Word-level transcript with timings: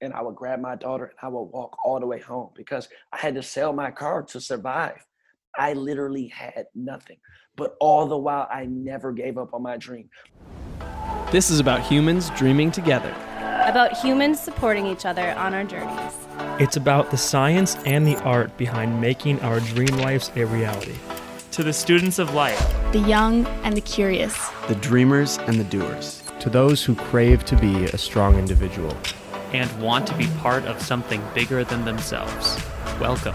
and 0.00 0.12
I 0.12 0.22
would 0.22 0.34
grab 0.34 0.60
my 0.60 0.76
daughter 0.76 1.04
and 1.04 1.14
I 1.22 1.28
would 1.28 1.42
walk 1.42 1.76
all 1.84 2.00
the 2.00 2.06
way 2.06 2.20
home 2.20 2.50
because 2.54 2.88
I 3.12 3.18
had 3.18 3.34
to 3.34 3.42
sell 3.42 3.72
my 3.72 3.90
car 3.90 4.22
to 4.24 4.40
survive. 4.40 5.04
I 5.58 5.72
literally 5.72 6.28
had 6.28 6.66
nothing. 6.74 7.18
But 7.56 7.76
all 7.80 8.06
the 8.06 8.16
while, 8.16 8.48
I 8.50 8.66
never 8.66 9.12
gave 9.12 9.36
up 9.36 9.52
on 9.52 9.62
my 9.62 9.76
dream. 9.76 10.08
This 11.32 11.50
is 11.50 11.60
about 11.60 11.82
humans 11.82 12.30
dreaming 12.30 12.70
together. 12.70 13.14
About 13.66 13.96
humans 13.96 14.40
supporting 14.40 14.86
each 14.86 15.04
other 15.04 15.32
on 15.32 15.54
our 15.54 15.64
journeys. 15.64 16.14
It's 16.58 16.76
about 16.76 17.10
the 17.10 17.16
science 17.16 17.76
and 17.84 18.06
the 18.06 18.16
art 18.22 18.56
behind 18.56 19.00
making 19.00 19.40
our 19.40 19.60
dream 19.60 19.96
lives 19.98 20.30
a 20.36 20.44
reality. 20.44 20.96
To 21.52 21.62
the 21.64 21.72
students 21.72 22.18
of 22.18 22.32
life, 22.32 22.58
the 22.92 23.00
young 23.00 23.44
and 23.64 23.76
the 23.76 23.80
curious, 23.80 24.36
the 24.68 24.76
dreamers 24.76 25.38
and 25.38 25.58
the 25.58 25.64
doers, 25.64 26.22
to 26.40 26.48
those 26.48 26.84
who 26.84 26.94
crave 26.94 27.44
to 27.46 27.56
be 27.56 27.84
a 27.86 27.98
strong 27.98 28.38
individual 28.38 28.96
and 29.52 29.82
want 29.82 30.06
to 30.06 30.16
be 30.16 30.26
part 30.38 30.64
of 30.64 30.80
something 30.80 31.22
bigger 31.34 31.64
than 31.64 31.84
themselves. 31.84 32.56
Welcome. 33.00 33.34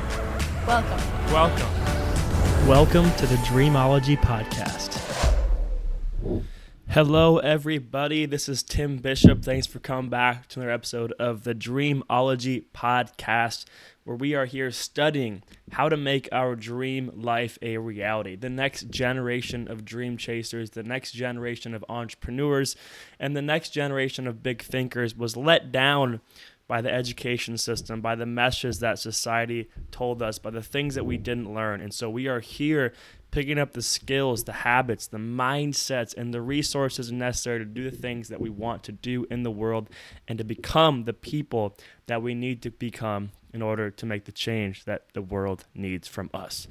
Welcome. 0.65 1.31
Welcome. 1.31 2.67
Welcome 2.67 3.11
to 3.17 3.27
the 3.27 3.35
Dreamology 3.37 4.17
Podcast. 4.17 5.01
Hello, 6.89 7.39
everybody. 7.39 8.25
This 8.25 8.47
is 8.47 8.63
Tim 8.63 8.97
Bishop. 8.97 9.43
Thanks 9.43 9.67
for 9.67 9.79
coming 9.79 10.09
back 10.09 10.47
to 10.47 10.59
another 10.59 10.71
episode 10.71 11.11
of 11.19 11.43
the 11.43 11.53
Dreamology 11.53 12.63
Podcast, 12.73 13.65
where 14.05 14.15
we 14.15 14.35
are 14.35 14.45
here 14.45 14.71
studying 14.71 15.43
how 15.71 15.89
to 15.89 15.97
make 15.97 16.29
our 16.31 16.55
dream 16.55 17.11
life 17.15 17.57
a 17.61 17.77
reality. 17.77 18.35
The 18.35 18.49
next 18.49 18.89
generation 18.89 19.67
of 19.67 19.83
dream 19.83 20.15
chasers, 20.15 20.69
the 20.69 20.83
next 20.83 21.11
generation 21.11 21.73
of 21.73 21.83
entrepreneurs, 21.89 22.75
and 23.19 23.35
the 23.35 23.41
next 23.41 23.71
generation 23.71 24.27
of 24.27 24.43
big 24.43 24.61
thinkers 24.61 25.15
was 25.15 25.35
let 25.35 25.71
down 25.71 26.21
by 26.67 26.81
the 26.81 26.91
education 26.91 27.57
system, 27.57 28.01
by 28.01 28.15
the 28.15 28.25
messages 28.25 28.79
that 28.79 28.99
society 28.99 29.69
told 29.91 30.21
us, 30.21 30.39
by 30.39 30.49
the 30.49 30.63
things 30.63 30.95
that 30.95 31.05
we 31.05 31.17
didn't 31.17 31.53
learn. 31.53 31.81
And 31.81 31.93
so 31.93 32.09
we 32.09 32.27
are 32.27 32.39
here 32.39 32.93
picking 33.31 33.59
up 33.59 33.73
the 33.73 33.81
skills, 33.81 34.45
the 34.45 34.53
habits, 34.53 35.07
the 35.07 35.17
mindsets, 35.17 36.15
and 36.15 36.33
the 36.33 36.41
resources 36.41 37.11
necessary 37.11 37.59
to 37.59 37.65
do 37.65 37.89
the 37.89 37.95
things 37.95 38.29
that 38.29 38.41
we 38.41 38.49
want 38.49 38.83
to 38.83 38.91
do 38.91 39.25
in 39.29 39.43
the 39.43 39.51
world 39.51 39.89
and 40.27 40.37
to 40.37 40.43
become 40.43 41.03
the 41.03 41.13
people 41.13 41.77
that 42.07 42.21
we 42.21 42.33
need 42.33 42.61
to 42.61 42.71
become 42.71 43.31
in 43.55 43.61
order 43.61 43.89
to 43.89 44.05
make 44.05 44.25
the 44.25 44.31
change 44.31 44.83
that 44.83 45.05
the 45.13 45.21
world 45.21 45.65
needs 45.73 46.07
from 46.07 46.29
us. 46.33 46.67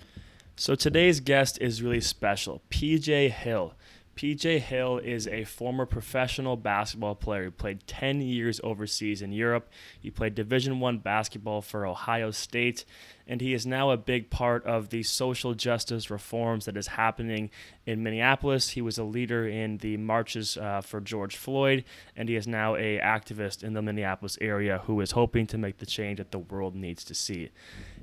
So 0.54 0.74
today's 0.74 1.18
guest 1.18 1.58
is 1.60 1.82
really 1.82 2.02
special, 2.02 2.62
PJ 2.70 3.30
Hill. 3.30 3.74
PJ 4.16 4.60
Hill 4.60 4.98
is 4.98 5.26
a 5.26 5.44
former 5.44 5.86
professional 5.86 6.56
basketball 6.56 7.16
player 7.16 7.44
who 7.44 7.50
played 7.50 7.86
10 7.88 8.20
years 8.20 8.60
overseas 8.62 9.22
in 9.22 9.32
Europe. 9.32 9.68
He 9.98 10.10
played 10.10 10.36
Division 10.36 10.78
1 10.78 10.98
basketball 10.98 11.62
for 11.62 11.86
Ohio 11.86 12.30
State 12.30 12.84
and 13.26 13.40
he 13.40 13.54
is 13.54 13.66
now 13.66 13.90
a 13.90 13.96
big 13.96 14.30
part 14.30 14.64
of 14.64 14.90
the 14.90 15.02
social 15.02 15.54
justice 15.54 16.10
reforms 16.10 16.66
that 16.66 16.76
is 16.76 16.88
happening 16.88 17.50
in 17.86 18.02
Minneapolis. 18.02 18.70
He 18.70 18.82
was 18.82 18.98
a 18.98 19.04
leader 19.04 19.46
in 19.46 19.78
the 19.78 19.96
marches 19.96 20.56
uh, 20.56 20.80
for 20.80 21.00
George 21.00 21.36
Floyd, 21.36 21.84
and 22.16 22.28
he 22.28 22.36
is 22.36 22.46
now 22.46 22.76
a 22.76 22.98
activist 22.98 23.62
in 23.62 23.72
the 23.72 23.82
Minneapolis 23.82 24.36
area 24.40 24.82
who 24.84 25.00
is 25.00 25.12
hoping 25.12 25.46
to 25.48 25.58
make 25.58 25.78
the 25.78 25.86
change 25.86 26.18
that 26.18 26.32
the 26.32 26.38
world 26.38 26.74
needs 26.74 27.04
to 27.04 27.14
see. 27.14 27.50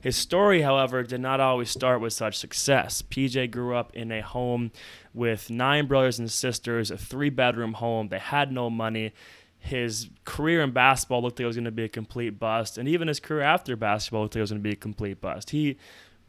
His 0.02 0.16
story, 0.16 0.62
however, 0.62 1.04
did 1.04 1.22
not 1.22 1.40
always 1.40 1.70
start 1.70 2.02
with 2.02 2.14
such 2.14 2.38
success. 2.38 3.04
PJ 3.04 3.52
grew 3.52 3.76
up 3.76 3.96
in 3.96 4.12
a 4.12 4.22
home 4.22 4.72
with 5.14 5.52
nine 5.52 5.86
brothers 5.86 6.18
and 6.18 6.32
sisters, 6.32 6.90
a 6.90 6.98
three 6.98 7.30
bedroom 7.30 7.74
home. 7.74 8.08
They 8.08 8.20
had 8.20 8.52
no 8.52 8.72
money 8.72 9.14
his 9.62 10.10
career 10.26 10.62
in 10.62 10.72
basketball 10.72 11.22
looked 11.22 11.38
like 11.38 11.44
it 11.44 11.48
was 11.48 11.56
going 11.56 11.66
to 11.66 11.72
be 11.72 11.84
a 11.84 11.90
complete 11.90 12.40
bust, 12.40 12.78
and 12.78 12.90
even 12.90 13.08
his 13.08 13.20
career 13.20 13.44
after 13.44 13.76
basketball 13.76 14.24
looked 14.24 14.34
like 14.34 14.40
it 14.40 14.42
was 14.42 14.52
going 14.52 14.62
to 14.62 14.68
be 14.68 14.74
a 14.74 14.76
complete 14.76 15.22
bust. 15.22 15.52
He 15.52 15.78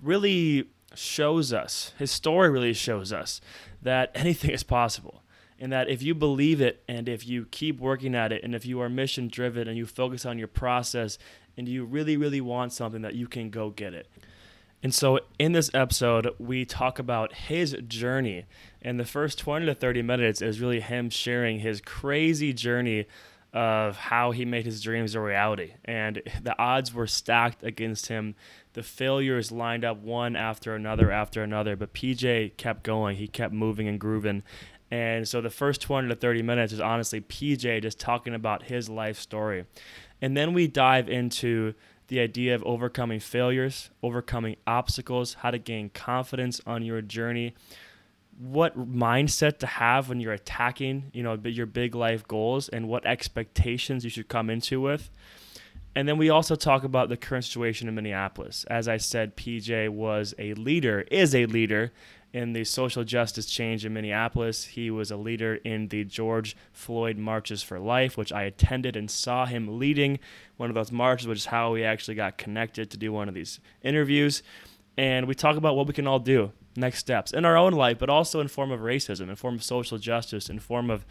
really 0.01 0.69
shows 0.95 1.53
us, 1.53 1.93
his 1.99 2.11
story 2.11 2.51
really 2.51 2.75
shows 2.75 3.13
us 3.13 3.41
that 3.81 4.11
anything 4.15 4.51
is 4.51 4.63
possible. 4.63 5.23
And 5.59 5.73
that 5.73 5.89
if 5.89 6.03
you 6.03 6.15
believe 6.15 6.61
it 6.61 6.83
and 6.89 7.09
if 7.09 7.27
you 7.27 7.47
keep 7.47 7.79
working 7.79 8.17
at 8.17 8.33
it 8.33 8.43
and 8.43 8.53
if 8.53 8.67
you 8.67 8.81
are 8.81 8.89
mission 8.89 9.29
driven 9.29 9.69
and 9.69 9.79
you 9.79 9.87
focus 9.87 10.27
on 10.27 10.37
your 10.37 10.49
process 10.49 11.19
and 11.57 11.69
you 11.69 11.85
really, 11.85 12.17
really 12.17 12.41
want 12.41 12.73
something, 12.73 13.03
that 13.03 13.15
you 13.15 13.29
can 13.29 13.49
go 13.49 13.71
get 13.71 13.95
it. 13.95 14.09
And 14.83 14.93
so 14.93 15.21
in 15.39 15.53
this 15.53 15.71
episode, 15.75 16.29
we 16.39 16.65
talk 16.65 16.99
about 16.99 17.35
his 17.35 17.77
journey. 17.87 18.47
And 18.81 18.99
the 18.99 19.05
first 19.05 19.39
20 19.39 19.67
to 19.67 19.75
30 19.75 20.03
minutes 20.03 20.43
is 20.43 20.61
really 20.61 20.81
him 20.81 21.09
sharing 21.09 21.61
his 21.61 21.81
crazy 21.81 22.53
journey 22.53 23.07
of 23.53 23.97
how 23.97 24.31
he 24.31 24.45
made 24.45 24.65
his 24.65 24.81
dreams 24.81 25.15
a 25.15 25.21
reality. 25.21 25.75
And 25.85 26.23
the 26.43 26.59
odds 26.59 26.93
were 26.93 27.07
stacked 27.07 27.63
against 27.63 28.07
him. 28.07 28.35
The 28.73 28.83
failures 28.83 29.53
lined 29.53 29.85
up 29.85 29.99
one 29.99 30.35
after 30.35 30.75
another 30.75 31.13
after 31.13 31.43
another. 31.43 31.77
But 31.77 31.93
PJ 31.93 32.57
kept 32.57 32.83
going, 32.83 33.19
he 33.19 33.29
kept 33.29 33.53
moving 33.53 33.87
and 33.87 34.01
grooving. 34.01 34.43
And 34.91 35.29
so 35.29 35.41
the 35.41 35.51
first 35.51 35.81
20 35.81 36.09
to 36.09 36.15
30 36.15 36.43
minutes 36.43 36.73
is 36.73 36.81
honestly 36.81 37.21
PJ 37.21 37.83
just 37.83 38.01
talking 38.01 38.35
about 38.35 38.65
his 38.65 38.89
life 38.89 39.19
story. 39.19 39.65
And 40.21 40.37
then 40.37 40.55
we 40.55 40.67
dive 40.67 41.09
into 41.09 41.75
the 42.09 42.21
idea 42.21 42.55
of 42.55 42.63
overcoming 42.65 43.21
failures, 43.21 43.91
overcoming 44.03 44.57
obstacles, 44.67 45.35
how 45.35 45.51
to 45.51 45.59
gain 45.59 45.91
confidence 45.91 46.61
on 46.67 46.83
your 46.83 47.01
journey, 47.01 47.55
what 48.39 48.79
mindset 48.79 49.59
to 49.59 49.67
have 49.67 50.09
when 50.09 50.21
you're 50.21 50.33
attacking, 50.33 51.11
you 51.13 51.23
know, 51.23 51.35
your 51.45 51.67
big 51.67 51.95
life 51.95 52.27
goals 52.27 52.69
and 52.69 52.89
what 52.89 53.07
expectations 53.07 54.05
you 54.05 54.11
should 54.11 54.29
come 54.29 54.51
into 54.51 54.81
with. 54.81 55.11
And 55.95 56.09
then 56.09 56.17
we 56.17 56.31
also 56.31 56.55
talk 56.55 56.85
about 56.85 57.09
the 57.09 57.17
current 57.17 57.45
situation 57.45 57.87
in 57.87 57.95
Minneapolis. 57.95 58.65
As 58.65 58.89
I 58.89 58.97
said, 58.97 59.37
PJ 59.37 59.91
was 59.91 60.35
a 60.39 60.55
leader, 60.55 61.03
is 61.11 61.35
a 61.35 61.47
leader 61.47 61.93
in 62.33 62.53
the 62.53 62.65
social 62.65 63.05
justice 63.05 63.47
change 63.47 63.85
in 63.85 63.93
Minneapolis. 63.93 64.65
He 64.65 64.91
was 64.91 65.11
a 65.11 65.17
leader 65.17 65.57
in 65.57 65.89
the 65.89 66.05
George 66.05 66.57
Floyd 66.73 67.19
Marches 67.19 67.63
for 67.63 67.79
Life, 67.79 68.17
which 68.17 68.33
I 68.33 68.45
attended 68.45 68.97
and 68.97 69.11
saw 69.11 69.47
him 69.47 69.79
leading 69.79 70.19
one 70.57 70.71
of 70.71 70.75
those 70.75 70.91
marches, 70.91 71.27
which 71.27 71.39
is 71.39 71.47
how 71.47 71.73
we 71.73 71.85
actually 71.85 72.15
got 72.15 72.39
connected 72.39 72.91
to 72.91 72.97
do 72.97 73.13
one 73.13 73.29
of 73.29 73.35
these 73.35 73.61
interviews. 73.83 74.43
And 74.97 75.27
we 75.27 75.35
talk 75.35 75.57
about 75.57 75.77
what 75.77 75.87
we 75.87 75.93
can 75.93 76.07
all 76.07 76.19
do, 76.19 76.53
next 76.77 76.99
steps 76.99 77.33
in 77.33 77.45
our 77.45 77.57
own 77.57 77.73
life, 77.73 77.99
but 77.99 78.09
also 78.09 78.41
in 78.41 78.49
form 78.49 78.71
of 78.71 78.81
racism, 78.81 79.29
in 79.29 79.37
form 79.37 79.57
of 79.57 79.63
social 79.63 79.99
justice, 79.99 80.49
in 80.49 80.59
form 80.59 80.91
of 80.91 81.05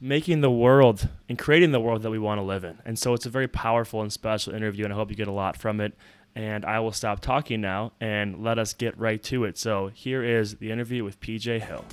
making 0.00 0.40
the 0.42 0.50
world 0.50 1.08
and 1.28 1.38
creating 1.38 1.72
the 1.72 1.80
world 1.80 2.02
that 2.02 2.10
we 2.10 2.18
want 2.18 2.38
to 2.38 2.42
live 2.42 2.64
in. 2.64 2.78
And 2.84 2.98
so 2.98 3.14
it's 3.14 3.26
a 3.26 3.30
very 3.30 3.48
powerful 3.48 4.02
and 4.02 4.12
special 4.12 4.52
interview, 4.52 4.84
and 4.84 4.92
I 4.92 4.96
hope 4.96 5.10
you 5.10 5.16
get 5.16 5.28
a 5.28 5.32
lot 5.32 5.56
from 5.56 5.80
it 5.80 5.94
and 6.36 6.66
I 6.66 6.80
will 6.80 6.92
stop 6.92 7.20
talking 7.20 7.62
now 7.62 7.92
and 7.98 8.44
let 8.44 8.58
us 8.58 8.74
get 8.74 8.96
right 8.98 9.20
to 9.24 9.44
it. 9.44 9.56
So 9.56 9.90
here 9.94 10.22
is 10.22 10.56
the 10.56 10.70
interview 10.70 11.02
with 11.02 11.18
PJ 11.18 11.62
Hill. 11.62 11.84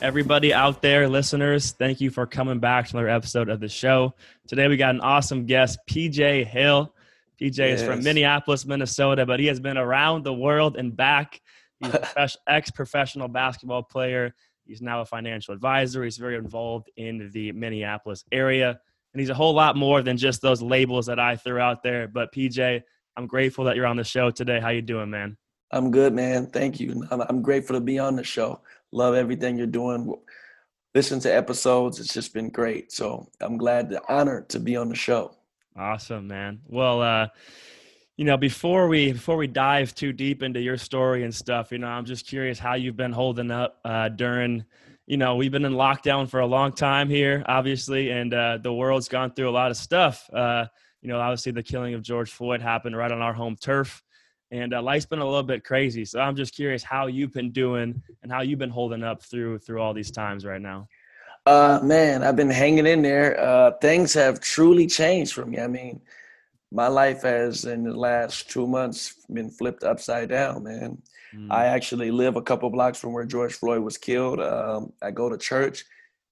Everybody 0.00 0.54
out 0.54 0.80
there, 0.80 1.08
listeners, 1.08 1.72
thank 1.72 2.00
you 2.00 2.10
for 2.10 2.24
coming 2.24 2.60
back 2.60 2.86
to 2.86 2.96
another 2.96 3.08
episode 3.08 3.48
of 3.48 3.58
the 3.58 3.68
show. 3.68 4.14
Today 4.46 4.68
we 4.68 4.76
got 4.76 4.94
an 4.94 5.00
awesome 5.00 5.44
guest, 5.44 5.80
PJ 5.90 6.46
Hill. 6.46 6.94
PJ 7.40 7.58
yes. 7.58 7.80
is 7.80 7.86
from 7.86 8.04
Minneapolis, 8.04 8.64
Minnesota, 8.64 9.26
but 9.26 9.40
he 9.40 9.46
has 9.46 9.58
been 9.58 9.76
around 9.76 10.22
the 10.22 10.32
world 10.32 10.76
and 10.76 10.96
back. 10.96 11.40
He's 11.80 11.92
an 11.92 12.28
ex 12.46 12.70
professional 12.70 13.26
basketball 13.26 13.82
player, 13.82 14.36
He's 14.68 14.82
now 14.82 15.00
a 15.00 15.04
financial 15.06 15.54
advisor. 15.54 16.04
He's 16.04 16.18
very 16.18 16.36
involved 16.36 16.90
in 16.96 17.30
the 17.32 17.52
Minneapolis 17.52 18.22
area. 18.30 18.78
And 19.14 19.20
he's 19.20 19.30
a 19.30 19.34
whole 19.34 19.54
lot 19.54 19.76
more 19.76 20.02
than 20.02 20.18
just 20.18 20.42
those 20.42 20.60
labels 20.60 21.06
that 21.06 21.18
I 21.18 21.36
threw 21.36 21.58
out 21.58 21.82
there. 21.82 22.06
But 22.06 22.32
PJ, 22.34 22.82
I'm 23.16 23.26
grateful 23.26 23.64
that 23.64 23.76
you're 23.76 23.86
on 23.86 23.96
the 23.96 24.04
show 24.04 24.30
today. 24.30 24.60
How 24.60 24.68
you 24.68 24.82
doing, 24.82 25.08
man? 25.08 25.38
I'm 25.72 25.90
good, 25.90 26.12
man. 26.12 26.46
Thank 26.46 26.78
you. 26.80 27.02
I'm, 27.10 27.22
I'm 27.22 27.42
grateful 27.42 27.76
to 27.76 27.80
be 27.80 27.98
on 27.98 28.14
the 28.14 28.22
show. 28.22 28.60
Love 28.92 29.14
everything 29.14 29.56
you're 29.56 29.66
doing. 29.66 30.14
Listen 30.94 31.18
to 31.20 31.34
episodes. 31.34 31.98
It's 31.98 32.12
just 32.12 32.34
been 32.34 32.50
great. 32.50 32.92
So 32.92 33.30
I'm 33.40 33.56
glad, 33.56 33.88
the 33.88 34.02
honor 34.08 34.42
to 34.48 34.60
be 34.60 34.76
on 34.76 34.90
the 34.90 34.94
show. 34.94 35.34
Awesome, 35.76 36.28
man. 36.28 36.60
Well, 36.66 37.00
uh, 37.00 37.28
you 38.18 38.24
know 38.24 38.36
before 38.36 38.88
we 38.88 39.12
before 39.12 39.36
we 39.36 39.46
dive 39.46 39.94
too 39.94 40.12
deep 40.12 40.42
into 40.42 40.60
your 40.60 40.76
story 40.76 41.22
and 41.22 41.34
stuff 41.34 41.70
you 41.72 41.78
know 41.78 41.86
i'm 41.86 42.04
just 42.04 42.26
curious 42.26 42.58
how 42.58 42.74
you've 42.74 42.96
been 42.96 43.12
holding 43.12 43.50
up 43.50 43.78
uh, 43.84 44.08
during 44.10 44.64
you 45.06 45.16
know 45.16 45.36
we've 45.36 45.52
been 45.52 45.64
in 45.64 45.72
lockdown 45.72 46.28
for 46.28 46.40
a 46.40 46.46
long 46.46 46.72
time 46.72 47.08
here 47.08 47.42
obviously 47.46 48.10
and 48.10 48.34
uh, 48.34 48.58
the 48.60 48.72
world's 48.72 49.08
gone 49.08 49.32
through 49.32 49.48
a 49.48 49.50
lot 49.50 49.70
of 49.70 49.76
stuff. 49.76 50.28
Uh, 50.32 50.66
you 51.00 51.08
know 51.08 51.18
obviously 51.18 51.52
the 51.52 51.62
killing 51.62 51.94
of 51.94 52.02
george 52.02 52.30
floyd 52.30 52.60
happened 52.60 52.96
right 52.96 53.12
on 53.12 53.22
our 53.22 53.32
home 53.32 53.56
turf 53.56 54.02
and 54.50 54.74
uh, 54.74 54.82
life's 54.82 55.06
been 55.06 55.18
a 55.20 55.24
little 55.24 55.42
bit 55.42 55.62
crazy. 55.62 56.04
So 56.04 56.18
i'm 56.18 56.34
just 56.34 56.54
curious 56.54 56.82
how 56.82 57.06
you've 57.06 57.32
been 57.32 57.52
doing 57.52 58.02
and 58.22 58.32
how 58.32 58.42
you've 58.42 58.58
been 58.58 58.68
holding 58.68 59.04
up 59.04 59.22
through 59.22 59.60
through 59.60 59.80
all 59.80 59.94
these 59.94 60.10
times 60.10 60.44
right 60.44 60.60
now. 60.60 60.88
Uh 61.46 61.78
man 61.84 62.24
i've 62.24 62.36
been 62.36 62.50
hanging 62.50 62.86
in 62.86 63.00
there. 63.00 63.38
Uh 63.38 63.70
things 63.80 64.12
have 64.14 64.40
truly 64.40 64.88
changed 64.88 65.34
for 65.34 65.46
me. 65.46 65.60
I 65.60 65.68
mean 65.68 66.00
my 66.70 66.88
life 66.88 67.22
has 67.22 67.64
in 67.64 67.84
the 67.84 67.96
last 67.96 68.50
two 68.50 68.66
months 68.66 69.14
been 69.32 69.50
flipped 69.50 69.84
upside 69.84 70.28
down, 70.28 70.64
man. 70.64 71.02
Mm. 71.34 71.50
I 71.50 71.66
actually 71.66 72.10
live 72.10 72.36
a 72.36 72.42
couple 72.42 72.68
blocks 72.70 72.98
from 72.98 73.12
where 73.12 73.24
George 73.24 73.54
Floyd 73.54 73.82
was 73.82 73.96
killed. 73.96 74.40
Um, 74.40 74.92
I 75.02 75.10
go 75.10 75.28
to 75.28 75.38
church 75.38 75.84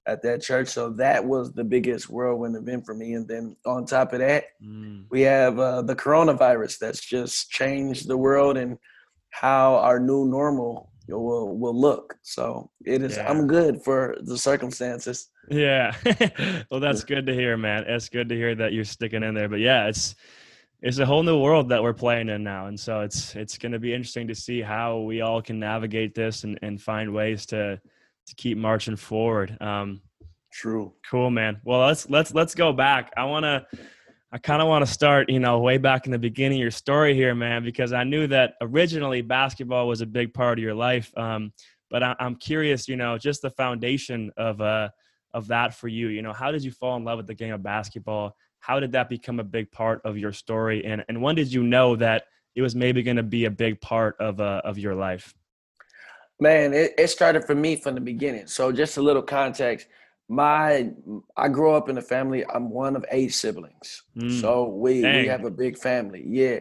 at 0.07 0.23
that 0.23 0.43
church, 0.43 0.69
so 0.69 0.91
that 0.91 1.25
was 1.25 1.53
the 1.53 1.65
biggest 1.65 2.09
whirlwind 2.09 2.57
event 2.57 2.85
for 2.85 2.95
me. 2.95 3.15
And 3.15 3.27
then 3.27 3.57
on 3.65 3.87
top 3.87 4.13
of 4.13 4.21
that, 4.21 4.45
mm. 4.63 5.05
we 5.11 5.23
have 5.23 5.59
uh, 5.59 5.83
the 5.83 5.97
coronavirus 5.97 6.79
that's 6.79 7.01
just 7.01 7.51
changed 7.51 8.09
the 8.09 8.17
world 8.17 8.57
and 8.57 8.79
how 9.31 9.77
our 9.77 9.99
new 9.99 10.27
normal 10.27 10.91
will 11.09 11.57
will 11.57 11.79
look. 11.79 12.17
So 12.23 12.71
it 12.85 13.03
is. 13.03 13.17
Yeah. 13.17 13.31
I'm 13.31 13.47
good 13.47 13.83
for 13.83 14.17
the 14.23 14.37
circumstances. 14.37 15.31
Yeah. 15.51 15.95
well, 16.71 16.81
that's 16.81 17.05
good 17.05 17.27
to 17.27 17.35
hear, 17.35 17.57
man. 17.57 17.85
It's 17.87 18.09
good 18.09 18.29
to 18.29 18.35
hear 18.35 18.55
that 18.57 18.73
you're 18.73 18.85
sticking 18.85 19.23
in 19.23 19.35
there. 19.35 19.49
But 19.49 19.61
yeah, 19.61 19.87
it's 19.87 20.15
it's 20.83 20.99
a 20.99 21.07
whole 21.07 21.23
new 21.23 21.41
world 21.41 21.69
that 21.71 21.83
we're 21.83 21.95
playing 21.95 22.29
in 22.29 22.43
now, 22.43 22.67
and 22.67 22.79
so 22.79 23.01
it's 23.01 23.35
it's 23.37 23.59
going 23.59 23.73
to 23.73 23.79
be 23.79 23.95
interesting 23.95 24.29
to 24.29 24.35
see 24.35 24.61
how 24.61 24.99
we 24.99 25.21
all 25.21 25.41
can 25.41 25.59
navigate 25.59 26.15
this 26.15 26.45
and 26.45 26.59
and 26.63 26.81
find 26.81 27.13
ways 27.13 27.47
to 27.47 27.81
to 28.27 28.35
keep 28.37 28.59
marching 28.59 28.97
forward. 28.97 29.57
Um, 29.61 30.01
True. 30.53 30.95
Cool, 31.11 31.31
man. 31.31 31.61
Well, 31.65 31.87
let's 31.87 32.09
let's 32.09 32.33
let's 32.35 32.55
go 32.55 32.73
back. 32.73 33.13
I 33.17 33.25
want 33.25 33.45
to 33.45 33.67
I 34.37 34.39
kind 34.39 34.61
of 34.61 34.69
want 34.69 34.85
to 34.85 34.93
start, 34.93 35.31
you 35.31 35.41
know, 35.41 35.61
way 35.61 35.79
back 35.79 36.05
in 36.05 36.13
the 36.13 36.19
beginning 36.19 36.59
of 36.59 36.61
your 36.61 36.71
story 36.71 37.15
here, 37.15 37.35
man, 37.35 37.65
because 37.65 37.95
I 37.95 38.05
knew 38.05 38.27
that 38.27 38.53
originally 38.61 39.23
basketball 39.23 39.89
was 39.89 40.03
a 40.03 40.07
big 40.07 40.35
part 40.35 40.59
of 40.59 40.63
your 40.63 40.75
life. 40.75 41.11
Um, 41.17 41.55
but 41.89 42.03
I, 42.03 42.15
am 42.21 42.35
curious, 42.35 42.87
you 42.87 42.97
know, 42.97 43.17
just 43.17 43.41
the 43.41 43.49
foundation 43.49 44.31
of 44.37 44.61
uh 44.61 44.91
of 45.33 45.47
that 45.47 45.73
for 45.73 45.89
you. 45.89 46.09
You 46.09 46.21
know, 46.21 46.35
how 46.35 46.53
did 46.53 46.63
you 46.63 46.71
fall 46.71 46.99
in 46.99 47.05
love 47.05 47.17
with 47.17 47.27
the 47.27 47.35
game 47.35 47.55
of 47.55 47.63
basketball? 47.63 48.37
How 48.59 48.79
did 48.79 48.93
that 48.93 49.09
become 49.09 49.41
a 49.41 49.45
big 49.45 49.73
part 49.73 50.03
of 50.05 50.19
your 50.19 50.35
story? 50.35 50.85
And 50.85 51.03
and 51.09 51.23
when 51.23 51.35
did 51.35 51.51
you 51.51 51.63
know 51.63 51.97
that 51.97 52.25
it 52.55 52.61
was 52.61 52.75
maybe 52.75 53.03
going 53.03 53.17
to 53.17 53.23
be 53.23 53.47
a 53.47 53.51
big 53.51 53.81
part 53.81 54.17
of 54.21 54.39
uh, 54.39 54.61
of 54.67 54.77
your 54.77 54.95
life? 54.95 55.33
Man, 56.41 56.75
it, 56.75 56.93
it 56.99 57.09
started 57.09 57.47
for 57.47 57.55
me 57.55 57.77
from 57.77 57.95
the 57.95 58.03
beginning. 58.03 58.49
So 58.49 58.71
just 58.71 58.99
a 58.99 59.03
little 59.03 59.23
context 59.23 59.87
my 60.29 60.91
I 61.37 61.49
grew 61.49 61.73
up 61.73 61.89
in 61.89 61.99
a 61.99 62.03
family. 62.03 62.45
I'm 62.47 62.71
one 62.71 62.97
of 62.97 63.05
eight 63.11 63.33
siblings, 63.33 64.03
mm. 64.17 64.41
so 64.41 64.69
we 64.69 65.01
Dang. 65.01 65.23
we 65.23 65.29
have 65.29 65.45
a 65.45 65.51
big 65.51 65.79
family. 65.79 66.25
Yeah, 66.27 66.61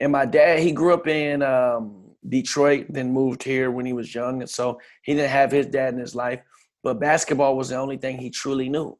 and 0.00 0.12
my 0.12 0.26
dad 0.26 0.60
he 0.60 0.72
grew 0.72 0.94
up 0.94 1.06
in 1.06 1.42
um, 1.42 2.04
Detroit, 2.28 2.86
then 2.88 3.12
moved 3.12 3.42
here 3.42 3.70
when 3.70 3.86
he 3.86 3.92
was 3.92 4.14
young, 4.14 4.40
and 4.40 4.50
so 4.50 4.80
he 5.02 5.14
didn't 5.14 5.30
have 5.30 5.52
his 5.52 5.66
dad 5.66 5.94
in 5.94 6.00
his 6.00 6.14
life. 6.14 6.40
But 6.82 7.00
basketball 7.00 7.56
was 7.56 7.68
the 7.68 7.76
only 7.76 7.96
thing 7.96 8.18
he 8.18 8.30
truly 8.30 8.68
knew. 8.68 8.98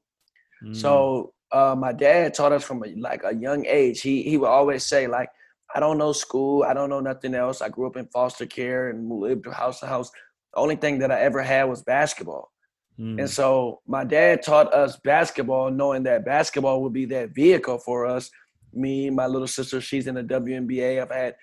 Mm. 0.65 0.77
So 0.77 1.35
uh, 1.51 1.75
my 1.77 1.93
dad 1.93 2.35
taught 2.35 2.53
us 2.53 2.65
from 2.65 2.85
a, 2.85 2.89
like 2.97 3.23
a 3.25 3.35
young 3.35 3.67
age. 3.67 4.01
He 4.01 4.23
he 4.23 4.37
would 4.37 4.49
always 4.49 4.85
say 4.85 5.09
like, 5.09 5.29
I 5.75 5.81
don't 5.81 5.99
know 5.99 6.13
school, 6.13 6.63
I 6.63 6.73
don't 6.73 6.89
know 6.89 7.01
nothing 7.01 7.35
else. 7.35 7.61
I 7.61 7.69
grew 7.69 7.89
up 7.89 7.97
in 7.97 8.07
foster 8.07 8.47
care 8.47 8.91
and 8.91 9.11
lived 9.11 9.47
house 9.53 9.81
to 9.81 9.87
house. 9.87 10.11
The 10.53 10.61
only 10.61 10.77
thing 10.77 11.01
that 11.01 11.11
I 11.11 11.21
ever 11.21 11.43
had 11.43 11.65
was 11.65 11.83
basketball. 11.83 12.53
Mm. 12.99 13.21
And 13.21 13.31
so 13.31 13.81
my 13.87 14.05
dad 14.05 14.43
taught 14.43 14.73
us 14.73 14.97
basketball, 14.97 15.71
knowing 15.71 16.05
that 16.05 16.25
basketball 16.25 16.83
would 16.83 16.93
be 16.93 17.07
that 17.07 17.35
vehicle 17.35 17.79
for 17.79 18.07
us. 18.07 18.31
Me, 18.73 19.11
my 19.11 19.27
little 19.27 19.49
sister, 19.49 19.81
she's 19.81 20.07
in 20.07 20.15
the 20.15 20.23
WNBA. 20.23 21.01
I've 21.01 21.11
had 21.11 21.37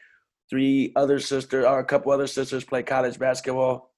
three 0.49 0.91
other 0.95 1.19
sisters 1.19 1.65
or 1.65 1.79
a 1.79 1.85
couple 1.85 2.11
other 2.11 2.27
sisters 2.27 2.63
play 2.63 2.83
college 2.83 3.19
basketball. 3.19 3.91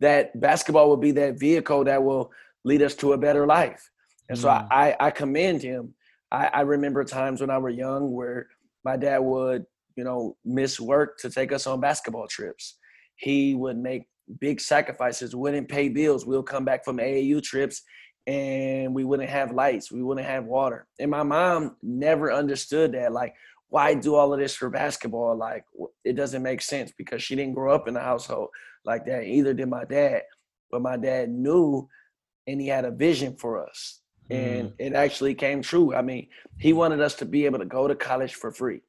That 0.00 0.38
basketball 0.40 0.88
will 0.88 0.96
be 0.96 1.12
that 1.12 1.38
vehicle 1.38 1.84
that 1.84 2.02
will 2.02 2.30
lead 2.64 2.82
us 2.82 2.94
to 2.96 3.12
a 3.12 3.18
better 3.18 3.46
life. 3.46 3.90
And 4.28 4.38
mm. 4.38 4.42
so 4.42 4.48
I, 4.48 4.96
I 4.98 5.10
commend 5.10 5.62
him. 5.62 5.94
I, 6.30 6.50
I 6.52 6.60
remember 6.62 7.04
times 7.04 7.40
when 7.40 7.50
I 7.50 7.58
was 7.58 7.74
young 7.74 8.12
where 8.12 8.48
my 8.84 8.96
dad 8.96 9.18
would, 9.18 9.64
you 9.96 10.04
know, 10.04 10.36
miss 10.44 10.80
work 10.80 11.18
to 11.18 11.30
take 11.30 11.52
us 11.52 11.66
on 11.66 11.80
basketball 11.80 12.26
trips. 12.26 12.76
He 13.16 13.54
would 13.54 13.78
make 13.78 14.06
big 14.38 14.60
sacrifices, 14.60 15.34
wouldn't 15.34 15.68
pay 15.68 15.88
bills. 15.88 16.26
We'll 16.26 16.42
come 16.42 16.64
back 16.64 16.84
from 16.84 16.98
AAU 16.98 17.42
trips 17.42 17.82
and 18.26 18.94
we 18.94 19.04
wouldn't 19.04 19.28
have 19.28 19.52
lights, 19.52 19.92
we 19.92 20.02
wouldn't 20.02 20.26
have 20.26 20.44
water. 20.44 20.86
And 20.98 21.10
my 21.10 21.22
mom 21.22 21.76
never 21.82 22.32
understood 22.32 22.92
that. 22.92 23.12
Like, 23.12 23.34
why 23.68 23.94
do 23.94 24.14
all 24.14 24.32
of 24.32 24.40
this 24.40 24.54
for 24.54 24.70
basketball? 24.70 25.36
Like, 25.36 25.64
it 26.04 26.14
doesn't 26.14 26.42
make 26.42 26.62
sense 26.62 26.92
because 26.96 27.22
she 27.22 27.36
didn't 27.36 27.54
grow 27.54 27.74
up 27.74 27.88
in 27.88 27.96
a 27.96 28.00
household 28.00 28.48
like 28.84 29.04
that. 29.06 29.24
Either 29.24 29.52
did 29.52 29.68
my 29.68 29.84
dad. 29.84 30.22
But 30.70 30.82
my 30.82 30.96
dad 30.96 31.30
knew 31.30 31.88
and 32.46 32.60
he 32.60 32.68
had 32.68 32.84
a 32.84 32.90
vision 32.90 33.36
for 33.36 33.66
us. 33.66 34.00
And 34.30 34.70
mm. 34.70 34.74
it 34.78 34.94
actually 34.94 35.34
came 35.34 35.60
true. 35.60 35.94
I 35.94 36.00
mean, 36.00 36.28
he 36.58 36.72
wanted 36.72 37.00
us 37.00 37.14
to 37.16 37.26
be 37.26 37.44
able 37.44 37.58
to 37.58 37.66
go 37.66 37.86
to 37.86 37.94
college 37.94 38.34
for 38.34 38.50
free. 38.50 38.80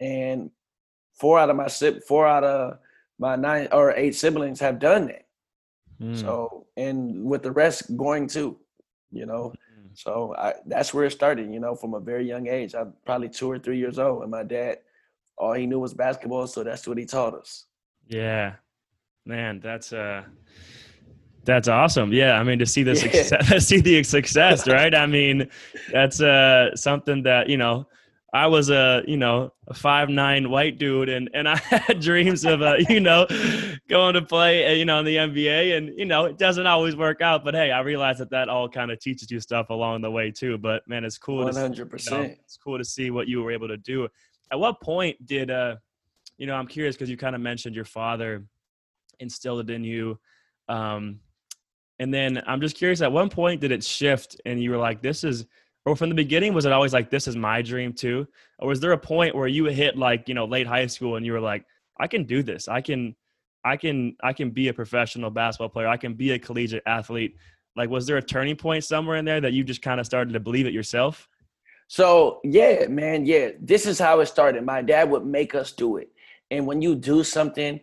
And 0.00 0.50
four 1.14 1.38
out 1.38 1.50
of 1.50 1.56
my 1.56 1.68
four 2.06 2.26
out 2.26 2.44
of 2.44 2.78
my 3.22 3.36
nine 3.36 3.68
or 3.70 3.92
eight 3.92 4.16
siblings 4.16 4.58
have 4.58 4.80
done 4.80 5.06
that. 5.06 5.26
Mm. 6.02 6.20
So, 6.20 6.66
and 6.76 7.24
with 7.24 7.44
the 7.44 7.52
rest 7.52 7.96
going 7.96 8.26
too, 8.26 8.58
you 9.12 9.26
know. 9.26 9.52
Mm. 9.52 9.90
So 9.94 10.34
I, 10.36 10.54
that's 10.66 10.92
where 10.92 11.04
it 11.04 11.12
started, 11.12 11.52
you 11.54 11.60
know, 11.60 11.76
from 11.76 11.94
a 11.94 12.00
very 12.00 12.26
young 12.26 12.48
age. 12.48 12.74
I'm 12.74 12.94
probably 13.06 13.28
two 13.28 13.48
or 13.48 13.60
three 13.60 13.78
years 13.78 14.00
old, 14.00 14.22
and 14.22 14.30
my 14.30 14.42
dad, 14.42 14.78
all 15.38 15.52
he 15.52 15.66
knew 15.66 15.78
was 15.78 15.94
basketball, 15.94 16.48
so 16.48 16.64
that's 16.64 16.86
what 16.88 16.98
he 16.98 17.04
taught 17.04 17.34
us. 17.34 17.66
Yeah, 18.08 18.54
man, 19.24 19.60
that's 19.60 19.92
uh, 19.92 20.24
that's 21.44 21.68
awesome. 21.68 22.12
Yeah, 22.12 22.40
I 22.40 22.42
mean 22.42 22.58
to 22.58 22.66
see 22.66 22.82
the 22.82 22.94
yeah. 22.96 23.22
success, 23.22 23.66
see 23.68 23.80
the 23.80 24.02
success, 24.02 24.66
right? 24.66 24.92
I 24.92 25.06
mean, 25.06 25.48
that's 25.92 26.20
uh 26.20 26.74
something 26.74 27.22
that 27.22 27.48
you 27.48 27.56
know 27.56 27.86
I 28.34 28.46
was 28.46 28.70
a 28.70 29.02
you 29.06 29.18
know 29.18 29.52
a 29.68 29.74
five 29.74 30.08
nine 30.08 30.48
white 30.50 30.78
dude, 30.78 31.08
and 31.08 31.28
and 31.34 31.48
I 31.48 31.56
had 31.56 32.00
dreams 32.00 32.44
of 32.44 32.62
uh, 32.62 32.76
you 32.88 33.00
know 33.00 33.26
going 33.88 34.14
to 34.14 34.22
play 34.22 34.66
uh, 34.66 34.72
you 34.72 34.84
know 34.84 35.00
in 35.00 35.04
the 35.04 35.16
NBA, 35.16 35.76
and 35.76 35.90
you 35.98 36.06
know 36.06 36.24
it 36.24 36.38
doesn't 36.38 36.66
always 36.66 36.96
work 36.96 37.20
out. 37.20 37.44
But 37.44 37.54
hey, 37.54 37.70
I 37.70 37.80
realize 37.80 38.18
that 38.18 38.30
that 38.30 38.48
all 38.48 38.68
kind 38.68 38.90
of 38.90 39.00
teaches 39.00 39.30
you 39.30 39.40
stuff 39.40 39.70
along 39.70 40.00
the 40.00 40.10
way 40.10 40.30
too. 40.30 40.56
But 40.56 40.86
man, 40.88 41.04
it's 41.04 41.18
cool. 41.18 41.44
One 41.44 41.54
hundred 41.54 41.90
percent. 41.90 42.38
It's 42.44 42.56
cool 42.56 42.78
to 42.78 42.84
see 42.84 43.10
what 43.10 43.28
you 43.28 43.42
were 43.42 43.52
able 43.52 43.68
to 43.68 43.76
do. 43.76 44.08
At 44.50 44.58
what 44.58 44.80
point 44.80 45.26
did 45.26 45.50
uh, 45.50 45.76
you 46.38 46.46
know? 46.46 46.54
I'm 46.54 46.66
curious 46.66 46.96
because 46.96 47.10
you 47.10 47.18
kind 47.18 47.34
of 47.34 47.42
mentioned 47.42 47.74
your 47.74 47.84
father 47.84 48.46
instilled 49.20 49.60
it 49.60 49.70
in 49.70 49.84
you. 49.84 50.18
Um, 50.68 51.20
and 51.98 52.12
then 52.12 52.42
I'm 52.46 52.60
just 52.60 52.76
curious, 52.76 53.00
at 53.00 53.12
one 53.12 53.28
point 53.28 53.60
did 53.60 53.70
it 53.70 53.84
shift 53.84 54.40
and 54.44 54.60
you 54.60 54.70
were 54.70 54.76
like, 54.76 55.02
this 55.02 55.22
is 55.22 55.46
or 55.84 55.96
from 55.96 56.08
the 56.08 56.14
beginning 56.14 56.54
was 56.54 56.64
it 56.64 56.72
always 56.72 56.92
like 56.92 57.10
this 57.10 57.26
is 57.26 57.36
my 57.36 57.60
dream 57.62 57.92
too? 57.92 58.26
Or 58.58 58.68
was 58.68 58.80
there 58.80 58.92
a 58.92 58.98
point 58.98 59.34
where 59.34 59.48
you 59.48 59.64
hit 59.64 59.96
like 59.96 60.28
you 60.28 60.34
know 60.34 60.44
late 60.44 60.66
high 60.66 60.86
school 60.86 61.16
and 61.16 61.26
you 61.26 61.32
were 61.32 61.40
like 61.40 61.64
i 61.98 62.06
can 62.06 62.24
do 62.24 62.42
this. 62.42 62.68
I 62.68 62.80
can 62.80 63.14
i 63.64 63.76
can 63.76 64.16
i 64.22 64.32
can 64.32 64.50
be 64.50 64.68
a 64.68 64.74
professional 64.74 65.30
basketball 65.30 65.70
player. 65.70 65.88
I 65.88 65.96
can 65.96 66.14
be 66.14 66.32
a 66.32 66.38
collegiate 66.38 66.84
athlete. 66.86 67.36
Like 67.74 67.90
was 67.90 68.06
there 68.06 68.16
a 68.16 68.22
turning 68.22 68.56
point 68.56 68.84
somewhere 68.84 69.16
in 69.16 69.24
there 69.24 69.40
that 69.40 69.52
you 69.52 69.64
just 69.64 69.82
kind 69.82 69.98
of 69.98 70.06
started 70.06 70.32
to 70.34 70.40
believe 70.40 70.66
it 70.66 70.72
yourself? 70.72 71.28
So 71.88 72.40
yeah 72.44 72.86
man 72.86 73.26
yeah. 73.26 73.50
This 73.60 73.86
is 73.86 73.98
how 73.98 74.20
it 74.20 74.26
started. 74.26 74.64
My 74.64 74.82
dad 74.82 75.10
would 75.10 75.26
make 75.26 75.54
us 75.54 75.72
do 75.72 75.96
it. 75.96 76.10
And 76.50 76.66
when 76.66 76.80
you 76.80 76.94
do 76.94 77.24
something 77.24 77.80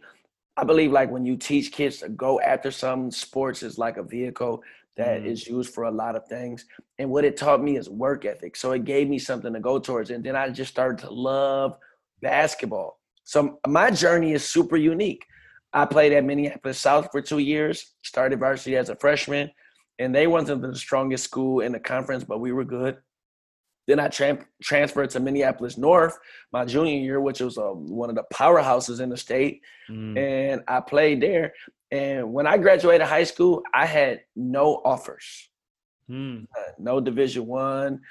i 0.56 0.63
believe 0.63 0.91
like 0.91 1.10
when 1.10 1.25
you 1.25 1.38
teach 1.38 1.72
kids 1.72 2.00
to 2.00 2.10
go 2.10 2.39
after 2.41 2.70
some 2.70 3.10
sports 3.12 3.63
is 3.63 3.77
like 3.77 3.96
a 3.96 4.03
vehicle 4.03 4.62
that 5.00 5.22
mm. 5.22 5.25
is 5.25 5.48
used 5.48 5.74
for 5.74 5.86
a 5.86 5.91
lot 5.91 6.18
of 6.18 6.27
things. 6.27 6.65
And 7.00 7.10
what 7.10 7.24
it 7.24 7.38
taught 7.38 7.63
me 7.63 7.77
is 7.77 7.89
work 7.89 8.25
ethic. 8.25 8.58
So 8.58 8.74
it 8.74 8.84
gave 8.84 9.08
me 9.08 9.18
something 9.18 9.53
to 9.53 9.60
go 9.62 9.79
towards. 9.79 10.10
And 10.10 10.22
then 10.22 10.36
I 10.36 10.50
just 10.50 10.72
started 10.72 11.00
to 11.08 11.10
love 11.10 11.77
basketball. 12.22 13.00
So 13.24 13.60
my 13.65 13.91
journey 13.91 14.34
is 14.34 14.44
super 14.44 14.75
unique. 14.75 15.24
I 15.72 15.86
played 15.86 16.12
at 16.12 16.25
Minneapolis 16.25 16.79
South 16.79 17.08
for 17.12 17.22
two 17.22 17.38
years, 17.38 17.94
started 18.03 18.39
varsity 18.39 18.75
as 18.75 18.89
a 18.89 18.96
freshman, 18.98 19.50
and 20.00 20.13
they 20.13 20.27
wasn't 20.27 20.63
the 20.63 20.75
strongest 20.75 21.24
school 21.24 21.62
in 21.62 21.72
the 21.72 21.79
conference, 21.79 22.25
but 22.25 22.39
we 22.39 22.51
were 22.51 22.65
good. 22.65 22.98
Then 23.88 24.00
I 24.01 24.10
tra- 24.10 24.46
transferred 24.62 25.12
to 25.12 25.20
Minneapolis 25.22 25.77
North 25.77 26.18
my 26.51 26.65
junior 26.65 27.00
year, 27.00 27.22
which 27.22 27.39
was 27.39 27.58
uh, 27.58 27.70
one 27.70 28.10
of 28.10 28.15
the 28.15 28.25
powerhouses 28.34 29.00
in 29.00 29.10
the 29.10 29.18
state, 29.18 29.62
mm. 29.89 30.18
and 30.18 30.62
I 30.68 30.82
played 30.82 31.22
there. 31.22 31.53
And 31.91 32.34
when 32.34 32.46
I 32.46 32.58
graduated 32.58 33.08
high 33.08 33.24
school, 33.24 33.63
I 33.74 33.86
had 33.86 34.22
no 34.36 34.81
offers, 34.86 35.50
hmm. 36.08 36.43
uh, 36.55 36.72
no 36.77 37.00
Division 37.00 37.48
One, 37.48 38.01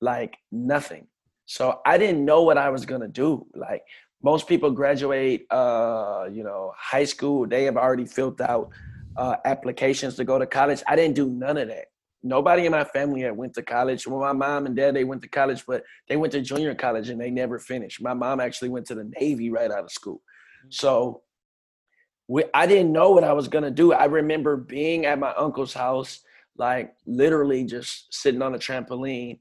like 0.00 0.36
nothing. 0.50 1.06
So 1.46 1.80
I 1.86 1.98
didn't 1.98 2.24
know 2.24 2.42
what 2.42 2.58
I 2.58 2.70
was 2.70 2.84
gonna 2.84 3.08
do. 3.08 3.46
Like 3.54 3.82
most 4.22 4.48
people 4.48 4.70
graduate, 4.70 5.46
uh, 5.50 6.28
you 6.30 6.42
know, 6.42 6.72
high 6.76 7.04
school, 7.04 7.46
they 7.46 7.64
have 7.64 7.76
already 7.76 8.06
filled 8.06 8.40
out 8.40 8.70
uh, 9.16 9.36
applications 9.44 10.16
to 10.16 10.24
go 10.24 10.38
to 10.38 10.46
college. 10.46 10.82
I 10.86 10.96
didn't 10.96 11.14
do 11.14 11.28
none 11.28 11.56
of 11.56 11.68
that. 11.68 11.86
Nobody 12.22 12.66
in 12.66 12.72
my 12.72 12.84
family 12.84 13.22
had 13.22 13.36
went 13.36 13.54
to 13.54 13.62
college. 13.62 14.06
Well, 14.06 14.20
my 14.20 14.32
mom 14.32 14.66
and 14.66 14.74
dad 14.74 14.94
they 14.94 15.04
went 15.04 15.22
to 15.22 15.28
college, 15.28 15.64
but 15.66 15.84
they 16.08 16.16
went 16.16 16.32
to 16.32 16.40
junior 16.40 16.74
college 16.74 17.08
and 17.08 17.20
they 17.20 17.30
never 17.30 17.60
finished. 17.60 18.02
My 18.02 18.14
mom 18.14 18.40
actually 18.40 18.70
went 18.70 18.86
to 18.86 18.96
the 18.96 19.10
Navy 19.20 19.50
right 19.50 19.70
out 19.70 19.84
of 19.84 19.92
school. 19.92 20.20
Hmm. 20.62 20.68
So 20.70 21.22
we, 22.28 22.44
I 22.52 22.66
didn't 22.66 22.92
know 22.92 23.10
what 23.10 23.24
I 23.24 23.32
was 23.32 23.48
gonna 23.48 23.70
do. 23.70 23.92
I 23.92 24.04
remember 24.04 24.56
being 24.56 25.06
at 25.06 25.18
my 25.18 25.32
uncle's 25.32 25.72
house, 25.72 26.20
like 26.56 26.94
literally 27.06 27.64
just 27.64 28.12
sitting 28.14 28.42
on 28.42 28.54
a 28.54 28.58
trampoline, 28.58 29.38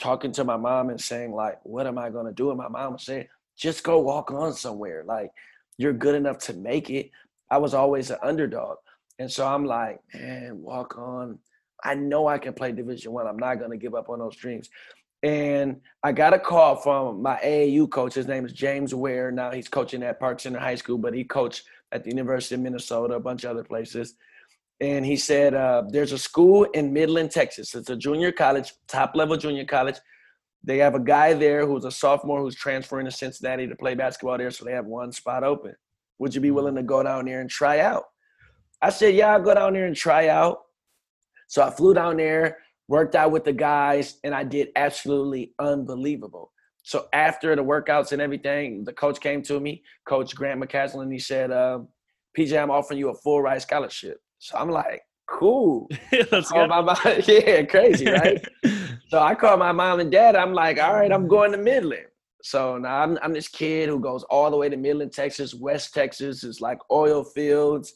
talking 0.00 0.32
to 0.32 0.44
my 0.44 0.56
mom 0.56 0.90
and 0.90 1.00
saying 1.00 1.32
like, 1.32 1.60
"What 1.64 1.86
am 1.86 1.96
I 1.96 2.10
gonna 2.10 2.32
do?" 2.32 2.50
And 2.50 2.58
my 2.58 2.68
mom 2.68 2.94
was 2.94 3.04
saying, 3.04 3.28
"Just 3.56 3.84
go 3.84 4.00
walk 4.00 4.32
on 4.32 4.52
somewhere." 4.52 5.04
Like, 5.04 5.30
you're 5.78 5.92
good 5.92 6.16
enough 6.16 6.38
to 6.38 6.54
make 6.54 6.90
it. 6.90 7.10
I 7.50 7.58
was 7.58 7.72
always 7.72 8.10
an 8.10 8.18
underdog. 8.22 8.78
And 9.18 9.30
so 9.30 9.46
I'm 9.46 9.64
like, 9.64 10.00
man, 10.12 10.60
walk 10.60 10.98
on. 10.98 11.38
I 11.84 11.94
know 11.94 12.26
I 12.26 12.38
can 12.38 12.54
play 12.54 12.72
Division 12.72 13.12
One. 13.12 13.28
I'm 13.28 13.38
not 13.38 13.60
gonna 13.60 13.76
give 13.76 13.94
up 13.94 14.08
on 14.08 14.18
those 14.18 14.36
dreams. 14.36 14.70
And 15.22 15.80
I 16.02 16.12
got 16.12 16.34
a 16.34 16.38
call 16.38 16.76
from 16.76 17.22
my 17.22 17.38
AAU 17.42 17.88
coach. 17.88 18.14
His 18.14 18.26
name 18.26 18.44
is 18.44 18.52
James 18.52 18.94
Ware. 18.94 19.30
Now 19.30 19.52
he's 19.52 19.68
coaching 19.68 20.02
at 20.02 20.20
Park 20.20 20.40
Center 20.40 20.58
High 20.58 20.74
School, 20.74 20.98
but 20.98 21.14
he 21.14 21.24
coached 21.24 21.64
at 21.94 22.02
the 22.02 22.10
University 22.10 22.56
of 22.56 22.60
Minnesota, 22.60 23.14
a 23.14 23.20
bunch 23.20 23.44
of 23.44 23.52
other 23.52 23.64
places. 23.64 24.14
And 24.80 25.06
he 25.06 25.16
said, 25.16 25.54
uh, 25.54 25.84
There's 25.88 26.12
a 26.12 26.18
school 26.18 26.64
in 26.64 26.92
Midland, 26.92 27.30
Texas. 27.30 27.74
It's 27.74 27.88
a 27.88 27.96
junior 27.96 28.32
college, 28.32 28.72
top 28.88 29.12
level 29.14 29.36
junior 29.36 29.64
college. 29.64 29.96
They 30.64 30.78
have 30.78 30.94
a 30.94 31.00
guy 31.00 31.34
there 31.34 31.66
who's 31.66 31.84
a 31.84 31.90
sophomore 31.90 32.40
who's 32.40 32.56
transferring 32.56 33.06
to 33.06 33.12
Cincinnati 33.12 33.66
to 33.68 33.76
play 33.76 33.94
basketball 33.94 34.38
there. 34.38 34.50
So 34.50 34.64
they 34.64 34.72
have 34.72 34.86
one 34.86 35.12
spot 35.12 35.44
open. 35.44 35.74
Would 36.18 36.34
you 36.34 36.40
be 36.40 36.50
willing 36.50 36.74
to 36.74 36.82
go 36.82 37.02
down 37.02 37.26
there 37.26 37.40
and 37.40 37.48
try 37.48 37.80
out? 37.80 38.04
I 38.82 38.90
said, 38.90 39.14
Yeah, 39.14 39.32
I'll 39.32 39.42
go 39.42 39.54
down 39.54 39.72
there 39.72 39.86
and 39.86 39.96
try 39.96 40.28
out. 40.28 40.58
So 41.46 41.62
I 41.62 41.70
flew 41.70 41.94
down 41.94 42.16
there, 42.16 42.58
worked 42.88 43.14
out 43.14 43.30
with 43.30 43.44
the 43.44 43.52
guys, 43.52 44.18
and 44.24 44.34
I 44.34 44.42
did 44.42 44.68
absolutely 44.74 45.54
unbelievable. 45.60 46.50
So 46.84 47.06
after 47.14 47.56
the 47.56 47.64
workouts 47.64 48.12
and 48.12 48.20
everything, 48.20 48.84
the 48.84 48.92
coach 48.92 49.18
came 49.18 49.42
to 49.44 49.58
me, 49.58 49.82
Coach 50.06 50.34
Grant 50.36 50.62
McCasland, 50.62 51.10
he 51.10 51.18
said, 51.18 51.50
uh, 51.50 51.80
PJ, 52.36 52.62
I'm 52.62 52.70
offering 52.70 52.98
you 52.98 53.08
a 53.08 53.14
full 53.14 53.40
ride 53.40 53.62
scholarship. 53.62 54.18
So 54.38 54.58
I'm 54.58 54.68
like, 54.68 55.00
cool. 55.26 55.88
Let's 56.30 56.52
go. 56.52 56.66
My 56.66 56.82
mom, 56.82 56.96
yeah, 57.26 57.62
crazy, 57.62 58.06
right? 58.10 58.46
so 59.08 59.18
I 59.18 59.34
called 59.34 59.60
my 59.60 59.72
mom 59.72 60.00
and 60.00 60.12
dad. 60.12 60.36
I'm 60.36 60.52
like, 60.52 60.78
all 60.78 60.92
right, 60.92 61.10
I'm 61.10 61.26
going 61.26 61.52
to 61.52 61.58
Midland. 61.58 62.04
So 62.42 62.76
now 62.76 63.00
I'm, 63.00 63.18
I'm 63.22 63.32
this 63.32 63.48
kid 63.48 63.88
who 63.88 63.98
goes 63.98 64.22
all 64.24 64.50
the 64.50 64.58
way 64.58 64.68
to 64.68 64.76
Midland, 64.76 65.14
Texas, 65.14 65.54
West 65.54 65.94
Texas. 65.94 66.44
It's 66.44 66.60
like 66.60 66.78
oil 66.90 67.24
fields, 67.24 67.94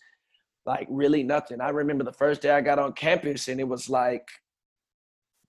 like 0.65 0.87
really 0.89 1.23
nothing. 1.23 1.61
I 1.61 1.69
remember 1.69 2.05
the 2.05 2.13
first 2.15 2.41
day 2.41 2.53
I 2.53 2.63
got 2.63 2.79
on 2.79 2.95
campus 2.95 3.49
and 3.49 3.61
it 3.61 3.69
was 3.69 3.91
like, 3.91 4.27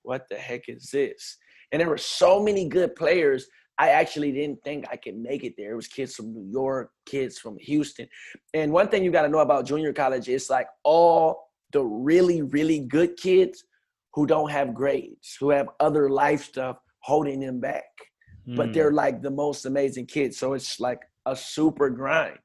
what 0.01 0.27
the 0.29 0.36
heck 0.36 0.67
is 0.67 0.89
this? 0.91 1.38
And 1.72 1.80
there 1.80 1.90
were 1.90 1.98
so 1.98 2.42
many 2.42 2.68
good 2.68 2.96
players. 2.96 3.48
I 3.78 3.90
actually 3.90 4.32
didn't 4.32 4.62
think 4.64 4.86
I 4.92 4.98
could 4.98 5.18
make 5.18 5.44
it 5.44 5.54
there. 5.58 5.72
It 5.72 5.76
was 5.76 5.88
kids 5.88 6.16
from 6.16 6.34
New 6.34 6.50
York, 6.52 6.92
kids 7.06 7.38
from 7.40 7.58
Houston. 7.60 8.08
And 8.54 8.72
one 8.72 8.90
thing 8.90 9.04
you 9.04 9.12
got 9.12 9.22
to 9.22 9.30
know 9.30 9.40
about 9.40 9.66
junior 9.66 9.94
college 9.94 10.28
is 10.28 10.50
like 10.50 10.68
all 10.84 11.50
the 11.72 11.84
really, 11.84 12.42
really 12.42 12.80
good 12.80 13.16
kids 13.16 13.64
who 14.14 14.26
don't 14.26 14.52
have 14.52 14.74
grades, 14.74 15.38
who 15.40 15.52
have 15.52 15.70
other 15.80 16.10
life 16.10 16.44
stuff 16.44 16.78
holding 17.02 17.40
them 17.40 17.60
back. 17.60 17.86
Mm. 18.48 18.58
But 18.58 18.74
they're 18.74 18.92
like 18.92 19.22
the 19.22 19.32
most 19.32 19.66
amazing 19.66 20.08
kids. 20.08 20.38
So 20.38 20.54
it's 20.54 20.80
like 20.80 21.00
a 21.26 21.36
super 21.36 21.90
grind. 21.90 22.40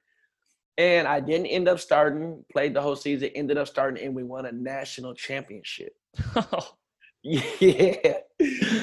And 0.76 1.06
I 1.06 1.20
didn't 1.20 1.46
end 1.46 1.68
up 1.68 1.78
starting, 1.78 2.44
played 2.52 2.74
the 2.74 2.82
whole 2.82 2.96
season, 2.96 3.30
ended 3.34 3.58
up 3.58 3.68
starting, 3.68 4.04
and 4.04 4.14
we 4.14 4.24
won 4.24 4.46
a 4.46 4.52
national 4.52 5.14
championship. 5.14 5.94
Yeah. 7.58 8.18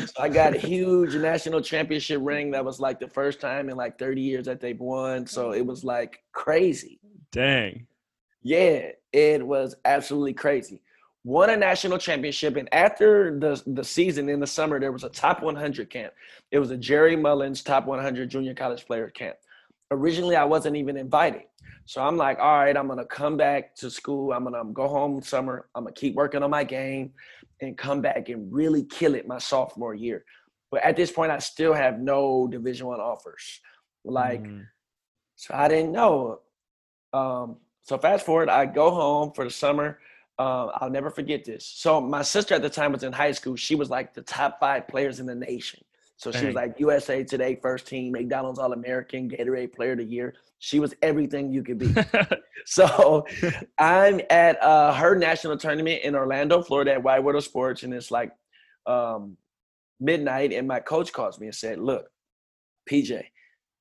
So 0.07 0.24
I 0.24 0.29
got 0.29 0.55
a 0.55 0.57
huge 0.57 1.13
national 1.15 1.62
championship 1.62 2.19
ring 2.24 2.51
that 2.51 2.65
was 2.65 2.79
like 2.79 3.00
the 3.00 3.07
first 3.07 3.39
time 3.39 3.69
in 3.69 3.77
like 3.77 4.00
30 4.00 4.21
years 4.21 4.45
that 4.45 4.60
they've 4.60 4.79
won. 4.79 5.27
So 5.27 5.51
it 5.51 5.63
was 5.65 5.83
like 5.83 6.24
crazy. 6.31 7.00
Dang. 7.31 7.86
Yeah, 8.41 8.89
it 9.13 9.45
was 9.45 9.75
absolutely 9.86 10.33
crazy. 10.33 10.81
Won 11.24 11.51
a 11.51 11.57
national 11.57 12.00
championship, 12.00 12.55
and 12.55 12.67
after 12.74 13.38
the 13.38 13.62
the 13.67 13.83
season 13.83 14.27
in 14.27 14.39
the 14.39 14.48
summer, 14.48 14.79
there 14.79 14.91
was 14.91 15.03
a 15.03 15.10
top 15.10 15.43
100 15.43 15.91
camp. 15.91 16.13
It 16.50 16.57
was 16.57 16.71
a 16.71 16.77
Jerry 16.77 17.15
Mullins 17.15 17.62
top 17.62 17.86
100 17.86 18.27
junior 18.27 18.55
college 18.55 18.88
player 18.88 19.07
camp. 19.12 19.36
Originally, 19.91 20.36
I 20.36 20.45
wasn't 20.45 20.77
even 20.77 20.98
invited, 20.98 21.43
so 21.85 22.01
I'm 22.01 22.17
like, 22.17 22.39
all 22.39 22.59
right, 22.59 22.75
I'm 22.75 22.87
gonna 22.87 23.05
come 23.05 23.37
back 23.37 23.75
to 23.77 23.89
school. 23.89 24.33
I'm 24.33 24.43
gonna 24.43 24.63
go 24.71 24.87
home 24.87 25.21
summer. 25.21 25.67
I'm 25.75 25.83
gonna 25.83 25.93
keep 25.93 26.15
working 26.15 26.43
on 26.43 26.49
my 26.49 26.63
game 26.63 27.11
and 27.61 27.77
come 27.77 28.01
back 28.01 28.29
and 28.29 28.51
really 28.51 28.83
kill 28.83 29.15
it 29.15 29.27
my 29.27 29.37
sophomore 29.37 29.93
year. 29.93 30.23
But 30.71 30.83
at 30.83 30.95
this 30.95 31.11
point, 31.11 31.31
I 31.31 31.39
still 31.39 31.73
have 31.73 31.99
no 31.99 32.47
Division 32.47 32.87
One 32.87 32.99
offers. 32.99 33.59
Like, 34.05 34.43
mm. 34.43 34.65
so 35.35 35.53
I 35.53 35.67
didn't 35.67 35.91
know. 35.91 36.39
Um, 37.13 37.57
so 37.81 37.97
fast 37.97 38.25
forward, 38.25 38.49
I 38.49 38.65
go 38.65 38.89
home 38.89 39.33
for 39.33 39.43
the 39.43 39.51
summer. 39.51 39.99
Uh, 40.39 40.67
I'll 40.75 40.89
never 40.89 41.11
forget 41.11 41.43
this. 41.43 41.65
So 41.65 41.99
my 41.99 42.21
sister 42.21 42.55
at 42.55 42.61
the 42.61 42.69
time 42.69 42.93
was 42.93 43.03
in 43.03 43.11
high 43.11 43.33
school. 43.33 43.55
She 43.55 43.75
was 43.75 43.89
like 43.89 44.13
the 44.13 44.21
top 44.21 44.59
five 44.59 44.87
players 44.87 45.19
in 45.19 45.25
the 45.25 45.35
nation. 45.35 45.83
So 46.21 46.31
she 46.31 46.45
was 46.45 46.53
like 46.53 46.79
USA 46.79 47.23
Today 47.23 47.57
first 47.59 47.87
team, 47.87 48.11
McDonald's 48.11 48.59
All 48.59 48.73
American, 48.73 49.27
Gatorade 49.27 49.73
Player 49.73 49.93
of 49.93 49.97
the 49.97 50.03
Year. 50.03 50.35
She 50.59 50.79
was 50.79 50.93
everything 51.01 51.51
you 51.51 51.63
could 51.63 51.79
be. 51.79 51.95
so 52.65 53.25
I'm 53.79 54.21
at 54.29 54.61
uh, 54.61 54.93
her 54.93 55.15
national 55.15 55.57
tournament 55.57 56.03
in 56.03 56.13
Orlando, 56.13 56.61
Florida 56.61 56.93
at 56.93 57.03
Wide 57.03 57.23
World 57.23 57.37
of 57.37 57.43
Sports, 57.43 57.81
and 57.81 57.91
it's 57.91 58.11
like 58.11 58.31
um, 58.85 59.35
midnight, 59.99 60.53
and 60.53 60.67
my 60.67 60.79
coach 60.79 61.11
calls 61.11 61.39
me 61.39 61.47
and 61.47 61.55
said, 61.55 61.79
"Look, 61.79 62.05
PJ, 62.87 63.23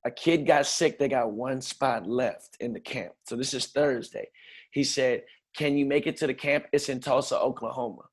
a 0.03 0.09
kid 0.09 0.47
got 0.47 0.65
sick. 0.65 0.97
They 0.97 1.07
got 1.07 1.31
one 1.31 1.61
spot 1.61 2.07
left 2.07 2.57
in 2.59 2.73
the 2.73 2.79
camp. 2.79 3.13
So 3.27 3.35
this 3.35 3.53
is 3.53 3.67
Thursday. 3.67 4.29
He 4.71 4.83
said, 4.83 5.23
Can 5.55 5.77
you 5.77 5.85
make 5.85 6.07
it 6.07 6.17
to 6.17 6.27
the 6.27 6.33
camp? 6.33 6.65
It's 6.71 6.89
in 6.89 7.01
Tulsa, 7.01 7.37
Oklahoma. 7.37 8.03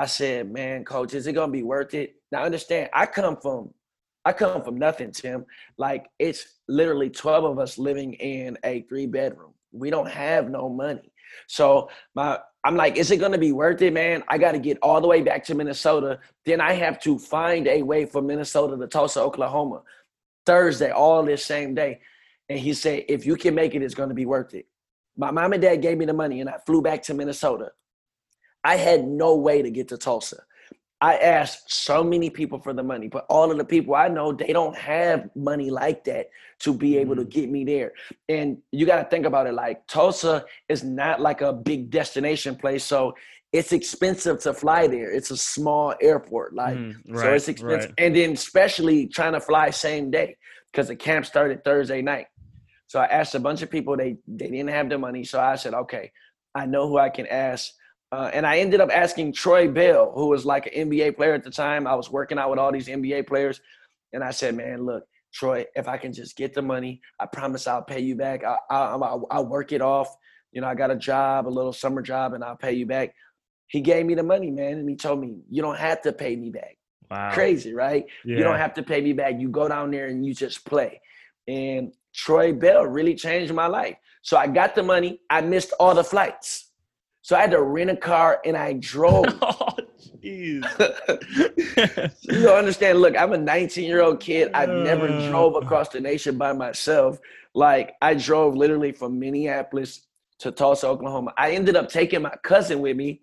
I 0.00 0.06
said, 0.06 0.50
Man, 0.50 0.82
coach, 0.82 1.12
is 1.12 1.26
it 1.26 1.34
gonna 1.34 1.52
be 1.52 1.62
worth 1.62 1.92
it? 1.92 2.14
Now 2.32 2.42
understand, 2.44 2.88
I 2.94 3.04
come 3.04 3.36
from 3.36 3.74
I 4.24 4.32
come 4.32 4.62
from 4.62 4.78
nothing, 4.78 5.12
Tim. 5.12 5.44
Like 5.76 6.08
it's 6.18 6.60
literally 6.68 7.10
12 7.10 7.44
of 7.44 7.58
us 7.58 7.76
living 7.76 8.14
in 8.14 8.56
a 8.64 8.80
three 8.82 9.06
bedroom. 9.06 9.52
We 9.72 9.90
don't 9.90 10.08
have 10.08 10.48
no 10.48 10.70
money. 10.70 11.12
So 11.48 11.90
my 12.14 12.38
I'm 12.64 12.76
like, 12.76 12.96
is 12.96 13.10
it 13.10 13.18
gonna 13.18 13.36
be 13.36 13.52
worth 13.52 13.82
it, 13.82 13.92
man? 13.92 14.24
I 14.26 14.38
gotta 14.38 14.58
get 14.58 14.78
all 14.80 15.02
the 15.02 15.06
way 15.06 15.20
back 15.20 15.44
to 15.44 15.54
Minnesota. 15.54 16.18
Then 16.46 16.62
I 16.62 16.72
have 16.72 16.98
to 17.00 17.18
find 17.18 17.68
a 17.68 17.82
way 17.82 18.06
from 18.06 18.26
Minnesota 18.26 18.78
to 18.78 18.86
Tulsa, 18.86 19.20
Oklahoma. 19.20 19.82
Thursday, 20.46 20.90
all 20.90 21.22
this 21.22 21.44
same 21.44 21.74
day. 21.74 22.00
And 22.48 22.58
he 22.58 22.72
said, 22.72 23.04
if 23.06 23.26
you 23.26 23.36
can 23.36 23.54
make 23.54 23.74
it, 23.74 23.82
it's 23.82 23.94
to 23.94 24.14
be 24.14 24.24
worth 24.24 24.54
it. 24.54 24.66
My 25.18 25.30
mom 25.30 25.52
and 25.52 25.60
dad 25.60 25.82
gave 25.82 25.98
me 25.98 26.06
the 26.06 26.14
money 26.14 26.40
and 26.40 26.48
I 26.48 26.56
flew 26.64 26.80
back 26.80 27.02
to 27.04 27.14
Minnesota. 27.14 27.72
I 28.64 28.76
had 28.76 29.06
no 29.06 29.36
way 29.36 29.62
to 29.62 29.70
get 29.70 29.88
to 29.88 29.98
Tulsa. 29.98 30.42
I 31.02 31.16
asked 31.16 31.72
so 31.72 32.04
many 32.04 32.28
people 32.28 32.60
for 32.60 32.74
the 32.74 32.82
money, 32.82 33.08
but 33.08 33.24
all 33.30 33.50
of 33.50 33.56
the 33.56 33.64
people 33.64 33.94
I 33.94 34.08
know, 34.08 34.32
they 34.32 34.52
don't 34.52 34.76
have 34.76 35.30
money 35.34 35.70
like 35.70 36.04
that 36.04 36.28
to 36.60 36.74
be 36.74 36.98
able 36.98 37.16
to 37.16 37.24
mm. 37.24 37.30
get 37.30 37.50
me 37.50 37.64
there. 37.64 37.92
And 38.28 38.58
you 38.70 38.84
got 38.84 39.02
to 39.02 39.08
think 39.08 39.24
about 39.24 39.46
it 39.46 39.54
like 39.54 39.86
Tulsa 39.86 40.44
is 40.68 40.84
not 40.84 41.20
like 41.20 41.40
a 41.40 41.54
big 41.54 41.90
destination 41.90 42.54
place. 42.54 42.84
So 42.84 43.14
it's 43.52 43.72
expensive 43.72 44.40
to 44.40 44.52
fly 44.52 44.86
there. 44.86 45.10
It's 45.10 45.30
a 45.30 45.36
small 45.38 45.94
airport, 46.02 46.54
like 46.54 46.76
mm, 46.76 46.94
right, 47.08 47.20
so 47.20 47.32
it's 47.32 47.48
expensive. 47.48 47.90
Right. 47.90 48.06
And 48.06 48.14
then 48.14 48.32
especially 48.32 49.06
trying 49.06 49.32
to 49.32 49.40
fly 49.40 49.70
same 49.70 50.10
day 50.10 50.36
because 50.70 50.88
the 50.88 50.96
camp 50.96 51.26
started 51.26 51.64
Thursday 51.64 52.02
night. 52.02 52.26
So 52.86 53.00
I 53.00 53.06
asked 53.06 53.34
a 53.34 53.40
bunch 53.40 53.62
of 53.62 53.70
people. 53.70 53.96
They 53.96 54.18
they 54.28 54.48
didn't 54.48 54.68
have 54.68 54.88
the 54.88 54.98
money, 54.98 55.24
so 55.24 55.40
I 55.40 55.56
said, 55.56 55.74
okay, 55.74 56.12
I 56.54 56.66
know 56.66 56.88
who 56.88 56.98
I 56.98 57.08
can 57.08 57.26
ask. 57.26 57.72
Uh, 58.12 58.30
and 58.32 58.46
I 58.46 58.58
ended 58.58 58.80
up 58.80 58.90
asking 58.92 59.32
Troy 59.32 59.68
Bell, 59.68 60.12
who 60.14 60.28
was 60.28 60.44
like 60.44 60.66
an 60.66 60.90
NBA 60.90 61.16
player 61.16 61.34
at 61.34 61.44
the 61.44 61.50
time. 61.50 61.86
I 61.86 61.94
was 61.94 62.10
working 62.10 62.38
out 62.38 62.50
with 62.50 62.58
all 62.58 62.72
these 62.72 62.88
NBA 62.88 63.26
players, 63.26 63.60
and 64.12 64.24
I 64.24 64.32
said, 64.32 64.56
man, 64.56 64.84
look, 64.84 65.04
Troy, 65.32 65.64
if 65.76 65.86
I 65.86 65.96
can 65.96 66.12
just 66.12 66.36
get 66.36 66.52
the 66.52 66.62
money, 66.62 67.00
I 67.20 67.26
promise 67.26 67.68
I'll 67.68 67.82
pay 67.82 68.00
you 68.00 68.16
back. 68.16 68.42
I, 68.44 68.56
I, 68.68 68.76
I'll, 68.86 69.26
I'll 69.30 69.46
work 69.46 69.70
it 69.70 69.80
off. 69.80 70.12
You 70.50 70.60
know, 70.60 70.66
I 70.66 70.74
got 70.74 70.90
a 70.90 70.96
job, 70.96 71.46
a 71.46 71.48
little 71.48 71.72
summer 71.72 72.02
job, 72.02 72.34
and 72.34 72.42
I'll 72.42 72.56
pay 72.56 72.72
you 72.72 72.86
back 72.86 73.14
he 73.70 73.80
gave 73.80 74.04
me 74.04 74.14
the 74.14 74.22
money, 74.22 74.50
man, 74.50 74.78
and 74.78 74.88
he 74.88 74.96
told 74.96 75.20
me, 75.20 75.36
you 75.48 75.62
don't 75.62 75.78
have 75.78 76.02
to 76.02 76.12
pay 76.12 76.34
me 76.34 76.50
back. 76.50 76.76
Wow. 77.08 77.30
Crazy, 77.32 77.72
right? 77.72 78.04
Yeah. 78.24 78.38
You 78.38 78.42
don't 78.42 78.56
have 78.56 78.74
to 78.74 78.82
pay 78.82 79.00
me 79.00 79.12
back. 79.12 79.38
You 79.38 79.48
go 79.48 79.68
down 79.68 79.92
there 79.92 80.08
and 80.08 80.26
you 80.26 80.34
just 80.34 80.64
play. 80.64 81.00
And 81.46 81.92
Troy 82.12 82.52
Bell 82.52 82.84
really 82.84 83.14
changed 83.14 83.54
my 83.54 83.68
life. 83.68 83.96
So 84.22 84.36
I 84.36 84.48
got 84.48 84.74
the 84.74 84.82
money. 84.82 85.20
I 85.30 85.40
missed 85.40 85.72
all 85.78 85.94
the 85.94 86.02
flights. 86.02 86.69
So 87.22 87.36
I 87.36 87.42
had 87.42 87.50
to 87.50 87.62
rent 87.62 87.90
a 87.90 87.96
car 87.96 88.40
and 88.44 88.56
I 88.56 88.74
drove. 88.74 89.26
oh, 89.42 89.76
jeez. 90.22 90.64
you 92.22 92.42
don't 92.42 92.58
understand. 92.58 93.00
Look, 93.00 93.16
I'm 93.16 93.32
a 93.32 93.38
19 93.38 93.84
year 93.84 94.02
old 94.02 94.20
kid. 94.20 94.50
I've 94.54 94.70
never 94.70 95.08
drove 95.28 95.56
across 95.56 95.90
the 95.90 96.00
nation 96.00 96.38
by 96.38 96.52
myself. 96.52 97.18
Like 97.54 97.94
I 98.00 98.14
drove 98.14 98.56
literally 98.56 98.92
from 98.92 99.18
Minneapolis 99.18 100.06
to 100.40 100.50
Tulsa, 100.50 100.86
Oklahoma. 100.86 101.34
I 101.36 101.52
ended 101.52 101.76
up 101.76 101.88
taking 101.88 102.22
my 102.22 102.34
cousin 102.42 102.80
with 102.80 102.96
me 102.96 103.22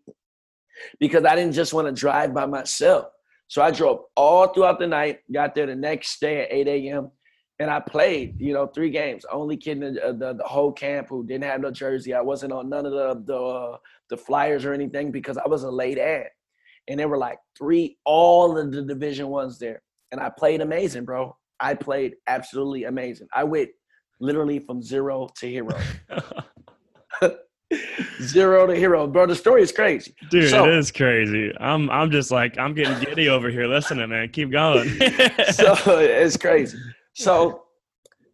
because 0.99 1.25
I 1.25 1.35
didn't 1.35 1.53
just 1.53 1.73
want 1.73 1.87
to 1.87 1.93
drive 1.93 2.33
by 2.33 2.45
myself. 2.45 3.07
So 3.47 3.61
I 3.61 3.71
drove 3.71 4.01
all 4.15 4.47
throughout 4.49 4.77
the 4.77 4.87
night, 4.87 5.19
got 5.31 5.55
there 5.55 5.65
the 5.65 5.75
next 5.75 6.19
day 6.19 6.41
at 6.41 6.51
8 6.51 6.67
a.m. 6.67 7.11
And 7.59 7.71
I 7.71 7.79
played, 7.79 8.39
you 8.39 8.53
know, 8.53 8.67
three 8.67 8.91
games. 8.91 9.25
Only 9.31 9.57
kid 9.57 9.81
in 9.81 9.95
the, 9.95 10.15
the, 10.17 10.33
the 10.33 10.43
whole 10.43 10.71
camp 10.71 11.07
who 11.09 11.25
didn't 11.25 11.45
have 11.45 11.61
no 11.61 11.71
jersey. 11.71 12.13
I 12.13 12.21
wasn't 12.21 12.53
on 12.53 12.69
none 12.69 12.85
of 12.85 12.91
the 12.91 13.23
the, 13.25 13.37
uh, 13.37 13.77
the 14.09 14.17
flyers 14.17 14.63
or 14.63 14.73
anything 14.73 15.11
because 15.11 15.37
I 15.37 15.47
was 15.47 15.63
a 15.63 15.71
late 15.71 15.97
ad. 15.97 16.27
And 16.87 16.99
there 16.99 17.07
were 17.07 17.17
like 17.17 17.39
three, 17.57 17.97
all 18.05 18.57
of 18.57 18.71
the 18.71 18.83
Division 18.83 19.27
ones 19.27 19.59
there. 19.59 19.81
And 20.11 20.21
I 20.21 20.29
played 20.29 20.61
amazing, 20.61 21.03
bro. 21.05 21.35
I 21.59 21.73
played 21.73 22.15
absolutely 22.27 22.85
amazing. 22.85 23.27
I 23.33 23.43
went 23.43 23.69
literally 24.19 24.59
from 24.59 24.81
zero 24.81 25.27
to 25.37 25.49
hero. 25.49 25.77
zero 28.21 28.67
to 28.67 28.75
hero, 28.75 29.07
bro. 29.07 29.25
The 29.25 29.35
story 29.35 29.61
is 29.61 29.71
crazy, 29.71 30.15
dude. 30.29 30.49
So, 30.49 30.65
it 30.65 30.73
is 30.73 30.91
crazy. 30.91 31.53
I'm 31.59 31.89
I'm 31.89 32.11
just 32.11 32.31
like 32.31 32.57
I'm 32.57 32.73
getting 32.73 32.99
giddy 32.99 33.29
over 33.29 33.49
here 33.49 33.67
listening, 33.67 34.09
man. 34.09 34.29
Keep 34.29 34.51
going. 34.51 34.87
so 35.51 35.75
it's 35.99 36.37
crazy. 36.37 36.77
So 37.17 37.63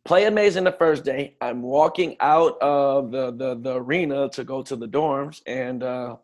play 0.03 0.25
amazing 0.25 0.65
the 0.65 0.73
first 0.73 1.05
day. 1.05 1.37
I'm 1.39 1.61
walking 1.61 2.17
out 2.19 2.61
of 2.61 3.11
the 3.11 3.31
the, 3.31 3.55
the 3.55 3.75
arena 3.75 4.29
to 4.29 4.43
go 4.43 4.61
to 4.61 4.75
the 4.75 4.87
dorms, 4.87 5.41
and 5.47 5.83
uh, 5.83 6.17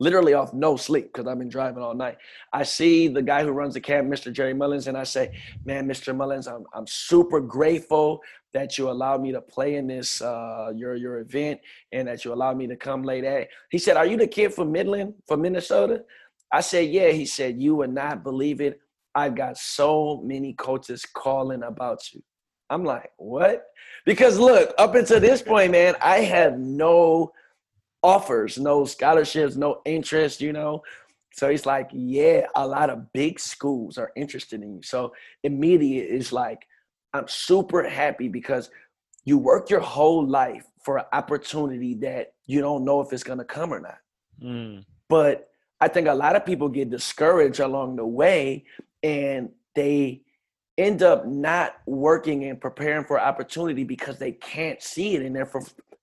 literally 0.00 0.34
off 0.34 0.52
no 0.52 0.76
sleep 0.76 1.12
because 1.12 1.28
I've 1.28 1.38
been 1.38 1.48
driving 1.48 1.80
all 1.80 1.94
night. 1.94 2.16
I 2.52 2.64
see 2.64 3.06
the 3.06 3.22
guy 3.22 3.44
who 3.44 3.52
runs 3.52 3.74
the 3.74 3.80
camp, 3.80 4.08
Mr. 4.08 4.32
Jerry 4.32 4.52
Mullins, 4.52 4.88
and 4.88 4.96
I 4.96 5.04
say, 5.04 5.32
"Man, 5.64 5.86
Mr. 5.86 6.14
Mullins, 6.14 6.48
I'm 6.48 6.64
I'm 6.74 6.88
super 6.88 7.40
grateful 7.40 8.20
that 8.52 8.76
you 8.76 8.90
allowed 8.90 9.22
me 9.22 9.30
to 9.30 9.40
play 9.40 9.76
in 9.76 9.86
this 9.86 10.22
uh, 10.22 10.72
your 10.74 10.96
your 10.96 11.20
event 11.20 11.60
and 11.92 12.08
that 12.08 12.24
you 12.24 12.32
allowed 12.32 12.56
me 12.56 12.66
to 12.66 12.74
come 12.74 13.04
late 13.04 13.22
that." 13.22 13.46
He 13.70 13.78
said, 13.78 13.96
"Are 13.96 14.06
you 14.06 14.16
the 14.16 14.26
kid 14.26 14.52
from 14.52 14.72
Midland, 14.72 15.14
from 15.28 15.42
Minnesota?" 15.42 16.02
I 16.50 16.62
said, 16.62 16.88
"Yeah." 16.90 17.10
He 17.10 17.26
said, 17.26 17.62
"You 17.62 17.76
would 17.76 17.92
not 17.94 18.24
believe 18.24 18.60
it. 18.60 18.80
I've 19.14 19.34
got 19.34 19.56
so 19.58 20.20
many 20.24 20.52
coaches 20.54 21.04
calling 21.04 21.62
about 21.62 22.12
you." 22.12 22.22
I'm 22.70 22.84
like, 22.84 23.10
"What?" 23.16 23.66
Because 24.04 24.38
look, 24.38 24.74
up 24.78 24.94
until 24.94 25.20
this 25.20 25.42
point, 25.42 25.72
man, 25.72 25.94
I 26.02 26.18
have 26.18 26.58
no 26.58 27.32
offers, 28.02 28.58
no 28.58 28.84
scholarships, 28.84 29.56
no 29.56 29.80
interest, 29.84 30.40
you 30.40 30.52
know. 30.52 30.82
So 31.32 31.48
he's 31.48 31.66
like, 31.66 31.88
yeah, 31.92 32.46
a 32.54 32.66
lot 32.66 32.90
of 32.90 33.12
big 33.12 33.40
schools 33.40 33.98
are 33.98 34.12
interested 34.14 34.62
in 34.62 34.74
you. 34.76 34.82
So 34.82 35.14
immediate 35.42 36.08
is 36.08 36.32
like, 36.32 36.66
I'm 37.12 37.26
super 37.26 37.88
happy 37.88 38.28
because 38.28 38.70
you 39.24 39.38
work 39.38 39.70
your 39.70 39.80
whole 39.80 40.24
life 40.24 40.64
for 40.84 40.98
an 40.98 41.06
opportunity 41.12 41.94
that 41.94 42.34
you 42.46 42.60
don't 42.60 42.84
know 42.84 43.00
if 43.00 43.12
it's 43.12 43.24
gonna 43.24 43.44
come 43.44 43.72
or 43.72 43.80
not. 43.80 43.98
Mm. 44.40 44.84
But 45.08 45.48
I 45.80 45.88
think 45.88 46.06
a 46.06 46.14
lot 46.14 46.36
of 46.36 46.46
people 46.46 46.68
get 46.68 46.90
discouraged 46.90 47.60
along 47.60 47.96
the 47.96 48.06
way 48.06 48.66
and 49.04 49.50
they 49.76 50.22
end 50.76 51.02
up 51.02 51.26
not 51.26 51.76
working 51.86 52.44
and 52.44 52.60
preparing 52.60 53.04
for 53.04 53.20
opportunity 53.20 53.84
because 53.84 54.18
they 54.18 54.32
can't 54.32 54.82
see 54.82 55.14
it 55.14 55.22
in 55.22 55.32
their 55.32 55.48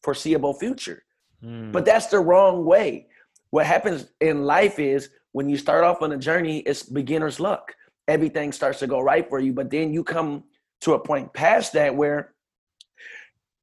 foreseeable 0.04 0.54
future. 0.54 1.04
Mm. 1.44 1.74
But 1.74 1.84
that's 1.84 2.08
the 2.08 2.20
wrong 2.20 2.64
way. 2.64 3.08
What 3.50 3.66
happens 3.66 4.08
in 4.22 4.44
life 4.44 4.80
is 4.80 5.10
when 5.34 5.50
you 5.50 5.58
start 5.58 5.84
off 5.84 6.02
on 6.02 6.12
a 6.14 6.18
journey, 6.18 6.60
it's 6.60 6.84
beginner's 6.84 7.40
luck. 7.40 7.74
Everything 8.08 8.52
starts 8.52 8.80
to 8.80 8.88
go 8.88 9.02
right 9.02 9.28
for 9.28 9.40
you, 9.40 9.52
but 9.52 9.70
then 9.70 9.94
you 9.94 10.04
come 10.04 10.44
to 10.82 10.94
a 10.94 11.00
point 11.00 11.34
past 11.34 11.74
that 11.74 11.96
where 11.96 12.34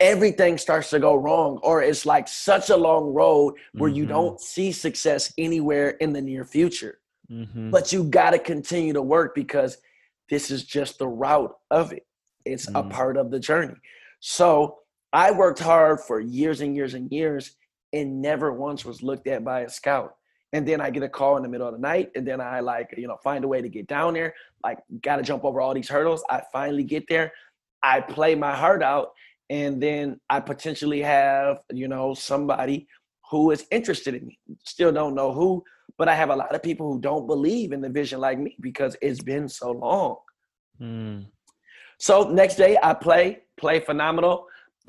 everything 0.00 0.58
starts 0.58 0.90
to 0.90 0.98
go 0.98 1.14
wrong, 1.14 1.58
or 1.62 1.82
it's 1.82 2.04
like 2.04 2.28
such 2.28 2.70
a 2.70 2.76
long 2.76 3.12
road 3.14 3.54
where 3.72 3.90
mm-hmm. 3.90 3.98
you 3.98 4.06
don't 4.06 4.40
see 4.40 4.72
success 4.72 5.32
anywhere 5.38 5.90
in 5.90 6.12
the 6.12 6.20
near 6.20 6.44
future. 6.44 6.98
Mm-hmm. 7.30 7.70
But 7.70 7.92
you 7.92 8.04
got 8.04 8.30
to 8.30 8.38
continue 8.38 8.92
to 8.92 9.02
work 9.02 9.34
because 9.34 9.78
this 10.30 10.50
is 10.50 10.64
just 10.64 10.98
the 10.98 11.08
route 11.08 11.54
of 11.70 11.92
it. 11.92 12.06
It's 12.44 12.66
mm. 12.66 12.78
a 12.78 12.88
part 12.88 13.16
of 13.16 13.30
the 13.30 13.38
journey. 13.38 13.76
So 14.20 14.78
I 15.12 15.30
worked 15.30 15.58
hard 15.58 16.00
for 16.00 16.20
years 16.20 16.60
and 16.60 16.74
years 16.74 16.94
and 16.94 17.10
years 17.10 17.56
and 17.92 18.20
never 18.20 18.52
once 18.52 18.84
was 18.84 19.02
looked 19.02 19.26
at 19.26 19.44
by 19.44 19.60
a 19.60 19.68
scout. 19.68 20.14
And 20.52 20.66
then 20.66 20.80
I 20.80 20.90
get 20.90 21.02
a 21.02 21.08
call 21.08 21.36
in 21.36 21.42
the 21.42 21.48
middle 21.48 21.68
of 21.68 21.74
the 21.74 21.80
night, 21.80 22.10
and 22.14 22.26
then 22.26 22.40
I 22.40 22.60
like, 22.60 22.94
you 22.96 23.06
know, 23.06 23.18
find 23.22 23.44
a 23.44 23.48
way 23.48 23.60
to 23.60 23.68
get 23.68 23.86
down 23.86 24.14
there. 24.14 24.34
Like, 24.64 24.78
got 25.02 25.16
to 25.16 25.22
jump 25.22 25.44
over 25.44 25.60
all 25.60 25.74
these 25.74 25.90
hurdles. 25.90 26.24
I 26.30 26.42
finally 26.50 26.84
get 26.84 27.06
there. 27.06 27.32
I 27.82 28.00
play 28.00 28.34
my 28.34 28.56
heart 28.56 28.82
out, 28.82 29.10
and 29.50 29.82
then 29.82 30.18
I 30.30 30.40
potentially 30.40 31.02
have, 31.02 31.58
you 31.70 31.86
know, 31.86 32.14
somebody 32.14 32.88
who 33.30 33.50
is 33.50 33.66
interested 33.70 34.14
in 34.14 34.26
me. 34.26 34.38
Still 34.64 34.90
don't 34.90 35.14
know 35.14 35.32
who, 35.32 35.62
but 35.96 36.08
I 36.08 36.14
have 36.14 36.30
a 36.30 36.36
lot 36.36 36.54
of 36.54 36.62
people 36.62 36.92
who 36.92 37.00
don't 37.00 37.26
believe 37.26 37.72
in 37.72 37.80
the 37.80 37.88
vision 37.88 38.20
like 38.20 38.38
me 38.38 38.56
because 38.60 38.96
it's 39.00 39.22
been 39.22 39.48
so 39.48 39.72
long. 39.72 40.16
Mm. 40.80 41.26
So 41.98 42.28
next 42.30 42.56
day 42.56 42.76
I 42.82 42.94
play, 42.94 43.40
play 43.56 43.80
phenomenal 43.80 44.46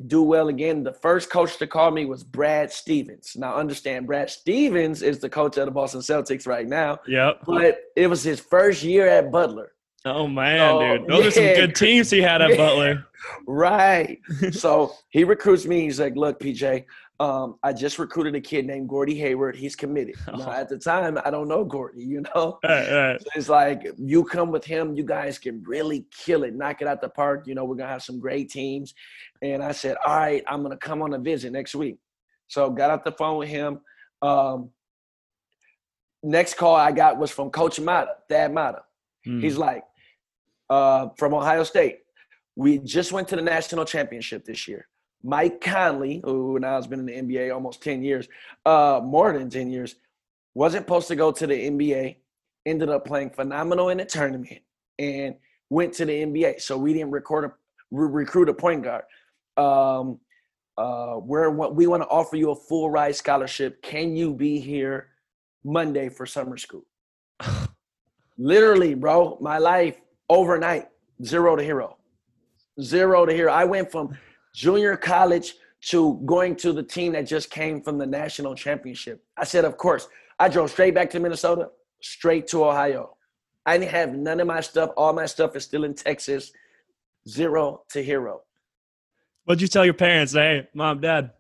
do 0.07 0.21
well 0.23 0.47
again. 0.47 0.83
The 0.83 0.93
first 0.93 1.29
coach 1.29 1.57
to 1.57 1.67
call 1.67 1.91
me 1.91 2.05
was 2.05 2.23
Brad 2.23 2.71
Stevens. 2.71 3.33
Now, 3.35 3.55
understand, 3.55 4.07
Brad 4.07 4.29
Stevens 4.29 5.01
is 5.01 5.19
the 5.19 5.29
coach 5.29 5.57
of 5.57 5.65
the 5.65 5.71
Boston 5.71 6.01
Celtics 6.01 6.47
right 6.47 6.67
now. 6.67 6.99
Yep. 7.07 7.41
But 7.45 7.79
it 7.95 8.07
was 8.07 8.23
his 8.23 8.39
first 8.39 8.83
year 8.83 9.07
at 9.07 9.31
Butler. 9.31 9.73
Oh 10.05 10.27
man, 10.27 10.57
so, 10.57 10.79
dude, 10.79 11.07
those 11.09 11.19
yeah, 11.19 11.27
are 11.27 11.31
some 11.31 11.65
good 11.65 11.75
teams 11.75 12.09
he 12.09 12.21
had 12.21 12.41
at 12.41 12.55
Butler. 12.57 13.05
Right. 13.45 14.19
so 14.51 14.93
he 15.09 15.25
recruits 15.25 15.65
me. 15.65 15.81
He's 15.81 15.99
like, 15.99 16.15
"Look, 16.15 16.39
PJ, 16.39 16.85
um, 17.19 17.55
I 17.63 17.73
just 17.73 17.99
recruited 17.99 18.33
a 18.35 18.39
kid 18.39 18.65
named 18.65 18.87
Gordy 18.87 19.15
Hayward. 19.15 19.55
He's 19.55 19.75
committed. 19.75 20.15
Now, 20.39 20.51
at 20.51 20.69
the 20.69 20.77
time, 20.77 21.19
I 21.25 21.29
don't 21.29 21.49
know 21.49 21.65
Gordy, 21.65 22.03
you 22.03 22.21
know? 22.21 22.59
Right, 22.63 22.91
right. 22.91 23.21
So 23.21 23.27
it's 23.35 23.49
like, 23.49 23.91
you 23.97 24.23
come 24.23 24.51
with 24.51 24.63
him, 24.63 24.95
you 24.95 25.03
guys 25.03 25.37
can 25.37 25.61
really 25.63 26.05
kill 26.11 26.43
it, 26.43 26.55
knock 26.55 26.81
it 26.81 26.87
out 26.87 27.01
the 27.01 27.09
park. 27.09 27.45
You 27.45 27.55
know, 27.55 27.65
we're 27.65 27.75
going 27.75 27.87
to 27.87 27.93
have 27.93 28.03
some 28.03 28.19
great 28.19 28.49
teams. 28.49 28.93
And 29.41 29.61
I 29.61 29.73
said, 29.73 29.97
all 30.05 30.15
right, 30.15 30.43
I'm 30.47 30.63
going 30.63 30.71
to 30.71 30.77
come 30.77 31.01
on 31.01 31.13
a 31.13 31.19
visit 31.19 31.51
next 31.51 31.75
week. 31.75 31.97
So 32.47 32.69
got 32.69 32.89
off 32.89 33.03
the 33.03 33.11
phone 33.11 33.37
with 33.37 33.49
him. 33.49 33.81
Um, 34.21 34.69
next 36.23 36.55
call 36.55 36.75
I 36.75 36.91
got 36.93 37.17
was 37.17 37.31
from 37.31 37.49
Coach 37.49 37.79
Matta, 37.79 38.15
Thad 38.29 38.53
Matta. 38.53 38.83
Mm. 39.27 39.43
He's 39.43 39.57
like, 39.57 39.83
uh, 40.69 41.09
from 41.17 41.33
Ohio 41.33 41.63
State. 41.63 41.99
We 42.55 42.77
just 42.77 43.11
went 43.11 43.27
to 43.29 43.35
the 43.35 43.41
national 43.41 43.85
championship 43.85 44.45
this 44.45 44.67
year. 44.67 44.87
Mike 45.23 45.61
Conley, 45.61 46.21
who 46.23 46.59
now 46.59 46.75
has 46.75 46.87
been 46.87 47.07
in 47.07 47.27
the 47.27 47.37
NBA 47.37 47.53
almost 47.53 47.83
10 47.83 48.03
years, 48.03 48.27
uh, 48.65 49.01
more 49.03 49.33
than 49.33 49.49
10 49.49 49.69
years, 49.69 49.95
wasn't 50.53 50.85
supposed 50.85 51.07
to 51.09 51.15
go 51.15 51.31
to 51.31 51.47
the 51.47 51.53
NBA, 51.53 52.17
ended 52.65 52.89
up 52.89 53.05
playing 53.05 53.29
phenomenal 53.31 53.89
in 53.89 53.97
the 53.97 54.05
tournament 54.05 54.59
and 54.97 55.35
went 55.69 55.93
to 55.95 56.05
the 56.05 56.23
NBA. 56.23 56.61
So 56.61 56.77
we 56.77 56.93
didn't 56.93 57.11
record 57.11 57.45
a, 57.45 57.51
recruit 57.91 58.49
a 58.49 58.53
point 58.53 58.83
guard. 58.83 59.03
Um, 59.57 60.19
uh, 60.77 61.19
we're, 61.21 61.49
we 61.49 61.87
want 61.87 62.03
to 62.03 62.07
offer 62.07 62.37
you 62.37 62.51
a 62.51 62.55
full 62.55 62.89
ride 62.89 63.15
scholarship. 63.15 63.81
Can 63.81 64.15
you 64.15 64.33
be 64.33 64.59
here 64.59 65.09
Monday 65.63 66.07
for 66.07 66.25
summer 66.25 66.57
school? 66.57 66.85
Literally, 68.37 68.93
bro, 68.93 69.37
my 69.41 69.57
life 69.57 69.99
overnight, 70.29 70.87
zero 71.25 71.57
to 71.57 71.63
hero. 71.63 71.97
Zero 72.81 73.25
to 73.25 73.33
hero. 73.33 73.51
I 73.51 73.65
went 73.65 73.91
from 73.91 74.17
junior 74.53 74.95
college 74.97 75.55
to 75.81 76.21
going 76.25 76.55
to 76.57 76.73
the 76.73 76.83
team 76.83 77.13
that 77.13 77.27
just 77.27 77.49
came 77.49 77.81
from 77.81 77.97
the 77.97 78.05
national 78.05 78.55
championship. 78.55 79.23
I 79.37 79.45
said, 79.45 79.65
of 79.65 79.77
course. 79.77 80.07
I 80.39 80.47
drove 80.47 80.71
straight 80.71 80.95
back 80.95 81.09
to 81.11 81.19
Minnesota, 81.19 81.69
straight 82.01 82.47
to 82.47 82.63
Ohio. 82.63 83.17
I 83.65 83.77
didn't 83.77 83.91
have 83.91 84.13
none 84.13 84.39
of 84.39 84.47
my 84.47 84.61
stuff. 84.61 84.91
All 84.95 85.11
my 85.11 85.25
stuff 85.25 85.55
is 85.55 85.65
still 85.65 85.83
in 85.83 85.93
Texas, 85.93 86.51
zero 87.27 87.83
to 87.89 88.01
hero. 88.01 88.41
What'd 89.43 89.61
you 89.61 89.67
tell 89.67 89.83
your 89.83 89.93
parents? 89.93 90.33
Hey, 90.33 90.67
mom, 90.73 91.01
dad. 91.01 91.31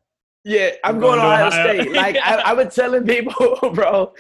Yeah, 0.43 0.71
I'm, 0.83 0.95
I'm 0.95 1.01
going, 1.01 1.19
going, 1.19 1.19
to 1.19 1.25
Ohio, 1.25 1.47
Ohio. 1.47 1.81
State. 1.81 1.93
like 1.93 2.17
I, 2.17 2.35
I 2.41 2.53
was 2.53 2.75
telling 2.75 3.05
people, 3.05 3.57
bro. 3.73 4.13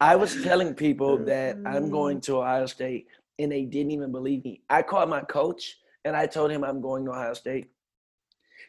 I 0.00 0.14
was 0.14 0.42
telling 0.42 0.74
people 0.74 1.18
that 1.24 1.56
I'm 1.66 1.90
going 1.90 2.20
to 2.22 2.38
Ohio 2.38 2.66
State, 2.66 3.06
and 3.38 3.50
they 3.50 3.64
didn't 3.64 3.92
even 3.92 4.12
believe 4.12 4.44
me. 4.44 4.62
I 4.68 4.82
called 4.82 5.08
my 5.08 5.20
coach 5.22 5.76
and 6.04 6.16
I 6.16 6.26
told 6.26 6.50
him 6.50 6.64
I'm 6.64 6.80
going 6.80 7.04
to 7.04 7.12
Ohio 7.12 7.34
State. 7.34 7.68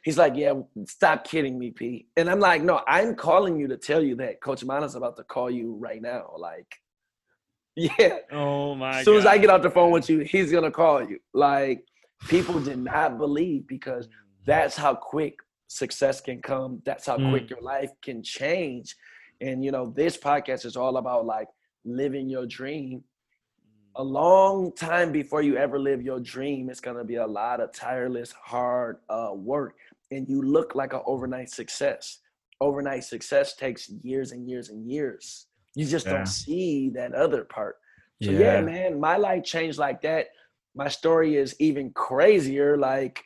He's 0.04 0.18
like, 0.18 0.34
yeah, 0.36 0.54
stop 0.86 1.26
kidding 1.26 1.60
me, 1.60 1.72
Pete. 1.72 2.08
And 2.16 2.30
I'm 2.30 2.40
like, 2.40 2.64
no, 2.64 2.82
I'm 2.88 3.16
calling 3.16 3.60
you 3.60 3.68
to 3.68 3.78
tell 3.78 4.02
you 4.02 4.16
that 4.16 4.42
Coach 4.42 4.64
Matta's 4.64 4.96
about 4.96 5.18
to 5.18 5.24
call 5.24 5.50
you 5.50 5.76
right 5.76 6.02
now. 6.02 6.32
Like, 6.38 6.74
yeah. 7.76 8.20
Oh 8.32 8.76
my. 8.76 9.00
As 9.00 9.06
soon 9.06 9.16
God. 9.16 9.20
as 9.20 9.26
I 9.26 9.38
get 9.38 9.50
off 9.50 9.62
the 9.62 9.70
phone 9.70 9.92
with 9.92 10.10
you, 10.10 10.20
he's 10.20 10.52
gonna 10.52 10.72
call 10.72 11.08
you. 11.08 11.20
Like, 11.34 11.84
people 12.28 12.60
did 12.60 12.80
not 12.80 13.18
believe 13.18 13.68
because 13.68 14.08
that's 14.46 14.76
how 14.76 14.96
quick 14.96 15.40
success 15.68 16.20
can 16.20 16.42
come. 16.42 16.82
That's 16.86 17.06
how 17.06 17.18
mm. 17.18 17.30
quick 17.30 17.50
your 17.50 17.62
life 17.62 17.92
can 18.02 18.24
change. 18.24 18.96
And 19.42 19.64
you 19.64 19.72
know, 19.72 19.94
this 19.96 20.18
podcast 20.18 20.66
is 20.66 20.76
all 20.76 20.98
about 20.98 21.26
like 21.26 21.48
living 21.86 22.30
your 22.30 22.46
dream. 22.46 23.04
A 23.96 24.04
long 24.04 24.72
time 24.76 25.12
before 25.12 25.42
you 25.42 25.58
ever 25.58 25.80
live 25.80 26.02
your 26.02 26.20
dream, 26.20 26.70
it's 26.70 26.80
gonna 26.80 27.04
be 27.04 27.16
a 27.16 27.28
lot 27.28 27.60
of 27.60 27.72
tireless, 27.74 28.32
hard 28.32 28.98
uh, 29.10 29.32
work 29.34 29.76
and 30.12 30.28
you 30.28 30.42
look 30.42 30.76
like 30.76 30.94
an 30.94 31.02
overnight 31.06 31.50
success. 31.50 32.20
Overnight 32.62 33.04
success 33.04 33.56
takes 33.56 33.90
years 33.90 34.32
and 34.32 34.48
years 34.50 34.70
and 34.70 34.90
years. 34.90 35.48
You 35.76 35.86
just 35.86 36.06
yeah. 36.06 36.14
don't 36.14 36.26
see 36.26 36.90
that 36.96 37.14
other 37.14 37.44
part. 37.46 37.76
So 38.22 38.32
yeah. 38.32 38.56
yeah, 38.56 38.62
man, 38.62 39.00
my 39.00 39.18
life 39.18 39.44
changed 39.44 39.78
like 39.78 40.02
that. 40.02 40.28
My 40.76 40.88
story 40.90 41.38
is 41.38 41.56
even 41.60 41.92
crazier. 41.92 42.78
Like, 42.78 43.24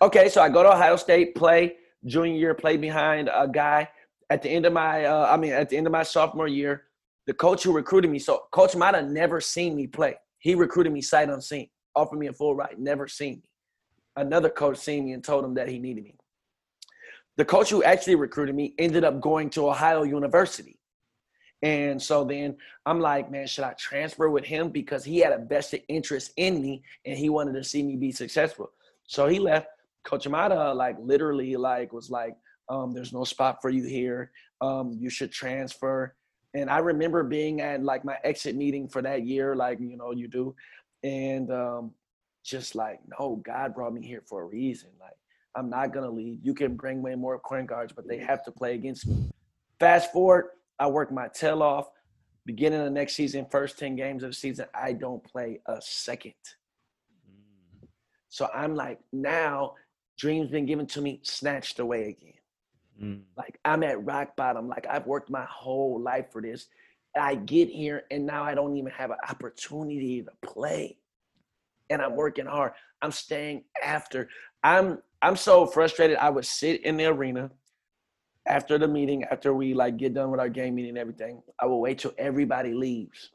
okay, 0.00 0.28
so 0.28 0.40
I 0.40 0.48
go 0.48 0.62
to 0.62 0.72
Ohio 0.72 0.96
State, 0.96 1.34
play 1.34 1.74
junior 2.06 2.38
year, 2.38 2.54
play 2.54 2.76
behind 2.76 3.28
a 3.32 3.46
guy. 3.46 3.88
At 4.30 4.42
the 4.42 4.48
end 4.48 4.64
of 4.64 4.72
my, 4.72 5.04
uh, 5.04 5.28
I 5.30 5.36
mean, 5.36 5.52
at 5.52 5.68
the 5.68 5.76
end 5.76 5.86
of 5.86 5.92
my 5.92 6.04
sophomore 6.04 6.48
year, 6.48 6.84
the 7.26 7.34
coach 7.34 7.62
who 7.62 7.72
recruited 7.72 8.10
me. 8.10 8.18
So 8.18 8.44
Coach 8.50 8.74
might 8.74 8.94
have 8.94 9.10
never 9.10 9.40
seen 9.40 9.76
me 9.76 9.86
play. 9.86 10.16
He 10.38 10.54
recruited 10.54 10.92
me 10.92 11.02
sight 11.02 11.28
unseen, 11.28 11.68
offered 11.94 12.18
me 12.18 12.28
a 12.28 12.32
full 12.32 12.54
ride, 12.54 12.76
never 12.78 13.06
seen 13.06 13.34
me. 13.34 13.42
another 14.16 14.48
coach 14.48 14.78
seen 14.78 15.04
me 15.04 15.12
and 15.12 15.22
told 15.22 15.44
him 15.44 15.54
that 15.54 15.68
he 15.68 15.78
needed 15.78 16.04
me. 16.04 16.14
The 17.40 17.46
coach 17.46 17.70
who 17.70 17.82
actually 17.82 18.16
recruited 18.16 18.54
me 18.54 18.74
ended 18.78 19.02
up 19.02 19.18
going 19.18 19.48
to 19.52 19.66
Ohio 19.66 20.02
University. 20.02 20.78
And 21.62 22.00
so 22.00 22.22
then 22.22 22.58
I'm 22.84 23.00
like, 23.00 23.30
man, 23.30 23.46
should 23.46 23.64
I 23.64 23.72
transfer 23.78 24.28
with 24.28 24.44
him 24.44 24.68
because 24.68 25.06
he 25.06 25.20
had 25.20 25.32
a 25.32 25.38
vested 25.38 25.84
interest 25.88 26.32
in 26.36 26.60
me 26.60 26.82
and 27.06 27.16
he 27.16 27.30
wanted 27.30 27.54
to 27.54 27.64
see 27.64 27.82
me 27.82 27.96
be 27.96 28.12
successful. 28.12 28.72
So 29.04 29.26
he 29.26 29.38
left. 29.38 29.68
Coach 30.04 30.28
Matta 30.28 30.74
like 30.74 30.96
literally 31.00 31.56
like 31.56 31.94
was 31.94 32.10
like, 32.10 32.36
um, 32.68 32.92
there's 32.92 33.14
no 33.14 33.24
spot 33.24 33.62
for 33.62 33.70
you 33.70 33.84
here. 33.84 34.32
Um, 34.60 34.92
you 35.00 35.08
should 35.08 35.32
transfer. 35.32 36.14
And 36.52 36.68
I 36.68 36.76
remember 36.80 37.22
being 37.22 37.62
at 37.62 37.82
like 37.82 38.04
my 38.04 38.18
exit 38.22 38.54
meeting 38.54 38.86
for 38.86 39.00
that 39.00 39.26
year, 39.26 39.56
like 39.56 39.80
you 39.80 39.96
know 39.96 40.12
you 40.12 40.28
do, 40.28 40.54
and 41.02 41.50
um, 41.50 41.92
just 42.44 42.74
like, 42.74 43.00
no, 43.18 43.36
God 43.36 43.74
brought 43.74 43.94
me 43.94 44.06
here 44.06 44.22
for 44.26 44.42
a 44.42 44.46
reason. 44.46 44.90
Like 45.00 45.16
I'm 45.54 45.68
not 45.68 45.92
gonna 45.92 46.10
leave. 46.10 46.38
You 46.42 46.54
can 46.54 46.76
bring 46.76 47.02
way 47.02 47.14
more 47.14 47.38
point 47.38 47.66
guards, 47.66 47.92
but 47.92 48.08
they 48.08 48.18
have 48.18 48.44
to 48.44 48.52
play 48.52 48.74
against 48.74 49.06
me. 49.06 49.30
Fast 49.78 50.12
forward, 50.12 50.50
I 50.78 50.86
work 50.86 51.12
my 51.12 51.28
tail 51.28 51.62
off. 51.62 51.90
Beginning 52.46 52.80
of 52.80 52.92
next 52.92 53.14
season, 53.14 53.46
first 53.50 53.78
10 53.78 53.96
games 53.96 54.22
of 54.22 54.30
the 54.30 54.34
season, 54.34 54.66
I 54.74 54.92
don't 54.92 55.22
play 55.22 55.60
a 55.66 55.80
second. 55.80 56.34
So 58.28 58.48
I'm 58.54 58.74
like, 58.74 59.00
now 59.12 59.74
dreams 60.16 60.50
been 60.50 60.66
given 60.66 60.86
to 60.86 61.00
me, 61.00 61.20
snatched 61.22 61.80
away 61.80 62.08
again. 62.08 62.32
Mm. 63.02 63.22
Like 63.36 63.58
I'm 63.64 63.82
at 63.82 64.04
rock 64.04 64.36
bottom. 64.36 64.68
Like 64.68 64.86
I've 64.88 65.06
worked 65.06 65.30
my 65.30 65.44
whole 65.44 66.00
life 66.00 66.26
for 66.30 66.42
this. 66.42 66.66
I 67.18 67.34
get 67.34 67.68
here 67.68 68.04
and 68.10 68.24
now 68.24 68.44
I 68.44 68.54
don't 68.54 68.76
even 68.76 68.92
have 68.92 69.10
an 69.10 69.16
opportunity 69.28 70.22
to 70.22 70.30
play. 70.46 70.96
And 71.88 72.00
I'm 72.00 72.14
working 72.14 72.46
hard. 72.46 72.72
I'm 73.02 73.10
staying 73.10 73.64
after. 73.82 74.28
I'm 74.62 74.98
I'm 75.22 75.36
so 75.36 75.66
frustrated. 75.66 76.16
I 76.16 76.30
would 76.30 76.46
sit 76.46 76.84
in 76.84 76.96
the 76.96 77.06
arena 77.06 77.50
after 78.46 78.78
the 78.78 78.88
meeting, 78.88 79.24
after 79.24 79.54
we 79.54 79.74
like 79.74 79.96
get 79.96 80.14
done 80.14 80.30
with 80.30 80.40
our 80.40 80.48
game 80.48 80.74
meeting 80.74 80.90
and 80.90 80.98
everything, 80.98 81.42
I 81.58 81.66
will 81.66 81.80
wait 81.80 81.98
till 81.98 82.14
everybody 82.18 82.72
leaves. 82.72 83.30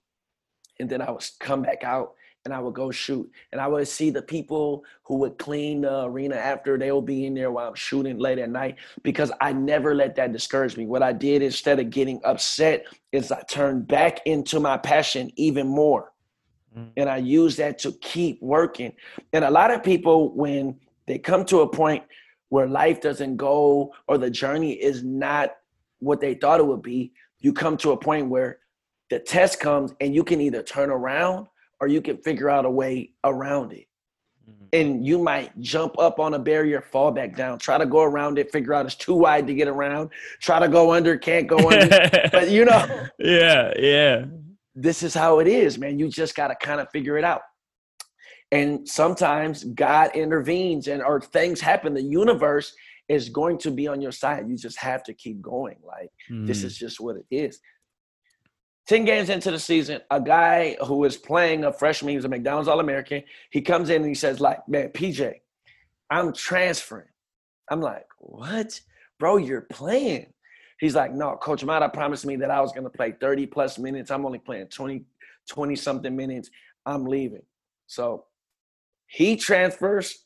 And 0.79 0.89
then 0.89 1.01
I 1.01 1.11
would 1.11 1.23
come 1.39 1.61
back 1.61 1.83
out 1.83 2.15
and 2.43 2.53
I 2.53 2.59
would 2.59 2.73
go 2.73 2.91
shoot. 2.91 3.29
And 3.51 3.61
I 3.61 3.67
would 3.67 3.87
see 3.87 4.09
the 4.09 4.21
people 4.21 4.83
who 5.03 5.15
would 5.17 5.37
clean 5.37 5.81
the 5.81 6.03
arena 6.03 6.35
after 6.35 6.77
they 6.77 6.91
will 6.91 7.01
be 7.01 7.25
in 7.25 7.33
there 7.33 7.51
while 7.51 7.69
I'm 7.69 7.75
shooting 7.75 8.19
late 8.19 8.39
at 8.39 8.49
night 8.49 8.75
because 9.03 9.31
I 9.41 9.53
never 9.53 9.95
let 9.95 10.15
that 10.15 10.31
discourage 10.31 10.75
me. 10.77 10.85
What 10.85 11.01
I 11.01 11.13
did 11.13 11.41
instead 11.41 11.79
of 11.79 11.89
getting 11.89 12.19
upset 12.23 12.85
is 13.11 13.31
I 13.31 13.41
turned 13.43 13.87
back 13.87 14.19
into 14.25 14.59
my 14.59 14.77
passion 14.77 15.31
even 15.37 15.67
more. 15.67 16.11
Mm. 16.77 16.89
And 16.97 17.09
I 17.09 17.17
use 17.17 17.55
that 17.55 17.79
to 17.79 17.93
keep 17.93 18.41
working. 18.41 18.93
And 19.33 19.45
a 19.45 19.49
lot 19.49 19.71
of 19.71 19.81
people, 19.81 20.35
when 20.35 20.79
they 21.07 21.19
come 21.19 21.45
to 21.45 21.61
a 21.61 21.67
point 21.67 22.03
where 22.49 22.67
life 22.67 23.01
doesn't 23.01 23.37
go 23.37 23.93
or 24.07 24.17
the 24.17 24.29
journey 24.29 24.73
is 24.73 25.03
not 25.03 25.51
what 25.99 26.21
they 26.21 26.33
thought 26.33 26.59
it 26.59 26.65
would 26.65 26.81
be, 26.81 27.11
you 27.39 27.53
come 27.53 27.77
to 27.77 27.91
a 27.91 27.97
point 27.97 28.29
where 28.29 28.59
the 29.09 29.19
test 29.19 29.59
comes 29.59 29.93
and 30.01 30.13
you 30.15 30.23
can 30.23 30.41
either 30.41 30.63
turn 30.63 30.89
around 30.89 31.47
or 31.79 31.87
you 31.87 32.01
can 32.01 32.17
figure 32.17 32.49
out 32.49 32.65
a 32.65 32.69
way 32.69 33.11
around 33.23 33.73
it. 33.73 33.87
Mm-hmm. 34.49 34.65
And 34.73 35.05
you 35.05 35.17
might 35.17 35.59
jump 35.59 35.97
up 35.99 36.19
on 36.19 36.33
a 36.33 36.39
barrier, 36.39 36.81
fall 36.81 37.11
back 37.11 37.35
down, 37.35 37.59
try 37.59 37.77
to 37.77 37.85
go 37.85 38.03
around 38.03 38.37
it, 38.37 38.51
figure 38.51 38.73
out 38.73 38.85
it's 38.85 38.95
too 38.95 39.15
wide 39.15 39.47
to 39.47 39.53
get 39.53 39.67
around, 39.67 40.09
try 40.39 40.59
to 40.59 40.67
go 40.67 40.93
under, 40.93 41.17
can't 41.17 41.47
go 41.47 41.57
under. 41.57 42.09
but 42.31 42.49
you 42.49 42.65
know, 42.65 43.07
yeah, 43.19 43.73
yeah. 43.77 44.25
This 44.75 45.03
is 45.03 45.13
how 45.13 45.39
it 45.39 45.47
is, 45.47 45.77
man. 45.77 45.97
You 45.97 46.09
just 46.09 46.35
got 46.35 46.49
to 46.49 46.55
kind 46.55 46.81
of 46.81 46.89
figure 46.91 47.17
it 47.17 47.23
out 47.23 47.41
and 48.51 48.87
sometimes 48.87 49.63
god 49.63 50.11
intervenes 50.15 50.87
and 50.87 51.01
or 51.01 51.19
things 51.19 51.59
happen 51.59 51.93
the 51.93 52.01
universe 52.01 52.73
is 53.07 53.29
going 53.29 53.57
to 53.59 53.71
be 53.71 53.87
on 53.87 54.01
your 54.01 54.11
side. 54.11 54.47
You 54.49 54.57
just 54.57 54.79
have 54.79 55.03
to 55.03 55.13
keep 55.13 55.41
going. 55.41 55.77
Like 55.85 56.11
mm. 56.29 56.47
this 56.47 56.63
is 56.63 56.77
just 56.77 56.99
what 56.99 57.17
it 57.17 57.25
is. 57.29 57.59
10 58.87 59.03
games 59.03 59.29
into 59.29 59.49
the 59.49 59.57
season 59.57 59.99
a 60.11 60.21
guy 60.21 60.77
who 60.85 61.03
is 61.05 61.17
playing 61.17 61.65
a 61.65 61.73
freshman 61.73 62.13
he's 62.13 62.23
a 62.23 62.29
mcdonald's 62.29 62.67
all-american 62.67 63.23
he 63.49 63.59
comes 63.59 63.89
in 63.89 63.95
and 63.95 64.05
he 64.05 64.13
says 64.13 64.39
like 64.39 64.59
man 64.69 64.89
pj 64.89 65.33
i'm 66.11 66.31
transferring. 66.31 67.07
I'm 67.71 67.81
like 67.81 68.05
what? 68.19 68.79
Bro 69.17 69.37
you're 69.37 69.61
playing? 69.61 70.27
He's 70.79 70.93
like 70.93 71.11
no 71.11 71.35
coach 71.37 71.63
matta 71.63 71.89
promised 71.89 72.27
me 72.27 72.35
that 72.35 72.51
i 72.51 72.61
was 72.61 72.73
going 72.73 72.83
to 72.83 72.91
play 72.91 73.15
30 73.19 73.47
plus 73.47 73.79
minutes. 73.79 74.11
I'm 74.11 74.23
only 74.23 74.39
playing 74.39 74.67
20 74.67 75.03
20 75.49 75.75
something 75.75 76.15
minutes. 76.15 76.51
I'm 76.85 77.05
leaving. 77.05 77.41
So 77.87 78.25
he 79.15 79.37
transfers. 79.37 80.25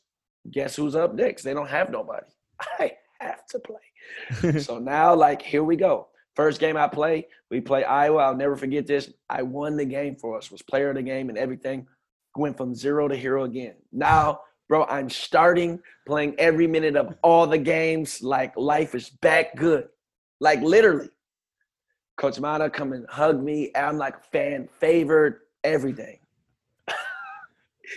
Guess 0.50 0.74
who's 0.74 0.96
up 0.96 1.14
next? 1.14 1.44
They 1.44 1.54
don't 1.54 1.68
have 1.68 1.90
nobody. 1.90 2.26
I 2.60 2.96
have 3.20 3.46
to 3.46 3.60
play. 3.60 4.58
so 4.60 4.80
now, 4.80 5.14
like, 5.14 5.40
here 5.40 5.62
we 5.62 5.76
go. 5.76 6.08
First 6.34 6.58
game 6.58 6.76
I 6.76 6.88
play, 6.88 7.28
we 7.52 7.60
play 7.60 7.84
Iowa. 7.84 8.22
I'll 8.22 8.36
never 8.36 8.56
forget 8.56 8.88
this. 8.88 9.12
I 9.28 9.42
won 9.42 9.76
the 9.76 9.84
game 9.84 10.16
for 10.16 10.36
us, 10.36 10.50
was 10.50 10.62
player 10.62 10.90
of 10.90 10.96
the 10.96 11.02
game 11.02 11.28
and 11.28 11.38
everything. 11.38 11.86
Went 12.34 12.56
from 12.56 12.74
zero 12.74 13.06
to 13.06 13.14
hero 13.14 13.44
again. 13.44 13.74
Now, 13.92 14.40
bro, 14.68 14.84
I'm 14.86 15.08
starting 15.08 15.78
playing 16.04 16.34
every 16.38 16.66
minute 16.66 16.96
of 16.96 17.14
all 17.22 17.46
the 17.46 17.58
games. 17.58 18.22
Like 18.22 18.56
life 18.56 18.96
is 18.96 19.10
back 19.10 19.54
good. 19.54 19.88
Like 20.40 20.62
literally. 20.62 21.10
Coach 22.16 22.40
Matta 22.40 22.70
come 22.70 22.92
and 22.92 23.06
hug 23.08 23.40
me. 23.40 23.70
I'm 23.76 23.98
like 23.98 24.24
fan 24.32 24.68
favorite, 24.80 25.36
everything. 25.62 26.19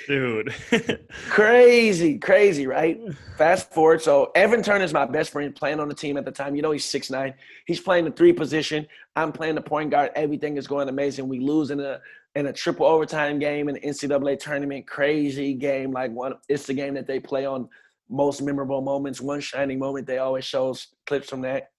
Dude. 0.07 0.53
crazy, 1.29 2.17
crazy, 2.17 2.67
right? 2.67 2.99
Fast 3.37 3.71
forward. 3.71 4.01
So 4.01 4.31
Evan 4.35 4.61
Turner 4.61 4.83
is 4.83 4.93
my 4.93 5.05
best 5.05 5.31
friend 5.31 5.55
playing 5.55 5.79
on 5.79 5.87
the 5.87 5.95
team 5.95 6.17
at 6.17 6.25
the 6.25 6.31
time. 6.31 6.55
You 6.55 6.61
know, 6.61 6.71
he's 6.71 6.85
six 6.85 7.09
nine. 7.09 7.33
He's 7.65 7.79
playing 7.79 8.05
the 8.05 8.11
three 8.11 8.33
position. 8.33 8.87
I'm 9.15 9.31
playing 9.31 9.55
the 9.55 9.61
point 9.61 9.91
guard. 9.91 10.11
Everything 10.15 10.57
is 10.57 10.67
going 10.67 10.89
amazing. 10.89 11.27
We 11.27 11.39
lose 11.39 11.71
in 11.71 11.79
a 11.79 12.01
in 12.35 12.47
a 12.47 12.53
triple 12.53 12.85
overtime 12.85 13.39
game 13.39 13.69
in 13.69 13.75
the 13.75 13.81
NCAA 13.81 14.39
tournament. 14.39 14.87
Crazy 14.87 15.53
game. 15.53 15.91
Like 15.91 16.11
one 16.11 16.33
it's 16.49 16.65
the 16.65 16.73
game 16.73 16.95
that 16.95 17.07
they 17.07 17.19
play 17.19 17.45
on 17.45 17.69
most 18.09 18.41
memorable 18.41 18.81
moments. 18.81 19.21
One 19.21 19.39
shining 19.39 19.79
moment. 19.79 20.07
They 20.07 20.17
always 20.17 20.45
shows 20.45 20.87
clips 21.05 21.29
from 21.29 21.41
that. 21.41 21.71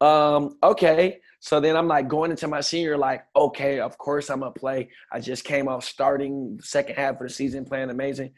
Um, 0.00 0.58
okay. 0.62 1.20
So 1.46 1.60
then 1.60 1.76
I'm 1.76 1.86
like 1.86 2.08
going 2.08 2.32
into 2.32 2.48
my 2.48 2.60
senior, 2.60 2.98
like, 2.98 3.24
okay, 3.36 3.78
of 3.78 3.96
course 3.98 4.30
I'm 4.30 4.40
gonna 4.40 4.50
play. 4.50 4.88
I 5.12 5.20
just 5.20 5.44
came 5.44 5.68
off 5.68 5.84
starting 5.84 6.56
the 6.56 6.64
second 6.64 6.96
half 6.96 7.20
of 7.20 7.20
the 7.20 7.28
season 7.28 7.64
playing 7.64 7.88
amazing. 7.88 8.32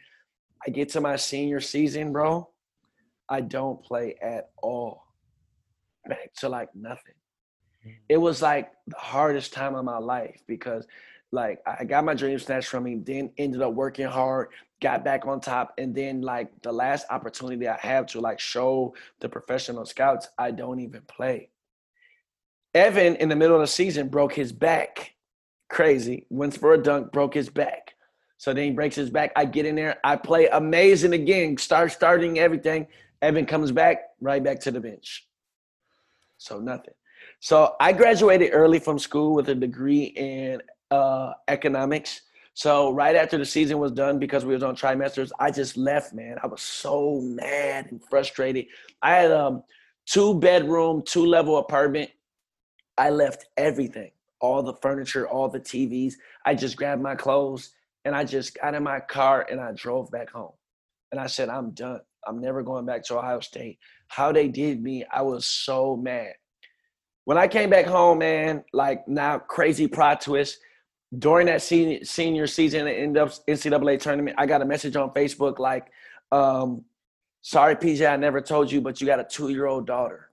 I 0.66 0.70
get 0.70 0.90
to 0.90 1.00
my 1.00 1.16
senior 1.16 1.58
season, 1.58 2.12
bro. 2.12 2.50
I 3.26 3.40
don't 3.40 3.82
play 3.82 4.16
at 4.20 4.50
all. 4.62 5.06
Back 6.06 6.34
to 6.40 6.50
like 6.50 6.68
nothing. 6.74 7.14
Mm. 7.86 7.94
It 8.10 8.18
was 8.18 8.42
like 8.42 8.72
the 8.86 8.98
hardest 8.98 9.54
time 9.54 9.74
of 9.74 9.86
my 9.86 9.96
life 9.96 10.42
because 10.46 10.86
like 11.32 11.62
I 11.66 11.84
got 11.86 12.04
my 12.04 12.12
dreams 12.12 12.44
snatched 12.44 12.68
from 12.68 12.84
me, 12.84 12.96
then 12.96 13.30
ended 13.38 13.62
up 13.62 13.72
working 13.72 14.06
hard, 14.06 14.48
got 14.82 15.02
back 15.02 15.26
on 15.26 15.40
top, 15.40 15.72
and 15.78 15.94
then 15.94 16.20
like 16.20 16.50
the 16.60 16.72
last 16.72 17.06
opportunity 17.08 17.68
I 17.68 17.78
have 17.80 18.04
to 18.08 18.20
like 18.20 18.38
show 18.38 18.94
the 19.20 19.30
professional 19.30 19.86
scouts, 19.86 20.28
I 20.36 20.50
don't 20.50 20.80
even 20.80 21.00
play. 21.08 21.48
Evan 22.78 23.16
in 23.16 23.28
the 23.28 23.34
middle 23.34 23.56
of 23.56 23.60
the 23.60 23.66
season 23.66 24.08
broke 24.08 24.32
his 24.32 24.52
back. 24.52 25.14
Crazy. 25.68 26.26
Went 26.30 26.56
for 26.56 26.74
a 26.74 26.78
dunk, 26.78 27.12
broke 27.12 27.34
his 27.34 27.50
back. 27.50 27.94
So 28.36 28.54
then 28.54 28.64
he 28.64 28.70
breaks 28.70 28.94
his 28.94 29.10
back. 29.10 29.32
I 29.34 29.46
get 29.46 29.66
in 29.66 29.74
there. 29.74 29.96
I 30.04 30.14
play 30.14 30.46
amazing 30.46 31.12
again. 31.12 31.56
Start 31.56 31.90
starting 31.90 32.38
everything. 32.38 32.86
Evan 33.20 33.46
comes 33.46 33.72
back, 33.72 33.98
right 34.20 34.42
back 34.42 34.60
to 34.60 34.70
the 34.70 34.78
bench. 34.78 35.26
So 36.38 36.60
nothing. 36.60 36.94
So 37.40 37.74
I 37.80 37.92
graduated 37.92 38.50
early 38.52 38.78
from 38.78 38.96
school 39.00 39.34
with 39.34 39.48
a 39.48 39.56
degree 39.56 40.04
in 40.04 40.62
uh, 40.92 41.32
economics. 41.48 42.22
So 42.54 42.92
right 42.92 43.16
after 43.16 43.38
the 43.38 43.44
season 43.44 43.78
was 43.78 43.90
done, 43.90 44.20
because 44.20 44.44
we 44.44 44.54
was 44.54 44.62
on 44.62 44.76
trimesters, 44.76 45.32
I 45.40 45.50
just 45.50 45.76
left, 45.76 46.14
man. 46.14 46.36
I 46.44 46.46
was 46.46 46.62
so 46.62 47.20
mad 47.22 47.88
and 47.90 48.00
frustrated. 48.08 48.66
I 49.02 49.14
had 49.14 49.32
um 49.32 49.64
two 50.06 50.38
bedroom, 50.38 51.02
two 51.04 51.26
level 51.26 51.58
apartment 51.58 52.10
I 52.98 53.10
left 53.10 53.46
everything, 53.56 54.10
all 54.40 54.62
the 54.62 54.74
furniture, 54.74 55.28
all 55.28 55.48
the 55.48 55.60
TVs. 55.60 56.14
I 56.44 56.54
just 56.54 56.76
grabbed 56.76 57.00
my 57.00 57.14
clothes 57.14 57.70
and 58.04 58.14
I 58.14 58.24
just 58.24 58.58
got 58.60 58.74
in 58.74 58.82
my 58.82 58.98
car 58.98 59.46
and 59.48 59.60
I 59.60 59.72
drove 59.72 60.10
back 60.10 60.30
home. 60.30 60.52
And 61.12 61.20
I 61.20 61.28
said, 61.28 61.48
I'm 61.48 61.70
done. 61.70 62.00
I'm 62.26 62.40
never 62.40 62.62
going 62.62 62.84
back 62.84 63.04
to 63.04 63.18
Ohio 63.18 63.40
State. 63.40 63.78
How 64.08 64.32
they 64.32 64.48
did 64.48 64.82
me, 64.82 65.04
I 65.10 65.22
was 65.22 65.46
so 65.46 65.96
mad. 65.96 66.34
When 67.24 67.38
I 67.38 67.46
came 67.46 67.70
back 67.70 67.86
home, 67.86 68.18
man, 68.18 68.64
like 68.72 69.06
now 69.06 69.38
crazy 69.38 69.86
plot 69.86 70.20
twist. 70.20 70.58
During 71.18 71.46
that 71.46 71.62
senior, 71.62 72.04
senior 72.04 72.46
season 72.46 72.86
in 72.86 73.12
the 73.14 73.20
NCAA 73.48 74.00
tournament, 74.00 74.36
I 74.38 74.44
got 74.44 74.60
a 74.60 74.66
message 74.66 74.96
on 74.96 75.10
Facebook 75.10 75.58
like, 75.58 75.86
um, 76.32 76.84
sorry, 77.40 77.76
PJ, 77.76 78.06
I 78.10 78.16
never 78.16 78.42
told 78.42 78.70
you, 78.70 78.82
but 78.82 79.00
you 79.00 79.06
got 79.06 79.20
a 79.20 79.24
two 79.24 79.48
year 79.48 79.66
old 79.66 79.86
daughter. 79.86 80.30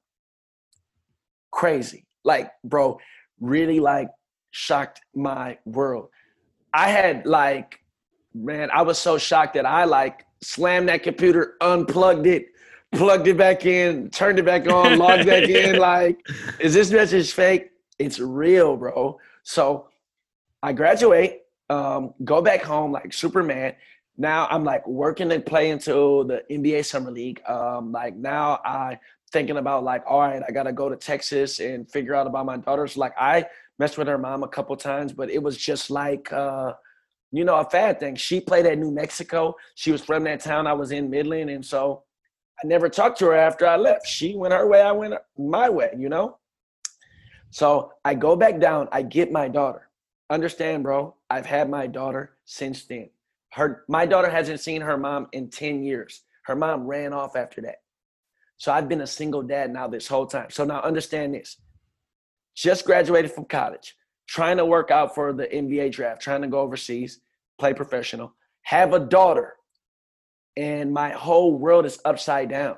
Crazy 1.51 2.05
like 2.25 2.51
bro 2.65 2.99
really 3.39 3.79
like 3.79 4.09
shocked 4.51 4.99
my 5.13 5.57
world 5.65 6.09
i 6.73 6.89
had 6.89 7.25
like 7.25 7.79
man 8.33 8.69
i 8.73 8.81
was 8.81 8.97
so 8.97 9.17
shocked 9.17 9.53
that 9.53 9.65
i 9.65 9.85
like 9.85 10.25
slammed 10.45 10.88
that 10.89 11.03
computer, 11.03 11.55
unplugged 11.61 12.27
it, 12.27 12.47
plugged 12.91 13.27
it 13.27 13.38
back 13.38 13.65
in, 13.65 14.09
turned 14.11 14.39
it 14.39 14.45
back 14.45 14.67
on, 14.71 14.97
logged 14.97 15.25
back 15.25 15.49
in. 15.49 15.79
Like, 15.79 16.19
is 16.59 16.73
this 16.73 16.91
message 16.91 17.33
fake? 17.33 17.71
It's 17.99 18.19
real, 18.19 18.77
bro. 18.77 19.19
So 19.43 19.88
I 20.61 20.73
graduate, 20.73 21.41
um, 21.69 22.13
go 22.23 22.41
back 22.41 22.61
home 22.61 22.91
like 22.91 23.13
Superman. 23.13 23.73
Now 24.17 24.47
I'm 24.49 24.63
like 24.63 24.88
working 24.88 25.31
and 25.31 25.45
playing 25.45 25.73
until 25.73 26.23
the 26.23 26.43
NBA 26.49 26.85
Summer 26.85 27.11
League. 27.11 27.41
Um, 27.47 27.91
like 27.91 28.15
now 28.15 28.61
I 28.63 28.99
thinking 29.36 29.58
about 29.58 29.84
like, 29.84 30.02
all 30.08 30.21
right, 30.21 30.41
I 30.48 30.52
gotta 30.54 30.71
go 30.71 30.88
to 30.88 30.95
Texas 30.95 31.60
and 31.60 31.91
figure 31.91 32.15
out 32.15 32.26
about 32.26 32.45
my 32.45 32.56
daughters. 32.56 32.95
Like 32.95 33.13
I 33.19 33.45
messed 33.80 33.98
with 33.98 34.08
her 34.08 34.17
mom 34.17 34.43
a 34.43 34.48
couple 34.48 34.78
times, 34.78 35.12
but 35.12 35.30
it 35.30 35.43
was 35.43 35.58
just 35.58 35.91
like 35.91 36.32
uh, 36.32 36.71
you 37.34 37.43
know, 37.43 37.58
a 37.58 37.69
fad 37.69 38.00
thing. 38.00 38.15
She 38.15 38.39
played 38.39 38.65
at 38.65 38.78
New 38.78 38.91
Mexico. 38.91 39.56
She 39.76 39.91
was 39.91 40.02
from 40.02 40.24
that 40.24 40.39
town 40.39 40.67
I 40.67 40.74
was 40.74 40.91
in 40.91 41.10
Midland. 41.10 41.50
And 41.50 41.65
so 41.65 42.04
I 42.63 42.65
never 42.65 42.88
talked 42.88 43.19
to 43.19 43.26
her 43.26 43.36
after 43.36 43.67
I 43.67 43.76
left. 43.76 44.08
She 44.08 44.38
went 44.38 44.54
her 44.54 44.65
way, 44.67 44.82
I 44.82 44.93
went 44.93 45.15
my 45.38 45.69
way, 45.69 45.91
you 45.98 46.08
know? 46.08 46.38
So 47.50 47.91
I 48.06 48.13
go 48.13 48.38
back 48.38 48.62
down, 48.62 48.88
I 48.93 49.02
get 49.02 49.34
my 49.34 49.50
daughter. 49.50 49.89
Understand, 50.30 50.84
bro, 50.84 51.13
I've 51.30 51.45
had 51.45 51.69
my 51.69 51.88
daughter 51.88 52.38
since 52.45 52.86
then. 52.86 53.10
Her 53.52 53.84
my 53.89 54.06
daughter 54.06 54.30
hasn't 54.30 54.62
seen 54.62 54.82
her 54.82 54.98
mom 54.98 55.28
in 55.34 55.50
10 55.50 55.84
years. 55.84 56.21
Her 56.45 56.56
mom 56.56 56.88
ran 56.88 57.12
off 57.12 57.36
after 57.36 57.62
that. 57.62 57.82
So 58.58 58.72
I've 58.72 58.88
been 58.88 59.02
a 59.02 59.08
single 59.08 59.41
dad 59.41 59.72
now 59.72 59.88
this 59.88 60.08
whole 60.08 60.26
time. 60.26 60.50
So 60.50 60.63
now 60.63 60.82
understand 60.82 61.34
this. 61.34 61.58
Just 62.56 62.86
graduated 62.86 63.32
from 63.32 63.46
college, 63.46 63.96
trying 64.28 64.58
to 64.58 64.65
work 64.65 64.91
out 64.91 65.13
for 65.13 65.34
the 65.34 65.46
NBA 65.46 65.91
draft, 65.91 66.22
trying 66.22 66.41
to 66.41 66.48
go 66.48 66.60
overseas, 66.60 67.20
play 67.60 67.74
professional, 67.74 68.34
have 68.62 68.94
a 68.94 69.00
daughter, 69.00 69.56
and 70.56 70.94
my 70.94 71.10
whole 71.10 71.54
world 71.58 71.86
is 71.86 72.00
upside 72.06 72.50
down. 72.50 72.78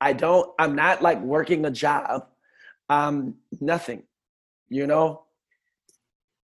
I 0.00 0.14
don't, 0.14 0.50
I'm 0.58 0.74
not 0.74 1.02
like 1.02 1.20
working 1.20 1.64
a 1.66 1.70
job. 1.70 2.26
Um, 2.88 3.36
nothing, 3.60 4.02
you 4.68 4.86
know? 4.86 5.24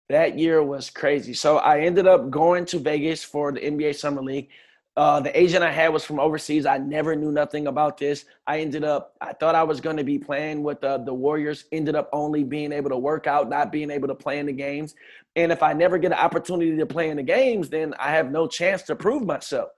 That 0.08 0.38
year 0.38 0.62
was 0.62 0.90
crazy. 0.90 1.34
So 1.34 1.58
I 1.58 1.80
ended 1.80 2.06
up 2.06 2.30
going 2.30 2.64
to 2.66 2.78
Vegas 2.78 3.22
for 3.22 3.52
the 3.52 3.60
NBA 3.60 3.94
Summer 3.94 4.22
League. 4.22 4.50
Uh, 5.00 5.18
the 5.18 5.40
agent 5.40 5.64
I 5.64 5.72
had 5.72 5.94
was 5.94 6.04
from 6.04 6.20
overseas. 6.20 6.66
I 6.66 6.76
never 6.76 7.16
knew 7.16 7.32
nothing 7.32 7.68
about 7.68 7.96
this. 7.96 8.26
I 8.46 8.60
ended 8.60 8.84
up, 8.84 9.16
I 9.18 9.32
thought 9.32 9.54
I 9.54 9.62
was 9.62 9.80
going 9.80 9.96
to 9.96 10.04
be 10.04 10.18
playing 10.18 10.62
with 10.62 10.84
uh, 10.84 10.98
the 10.98 11.14
Warriors, 11.14 11.64
ended 11.72 11.96
up 11.96 12.10
only 12.12 12.44
being 12.44 12.70
able 12.70 12.90
to 12.90 12.98
work 12.98 13.26
out, 13.26 13.48
not 13.48 13.72
being 13.72 13.90
able 13.90 14.08
to 14.08 14.14
play 14.14 14.38
in 14.38 14.44
the 14.44 14.52
games. 14.52 14.94
And 15.36 15.52
if 15.52 15.62
I 15.62 15.72
never 15.72 15.96
get 15.96 16.12
an 16.12 16.18
opportunity 16.18 16.76
to 16.76 16.84
play 16.84 17.08
in 17.08 17.16
the 17.16 17.22
games, 17.22 17.70
then 17.70 17.94
I 17.98 18.10
have 18.10 18.30
no 18.30 18.46
chance 18.46 18.82
to 18.82 18.94
prove 18.94 19.24
myself. 19.24 19.70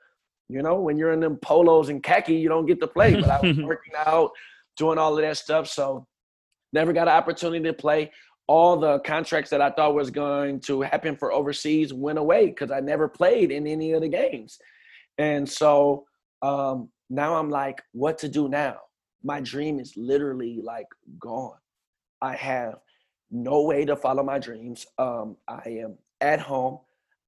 You 0.49 0.61
know, 0.61 0.81
when 0.81 0.97
you're 0.97 1.13
in 1.13 1.21
them 1.21 1.37
polos 1.37 1.89
and 1.89 2.03
khaki, 2.03 2.35
you 2.35 2.49
don't 2.49 2.67
get 2.67 2.81
to 2.81 2.89
play. 2.89 3.15
But 3.15 3.31
I 3.31 3.39
was 3.47 3.57
working 3.63 3.93
out, 4.05 4.33
doing 4.77 4.99
all 4.99 5.17
of 5.17 5.23
that 5.23 5.37
stuff. 5.37 5.69
So 5.69 6.05
never 6.73 6.93
got 6.93 7.07
an 7.07 7.15
opportunity 7.15 7.63
to 7.67 7.73
play. 7.73 8.11
All 8.49 8.77
the 8.77 8.99
contracts 8.99 9.51
that 9.51 9.61
I 9.61 9.71
thought 9.71 9.95
was 9.95 10.11
going 10.11 10.59
to 10.63 10.81
happen 10.81 11.17
for 11.17 11.33
overseas 11.33 11.93
went 11.93 12.19
away 12.19 12.47
because 12.47 12.73
I 12.73 12.81
never 12.81 13.07
played 13.07 13.53
in 13.53 13.69
any 13.69 13.93
of 13.93 14.01
the 14.01 14.09
games. 14.09 14.59
And 15.19 15.49
so 15.49 16.07
um, 16.43 16.89
now 17.11 17.37
I'm 17.37 17.51
like, 17.51 17.83
what 17.93 18.19
to 18.19 18.29
do 18.29 18.49
now? 18.49 18.79
My 19.23 19.41
dream 19.41 19.79
is 19.79 19.95
literally 19.97 20.61
like 20.63 20.87
gone. 21.19 21.59
I 22.21 22.35
have 22.35 22.77
no 23.31 23.63
way 23.63 23.85
to 23.85 23.97
follow 23.97 24.23
my 24.23 24.39
dreams. 24.39 24.87
Um, 24.99 25.37
I 25.49 25.63
am 25.83 25.97
at 26.21 26.41
home. 26.41 26.79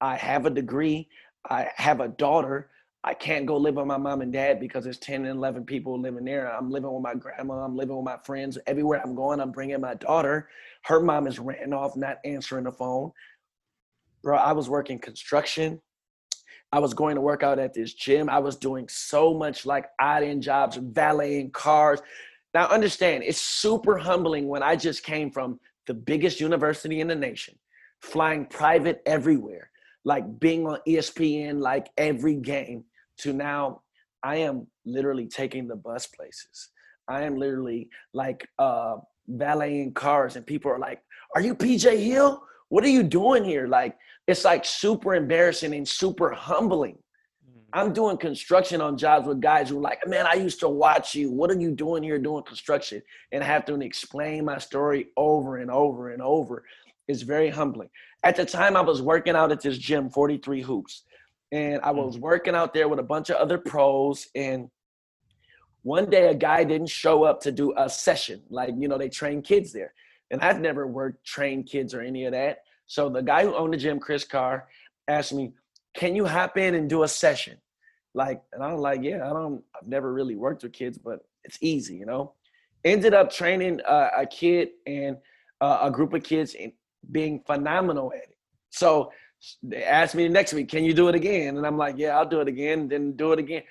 I 0.00 0.16
have 0.16 0.46
a 0.46 0.50
degree. 0.50 1.08
I 1.48 1.68
have 1.76 2.00
a 2.00 2.08
daughter. 2.08 2.70
I 3.06 3.12
can't 3.12 3.44
go 3.44 3.58
live 3.58 3.74
with 3.74 3.86
my 3.86 3.98
mom 3.98 4.22
and 4.22 4.32
dad 4.32 4.58
because 4.58 4.84
there's 4.84 4.98
10 4.98 5.26
and 5.26 5.36
11 5.36 5.64
people 5.64 6.00
living 6.00 6.24
there. 6.24 6.50
I'm 6.50 6.70
living 6.70 6.90
with 6.90 7.02
my 7.02 7.14
grandma. 7.14 7.62
I'm 7.64 7.76
living 7.76 7.96
with 7.96 8.04
my 8.04 8.16
friends. 8.24 8.56
Everywhere 8.66 9.02
I'm 9.04 9.14
going, 9.14 9.40
I'm 9.40 9.52
bringing 9.52 9.80
my 9.80 9.94
daughter. 9.94 10.48
Her 10.84 11.00
mom 11.00 11.26
is 11.26 11.38
ran 11.38 11.74
off, 11.74 11.96
not 11.96 12.16
answering 12.24 12.64
the 12.64 12.72
phone. 12.72 13.12
Bro, 14.22 14.38
I 14.38 14.52
was 14.52 14.70
working 14.70 14.98
construction. 14.98 15.82
I 16.74 16.80
was 16.80 16.92
going 16.92 17.14
to 17.14 17.20
work 17.20 17.44
out 17.44 17.60
at 17.60 17.72
this 17.72 17.94
gym. 17.94 18.28
I 18.28 18.40
was 18.40 18.56
doing 18.56 18.88
so 18.88 19.32
much 19.32 19.64
like 19.64 19.86
odd 20.00 20.24
end 20.24 20.42
jobs, 20.42 20.76
valeting 20.76 21.52
cars. 21.52 22.00
Now, 22.52 22.66
understand, 22.66 23.22
it's 23.22 23.40
super 23.40 23.96
humbling 23.96 24.48
when 24.48 24.64
I 24.64 24.74
just 24.74 25.04
came 25.04 25.30
from 25.30 25.60
the 25.86 25.94
biggest 25.94 26.40
university 26.40 27.00
in 27.00 27.06
the 27.06 27.14
nation, 27.14 27.54
flying 28.00 28.44
private 28.46 29.02
everywhere, 29.06 29.70
like 30.04 30.40
being 30.40 30.66
on 30.66 30.80
ESPN 30.88 31.60
like 31.60 31.90
every 31.96 32.34
game, 32.34 32.82
to 33.18 33.32
now 33.32 33.82
I 34.24 34.38
am 34.38 34.66
literally 34.84 35.28
taking 35.28 35.68
the 35.68 35.76
bus 35.76 36.08
places. 36.08 36.70
I 37.06 37.22
am 37.22 37.36
literally 37.36 37.88
like 38.14 38.48
uh, 38.58 38.96
valeting 39.28 39.92
cars, 39.92 40.34
and 40.34 40.44
people 40.44 40.72
are 40.72 40.80
like, 40.80 41.02
Are 41.36 41.40
you 41.40 41.54
PJ 41.54 42.04
Hill? 42.04 42.42
What 42.68 42.82
are 42.82 42.88
you 42.88 43.04
doing 43.04 43.44
here? 43.44 43.68
Like, 43.68 43.96
it's 44.26 44.44
like 44.44 44.64
super 44.64 45.14
embarrassing 45.14 45.74
and 45.74 45.86
super 45.86 46.30
humbling. 46.32 46.94
Mm. 46.94 47.62
I'm 47.72 47.92
doing 47.92 48.16
construction 48.16 48.80
on 48.80 48.96
jobs 48.96 49.26
with 49.26 49.40
guys 49.40 49.68
who 49.68 49.78
are 49.78 49.82
like, 49.82 50.06
man, 50.06 50.26
I 50.26 50.34
used 50.34 50.60
to 50.60 50.68
watch 50.68 51.14
you. 51.14 51.30
What 51.30 51.50
are 51.50 51.60
you 51.60 51.70
doing 51.70 52.02
here 52.02 52.18
doing 52.18 52.42
construction? 52.44 53.02
And 53.32 53.44
I 53.44 53.46
have 53.46 53.64
to 53.66 53.74
explain 53.80 54.44
my 54.44 54.58
story 54.58 55.08
over 55.16 55.58
and 55.58 55.70
over 55.70 56.10
and 56.10 56.22
over. 56.22 56.64
It's 57.06 57.22
very 57.22 57.50
humbling. 57.50 57.90
At 58.22 58.36
the 58.36 58.46
time, 58.46 58.76
I 58.76 58.80
was 58.80 59.02
working 59.02 59.36
out 59.36 59.52
at 59.52 59.60
this 59.60 59.76
gym, 59.76 60.08
43 60.08 60.62
Hoops. 60.62 61.02
And 61.52 61.80
I 61.82 61.90
was 61.90 62.16
mm. 62.16 62.20
working 62.20 62.54
out 62.54 62.72
there 62.72 62.88
with 62.88 62.98
a 62.98 63.04
bunch 63.04 63.28
of 63.28 63.36
other 63.36 63.58
pros. 63.58 64.28
And 64.34 64.70
one 65.82 66.08
day, 66.08 66.28
a 66.28 66.34
guy 66.34 66.64
didn't 66.64 66.88
show 66.88 67.24
up 67.24 67.42
to 67.42 67.52
do 67.52 67.74
a 67.76 67.90
session. 67.90 68.42
Like, 68.48 68.70
you 68.78 68.88
know, 68.88 68.96
they 68.96 69.10
train 69.10 69.42
kids 69.42 69.70
there. 69.70 69.92
And 70.30 70.40
I've 70.40 70.60
never 70.60 70.86
worked, 70.86 71.26
trained 71.26 71.66
kids 71.66 71.92
or 71.92 72.00
any 72.00 72.24
of 72.24 72.32
that. 72.32 72.60
So 72.86 73.08
the 73.08 73.22
guy 73.22 73.44
who 73.44 73.54
owned 73.54 73.72
the 73.72 73.78
gym, 73.78 73.98
Chris 73.98 74.24
Carr, 74.24 74.68
asked 75.08 75.32
me, 75.32 75.52
"Can 75.94 76.14
you 76.16 76.26
hop 76.26 76.56
in 76.56 76.74
and 76.74 76.88
do 76.88 77.02
a 77.02 77.08
session?" 77.08 77.58
Like, 78.14 78.42
and 78.52 78.62
I 78.62 78.72
was 78.72 78.80
like, 78.80 79.02
"Yeah, 79.02 79.28
I 79.28 79.32
don't. 79.32 79.62
I've 79.74 79.88
never 79.88 80.12
really 80.12 80.36
worked 80.36 80.62
with 80.62 80.72
kids, 80.72 80.98
but 80.98 81.20
it's 81.44 81.58
easy, 81.60 81.96
you 81.96 82.06
know." 82.06 82.32
Ended 82.84 83.14
up 83.14 83.30
training 83.30 83.80
uh, 83.82 84.10
a 84.16 84.26
kid 84.26 84.70
and 84.86 85.16
uh, 85.60 85.80
a 85.82 85.90
group 85.90 86.12
of 86.12 86.22
kids 86.22 86.54
and 86.54 86.72
being 87.10 87.42
phenomenal 87.46 88.12
at 88.12 88.30
it. 88.30 88.36
So 88.70 89.10
they 89.62 89.82
asked 89.84 90.14
me 90.14 90.28
next 90.28 90.52
week, 90.52 90.68
"Can 90.68 90.84
you 90.84 90.94
do 90.94 91.08
it 91.08 91.14
again?" 91.14 91.56
And 91.56 91.66
I'm 91.66 91.78
like, 91.78 91.96
"Yeah, 91.96 92.18
I'll 92.18 92.28
do 92.28 92.40
it 92.40 92.48
again." 92.48 92.88
Then 92.88 93.12
do 93.12 93.32
it 93.32 93.38
again 93.38 93.62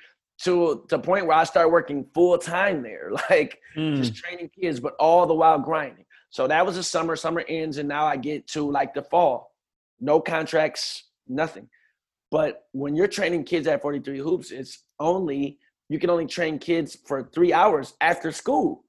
to 0.44 0.86
the 0.90 1.00
point 1.00 1.26
where 1.26 1.38
I 1.38 1.44
started 1.44 1.70
working 1.70 2.06
full 2.14 2.38
time 2.38 2.82
there, 2.82 3.12
like 3.30 3.60
mm. 3.76 3.98
just 3.98 4.16
training 4.16 4.50
kids, 4.60 4.80
but 4.80 4.96
all 5.00 5.26
the 5.26 5.34
while 5.34 5.60
grinding. 5.60 6.06
So 6.34 6.48
that 6.48 6.66
was 6.66 6.78
the 6.78 6.84
summer. 6.84 7.16
Summer 7.16 7.46
ends, 7.48 7.78
and 7.78 7.88
now 7.88 8.08
I 8.08 8.18
get 8.18 8.48
to 8.48 8.70
like 8.70 8.96
the 8.96 9.04
fall. 9.04 9.52
No 10.00 10.20
contracts, 10.20 11.04
nothing. 11.28 11.70
But 12.32 12.64
when 12.72 12.96
you're 12.96 13.08
training 13.08 13.44
kids 13.44 13.68
at 13.68 13.84
43 13.84 14.18
Hoops, 14.18 14.50
it's 14.50 14.84
only 15.00 15.60
you 15.90 16.00
can 16.00 16.10
only 16.10 16.26
train 16.26 16.58
kids 16.58 16.98
for 17.06 17.30
three 17.36 17.54
hours 17.54 17.94
after 18.02 18.32
school. 18.32 18.84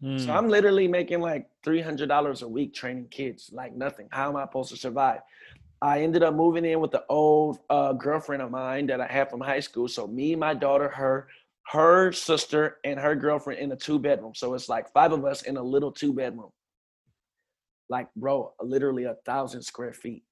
Mm. 0.00 0.20
So 0.20 0.26
hmm. 0.26 0.30
I'm 0.30 0.48
literally 0.48 0.86
making 0.86 1.20
like 1.20 1.48
$300 1.66 2.42
a 2.42 2.48
week 2.48 2.72
training 2.72 3.08
kids, 3.10 3.50
like 3.52 3.74
nothing. 3.74 4.06
How 4.12 4.28
am 4.28 4.36
I 4.36 4.44
supposed 4.44 4.70
to 4.70 4.76
survive? 4.76 5.22
I 5.82 6.02
ended 6.02 6.22
up 6.22 6.34
moving 6.34 6.64
in 6.64 6.78
with 6.78 6.92
the 6.92 7.02
old 7.08 7.58
uh, 7.68 7.94
girlfriend 7.94 8.42
of 8.42 8.52
mine 8.52 8.86
that 8.86 9.00
I 9.00 9.08
had 9.08 9.28
from 9.28 9.40
high 9.40 9.58
school. 9.58 9.88
So 9.88 10.06
me, 10.06 10.36
my 10.36 10.54
daughter, 10.54 10.88
her, 10.90 11.26
her 11.72 12.12
sister, 12.12 12.76
and 12.84 13.00
her 13.00 13.16
girlfriend 13.16 13.58
in 13.58 13.72
a 13.72 13.76
two 13.76 13.98
bedroom. 13.98 14.36
So 14.36 14.54
it's 14.54 14.68
like 14.68 14.92
five 14.92 15.10
of 15.10 15.24
us 15.24 15.42
in 15.42 15.56
a 15.56 15.62
little 15.62 15.90
two 15.90 16.12
bedroom 16.12 16.52
like 17.88 18.08
bro, 18.16 18.52
literally 18.60 19.04
a 19.04 19.16
thousand 19.24 19.62
square 19.62 19.92
feet. 19.92 20.24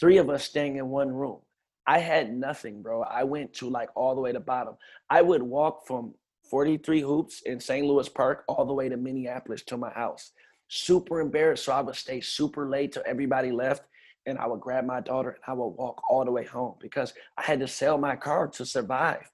Three 0.00 0.18
of 0.18 0.30
us 0.30 0.44
staying 0.44 0.76
in 0.76 0.88
one 0.88 1.10
room. 1.10 1.40
I 1.86 1.98
had 1.98 2.34
nothing, 2.34 2.82
bro. 2.82 3.02
I 3.02 3.24
went 3.24 3.52
to 3.54 3.68
like 3.68 3.90
all 3.94 4.14
the 4.14 4.20
way 4.20 4.32
to 4.32 4.40
bottom. 4.40 4.76
I 5.10 5.22
would 5.22 5.42
walk 5.42 5.86
from 5.86 6.14
43 6.50 7.00
hoops 7.00 7.42
in 7.42 7.60
St. 7.60 7.86
Louis 7.86 8.08
Park 8.08 8.44
all 8.48 8.64
the 8.64 8.72
way 8.72 8.88
to 8.88 8.96
Minneapolis 8.96 9.62
to 9.64 9.76
my 9.76 9.90
house. 9.90 10.32
Super 10.68 11.20
embarrassed. 11.20 11.64
So 11.64 11.72
I 11.72 11.80
would 11.80 11.94
stay 11.94 12.20
super 12.20 12.68
late 12.68 12.92
till 12.92 13.02
everybody 13.06 13.52
left 13.52 13.82
and 14.26 14.38
I 14.38 14.46
would 14.46 14.60
grab 14.60 14.86
my 14.86 15.00
daughter 15.00 15.30
and 15.30 15.40
I 15.46 15.52
would 15.52 15.68
walk 15.68 16.02
all 16.08 16.24
the 16.24 16.30
way 16.30 16.44
home 16.44 16.76
because 16.80 17.12
I 17.36 17.42
had 17.42 17.60
to 17.60 17.68
sell 17.68 17.98
my 17.98 18.16
car 18.16 18.48
to 18.48 18.64
survive. 18.64 19.30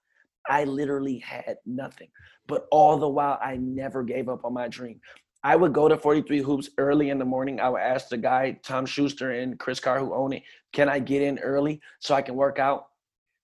I 0.48 0.64
literally 0.64 1.18
had 1.18 1.58
nothing. 1.64 2.08
But 2.46 2.66
all 2.72 2.96
the 2.98 3.08
while, 3.08 3.38
I 3.40 3.56
never 3.56 4.02
gave 4.02 4.28
up 4.28 4.44
on 4.44 4.54
my 4.54 4.66
dream. 4.68 5.00
I 5.42 5.56
would 5.56 5.72
go 5.72 5.88
to 5.88 5.96
43 5.96 6.40
Hoops 6.42 6.70
early 6.76 7.10
in 7.10 7.18
the 7.18 7.24
morning. 7.24 7.60
I 7.60 7.68
would 7.70 7.80
ask 7.80 8.08
the 8.08 8.18
guy, 8.18 8.58
Tom 8.62 8.84
Schuster 8.84 9.30
and 9.30 9.58
Chris 9.58 9.80
Carr, 9.80 9.98
who 9.98 10.14
own 10.14 10.34
it, 10.34 10.42
can 10.72 10.88
I 10.88 10.98
get 10.98 11.22
in 11.22 11.38
early 11.38 11.80
so 11.98 12.14
I 12.14 12.22
can 12.22 12.34
work 12.34 12.58
out? 12.58 12.86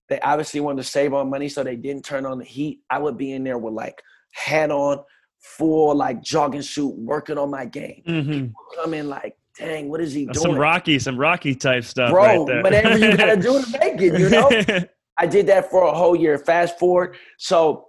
They 0.08 0.20
obviously 0.20 0.60
wanted 0.60 0.82
to 0.82 0.88
save 0.88 1.14
on 1.14 1.30
money, 1.30 1.48
so 1.48 1.64
they 1.64 1.74
didn't 1.74 2.04
turn 2.04 2.26
on 2.26 2.38
the 2.38 2.44
heat. 2.44 2.80
I 2.90 2.98
would 2.98 3.16
be 3.16 3.32
in 3.32 3.44
there 3.44 3.58
with 3.58 3.74
like 3.74 4.00
hat 4.32 4.70
on, 4.70 5.02
full 5.40 5.94
like 5.94 6.22
jogging 6.22 6.62
suit, 6.62 6.94
working 6.96 7.38
on 7.38 7.50
my 7.50 7.64
game. 7.64 8.02
Mm-hmm. 8.06 8.80
Come 8.80 8.94
in 8.94 9.08
like, 9.08 9.36
dang, 9.58 9.88
what 9.88 10.00
is 10.00 10.12
he 10.12 10.26
doing? 10.26 10.34
Some 10.34 10.56
Rocky, 10.56 10.98
some 10.98 11.18
Rocky 11.18 11.54
type 11.54 11.84
stuff, 11.84 12.10
bro. 12.10 12.44
Right 12.44 12.62
whatever 12.62 12.98
you 12.98 13.16
gotta 13.16 13.36
do 13.36 13.62
to 13.62 13.78
make 13.78 14.00
it, 14.00 14.18
you 14.18 14.28
know. 14.28 14.50
I 15.18 15.26
did 15.26 15.46
that 15.46 15.70
for 15.70 15.82
a 15.84 15.92
whole 15.92 16.14
year. 16.14 16.36
Fast 16.38 16.78
forward, 16.78 17.16
so 17.38 17.88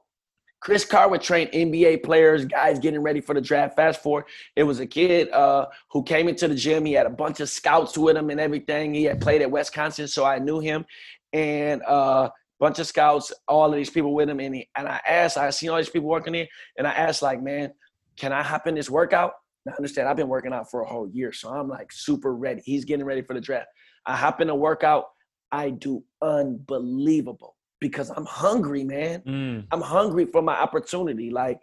Chris 0.60 0.86
Carr 0.86 1.10
would 1.10 1.22
train 1.22 1.48
NBA 1.52 2.04
players, 2.04 2.46
guys 2.46 2.80
getting 2.80 3.02
ready 3.02 3.22
for 3.22 3.36
the 3.36 3.41
draft. 3.41 3.76
Fast 3.76 4.02
forward, 4.02 4.26
it 4.56 4.63
was 4.63 4.80
a 4.80 4.88
kid 4.88 5.30
uh, 5.32 5.67
who 5.91 6.04
came 6.04 6.28
into 6.28 6.48
the 6.48 6.56
gym. 6.56 6.86
He 6.86 6.93
had 6.93 7.06
a 7.06 7.12
bunch 7.12 7.39
of 7.39 7.50
scouts 7.50 7.98
with 7.98 8.17
him 8.17 8.30
and 8.30 8.39
everything. 8.39 8.93
He 8.93 9.04
had 9.04 9.22
played 9.22 9.41
at 9.41 9.52
Wisconsin, 9.52 10.08
so 10.08 10.26
I 10.26 10.39
knew 10.39 10.60
him. 10.60 10.86
And 11.32 11.82
a 11.84 11.89
uh, 11.89 12.30
bunch 12.60 12.80
of 12.80 12.88
scouts, 12.88 13.32
all 13.48 13.70
of 13.70 13.76
these 13.76 13.89
people 13.89 14.13
with 14.13 14.30
him. 14.30 14.39
And, 14.39 14.56
he, 14.56 14.70
and 14.76 14.88
I 14.88 15.00
asked, 15.08 15.38
I 15.38 15.50
seen 15.52 15.70
all 15.70 15.78
these 15.78 15.89
people 15.89 16.10
working 16.10 16.34
here, 16.34 16.48
and 16.78 16.88
I 16.88 16.91
asked, 16.91 17.22
like, 17.22 17.41
man, 17.41 17.72
can 18.17 18.34
I 18.34 18.41
hop 18.41 18.65
in 18.65 18.76
this 18.76 18.89
workout? 18.89 19.34
Now, 19.65 19.74
understand, 19.78 20.08
I've 20.08 20.17
been 20.17 20.30
working 20.30 20.54
out 20.54 20.72
for 20.72 20.82
a 20.82 20.88
whole 20.88 21.10
year, 21.10 21.32
so 21.34 21.50
I'm 21.50 21.67
like 21.67 21.91
super 21.91 22.36
ready. 22.36 22.62
He's 22.65 22.86
getting 22.86 23.06
ready 23.06 23.22
for 23.22 23.34
the 23.34 23.41
draft. 23.41 23.67
I 24.06 24.15
hop 24.15 24.41
in 24.41 24.50
a 24.50 24.56
workout. 24.56 25.06
I 25.52 25.70
do 25.70 26.04
unbelievable 26.22 27.57
because 27.80 28.10
I'm 28.10 28.26
hungry, 28.26 28.84
man. 28.84 29.22
Mm. 29.22 29.68
I'm 29.72 29.82
hungry 29.82 30.26
for 30.26 30.42
my 30.42 30.56
opportunity. 30.60 31.30
Like, 31.30 31.60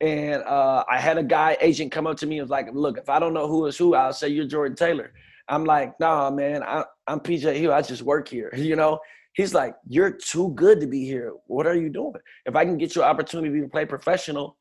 and 0.00 0.42
uh, 0.42 0.84
I 0.90 0.98
had 0.98 1.18
a 1.18 1.22
guy 1.22 1.56
agent 1.60 1.92
come 1.92 2.06
up 2.06 2.16
to 2.18 2.26
me 2.26 2.38
and 2.38 2.44
was 2.44 2.50
like, 2.50 2.68
"Look, 2.72 2.98
if 2.98 3.08
I 3.08 3.18
don't 3.18 3.34
know 3.34 3.48
who 3.48 3.66
is 3.66 3.76
who, 3.76 3.94
I'll 3.94 4.12
say 4.12 4.28
you're 4.28 4.46
Jordan 4.46 4.76
Taylor." 4.76 5.12
I'm 5.48 5.64
like, 5.64 5.98
"Nah, 6.00 6.30
man, 6.30 6.62
I, 6.62 6.84
I'm 7.06 7.20
PJ 7.20 7.56
Hill. 7.56 7.72
I 7.72 7.82
just 7.82 8.02
work 8.02 8.28
here." 8.28 8.52
You 8.56 8.76
know. 8.76 8.98
He's 9.34 9.52
like, 9.52 9.74
"You're 9.86 10.10
too 10.10 10.52
good 10.54 10.80
to 10.80 10.86
be 10.86 11.04
here. 11.04 11.34
What 11.46 11.66
are 11.66 11.76
you 11.76 11.90
doing? 11.90 12.14
If 12.46 12.56
I 12.56 12.64
can 12.64 12.78
get 12.78 12.96
you 12.96 13.02
an 13.02 13.08
opportunity 13.08 13.60
to 13.60 13.68
play 13.68 13.84
professional, 13.84 14.56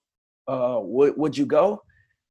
uh, 0.47 0.79
would 0.81 1.17
would 1.17 1.37
you 1.37 1.45
go?" 1.45 1.81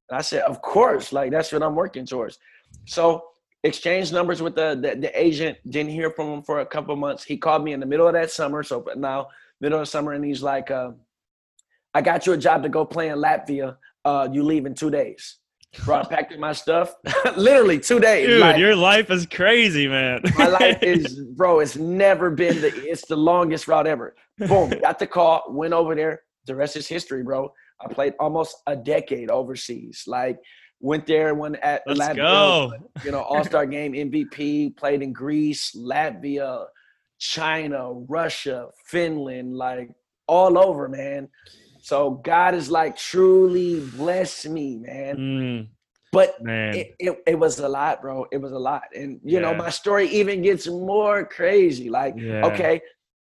And 0.09 0.17
I 0.17 0.21
said, 0.21 0.43
"Of 0.43 0.61
course. 0.61 1.11
Like 1.11 1.31
that's 1.31 1.51
what 1.51 1.63
I'm 1.63 1.75
working 1.75 2.05
towards." 2.05 2.37
So 2.85 3.23
exchanged 3.65 4.13
numbers 4.13 4.41
with 4.41 4.55
the, 4.55 4.79
the, 4.79 4.99
the 4.99 5.19
agent. 5.19 5.57
Didn't 5.69 5.91
hear 5.91 6.11
from 6.11 6.27
him 6.31 6.43
for 6.43 6.59
a 6.59 6.65
couple 6.65 6.95
months. 6.95 7.23
He 7.23 7.37
called 7.37 7.63
me 7.63 7.73
in 7.73 7.79
the 7.79 7.85
middle 7.85 8.07
of 8.07 8.13
that 8.13 8.31
summer. 8.31 8.63
So 8.63 8.85
now 8.95 9.27
middle 9.59 9.79
of 9.79 9.87
summer, 9.87 10.13
and 10.13 10.23
he's 10.23 10.43
like, 10.43 10.71
uh, 10.71 10.91
"I 11.93 12.01
got 12.01 12.25
you 12.25 12.33
a 12.33 12.37
job 12.37 12.63
to 12.63 12.69
go 12.69 12.85
play 12.85 13.09
in 13.09 13.17
Latvia. 13.17 13.77
Uh, 14.03 14.27
you 14.31 14.43
leave 14.43 14.65
in 14.65 14.75
two 14.75 14.89
days." 14.89 15.37
Bro, 15.83 15.97
I 15.97 16.03
packed 16.05 16.37
my 16.39 16.53
stuff. 16.53 16.95
Literally 17.35 17.79
two 17.79 17.99
days. 17.99 18.27
Dude, 18.27 18.39
like, 18.39 18.57
your 18.57 18.75
life 18.75 19.11
is 19.11 19.25
crazy, 19.25 19.89
man. 19.89 20.21
my 20.37 20.47
life 20.47 20.77
is, 20.81 21.19
bro. 21.19 21.59
It's 21.59 21.75
never 21.75 22.31
been 22.31 22.61
the. 22.61 22.67
It's 22.89 23.05
the 23.07 23.17
longest 23.17 23.67
route 23.67 23.87
ever. 23.87 24.15
Boom, 24.37 24.69
got 24.81 24.99
the 24.99 25.07
call, 25.07 25.43
went 25.49 25.73
over 25.73 25.95
there. 25.95 26.21
The 26.45 26.55
rest 26.55 26.77
is 26.77 26.87
history, 26.87 27.23
bro. 27.23 27.51
I 27.81 27.91
played 27.93 28.13
almost 28.19 28.55
a 28.67 28.75
decade 28.75 29.29
overseas. 29.29 30.03
Like 30.07 30.37
went 30.79 31.05
there 31.05 31.33
went 31.33 31.57
at 31.57 31.83
Let's 31.87 31.99
Latvia, 31.99 32.15
go. 32.15 32.73
you 33.03 33.11
know, 33.11 33.21
All 33.29 33.43
Star 33.43 33.65
Game 33.65 33.93
MVP, 33.93 34.75
played 34.75 35.01
in 35.01 35.13
Greece, 35.13 35.75
Latvia, 35.75 36.65
China, 37.19 37.91
Russia, 37.93 38.69
Finland, 38.85 39.55
like 39.55 39.89
all 40.27 40.57
over, 40.57 40.87
man. 40.89 41.29
So 41.81 42.21
God 42.23 42.55
is 42.55 42.69
like 42.69 42.97
truly 42.97 43.79
bless 43.79 44.45
me, 44.45 44.77
man. 44.77 45.17
Mm, 45.17 45.67
but 46.11 46.41
man. 46.41 46.75
It, 46.75 46.95
it, 46.99 47.23
it, 47.27 47.39
was 47.39 47.59
a 47.59 47.69
lot, 47.69 48.01
bro. 48.01 48.25
It 48.31 48.37
was 48.37 48.51
a 48.51 48.59
lot. 48.59 48.83
And 48.95 49.19
you 49.23 49.35
yeah. 49.35 49.39
know, 49.39 49.53
my 49.53 49.69
story 49.69 50.07
even 50.09 50.41
gets 50.41 50.67
more 50.67 51.25
crazy. 51.25 51.89
Like, 51.89 52.15
yeah. 52.17 52.45
okay, 52.45 52.81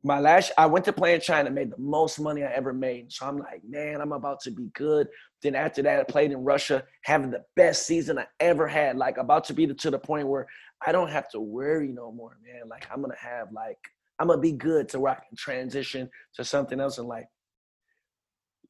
my 0.03 0.19
last 0.19 0.51
I 0.57 0.65
went 0.65 0.85
to 0.85 0.93
play 0.93 1.13
in 1.13 1.21
China, 1.21 1.49
made 1.49 1.71
the 1.71 1.77
most 1.77 2.19
money 2.19 2.43
I 2.43 2.51
ever 2.51 2.73
made. 2.73 3.11
So 3.11 3.27
I'm 3.27 3.37
like, 3.37 3.61
man, 3.67 3.99
I'm 3.99 4.13
about 4.13 4.39
to 4.41 4.51
be 4.51 4.69
good. 4.73 5.07
Then 5.41 5.55
after 5.55 5.81
that, 5.83 5.99
I 5.99 6.03
played 6.03 6.31
in 6.31 6.43
Russia, 6.43 6.83
having 7.03 7.31
the 7.31 7.43
best 7.55 7.85
season 7.85 8.17
I 8.17 8.25
ever 8.39 8.67
had. 8.67 8.97
Like 8.97 9.17
about 9.17 9.43
to 9.45 9.53
be 9.53 9.67
to 9.67 9.91
the 9.91 9.99
point 9.99 10.27
where 10.27 10.47
I 10.85 10.91
don't 10.91 11.09
have 11.09 11.29
to 11.31 11.39
worry 11.39 11.89
no 11.89 12.11
more, 12.11 12.37
man. 12.45 12.69
Like 12.69 12.87
I'm 12.91 13.01
gonna 13.01 13.15
have 13.19 13.51
like 13.51 13.77
I'm 14.19 14.27
gonna 14.27 14.41
be 14.41 14.53
good 14.53 14.87
to 14.89 14.99
where 14.99 15.13
I 15.13 15.15
can 15.15 15.35
transition 15.35 16.09
to 16.35 16.43
something 16.43 16.79
else 16.79 16.97
in 16.97 17.05
life. 17.05 17.27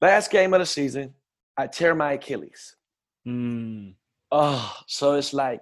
Last 0.01 0.31
game 0.31 0.53
of 0.53 0.61
the 0.61 0.65
season, 0.65 1.13
I 1.57 1.67
tear 1.67 1.93
my 1.93 2.13
Achilles. 2.13 2.75
Mm. 3.27 3.93
Oh, 4.31 4.75
so 4.87 5.15
it's 5.15 5.33
like 5.33 5.61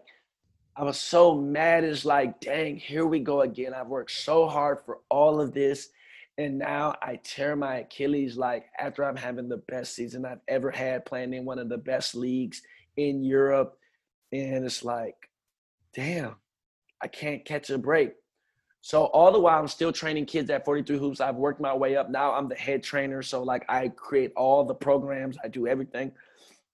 I 0.78 0.84
was 0.84 1.00
so 1.00 1.34
mad. 1.34 1.84
It's 1.84 2.06
like, 2.06 2.40
dang, 2.40 2.78
here 2.78 3.08
we 3.08 3.20
go 3.20 3.42
again. 3.42 3.74
I've 3.74 3.88
worked 3.88 4.12
so 4.12 4.48
hard 4.48 4.80
for 4.86 5.00
all 5.10 5.42
of 5.42 5.52
this. 5.52 5.90
And 6.38 6.60
now 6.60 6.94
I 7.02 7.20
tear 7.24 7.56
my 7.56 7.78
Achilles 7.78 8.38
like 8.38 8.68
after 8.78 9.04
I'm 9.04 9.16
having 9.16 9.50
the 9.50 9.58
best 9.58 9.96
season 9.96 10.24
I've 10.24 10.42
ever 10.48 10.70
had 10.70 11.04
playing 11.04 11.34
in 11.34 11.46
one 11.46 11.58
of 11.58 11.68
the 11.68 11.80
best 11.80 12.13
leagues 12.13 12.62
in 12.96 13.24
Europe. 13.24 13.80
And 14.32 14.66
it's 14.66 14.84
like, 14.84 15.16
damn, 15.96 16.36
I 17.02 17.08
can't 17.08 17.44
catch 17.44 17.72
a 17.72 17.80
break. 17.80 18.13
So 18.82 19.06
all 19.06 19.32
the 19.32 19.40
while 19.40 19.60
I'm 19.60 19.68
still 19.68 19.92
training 19.92 20.28
kids 20.28 20.52
at 20.52 20.63
43 20.63 21.00
Hoops. 21.00 21.22
I've 21.22 21.38
worked 21.38 21.60
my 21.60 21.76
way 21.76 21.96
up. 21.96 22.12
Now 22.12 22.34
I'm 22.34 22.48
the 22.48 22.56
head 22.56 22.84
trainer. 22.84 23.24
So 23.24 23.42
like 23.42 23.66
I 23.68 23.88
create 23.88 24.32
all 24.36 24.63
the 24.63 24.76
programs, 24.76 25.40
I 25.44 25.48
do 25.48 25.66
everything. 25.66 26.12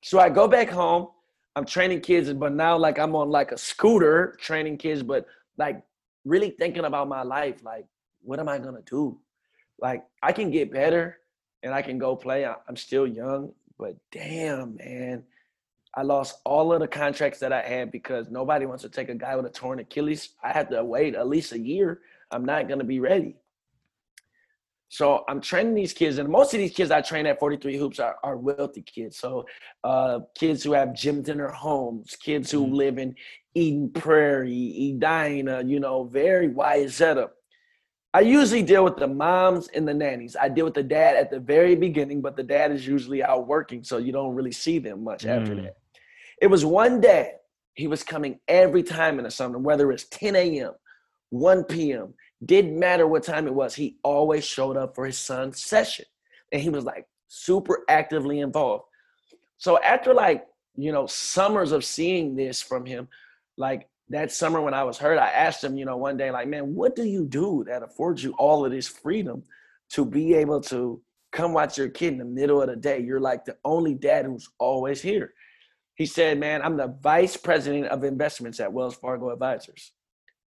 So 0.01 0.19
I 0.19 0.27
go 0.27 0.49
back 0.49 0.69
home 0.69 1.07
I'm 1.55 1.65
training 1.65 2.01
kids, 2.01 2.31
but 2.33 2.53
now 2.53 2.77
like 2.77 2.97
I'm 2.97 3.15
on 3.15 3.29
like 3.29 3.51
a 3.51 3.57
scooter 3.57 4.37
training 4.41 4.77
kids, 4.77 5.03
but 5.03 5.27
like 5.57 5.83
really 6.25 6.49
thinking 6.51 6.85
about 6.85 7.07
my 7.07 7.23
life. 7.23 7.63
Like, 7.63 7.85
what 8.21 8.39
am 8.39 8.49
I 8.49 8.57
gonna 8.57 8.81
do? 8.85 9.19
Like, 9.79 10.03
I 10.21 10.31
can 10.31 10.49
get 10.49 10.71
better 10.71 11.17
and 11.61 11.73
I 11.73 11.81
can 11.81 11.97
go 11.97 12.15
play. 12.15 12.45
I'm 12.45 12.75
still 12.75 13.07
young, 13.07 13.53
but 13.77 13.95
damn, 14.11 14.75
man. 14.77 15.23
I 15.95 16.01
lost 16.01 16.39
all 16.43 16.73
of 16.73 16.79
the 16.79 16.87
contracts 16.87 17.39
that 17.39 17.53
I 17.53 17.61
had 17.61 17.91
because 17.91 18.31
nobody 18.31 18.65
wants 18.65 18.81
to 18.81 18.89
take 18.89 19.09
a 19.09 19.15
guy 19.15 19.35
with 19.35 19.45
a 19.45 19.49
torn 19.49 19.79
Achilles. 19.79 20.29
I 20.43 20.51
had 20.51 20.71
to 20.71 20.83
wait 20.83 21.13
at 21.13 21.27
least 21.27 21.51
a 21.51 21.59
year. 21.59 22.01
I'm 22.31 22.45
not 22.45 22.67
gonna 22.67 22.83
be 22.83 22.99
ready. 22.99 23.35
So 24.93 25.23
I'm 25.27 25.41
training 25.41 25.73
these 25.73 25.91
kids, 25.91 26.19
and 26.19 26.29
most 26.29 26.53
of 26.53 26.59
these 26.59 26.71
kids 26.71 26.91
I 26.91 27.01
train 27.01 27.25
at 27.25 27.39
43 27.39 27.77
Hoops 27.77 27.99
are, 27.99 28.15
are 28.23 28.37
wealthy 28.37 28.83
kids. 28.83 29.17
So 29.17 29.43
uh, 29.83 30.19
kids 30.37 30.61
who 30.61 30.73
have 30.73 30.89
gyms 30.89 31.29
in 31.29 31.37
their 31.37 31.49
homes, 31.49 32.15
kids 32.15 32.51
who 32.51 32.63
mm-hmm. 32.63 32.75
live 32.75 32.97
in 32.99 33.15
Eden 33.55 33.89
Prairie, 33.89 34.91
Edina, 34.93 35.63
you 35.65 35.79
know, 35.79 36.03
very 36.03 36.49
wide 36.49 36.91
setup. 36.91 37.33
I 38.13 38.19
usually 38.19 38.61
deal 38.61 38.83
with 38.83 38.97
the 38.97 39.07
moms 39.07 39.67
and 39.69 39.87
the 39.87 39.95
nannies. 39.95 40.35
I 40.39 40.47
deal 40.47 40.65
with 40.65 40.75
the 40.75 40.83
dad 40.83 41.15
at 41.15 41.31
the 41.31 41.39
very 41.39 41.75
beginning, 41.75 42.21
but 42.21 42.37
the 42.37 42.43
dad 42.43 42.71
is 42.71 42.85
usually 42.85 43.23
out 43.23 43.47
working, 43.47 43.83
so 43.83 43.97
you 43.97 44.11
don't 44.11 44.35
really 44.35 44.51
see 44.51 44.77
them 44.77 45.03
much 45.03 45.23
mm. 45.23 45.29
after 45.29 45.55
that. 45.55 45.77
It 46.39 46.47
was 46.51 46.65
one 46.65 47.01
dad. 47.01 47.31
He 47.73 47.87
was 47.87 48.03
coming 48.03 48.39
every 48.47 48.83
time 48.83 49.17
in 49.17 49.23
the 49.23 49.31
summer, 49.31 49.57
whether 49.57 49.91
it's 49.91 50.05
10 50.09 50.35
a.m., 50.35 50.73
1 51.31 51.63
p.m., 51.63 52.13
didn't 52.45 52.77
matter 52.77 53.07
what 53.07 53.23
time 53.23 53.47
it 53.47 53.53
was, 53.53 53.75
he 53.75 53.97
always 54.03 54.43
showed 54.43 54.77
up 54.77 54.95
for 54.95 55.05
his 55.05 55.17
son's 55.17 55.63
session. 55.63 56.05
And 56.51 56.61
he 56.61 56.69
was 56.69 56.83
like 56.83 57.07
super 57.27 57.83
actively 57.89 58.39
involved. 58.39 58.85
So 59.57 59.79
after 59.81 60.13
like, 60.13 60.45
you 60.75 60.91
know, 60.91 61.05
summers 61.05 61.71
of 61.71 61.85
seeing 61.85 62.35
this 62.35 62.61
from 62.61 62.85
him, 62.85 63.07
like 63.57 63.87
that 64.09 64.31
summer 64.31 64.61
when 64.61 64.73
I 64.73 64.83
was 64.83 64.97
hurt, 64.97 65.17
I 65.17 65.29
asked 65.29 65.63
him, 65.63 65.77
you 65.77 65.85
know, 65.85 65.97
one 65.97 66.17
day, 66.17 66.31
like, 66.31 66.47
man, 66.47 66.75
what 66.75 66.95
do 66.95 67.03
you 67.03 67.25
do 67.25 67.63
that 67.67 67.83
affords 67.83 68.23
you 68.23 68.33
all 68.33 68.65
of 68.65 68.71
this 68.71 68.87
freedom 68.87 69.43
to 69.91 70.05
be 70.05 70.33
able 70.33 70.61
to 70.61 71.01
come 71.31 71.53
watch 71.53 71.77
your 71.77 71.89
kid 71.89 72.13
in 72.13 72.19
the 72.19 72.25
middle 72.25 72.61
of 72.61 72.69
the 72.69 72.75
day? 72.75 72.99
You're 72.99 73.19
like 73.19 73.45
the 73.45 73.57
only 73.63 73.93
dad 73.93 74.25
who's 74.25 74.49
always 74.59 75.01
here. 75.01 75.33
He 75.95 76.05
said, 76.05 76.39
man, 76.39 76.61
I'm 76.61 76.77
the 76.77 76.95
vice 77.01 77.37
president 77.37 77.87
of 77.87 78.03
investments 78.03 78.59
at 78.59 78.73
Wells 78.73 78.95
Fargo 78.95 79.29
Advisors. 79.31 79.93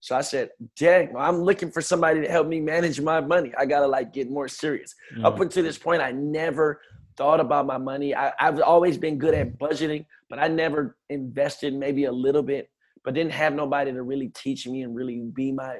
So 0.02 0.16
I 0.16 0.20
said, 0.20 0.50
dang, 0.76 1.14
I'm 1.16 1.42
looking 1.42 1.70
for 1.70 1.80
somebody 1.80 2.20
to 2.22 2.28
help 2.28 2.48
me 2.48 2.58
manage 2.58 3.00
my 3.00 3.20
money. 3.20 3.52
I 3.56 3.66
gotta 3.66 3.86
like 3.86 4.12
get 4.12 4.28
more 4.28 4.48
serious. 4.48 4.96
Mm. 5.16 5.24
Up 5.24 5.38
until 5.38 5.62
this 5.62 5.78
point, 5.78 6.02
I 6.02 6.10
never 6.10 6.80
thought 7.16 7.38
about 7.38 7.66
my 7.66 7.78
money. 7.78 8.12
I, 8.12 8.32
I've 8.40 8.60
always 8.62 8.98
been 8.98 9.16
good 9.16 9.32
at 9.32 9.60
budgeting, 9.60 10.04
but 10.28 10.40
I 10.40 10.48
never 10.48 10.96
invested 11.08 11.72
maybe 11.72 12.06
a 12.06 12.12
little 12.12 12.42
bit, 12.42 12.68
but 13.04 13.14
didn't 13.14 13.30
have 13.30 13.54
nobody 13.54 13.92
to 13.92 14.02
really 14.02 14.30
teach 14.30 14.66
me 14.66 14.82
and 14.82 14.92
really 14.92 15.20
be 15.20 15.52
my 15.52 15.76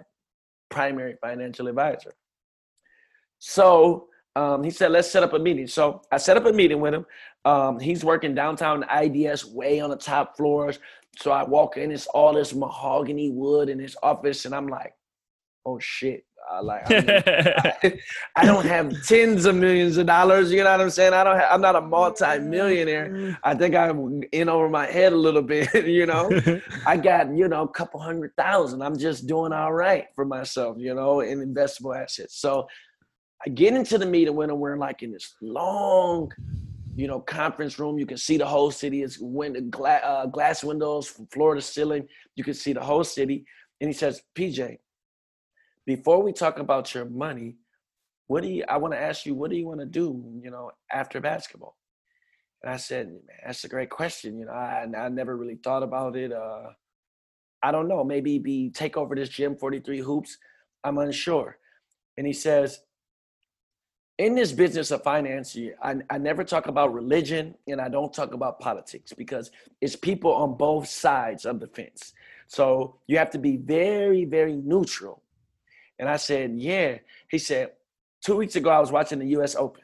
primary 0.70 1.16
financial 1.20 1.66
advisor. 1.66 2.14
So 3.40 4.06
um, 4.36 4.62
he 4.62 4.70
said, 4.70 4.92
let's 4.92 5.10
set 5.10 5.24
up 5.24 5.32
a 5.32 5.38
meeting. 5.40 5.66
So 5.66 6.00
I 6.12 6.18
set 6.18 6.36
up 6.36 6.46
a 6.46 6.52
meeting 6.52 6.80
with 6.80 6.94
him. 6.94 7.06
Um, 7.44 7.80
he's 7.80 8.04
working 8.04 8.36
downtown 8.36 8.84
IDS, 8.84 9.46
way 9.46 9.80
on 9.80 9.90
the 9.90 9.96
top 9.96 10.36
floors. 10.36 10.78
So 11.16 11.30
I 11.30 11.42
walk 11.42 11.76
in, 11.76 11.90
it's 11.90 12.06
all 12.06 12.32
this 12.32 12.54
mahogany 12.54 13.30
wood 13.30 13.68
in 13.68 13.78
his 13.78 13.96
office, 14.02 14.44
and 14.44 14.54
I'm 14.54 14.66
like, 14.66 14.94
oh 15.66 15.78
shit. 15.78 16.24
I 16.50 16.60
like 16.60 16.82
I, 16.90 17.98
I, 18.36 18.44
don't 18.44 18.66
have 18.66 18.92
tens 19.06 19.46
of 19.46 19.54
millions 19.54 19.96
of 19.96 20.06
dollars. 20.06 20.50
You 20.50 20.64
know 20.64 20.72
what 20.72 20.80
I'm 20.80 20.90
saying? 20.90 21.12
I 21.12 21.24
don't. 21.24 21.38
Have, 21.38 21.48
I'm 21.50 21.60
not 21.60 21.76
a 21.76 21.80
multi-millionaire. 21.80 23.10
Mm. 23.10 23.38
I 23.44 23.54
think 23.54 23.74
I'm 23.74 24.22
in 24.32 24.48
over 24.48 24.68
my 24.68 24.86
head 24.86 25.12
a 25.12 25.16
little 25.16 25.42
bit. 25.54 25.86
You 25.86 26.06
know, 26.06 26.30
I 26.84 26.96
got 26.96 27.34
you 27.34 27.48
know 27.48 27.62
a 27.62 27.68
couple 27.68 28.00
hundred 28.00 28.34
thousand. 28.36 28.82
I'm 28.82 28.98
just 28.98 29.26
doing 29.26 29.52
all 29.52 29.72
right 29.72 30.06
for 30.14 30.24
myself. 30.24 30.76
You 30.78 30.94
know, 30.94 31.20
in 31.20 31.38
investable 31.38 31.96
assets. 31.96 32.36
So 32.36 32.66
I 33.46 33.50
get 33.50 33.74
into 33.74 33.96
the 33.96 34.06
meeting 34.06 34.34
when 34.34 34.56
we're 34.58 34.76
like 34.76 35.02
in 35.02 35.12
this 35.12 35.34
long 35.40 36.32
you 36.94 37.06
know, 37.06 37.20
conference 37.20 37.78
room. 37.78 37.98
You 37.98 38.06
can 38.06 38.18
see 38.18 38.36
the 38.36 38.46
whole 38.46 38.70
city. 38.70 39.02
It's 39.02 39.18
window, 39.18 39.60
gla- 39.62 40.02
uh, 40.04 40.26
glass 40.26 40.62
windows 40.62 41.08
from 41.08 41.26
floor 41.26 41.54
to 41.54 41.60
ceiling. 41.60 42.06
You 42.36 42.44
can 42.44 42.54
see 42.54 42.72
the 42.72 42.82
whole 42.82 43.04
city. 43.04 43.44
And 43.80 43.88
he 43.88 43.94
says, 43.94 44.22
PJ, 44.36 44.78
before 45.86 46.22
we 46.22 46.32
talk 46.32 46.58
about 46.58 46.94
your 46.94 47.06
money, 47.06 47.56
what 48.26 48.42
do 48.42 48.48
you, 48.48 48.64
I 48.68 48.76
want 48.76 48.94
to 48.94 49.00
ask 49.00 49.26
you, 49.26 49.34
what 49.34 49.50
do 49.50 49.56
you 49.56 49.66
want 49.66 49.80
to 49.80 49.86
do, 49.86 50.40
you 50.42 50.50
know, 50.50 50.70
after 50.92 51.20
basketball? 51.20 51.76
And 52.62 52.72
I 52.72 52.76
said, 52.76 53.08
man, 53.08 53.20
that's 53.44 53.64
a 53.64 53.68
great 53.68 53.90
question. 53.90 54.38
You 54.38 54.46
know, 54.46 54.52
I, 54.52 54.86
I 54.96 55.08
never 55.08 55.36
really 55.36 55.56
thought 55.56 55.82
about 55.82 56.16
it. 56.16 56.32
Uh, 56.32 56.68
I 57.62 57.72
don't 57.72 57.88
know, 57.88 58.04
maybe 58.04 58.38
be 58.38 58.70
take 58.70 58.96
over 58.96 59.14
this 59.14 59.28
gym 59.28 59.56
43 59.56 60.00
hoops. 60.00 60.36
I'm 60.84 60.98
unsure. 60.98 61.58
And 62.16 62.26
he 62.26 62.32
says, 62.32 62.80
in 64.22 64.36
this 64.36 64.52
business 64.52 64.92
of 64.92 65.02
finance, 65.02 65.58
I, 65.82 65.96
I 66.08 66.16
never 66.16 66.44
talk 66.44 66.68
about 66.68 66.94
religion 66.94 67.56
and 67.66 67.80
I 67.80 67.88
don't 67.88 68.14
talk 68.14 68.34
about 68.34 68.60
politics 68.60 69.12
because 69.12 69.50
it's 69.80 69.96
people 69.96 70.32
on 70.32 70.56
both 70.56 70.86
sides 70.86 71.44
of 71.44 71.58
the 71.58 71.66
fence. 71.66 72.12
So 72.46 73.00
you 73.08 73.18
have 73.18 73.30
to 73.30 73.38
be 73.38 73.56
very, 73.56 74.24
very 74.24 74.54
neutral. 74.54 75.24
And 75.98 76.08
I 76.08 76.18
said, 76.18 76.52
yeah. 76.56 76.98
He 77.32 77.38
said, 77.38 77.72
two 78.24 78.36
weeks 78.36 78.54
ago, 78.54 78.70
I 78.70 78.78
was 78.78 78.92
watching 78.92 79.18
the 79.18 79.26
US 79.38 79.56
Open 79.56 79.82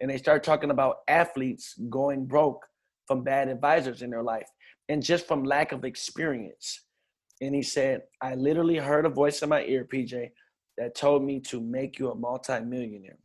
and 0.00 0.10
they 0.10 0.18
started 0.18 0.42
talking 0.42 0.70
about 0.70 1.02
athletes 1.06 1.78
going 1.88 2.26
broke 2.26 2.66
from 3.06 3.22
bad 3.22 3.48
advisors 3.48 4.02
in 4.02 4.10
their 4.10 4.24
life 4.24 4.48
and 4.88 5.00
just 5.00 5.28
from 5.28 5.44
lack 5.44 5.70
of 5.70 5.84
experience. 5.84 6.80
And 7.40 7.54
he 7.54 7.62
said, 7.62 8.02
I 8.20 8.34
literally 8.34 8.78
heard 8.78 9.06
a 9.06 9.10
voice 9.10 9.42
in 9.42 9.48
my 9.48 9.62
ear, 9.62 9.84
PJ, 9.84 10.32
that 10.76 10.96
told 10.96 11.22
me 11.22 11.38
to 11.40 11.60
make 11.60 12.00
you 12.00 12.10
a 12.10 12.16
multimillionaire 12.16 13.18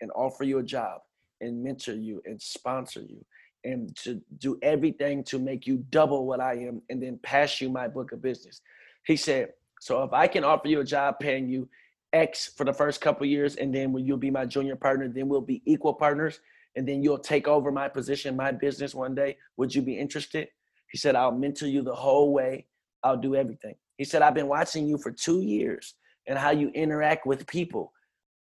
and 0.00 0.10
offer 0.14 0.44
you 0.44 0.58
a 0.58 0.62
job 0.62 1.00
and 1.40 1.62
mentor 1.62 1.94
you 1.94 2.22
and 2.24 2.40
sponsor 2.40 3.00
you 3.00 3.24
and 3.64 3.94
to 3.96 4.20
do 4.38 4.58
everything 4.62 5.24
to 5.24 5.38
make 5.38 5.66
you 5.66 5.84
double 5.90 6.26
what 6.26 6.40
I 6.40 6.54
am 6.54 6.82
and 6.90 7.02
then 7.02 7.18
pass 7.22 7.60
you 7.60 7.68
my 7.68 7.88
book 7.88 8.12
of 8.12 8.22
business. 8.22 8.60
He 9.04 9.16
said, 9.16 9.50
So 9.80 10.02
if 10.02 10.12
I 10.12 10.26
can 10.26 10.44
offer 10.44 10.68
you 10.68 10.80
a 10.80 10.84
job 10.84 11.16
paying 11.20 11.48
you 11.48 11.68
X 12.12 12.52
for 12.56 12.64
the 12.64 12.72
first 12.72 13.00
couple 13.00 13.26
years, 13.26 13.56
and 13.56 13.74
then 13.74 13.92
when 13.92 14.06
you'll 14.06 14.16
be 14.16 14.30
my 14.30 14.46
junior 14.46 14.76
partner, 14.76 15.08
then 15.08 15.28
we'll 15.28 15.40
be 15.40 15.62
equal 15.66 15.94
partners, 15.94 16.40
and 16.76 16.88
then 16.88 17.02
you'll 17.02 17.18
take 17.18 17.48
over 17.48 17.70
my 17.72 17.88
position, 17.88 18.36
my 18.36 18.52
business 18.52 18.94
one 18.94 19.14
day. 19.14 19.36
Would 19.56 19.74
you 19.74 19.82
be 19.82 19.98
interested? 19.98 20.48
He 20.90 20.98
said, 20.98 21.16
I'll 21.16 21.32
mentor 21.32 21.66
you 21.66 21.82
the 21.82 21.94
whole 21.94 22.32
way. 22.32 22.66
I'll 23.02 23.16
do 23.16 23.34
everything. 23.34 23.74
He 23.98 24.04
said, 24.04 24.22
I've 24.22 24.34
been 24.34 24.48
watching 24.48 24.86
you 24.86 24.96
for 24.96 25.10
two 25.10 25.40
years 25.40 25.94
and 26.26 26.38
how 26.38 26.50
you 26.50 26.70
interact 26.70 27.26
with 27.26 27.46
people. 27.46 27.92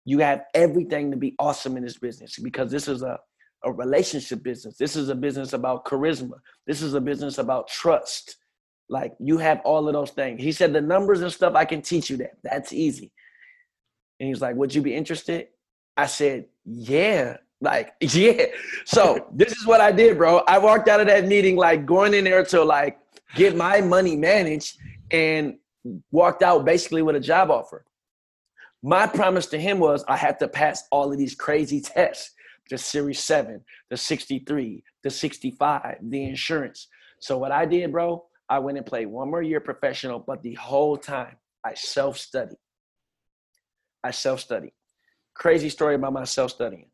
You 0.04 0.18
have 0.18 0.42
everything 0.54 1.10
to 1.10 1.16
be 1.16 1.34
awesome 1.38 1.76
in 1.76 1.84
this 1.84 1.98
business 1.98 2.38
because 2.38 2.70
this 2.70 2.88
is 2.88 3.02
a, 3.02 3.18
a 3.64 3.72
relationship 3.72 4.42
business. 4.42 4.76
This 4.76 4.96
is 4.96 5.08
a 5.08 5.14
business 5.14 5.52
about 5.52 5.84
charisma. 5.84 6.34
This 6.66 6.82
is 6.82 6.94
a 6.94 7.00
business 7.00 7.38
about 7.38 7.68
trust. 7.68 8.36
Like 8.88 9.14
you 9.20 9.38
have 9.38 9.60
all 9.64 9.86
of 9.88 9.94
those 9.94 10.10
things. 10.10 10.42
He 10.42 10.52
said, 10.52 10.72
The 10.72 10.80
numbers 10.80 11.20
and 11.20 11.32
stuff, 11.32 11.54
I 11.54 11.64
can 11.64 11.82
teach 11.82 12.10
you 12.10 12.16
that. 12.18 12.32
That's 12.42 12.72
easy. 12.72 13.12
And 14.18 14.28
he's 14.28 14.40
like, 14.40 14.56
Would 14.56 14.74
you 14.74 14.82
be 14.82 14.94
interested? 14.94 15.48
I 15.96 16.06
said, 16.06 16.46
Yeah. 16.64 17.36
Like, 17.60 17.94
yeah. 18.00 18.46
So 18.84 19.28
this 19.32 19.52
is 19.52 19.66
what 19.66 19.80
I 19.80 19.92
did, 19.92 20.18
bro. 20.18 20.38
I 20.48 20.58
walked 20.58 20.88
out 20.88 21.00
of 21.00 21.06
that 21.06 21.26
meeting 21.26 21.56
like 21.56 21.86
going 21.86 22.12
in 22.12 22.24
there 22.24 22.44
to 22.46 22.64
like 22.64 22.98
get 23.34 23.56
my 23.56 23.80
money 23.80 24.16
managed 24.16 24.78
and 25.10 25.58
walked 26.10 26.42
out 26.42 26.64
basically 26.64 27.02
with 27.02 27.16
a 27.16 27.20
job 27.20 27.50
offer. 27.50 27.84
My 28.82 29.06
promise 29.06 29.46
to 29.46 29.58
him 29.58 29.78
was 29.78 30.04
I 30.08 30.16
had 30.16 30.38
to 30.40 30.48
pass 30.48 30.84
all 30.90 31.12
of 31.12 31.18
these 31.18 31.34
crazy 31.34 31.80
tests 31.80 32.32
the 32.70 32.78
Series 32.78 33.18
7, 33.18 33.60
the 33.90 33.96
63, 33.96 34.82
the 35.02 35.10
65, 35.10 35.96
the 36.00 36.24
insurance. 36.24 36.88
So, 37.20 37.36
what 37.36 37.52
I 37.52 37.66
did, 37.66 37.92
bro, 37.92 38.24
I 38.48 38.60
went 38.60 38.78
and 38.78 38.86
played 38.86 39.06
one 39.06 39.30
more 39.30 39.42
year 39.42 39.60
professional, 39.60 40.18
but 40.18 40.42
the 40.42 40.54
whole 40.54 40.96
time 40.96 41.36
I 41.64 41.74
self 41.74 42.16
studied. 42.16 42.56
I 44.02 44.10
self 44.10 44.40
studied. 44.40 44.72
Crazy 45.34 45.68
story 45.68 45.96
about 45.96 46.14
my 46.14 46.24
self 46.24 46.50
studying. 46.50 46.86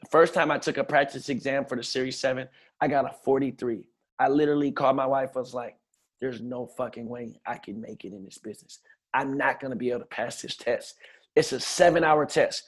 The 0.00 0.08
first 0.10 0.32
time 0.32 0.50
I 0.50 0.58
took 0.58 0.78
a 0.78 0.84
practice 0.84 1.28
exam 1.28 1.64
for 1.66 1.76
the 1.76 1.82
Series 1.82 2.18
7, 2.18 2.48
I 2.80 2.88
got 2.88 3.04
a 3.04 3.14
43. 3.24 3.84
I 4.18 4.28
literally 4.28 4.72
called 4.72 4.96
my 4.96 5.06
wife, 5.06 5.30
I 5.36 5.40
was 5.40 5.54
like, 5.54 5.76
there's 6.20 6.40
no 6.40 6.66
fucking 6.66 7.08
way 7.08 7.38
I 7.46 7.58
can 7.58 7.80
make 7.80 8.04
it 8.04 8.12
in 8.12 8.24
this 8.24 8.38
business. 8.38 8.78
I'm 9.12 9.36
not 9.36 9.60
going 9.60 9.70
to 9.70 9.76
be 9.76 9.90
able 9.90 10.00
to 10.00 10.06
pass 10.06 10.42
this 10.42 10.56
test. 10.56 10.94
It's 11.36 11.52
a 11.52 11.60
seven 11.60 12.02
hour 12.02 12.26
test. 12.26 12.64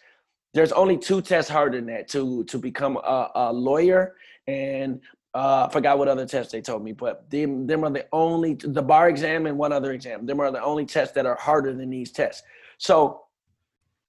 There's 0.54 0.72
only 0.72 0.96
two 0.96 1.20
tests 1.20 1.50
harder 1.50 1.78
than 1.78 1.86
that 1.86 2.08
to, 2.08 2.44
to 2.44 2.58
become 2.58 2.96
a, 2.96 3.30
a 3.34 3.52
lawyer. 3.52 4.14
And 4.46 5.00
uh, 5.34 5.66
I 5.68 5.72
forgot 5.72 5.98
what 5.98 6.08
other 6.08 6.26
tests 6.26 6.52
they 6.52 6.60
told 6.60 6.82
me, 6.82 6.92
but 6.92 7.28
them, 7.30 7.66
them 7.66 7.84
are 7.84 7.90
the 7.90 8.06
only, 8.12 8.54
the 8.54 8.82
bar 8.82 9.08
exam 9.08 9.46
and 9.46 9.58
one 9.58 9.72
other 9.72 9.92
exam. 9.92 10.26
Them 10.26 10.40
are 10.40 10.50
the 10.50 10.62
only 10.62 10.86
tests 10.86 11.14
that 11.14 11.26
are 11.26 11.36
harder 11.36 11.74
than 11.74 11.90
these 11.90 12.10
tests. 12.12 12.42
So 12.78 13.22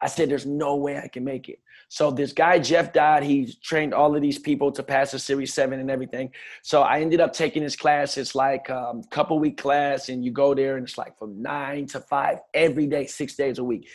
I 0.02 0.08
said, 0.08 0.30
there's 0.30 0.46
no 0.46 0.76
way 0.76 0.98
I 0.98 1.08
can 1.08 1.24
make 1.24 1.50
it. 1.50 1.60
So 1.92 2.12
this 2.12 2.34
guy 2.34 2.60
Jeff 2.60 2.94
Dodd, 2.94 3.24
he's 3.24 3.56
trained 3.56 3.96
all 3.96 4.16
of 4.16 4.22
these 4.22 4.38
people 4.38 4.72
to 4.72 4.84
pass 4.84 5.12
the 5.12 5.20
Series 5.20 5.54
Seven 5.54 5.80
and 5.80 5.90
everything. 5.90 6.32
So 6.62 6.84
I 6.84 7.02
ended 7.02 7.20
up 7.20 7.34
taking 7.34 7.64
his 7.64 7.76
class. 7.76 8.16
It's 8.16 8.36
like 8.36 8.70
a 8.70 8.78
um, 8.78 9.04
couple 9.10 9.40
week 9.40 9.58
class, 9.58 10.10
and 10.10 10.24
you 10.24 10.32
go 10.32 10.54
there, 10.54 10.78
and 10.78 10.88
it's 10.88 11.00
like 11.00 11.18
from 11.18 11.42
nine 11.42 11.88
to 11.88 12.00
five 12.00 12.40
every 12.54 12.86
day, 12.86 13.08
six 13.08 13.36
days 13.36 13.58
a 13.58 13.64
week. 13.64 13.90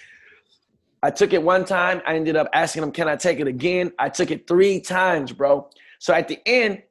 I 1.05 1.11
took 1.11 1.35
it 1.35 1.43
one 1.43 1.67
time. 1.67 2.01
I 2.07 2.17
ended 2.17 2.35
up 2.35 2.49
asking 2.55 2.83
him, 2.83 2.91
"Can 2.91 3.09
I 3.09 3.17
take 3.17 3.39
it 3.39 3.47
again?" 3.47 3.93
I 3.99 4.09
took 4.09 4.31
it 4.31 4.49
three 4.49 4.81
times, 4.81 5.33
bro. 5.33 5.69
So 5.99 6.15
at 6.15 6.29
the 6.29 6.39
end, 6.47 6.83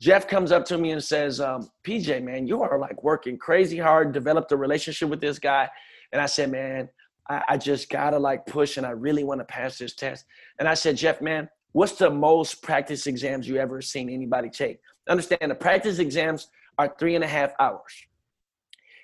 Jeff 0.00 0.26
comes 0.26 0.50
up 0.50 0.64
to 0.64 0.78
me 0.78 0.92
and 0.92 1.04
says, 1.04 1.42
um, 1.42 1.70
"PJ, 1.86 2.22
man, 2.22 2.46
you 2.46 2.62
are 2.62 2.78
like 2.78 3.02
working 3.02 3.36
crazy 3.36 3.76
hard, 3.76 4.12
developed 4.12 4.50
a 4.52 4.56
relationship 4.56 5.10
with 5.10 5.20
this 5.20 5.38
guy." 5.38 5.68
And 6.10 6.20
I 6.20 6.26
said, 6.26 6.50
"Man." 6.50 6.88
I, 7.28 7.42
I 7.50 7.56
just 7.58 7.88
gotta 7.88 8.18
like 8.18 8.44
push 8.46 8.76
and 8.76 8.84
I 8.84 8.90
really 8.90 9.24
want 9.24 9.40
to 9.40 9.44
pass 9.44 9.78
this 9.78 9.94
test. 9.94 10.24
And 10.58 10.66
I 10.66 10.74
said, 10.74 10.96
Jeff, 10.96 11.20
man, 11.20 11.48
what's 11.72 11.92
the 11.92 12.10
most 12.10 12.60
practice 12.62 13.06
exams 13.06 13.46
you 13.46 13.56
ever 13.56 13.80
seen 13.80 14.10
anybody 14.10 14.50
take? 14.50 14.80
Understand 15.08 15.50
the 15.50 15.54
practice 15.54 16.00
exams 16.00 16.48
are 16.76 16.92
three 16.98 17.14
and 17.14 17.22
a 17.22 17.28
half 17.28 17.52
hours. 17.60 17.92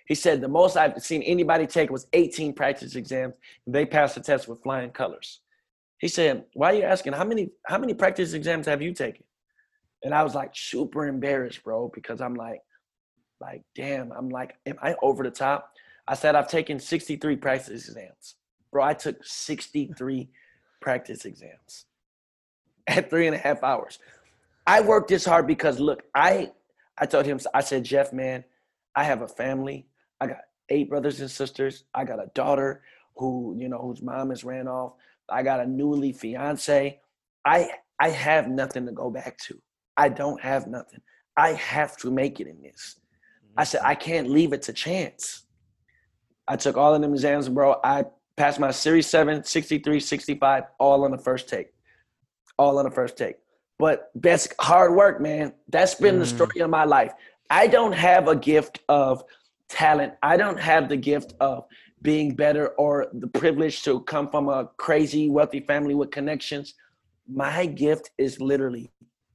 He 0.06 0.14
said 0.14 0.40
the 0.40 0.48
most 0.48 0.76
I've 0.76 1.00
seen 1.02 1.22
anybody 1.22 1.66
take 1.66 1.90
was 1.90 2.06
18 2.12 2.52
practice 2.52 2.94
exams. 2.94 3.36
And 3.66 3.74
they 3.74 3.84
passed 3.84 4.14
the 4.14 4.20
test 4.20 4.48
with 4.48 4.62
flying 4.62 4.90
colors. 4.90 5.40
He 5.98 6.08
said, 6.08 6.44
"Why 6.54 6.72
are 6.72 6.76
you 6.76 6.82
asking? 6.82 7.14
How 7.14 7.24
many 7.24 7.50
how 7.64 7.78
many 7.78 7.94
practice 7.94 8.32
exams 8.34 8.66
have 8.66 8.82
you 8.82 8.92
taken?" 8.92 9.24
And 10.04 10.14
I 10.14 10.22
was 10.22 10.34
like 10.34 10.50
super 10.54 11.06
embarrassed, 11.06 11.64
bro, 11.64 11.90
because 11.92 12.20
I'm 12.20 12.34
like, 12.34 12.60
like, 13.40 13.62
damn, 13.74 14.12
I'm 14.12 14.28
like, 14.28 14.56
am 14.66 14.76
I 14.82 14.94
over 15.02 15.22
the 15.24 15.30
top? 15.30 15.72
I 16.06 16.14
said 16.14 16.34
I've 16.34 16.48
taken 16.48 16.78
63 16.78 17.36
practice 17.36 17.88
exams. 17.88 18.36
Bro, 18.70 18.84
I 18.84 18.94
took 18.94 19.24
63 19.24 20.28
practice 20.80 21.24
exams 21.24 21.86
at 22.86 23.10
three 23.10 23.26
and 23.26 23.34
a 23.34 23.38
half 23.38 23.62
hours. 23.62 23.98
I 24.66 24.80
worked 24.80 25.08
this 25.08 25.24
hard 25.24 25.46
because 25.46 25.80
look, 25.80 26.02
I 26.14 26.52
I 26.98 27.06
told 27.06 27.26
him, 27.26 27.38
I 27.52 27.60
said, 27.60 27.84
Jeff, 27.84 28.12
man, 28.12 28.44
I 28.94 29.04
have 29.04 29.22
a 29.22 29.28
family. 29.28 29.86
I 30.20 30.26
got 30.26 30.38
eight 30.68 30.88
brothers 30.88 31.20
and 31.20 31.30
sisters. 31.30 31.84
I 31.94 32.04
got 32.04 32.22
a 32.22 32.30
daughter 32.34 32.82
who, 33.16 33.56
you 33.58 33.68
know, 33.68 33.78
whose 33.78 34.02
mom 34.02 34.30
has 34.30 34.44
ran 34.44 34.68
off. 34.68 34.92
I 35.28 35.42
got 35.42 35.60
a 35.60 35.66
newly 35.66 36.12
fiance. 36.12 37.00
I 37.44 37.70
I 37.98 38.10
have 38.10 38.48
nothing 38.48 38.86
to 38.86 38.92
go 38.92 39.10
back 39.10 39.38
to. 39.38 39.60
I 39.96 40.08
don't 40.08 40.40
have 40.40 40.66
nothing. 40.66 41.00
I 41.36 41.52
have 41.52 41.96
to 41.98 42.10
make 42.10 42.40
it 42.40 42.46
in 42.46 42.60
this. 42.62 43.00
I 43.56 43.64
said, 43.64 43.80
I 43.84 43.94
can't 43.94 44.28
leave 44.28 44.52
it 44.52 44.62
to 44.62 44.72
chance. 44.72 45.44
I 46.46 46.56
took 46.56 46.76
all 46.76 46.94
of 46.94 47.00
them 47.00 47.12
exams, 47.12 47.48
bro. 47.48 47.76
I 47.82 48.04
passed 48.36 48.60
my 48.60 48.70
Series 48.70 49.06
7, 49.06 49.44
63, 49.44 49.98
65, 49.98 50.64
all 50.78 51.04
on 51.04 51.10
the 51.10 51.18
first 51.18 51.48
take. 51.48 51.72
All 52.58 52.78
on 52.78 52.84
the 52.84 52.90
first 52.90 53.16
take. 53.16 53.36
But 53.78 54.10
that's 54.14 54.48
hard 54.60 54.94
work, 54.94 55.20
man. 55.20 55.54
That's 55.68 55.94
been 55.94 56.16
mm. 56.16 56.20
the 56.20 56.26
story 56.26 56.60
of 56.60 56.70
my 56.70 56.84
life. 56.84 57.12
I 57.50 57.66
don't 57.66 57.92
have 57.92 58.28
a 58.28 58.36
gift 58.36 58.80
of 58.88 59.24
talent. 59.68 60.14
I 60.22 60.36
don't 60.36 60.58
have 60.58 60.88
the 60.88 60.96
gift 60.96 61.34
of 61.40 61.64
being 62.02 62.34
better 62.34 62.68
or 62.78 63.08
the 63.12 63.26
privilege 63.26 63.82
to 63.82 64.00
come 64.00 64.30
from 64.30 64.48
a 64.48 64.68
crazy 64.76 65.28
wealthy 65.28 65.60
family 65.60 65.94
with 65.94 66.10
connections. 66.10 66.74
My 67.28 67.66
gift 67.66 68.10
is 68.18 68.40
literally 68.40 68.92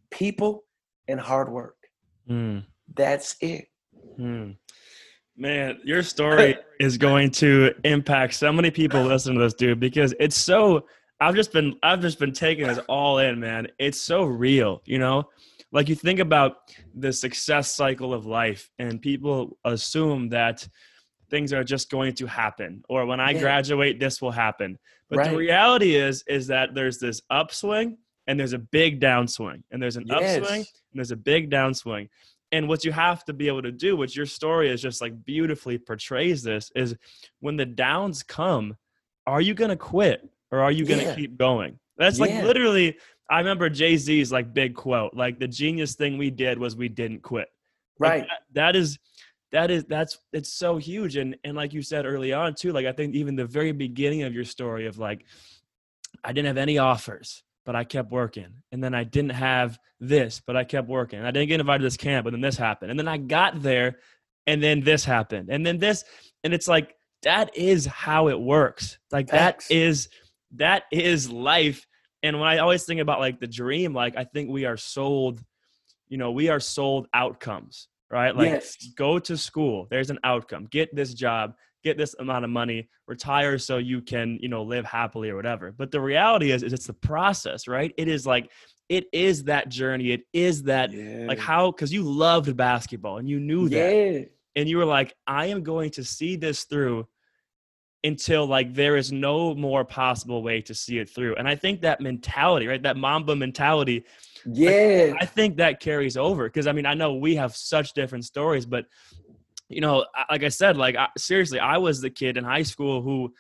people 0.10 0.64
and 1.08 1.20
hard 1.20 1.52
work. 1.52 1.76
Mm. 2.30 2.64
That's 2.96 3.36
it. 3.42 3.66
Mm. 4.20 4.56
Man, 5.38 5.80
your 5.84 6.04
story 6.04 6.58
is 6.80 6.98
going 6.98 7.32
to 7.32 7.74
impact 7.84 8.36
so 8.36 8.52
many 8.54 8.72
people 8.72 9.04
listening 9.04 9.38
to 9.40 9.46
this, 9.46 9.54
dude, 9.54 9.80
because 9.80 10.14
it's 10.20 10.38
so 10.38 10.86
I've 11.20 11.36
just 11.36 11.54
been 11.54 11.76
I've 11.84 12.02
just 12.02 12.20
been 12.20 12.34
taking 12.34 12.68
this 12.68 12.80
all 12.88 13.20
in, 13.20 13.40
man. 13.40 13.68
It's 13.80 14.02
so 14.02 14.24
real, 14.24 14.82
you 14.86 14.98
know? 14.98 15.30
Like 15.72 15.90
you 15.90 15.96
think 15.96 16.20
about 16.20 16.58
the 16.94 17.14
success 17.14 17.74
cycle 17.74 18.14
of 18.14 18.26
life 18.26 18.70
and 18.80 19.02
people 19.02 19.58
assume 19.64 20.30
that 20.30 20.68
things 21.30 21.54
are 21.54 21.64
just 21.64 21.90
going 21.90 22.14
to 22.16 22.26
happen 22.26 22.84
or 22.90 23.06
when 23.06 23.22
I 23.22 23.32
yeah. 23.32 23.40
graduate 23.40 24.00
this 24.00 24.22
will 24.22 24.32
happen. 24.32 24.78
But 25.10 25.20
right. 25.20 25.32
the 25.32 25.38
reality 25.38 25.96
is 25.96 26.24
is 26.28 26.48
that 26.48 26.76
there's 26.76 27.00
this 27.00 27.22
upswing 27.30 27.98
and 28.28 28.40
there's 28.40 28.54
a 28.54 28.60
big 28.60 29.00
downswing 29.00 29.64
and 29.72 29.82
there's 29.82 29.96
an 29.96 30.06
yes. 30.08 30.38
upswing 30.38 30.60
and 30.60 30.96
there's 30.96 31.12
a 31.12 31.16
big 31.16 31.50
downswing 31.50 32.10
and 32.52 32.68
what 32.68 32.84
you 32.84 32.92
have 32.92 33.24
to 33.26 33.34
be 33.34 33.48
able 33.48 33.62
to 33.62 33.72
do 33.72 33.96
which 33.96 34.16
your 34.16 34.26
story 34.26 34.70
is 34.70 34.82
just 34.82 35.02
like 35.02 35.14
beautifully 35.24 35.78
portrays 35.78 36.44
this 36.44 36.70
is 36.76 36.96
when 37.40 37.56
the 37.56 37.66
downs 37.66 38.24
come 38.24 38.76
are 39.26 39.42
you 39.42 39.54
gonna 39.54 39.78
quit 39.78 40.30
or 40.52 40.60
are 40.60 40.72
you 40.72 40.86
gonna 40.86 41.04
Yeah. 41.04 41.16
keep 41.16 41.38
going? 41.38 41.80
That's 41.98 42.20
like 42.20 42.44
literally. 42.44 42.98
I 43.32 43.40
remember 43.40 43.70
Jay 43.70 43.96
Z's 43.98 44.32
like 44.32 44.54
big 44.54 44.76
quote. 44.76 45.14
Like 45.16 45.40
the 45.40 45.48
genius 45.48 45.96
thing 45.96 46.18
we 46.18 46.30
did 46.30 46.60
was 46.60 46.76
we 46.76 46.90
didn't 46.90 47.22
quit. 47.22 47.48
Like, 48.00 48.10
Right. 48.12 48.28
that- 48.28 48.44
that 48.54 48.76
is 48.76 49.00
that 49.52 49.70
is 49.72 49.84
that's 49.86 50.18
it's 50.34 50.52
so 50.54 50.78
huge 50.78 51.16
and 51.18 51.36
and 51.44 51.56
like 51.58 51.74
you 51.74 51.82
said 51.82 52.06
early 52.06 52.32
on 52.32 52.56
too 52.56 52.72
like 52.72 52.86
i 52.86 52.92
think 52.94 53.14
even 53.16 53.36
the 53.36 53.46
very 53.46 53.74
beginning 53.74 54.24
of 54.24 54.34
your 54.34 54.46
story 54.46 54.88
of 54.88 54.98
like 54.98 55.26
i 56.24 56.32
didn't 56.32 56.48
have 56.48 56.58
any 56.58 56.78
offers 56.78 57.44
but 57.66 57.76
i 57.76 57.84
kept 57.84 58.12
working 58.12 58.48
and 58.72 58.82
then 58.82 58.94
i 58.94 59.04
didn't 59.04 59.32
have 59.34 59.78
this 60.00 60.42
but 60.48 60.56
i 60.56 60.64
kept 60.64 60.88
working 60.88 61.20
i 61.22 61.32
didn't 61.32 61.50
get 61.50 61.60
invited 61.60 61.80
to 61.80 61.86
this 61.86 61.98
camp 61.98 62.24
but 62.24 62.32
then 62.32 62.40
this 62.40 62.56
happened 62.56 62.92
and 62.92 62.98
then 63.00 63.10
i 63.10 63.18
got 63.18 63.62
there 63.62 64.00
and 64.48 64.64
then 64.64 64.80
this 64.80 65.04
happened 65.04 65.50
and 65.50 65.66
then 65.66 65.78
this 65.80 66.06
and 66.46 66.54
it's 66.54 66.70
like 66.70 66.96
that 67.24 67.56
is 67.58 67.86
how 67.86 68.30
it 68.30 68.40
works 68.40 69.00
like 69.12 69.28
Facts. 69.30 69.68
that 69.68 69.76
is 69.76 70.08
that 70.56 70.84
is 70.94 71.30
life 71.30 71.86
and 72.24 72.40
when 72.40 72.48
i 72.48 72.58
always 72.58 72.84
think 72.84 73.02
about 73.02 73.20
like 73.20 73.40
the 73.40 73.48
dream 73.48 73.94
like 73.94 74.16
i 74.18 74.24
think 74.24 74.50
we 74.50 74.66
are 74.66 74.78
sold 74.78 75.42
you 76.08 76.18
know 76.18 76.32
we 76.32 76.50
are 76.50 76.60
sold 76.60 77.08
outcomes 77.14 77.88
right 78.10 78.36
like 78.36 78.50
yes. 78.50 78.78
go 78.98 79.18
to 79.20 79.38
school 79.38 79.88
there's 79.90 80.10
an 80.10 80.20
outcome 80.24 80.68
get 80.70 80.94
this 80.96 81.14
job 81.14 81.54
get 81.84 81.98
this 81.98 82.16
amount 82.20 82.44
of 82.46 82.52
money 82.52 82.90
retire 83.08 83.58
so 83.58 83.78
you 83.78 84.02
can 84.02 84.38
you 84.42 84.50
know 84.50 84.64
live 84.64 84.86
happily 84.86 85.30
or 85.30 85.36
whatever 85.36 85.72
but 85.72 85.92
the 85.92 86.00
reality 86.00 86.52
is, 86.52 86.64
is 86.64 86.74
it's 86.74 86.88
the 86.88 86.94
process 86.94 87.68
right 87.68 87.94
it 87.98 88.08
is 88.08 88.26
like 88.26 88.52
it 88.90 89.06
is 89.14 89.46
that 89.46 89.70
journey 89.70 90.12
it 90.12 90.24
is 90.34 90.64
that 90.64 90.92
Yeah. 90.92 91.26
like 91.28 91.40
how 91.40 91.72
because 91.72 91.94
you 91.94 92.04
loved 92.04 92.56
basketball 92.56 93.18
and 93.18 93.28
you 93.28 93.40
knew 93.40 93.70
that 93.70 93.96
yeah. 93.96 94.26
and 94.56 94.70
you 94.70 94.78
were 94.78 94.86
like 94.86 95.16
i 95.26 95.48
am 95.48 95.64
going 95.64 95.92
to 95.92 96.04
see 96.04 96.36
this 96.36 96.66
through 96.66 97.08
until 98.04 98.48
like 98.48 98.74
there 98.74 98.98
is 98.98 99.12
no 99.12 99.54
more 99.54 99.86
possible 99.86 100.42
way 100.42 100.60
to 100.62 100.74
see 100.74 100.98
it 100.98 101.10
through 101.10 101.36
and 101.36 101.48
i 101.48 101.56
think 101.56 101.82
that 101.82 102.02
mentality 102.02 102.68
right 102.68 102.82
that 102.84 102.98
mamba 102.98 103.36
mentality 103.36 104.04
Yeah. 104.46 105.14
I 105.20 105.26
think 105.26 105.58
that 105.58 105.80
carries 105.80 106.18
over 106.18 106.46
because 106.46 106.68
I 106.68 106.72
mean 106.72 106.86
I 106.86 106.94
know 106.94 107.16
we 107.16 107.36
have 107.36 107.56
such 107.56 107.94
different 107.94 108.26
stories, 108.26 108.66
but 108.66 108.86
you 109.70 109.82
know, 109.82 110.06
like 110.30 110.44
I 110.44 110.50
said, 110.50 110.78
like 110.78 110.96
I, 110.96 111.08
seriously, 111.18 111.60
I 111.60 111.78
was 111.78 112.02
the 112.02 112.10
kid 112.10 112.38
in 112.38 112.44
high 112.44 112.64
school 112.64 113.02
who 113.02 113.34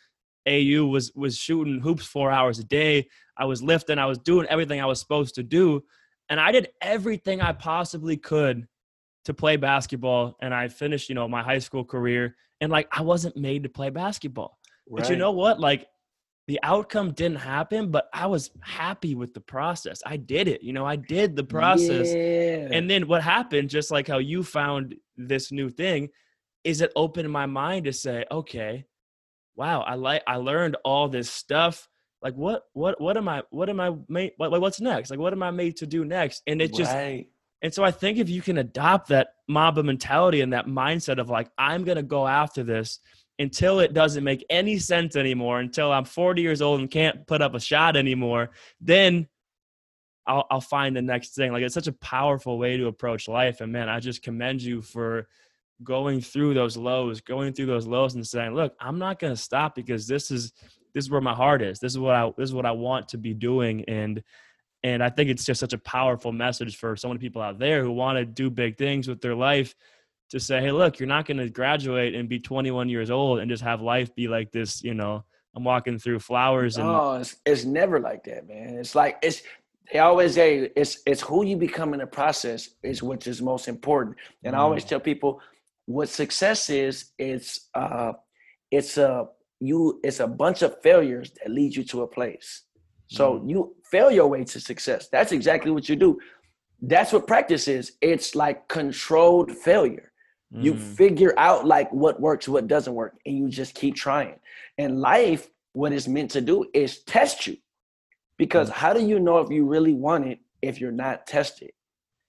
AU 0.48 0.86
was 0.86 1.12
was 1.16 1.38
shooting 1.38 1.80
hoops 1.80 2.06
four 2.06 2.32
hours 2.32 2.60
a 2.60 2.64
day. 2.64 3.10
I 3.38 3.46
was 3.46 3.62
lifting, 3.62 4.00
I 4.00 4.06
was 4.06 4.20
doing 4.20 4.48
everything 4.48 4.80
I 4.80 4.86
was 4.86 5.00
supposed 5.00 5.36
to 5.36 5.44
do, 5.44 5.84
and 6.30 6.40
I 6.40 6.52
did 6.52 6.70
everything 6.82 7.42
I 7.42 7.54
possibly 7.54 8.18
could 8.18 8.68
to 9.26 9.34
play 9.34 9.58
basketball. 9.58 10.38
And 10.42 10.54
I 10.54 10.68
finished, 10.68 11.10
you 11.10 11.16
know, 11.16 11.28
my 11.28 11.44
high 11.44 11.60
school 11.60 11.86
career, 11.86 12.36
and 12.60 12.72
like 12.72 12.88
I 12.92 13.02
wasn't 13.02 13.38
made 13.38 13.64
to 13.64 13.70
play 13.70 13.90
basketball. 13.90 14.58
But 14.90 15.10
you 15.10 15.16
know 15.16 15.32
what? 15.32 15.60
Like 15.60 15.88
the 16.48 16.60
outcome 16.64 17.12
didn't 17.14 17.38
happen, 17.38 17.92
but 17.92 18.10
I 18.14 18.28
was 18.28 18.52
happy 18.62 19.16
with 19.16 19.34
the 19.34 19.40
process. 19.40 20.02
I 20.06 20.18
did 20.18 20.48
it. 20.48 20.62
You 20.62 20.74
know, 20.74 20.86
I 20.86 20.98
did 20.98 21.36
the 21.36 21.44
process. 21.44 22.14
Yeah. 22.14 22.68
And 22.72 22.90
then 22.90 23.08
what 23.08 23.22
happened, 23.22 23.70
just 23.70 23.90
like 23.90 24.08
how 24.08 24.18
you 24.18 24.44
found 24.44 24.96
this 25.16 25.52
new 25.52 25.70
thing, 25.70 26.10
is 26.64 26.82
it 26.82 26.92
opened 26.96 27.32
my 27.32 27.46
mind 27.46 27.86
to 27.86 27.94
say, 27.94 28.26
okay, 28.30 28.86
wow, 29.56 29.82
I 29.82 29.96
like 29.96 30.24
I 30.28 30.36
learned 30.38 30.76
all 30.84 31.08
this 31.08 31.30
stuff. 31.30 31.88
Like 32.22 32.34
what 32.36 32.64
what 32.74 33.00
what 33.00 33.18
am 33.18 33.28
I 33.28 33.44
what 33.50 33.70
am 33.70 33.80
I 33.80 33.96
made 34.08 34.34
what, 34.38 34.52
what's 34.60 34.82
next? 34.82 35.10
Like 35.10 35.20
what 35.20 35.34
am 35.34 35.44
I 35.44 35.52
made 35.52 35.78
to 35.78 35.88
do 35.88 36.06
next? 36.06 36.44
And 36.48 36.62
it 36.62 36.74
just 36.74 36.92
right. 36.92 37.28
And 37.62 37.74
so 37.74 37.84
I 37.84 37.92
think 37.92 38.18
if 38.18 38.30
you 38.30 38.42
can 38.42 38.58
adopt 38.58 39.10
that 39.10 39.36
Mamba 39.48 39.84
mentality 39.84 40.42
and 40.42 40.54
that 40.54 40.66
mindset 40.66 41.20
of 41.20 41.30
like, 41.30 41.50
I'm 41.58 41.84
going 41.84 41.98
to 41.98 42.04
go 42.04 42.28
after 42.28 42.64
this 42.64 43.00
until 43.38 43.80
it 43.80 43.94
doesn't 43.94 44.24
make 44.24 44.44
any 44.50 44.80
sense 44.80 45.16
anymore, 45.16 45.60
until 45.60 45.92
I'm 45.92 46.06
40 46.06 46.42
years 46.42 46.62
old 46.62 46.80
and 46.80 46.90
can't 46.90 47.26
put 47.28 47.42
up 47.42 47.54
a 47.54 47.60
shot 47.60 47.96
anymore, 47.96 48.50
then 48.80 49.28
I'll, 50.26 50.46
I'll 50.50 50.62
find 50.62 50.96
the 50.96 51.02
next 51.02 51.36
thing. 51.36 51.52
Like, 51.52 51.64
it's 51.64 51.74
such 51.74 51.88
a 51.88 51.94
powerful 51.94 52.58
way 52.58 52.78
to 52.78 52.88
approach 52.88 53.28
life. 53.28 53.62
And 53.62 53.72
man, 53.72 53.90
I 53.90 54.00
just 54.00 54.24
commend 54.24 54.62
you 54.62 54.82
for 54.82 55.28
going 55.84 56.22
through 56.22 56.56
those 56.56 56.78
lows, 56.78 57.22
going 57.22 57.54
through 57.54 57.66
those 57.68 57.88
lows 57.88 58.16
and 58.16 58.26
saying, 58.26 58.56
look, 58.56 58.76
I'm 58.80 58.98
not 58.98 59.20
going 59.20 59.34
to 59.34 59.42
stop 59.42 59.76
because 59.76 60.08
this 60.08 60.32
is, 60.32 60.52
this 60.94 61.06
is 61.06 61.12
where 61.12 61.22
my 61.22 61.34
heart 61.34 61.62
is. 61.62 61.80
This 61.80 61.94
is 61.94 62.00
what 62.00 62.16
I, 62.16 62.32
this 62.38 62.50
is 62.50 62.54
what 62.54 62.66
I 62.66 62.72
want 62.72 63.10
to 63.10 63.18
be 63.18 63.34
doing. 63.34 63.86
And, 63.88 64.24
and 64.84 65.04
I 65.04 65.10
think 65.10 65.30
it's 65.30 65.46
just 65.46 65.60
such 65.60 65.74
a 65.74 65.78
powerful 65.78 66.32
message 66.32 66.78
for 66.78 66.96
so 66.96 67.08
many 67.08 67.20
people 67.20 67.42
out 67.42 67.60
there 67.60 67.84
who 67.84 67.92
want 67.92 68.18
to 68.18 68.26
do 68.26 68.50
big 68.50 68.78
things 68.78 69.08
with 69.08 69.22
their 69.22 69.36
life 69.36 69.76
to 70.30 70.40
say, 70.40 70.62
hey, 70.62 70.72
look, 70.72 71.00
you're 71.00 71.08
not 71.08 71.26
going 71.26 71.38
to 71.38 71.50
graduate 71.50 72.16
and 72.16 72.28
be 72.28 72.40
21 72.40 72.90
years 72.90 73.12
old 73.12 73.40
and 73.40 73.50
just 73.50 73.64
have 73.64 73.82
life 73.82 74.14
be 74.16 74.28
like 74.28 74.52
this, 74.52 74.84
you 74.84 74.94
know, 74.94 75.24
I'm 75.56 75.64
walking 75.64 76.00
through 76.00 76.20
flowers 76.20 76.78
and 76.78 76.88
Oh, 76.88 77.16
it's, 77.16 77.36
it's 77.46 77.66
never 77.66 78.00
like 78.00 78.24
that, 78.24 78.48
man. 78.48 78.76
It's 78.76 78.96
like 78.96 79.18
it's 79.22 79.42
they 79.92 80.00
always 80.00 80.36
say 80.36 80.72
it's 80.76 81.02
it's 81.06 81.22
who 81.22 81.46
you 81.46 81.58
become 81.58 81.94
in 81.94 82.00
the 82.00 82.08
process 82.08 82.70
is 82.82 83.04
which 83.04 83.28
is 83.28 83.42
most 83.42 83.68
important. 83.68 84.16
And 84.44 84.56
I 84.56 84.60
always 84.60 84.86
tell 84.86 85.02
people 85.02 85.42
what 85.86 86.08
success 86.08 86.70
is. 86.70 87.12
It's 87.18 87.68
uh, 87.74 88.14
it's 88.72 88.98
a 88.98 89.28
you. 89.60 90.00
It's 90.04 90.22
a 90.22 90.28
bunch 90.28 90.62
of 90.62 90.82
failures 90.82 91.32
that 91.32 91.52
lead 91.52 91.76
you 91.76 91.84
to 91.86 92.04
a 92.04 92.08
place. 92.08 92.64
So 93.12 93.44
you 93.46 93.76
fail 93.84 94.10
your 94.10 94.28
way 94.28 94.46
to 94.46 94.60
success. 94.62 95.10
That's 95.10 95.34
exactly 95.34 95.70
what 95.70 95.90
you 95.90 95.98
do. 95.98 96.18
That's 96.82 97.12
what 97.12 97.28
practice 97.28 97.68
is. 97.68 97.92
It's 98.00 98.36
like 98.36 98.70
controlled 98.70 99.52
failure. 99.52 100.14
You 100.50 100.74
Mm. 100.76 100.80
figure 100.80 101.34
out 101.38 101.66
like 101.66 101.92
what 101.92 102.22
works, 102.22 102.48
what 102.48 102.68
doesn't 102.68 102.94
work, 102.94 103.16
and 103.26 103.38
you 103.38 103.50
just 103.50 103.76
keep 103.76 103.96
trying. 103.96 104.40
And 104.78 105.02
life, 105.02 105.50
what 105.74 105.92
it's 105.92 106.08
meant 106.08 106.32
to 106.32 106.42
do 106.42 106.66
is 106.74 107.04
test 107.04 107.48
you. 107.48 107.58
Because 108.38 108.70
how 108.70 108.94
do 108.94 109.02
you 109.06 109.20
know 109.20 109.40
if 109.40 109.50
you 109.50 109.66
really 109.66 109.94
want 109.94 110.26
it 110.28 110.40
if 110.62 110.80
you're 110.80 110.92
not 111.06 111.28
tested? 111.28 111.72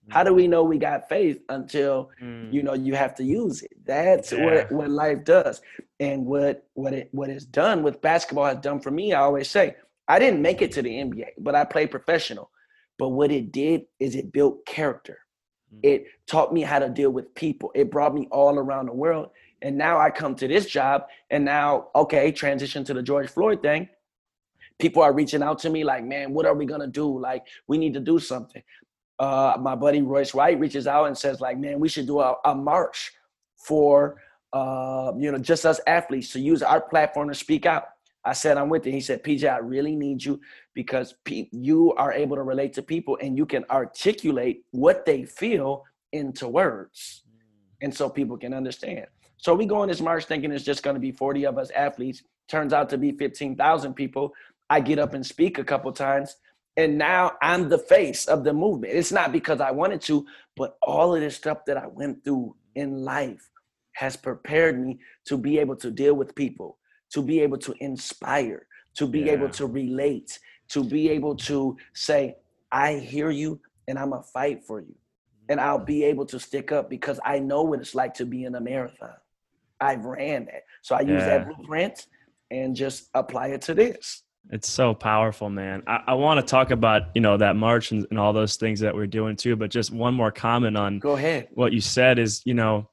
How 0.09 0.23
do 0.25 0.33
we 0.33 0.49
know 0.49 0.63
we 0.63 0.77
got 0.77 1.07
faith 1.07 1.39
until 1.47 2.11
Mm. 2.21 2.51
you 2.53 2.61
know 2.61 2.73
you 2.73 2.93
have 2.95 3.15
to 3.15 3.23
use 3.23 3.63
it? 3.63 3.71
That's 3.85 4.33
Yeah. 4.33 4.43
what 4.43 4.71
what 4.71 4.89
life 4.89 5.23
does. 5.23 5.61
And 6.01 6.25
what 6.25 6.67
what 6.73 6.93
it 6.93 7.07
what 7.13 7.29
it's 7.29 7.45
done 7.45 7.83
with 7.83 8.01
basketball 8.01 8.45
has 8.45 8.57
done 8.57 8.79
for 8.81 8.91
me, 8.91 9.13
I 9.13 9.21
always 9.21 9.49
say, 9.49 9.75
I 10.07 10.19
didn't 10.19 10.41
make 10.41 10.61
it 10.61 10.71
to 10.73 10.81
the 10.81 10.89
NBA, 10.89 11.27
but 11.39 11.55
I 11.55 11.63
played 11.65 11.91
professional. 11.91 12.49
But 12.99 13.09
what 13.09 13.31
it 13.31 13.51
did 13.51 13.83
is 13.99 14.15
it 14.15 14.31
built 14.31 14.65
character. 14.65 15.19
Mm. 15.73 15.79
It 15.83 16.05
taught 16.27 16.53
me 16.53 16.61
how 16.61 16.79
to 16.79 16.89
deal 16.89 17.09
with 17.09 17.33
people. 17.35 17.71
It 17.73 17.91
brought 17.91 18.13
me 18.13 18.27
all 18.31 18.59
around 18.59 18.87
the 18.87 18.93
world. 18.93 19.29
And 19.61 19.77
now 19.77 19.99
I 19.99 20.09
come 20.09 20.35
to 20.35 20.47
this 20.47 20.65
job 20.65 21.03
and 21.29 21.45
now, 21.45 21.87
okay, 21.95 22.31
transition 22.31 22.83
to 22.83 22.93
the 22.93 23.01
George 23.01 23.29
Floyd 23.29 23.61
thing. 23.61 23.87
People 24.79 25.01
are 25.01 25.13
reaching 25.13 25.41
out 25.41 25.59
to 25.59 25.69
me 25.69 25.83
like, 25.83 26.03
man, 26.03 26.33
what 26.33 26.45
are 26.45 26.53
we 26.53 26.65
gonna 26.65 26.87
do? 26.87 27.17
Like, 27.17 27.45
we 27.67 27.77
need 27.77 27.93
to 27.93 28.01
do 28.01 28.19
something. 28.19 28.61
Uh, 29.19 29.55
my 29.59 29.75
buddy 29.75 30.01
Royce 30.01 30.33
White 30.33 30.59
reaches 30.59 30.85
out 30.85 31.05
and 31.05 31.17
says, 31.17 31.39
like, 31.39 31.57
man, 31.57 31.79
we 31.79 31.87
should 31.87 32.07
do 32.07 32.19
a, 32.19 32.35
a 32.43 32.53
march 32.53 33.13
for 33.55 34.17
uh, 34.53 35.11
you 35.17 35.31
know, 35.31 35.37
just 35.39 35.65
us 35.65 35.81
athletes 35.87 36.31
to 36.31 36.39
use 36.39 36.61
our 36.61 36.79
platform 36.79 37.27
to 37.27 37.33
speak 37.35 37.65
out. 37.65 37.85
I 38.25 38.33
said, 38.33 38.57
I'm 38.57 38.69
with 38.69 38.87
it. 38.87 38.91
He 38.91 39.01
said, 39.01 39.23
PJ, 39.23 39.51
I 39.51 39.57
really 39.57 39.95
need 39.95 40.23
you 40.23 40.39
because 40.73 41.15
pe- 41.25 41.49
you 41.51 41.93
are 41.93 42.13
able 42.13 42.35
to 42.37 42.43
relate 42.43 42.73
to 42.73 42.81
people 42.81 43.17
and 43.21 43.37
you 43.37 43.45
can 43.45 43.65
articulate 43.69 44.63
what 44.71 45.05
they 45.05 45.25
feel 45.25 45.83
into 46.13 46.47
words. 46.47 47.23
Mm. 47.27 47.85
And 47.85 47.93
so 47.93 48.09
people 48.09 48.37
can 48.37 48.53
understand. 48.53 49.07
So 49.37 49.53
we 49.53 49.65
go 49.65 49.81
on 49.81 49.89
this 49.89 49.99
march 49.99 50.25
thinking 50.25 50.51
it's 50.51 50.63
just 50.63 50.83
going 50.83 50.93
to 50.93 51.01
be 51.01 51.11
40 51.11 51.45
of 51.45 51.57
us 51.57 51.69
athletes. 51.71 52.23
Turns 52.47 52.71
out 52.71 52.89
to 52.91 52.97
be 52.97 53.11
15,000 53.11 53.93
people. 53.93 54.33
I 54.69 54.79
get 54.79 54.99
up 54.99 55.13
and 55.13 55.25
speak 55.25 55.59
a 55.59 55.63
couple 55.63 55.91
times. 55.91 56.37
And 56.77 56.97
now 56.97 57.33
I'm 57.41 57.69
the 57.69 57.77
face 57.77 58.25
of 58.25 58.43
the 58.43 58.53
movement. 58.53 58.93
It's 58.93 59.11
not 59.11 59.31
because 59.31 59.59
I 59.59 59.71
wanted 59.71 60.01
to, 60.03 60.25
but 60.55 60.77
all 60.81 61.13
of 61.13 61.21
this 61.21 61.35
stuff 61.35 61.65
that 61.67 61.77
I 61.77 61.87
went 61.87 62.23
through 62.23 62.55
in 62.75 63.03
life 63.03 63.49
has 63.93 64.15
prepared 64.15 64.79
me 64.83 64.99
to 65.25 65.37
be 65.37 65.59
able 65.59 65.75
to 65.77 65.91
deal 65.91 66.15
with 66.15 66.35
people, 66.35 66.77
to 67.13 67.21
be 67.21 67.39
able 67.41 67.57
to 67.59 67.73
inspire, 67.79 68.67
to 68.95 69.07
be 69.07 69.29
able 69.29 69.49
to 69.49 69.65
relate, 69.65 70.39
to 70.69 70.83
be 70.83 71.09
able 71.09 71.35
to 71.35 71.77
say, 71.93 72.35
I 72.71 72.93
hear 72.95 73.29
you 73.29 73.59
and 73.87 73.97
I'm 73.99 74.11
to 74.11 74.21
fight 74.21 74.63
for 74.63 74.81
you. 74.81 74.95
And 75.49 75.59
I'll 75.59 75.77
be 75.83 76.03
able 76.05 76.25
to 76.27 76.39
stick 76.39 76.71
up 76.71 76.89
because 76.89 77.19
I 77.23 77.39
know 77.39 77.63
what 77.63 77.79
it's 77.79 77.93
like 77.93 78.13
to 78.15 78.25
be 78.25 78.45
in 78.45 78.55
a 78.55 78.61
marathon. 78.61 79.13
I've 79.79 80.05
ran 80.05 80.45
that. 80.45 80.63
So 80.81 80.95
I 80.95 81.01
use 81.01 81.09
Yeah. 81.25 81.37
that 81.39 81.47
blueprint 81.47 82.07
and 82.49 82.75
just 82.75 83.09
apply 83.13 83.47
it 83.47 83.61
to 83.63 83.73
this. 83.75 84.23
It's 84.51 84.69
so 84.69 84.93
powerful, 84.93 85.49
man. 85.49 85.83
I, 85.85 85.99
I 86.07 86.13
want 86.15 86.39
to 86.39 86.45
talk 86.45 86.71
about, 86.71 87.03
you 87.13 87.21
know, 87.21 87.37
that 87.37 87.55
march 87.55 87.91
and, 87.91 88.05
and 88.09 88.17
all 88.19 88.33
those 88.33 88.55
things 88.55 88.79
that 88.79 88.93
we're 88.95 89.07
doing 89.07 89.35
too, 89.35 89.55
but 89.55 89.69
just 89.69 89.91
one 89.91 90.13
more 90.13 90.31
comment 90.31 90.77
on 90.77 90.99
Go 90.99 91.13
ahead. 91.15 91.49
what 91.53 91.73
you 91.73 91.81
said 91.81 92.17
is, 92.19 92.41
you 92.45 92.53
know, 92.53 92.89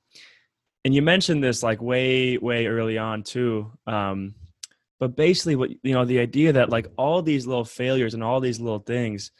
and 0.84 0.94
you 0.94 1.02
mentioned 1.02 1.42
this 1.42 1.62
like 1.62 1.80
way, 1.82 2.38
way 2.38 2.66
early 2.66 2.98
on 2.98 3.22
too. 3.22 3.70
Um, 3.86 4.34
but 4.98 5.16
basically 5.16 5.56
what, 5.56 5.70
you 5.82 5.94
know, 5.94 6.04
the 6.04 6.18
idea 6.18 6.52
that 6.52 6.70
like 6.70 6.86
all 6.96 7.22
these 7.22 7.46
little 7.46 7.64
failures 7.64 8.14
and 8.14 8.22
all 8.22 8.40
these 8.40 8.60
little 8.60 8.80
things, 8.80 9.32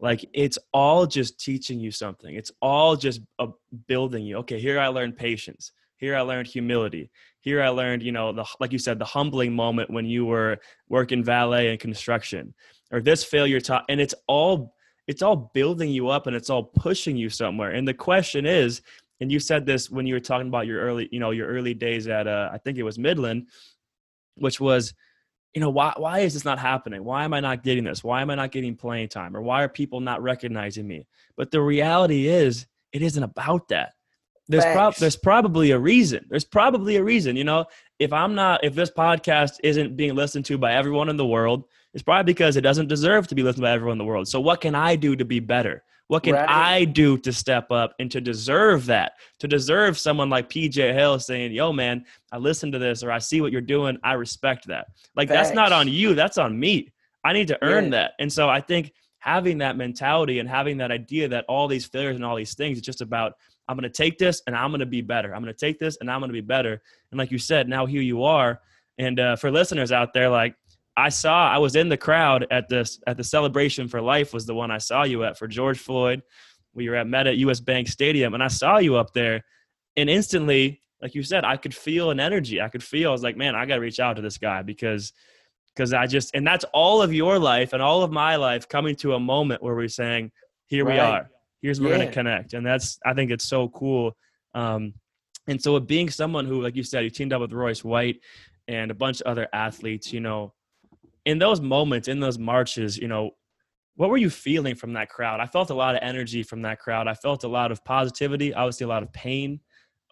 like 0.00 0.24
it's 0.32 0.58
all 0.72 1.06
just 1.06 1.38
teaching 1.38 1.78
you 1.78 1.90
something. 1.90 2.34
It's 2.34 2.50
all 2.60 2.96
just 2.96 3.20
uh, 3.38 3.48
building 3.86 4.24
you. 4.24 4.38
Okay, 4.38 4.58
here 4.58 4.80
I 4.80 4.88
learned 4.88 5.16
patience. 5.16 5.72
Here 5.96 6.16
I 6.16 6.22
learned 6.22 6.48
humility. 6.48 7.10
Here 7.40 7.62
I 7.62 7.68
learned, 7.68 8.02
you 8.02 8.10
know, 8.10 8.32
the 8.32 8.44
like 8.58 8.72
you 8.72 8.78
said, 8.78 8.98
the 8.98 9.04
humbling 9.04 9.54
moment 9.54 9.90
when 9.90 10.04
you 10.04 10.24
were 10.24 10.58
working 10.88 11.22
valet 11.22 11.68
and 11.70 11.78
construction, 11.78 12.54
or 12.90 13.00
this 13.00 13.22
failure 13.22 13.60
taught, 13.60 13.84
and 13.88 14.00
it's 14.00 14.14
all 14.26 14.74
it's 15.06 15.22
all 15.22 15.50
building 15.54 15.90
you 15.90 16.08
up 16.08 16.26
and 16.26 16.34
it's 16.34 16.50
all 16.50 16.64
pushing 16.64 17.16
you 17.16 17.28
somewhere. 17.28 17.70
And 17.70 17.86
the 17.86 17.94
question 17.94 18.46
is, 18.46 18.82
and 19.22 19.30
you 19.30 19.38
said 19.38 19.64
this 19.64 19.88
when 19.88 20.04
you 20.04 20.14
were 20.14 20.20
talking 20.20 20.48
about 20.48 20.66
your 20.66 20.80
early, 20.80 21.08
you 21.12 21.20
know, 21.20 21.30
your 21.30 21.46
early 21.46 21.74
days 21.74 22.08
at 22.08 22.26
uh, 22.26 22.50
I 22.52 22.58
think 22.58 22.76
it 22.76 22.82
was 22.82 22.98
Midland, 22.98 23.46
which 24.34 24.60
was, 24.60 24.94
you 25.54 25.60
know, 25.60 25.70
why 25.70 25.94
why 25.96 26.18
is 26.18 26.34
this 26.34 26.44
not 26.44 26.58
happening? 26.58 27.04
Why 27.04 27.22
am 27.22 27.32
I 27.32 27.38
not 27.38 27.62
getting 27.62 27.84
this? 27.84 28.02
Why 28.02 28.20
am 28.20 28.30
I 28.30 28.34
not 28.34 28.50
getting 28.50 28.74
playing 28.74 29.10
time? 29.10 29.36
Or 29.36 29.40
why 29.40 29.62
are 29.62 29.68
people 29.68 30.00
not 30.00 30.20
recognizing 30.22 30.88
me? 30.88 31.06
But 31.36 31.52
the 31.52 31.62
reality 31.62 32.26
is, 32.26 32.66
it 32.92 33.00
isn't 33.00 33.22
about 33.22 33.68
that. 33.68 33.92
There's 34.48 34.64
prob- 34.64 34.96
there's 34.96 35.16
probably 35.16 35.70
a 35.70 35.78
reason. 35.78 36.26
There's 36.28 36.44
probably 36.44 36.96
a 36.96 37.04
reason. 37.04 37.36
You 37.36 37.44
know, 37.44 37.66
if 38.00 38.12
I'm 38.12 38.34
not, 38.34 38.64
if 38.64 38.74
this 38.74 38.90
podcast 38.90 39.60
isn't 39.62 39.96
being 39.96 40.16
listened 40.16 40.46
to 40.46 40.58
by 40.58 40.72
everyone 40.72 41.08
in 41.08 41.16
the 41.16 41.24
world, 41.24 41.62
it's 41.94 42.02
probably 42.02 42.32
because 42.32 42.56
it 42.56 42.62
doesn't 42.62 42.88
deserve 42.88 43.26
to 43.28 43.34
be 43.34 43.42
listened 43.42 43.62
by 43.62 43.70
everyone 43.70 43.92
in 43.92 43.98
the 43.98 44.04
world. 44.04 44.28
So 44.28 44.40
what 44.40 44.60
can 44.60 44.74
I 44.74 44.96
do 44.96 45.14
to 45.16 45.24
be 45.24 45.40
better? 45.40 45.82
What 46.08 46.24
can 46.24 46.34
right. 46.34 46.48
I 46.48 46.84
do 46.84 47.16
to 47.18 47.32
step 47.32 47.70
up 47.70 47.94
and 47.98 48.10
to 48.10 48.20
deserve 48.20 48.86
that? 48.86 49.12
To 49.38 49.48
deserve 49.48 49.98
someone 49.98 50.28
like 50.28 50.50
PJ 50.50 50.92
Hill 50.92 51.18
saying, 51.18 51.52
"Yo, 51.52 51.72
man, 51.72 52.04
I 52.30 52.38
listened 52.38 52.72
to 52.72 52.78
this, 52.78 53.02
or 53.02 53.10
I 53.10 53.18
see 53.18 53.40
what 53.40 53.52
you're 53.52 53.60
doing. 53.60 53.96
I 54.02 54.14
respect 54.14 54.66
that." 54.66 54.88
Like 55.16 55.28
Thanks. 55.28 55.48
that's 55.48 55.54
not 55.54 55.72
on 55.72 55.88
you. 55.88 56.14
That's 56.14 56.38
on 56.38 56.58
me. 56.58 56.92
I 57.24 57.32
need 57.32 57.48
to 57.48 57.58
earn 57.62 57.84
yeah. 57.84 57.90
that. 57.90 58.12
And 58.18 58.30
so 58.32 58.48
I 58.48 58.60
think 58.60 58.92
having 59.20 59.58
that 59.58 59.76
mentality 59.76 60.40
and 60.40 60.48
having 60.48 60.78
that 60.78 60.90
idea 60.90 61.28
that 61.28 61.44
all 61.48 61.68
these 61.68 61.86
failures 61.86 62.16
and 62.16 62.24
all 62.24 62.36
these 62.36 62.54
things 62.54 62.78
is 62.78 62.82
just 62.82 63.00
about 63.00 63.34
I'm 63.68 63.76
going 63.76 63.90
to 63.90 63.96
take 63.96 64.18
this 64.18 64.42
and 64.46 64.56
I'm 64.56 64.70
going 64.70 64.80
to 64.80 64.86
be 64.86 65.00
better. 65.00 65.34
I'm 65.34 65.42
going 65.42 65.54
to 65.54 65.58
take 65.58 65.78
this 65.78 65.96
and 66.00 66.10
I'm 66.10 66.20
going 66.20 66.28
to 66.28 66.34
be 66.34 66.40
better. 66.40 66.82
And 67.10 67.18
like 67.18 67.30
you 67.30 67.38
said, 67.38 67.68
now 67.68 67.86
here 67.86 68.02
you 68.02 68.24
are. 68.24 68.60
And 68.98 69.18
uh, 69.18 69.36
for 69.36 69.50
listeners 69.50 69.92
out 69.92 70.12
there, 70.12 70.28
like 70.28 70.56
I 70.96 71.08
saw 71.08 71.48
I 71.48 71.58
was 71.58 71.76
in 71.76 71.88
the 71.88 71.96
crowd 71.96 72.46
at 72.50 72.68
this 72.68 73.00
at 73.06 73.16
the 73.16 73.24
celebration 73.24 73.88
for 73.88 74.00
life 74.00 74.34
was 74.34 74.46
the 74.46 74.54
one 74.54 74.70
I 74.70 74.78
saw 74.78 75.04
you 75.04 75.24
at 75.24 75.38
for 75.38 75.48
George 75.48 75.78
Floyd. 75.78 76.22
We 76.74 76.88
were 76.88 76.96
at 76.96 77.08
Meta 77.08 77.34
US 77.34 77.60
Bank 77.60 77.88
Stadium 77.88 78.34
and 78.34 78.42
I 78.42 78.48
saw 78.48 78.78
you 78.78 78.96
up 78.96 79.12
there 79.12 79.44
and 79.96 80.10
instantly 80.10 80.80
like 81.00 81.14
you 81.14 81.22
said 81.22 81.44
I 81.44 81.56
could 81.56 81.74
feel 81.74 82.10
an 82.10 82.20
energy. 82.20 82.60
I 82.60 82.68
could 82.68 82.82
feel 82.82 83.10
I 83.10 83.12
was 83.12 83.22
like, 83.22 83.36
man, 83.36 83.54
I 83.54 83.64
got 83.64 83.76
to 83.76 83.80
reach 83.80 84.00
out 84.00 84.16
to 84.16 84.22
this 84.22 84.38
guy 84.38 84.62
because 84.62 85.12
because 85.74 85.94
I 85.94 86.06
just 86.06 86.34
and 86.34 86.46
that's 86.46 86.64
all 86.72 87.00
of 87.00 87.14
your 87.14 87.38
life 87.38 87.72
and 87.72 87.82
all 87.82 88.02
of 88.02 88.12
my 88.12 88.36
life 88.36 88.68
coming 88.68 88.94
to 88.96 89.14
a 89.14 89.20
moment 89.20 89.62
where 89.62 89.74
we're 89.74 89.88
saying, 89.88 90.30
here 90.66 90.84
right. 90.84 90.94
we 90.94 90.98
are. 91.00 91.30
Here's 91.62 91.80
where 91.80 91.90
yeah. 91.90 91.96
we're 91.96 91.98
going 92.00 92.08
to 92.08 92.14
connect. 92.14 92.52
And 92.54 92.66
that's 92.66 92.98
I 93.04 93.14
think 93.14 93.30
it's 93.30 93.46
so 93.46 93.68
cool. 93.68 94.16
Um 94.54 94.94
and 95.48 95.60
so 95.60 95.80
being 95.80 96.10
someone 96.10 96.44
who 96.44 96.60
like 96.60 96.76
you 96.76 96.82
said 96.82 97.02
you 97.04 97.10
teamed 97.10 97.32
up 97.32 97.40
with 97.40 97.52
Royce 97.52 97.82
White 97.82 98.20
and 98.68 98.90
a 98.90 98.94
bunch 98.94 99.20
of 99.22 99.26
other 99.26 99.48
athletes, 99.52 100.12
you 100.12 100.20
know, 100.20 100.52
in 101.24 101.38
those 101.38 101.60
moments, 101.60 102.08
in 102.08 102.20
those 102.20 102.38
marches, 102.38 102.96
you 102.98 103.08
know, 103.08 103.32
what 103.96 104.10
were 104.10 104.16
you 104.16 104.30
feeling 104.30 104.74
from 104.74 104.94
that 104.94 105.08
crowd? 105.08 105.40
I 105.40 105.46
felt 105.46 105.70
a 105.70 105.74
lot 105.74 105.94
of 105.94 106.00
energy 106.02 106.42
from 106.42 106.62
that 106.62 106.78
crowd. 106.78 107.08
I 107.08 107.14
felt 107.14 107.44
a 107.44 107.48
lot 107.48 107.70
of 107.70 107.84
positivity, 107.84 108.54
obviously 108.54 108.84
a 108.84 108.88
lot 108.88 109.02
of 109.02 109.12
pain, 109.12 109.60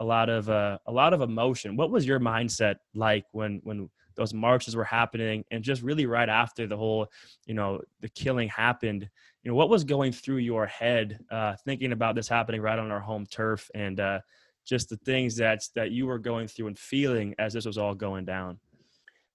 a 0.00 0.04
lot 0.04 0.28
of 0.28 0.48
uh, 0.48 0.78
a 0.86 0.92
lot 0.92 1.12
of 1.12 1.22
emotion. 1.22 1.76
What 1.76 1.90
was 1.90 2.06
your 2.06 2.20
mindset 2.20 2.76
like 2.94 3.24
when 3.32 3.60
when 3.64 3.88
those 4.16 4.34
marches 4.34 4.76
were 4.76 4.84
happening 4.84 5.44
and 5.50 5.64
just 5.64 5.82
really 5.82 6.04
right 6.04 6.28
after 6.28 6.66
the 6.66 6.76
whole, 6.76 7.06
you 7.46 7.54
know, 7.54 7.80
the 8.00 8.08
killing 8.10 8.48
happened? 8.48 9.08
You 9.42 9.50
know, 9.50 9.56
what 9.56 9.70
was 9.70 9.84
going 9.84 10.12
through 10.12 10.38
your 10.38 10.66
head 10.66 11.18
uh, 11.30 11.54
thinking 11.64 11.92
about 11.92 12.14
this 12.14 12.28
happening 12.28 12.60
right 12.60 12.78
on 12.78 12.90
our 12.90 13.00
home 13.00 13.24
turf 13.26 13.70
and 13.74 13.98
uh, 13.98 14.20
just 14.66 14.90
the 14.90 14.96
things 14.98 15.36
that 15.36 15.62
that 15.74 15.90
you 15.90 16.06
were 16.06 16.18
going 16.18 16.48
through 16.48 16.68
and 16.68 16.78
feeling 16.78 17.34
as 17.38 17.54
this 17.54 17.64
was 17.64 17.78
all 17.78 17.94
going 17.94 18.26
down? 18.26 18.58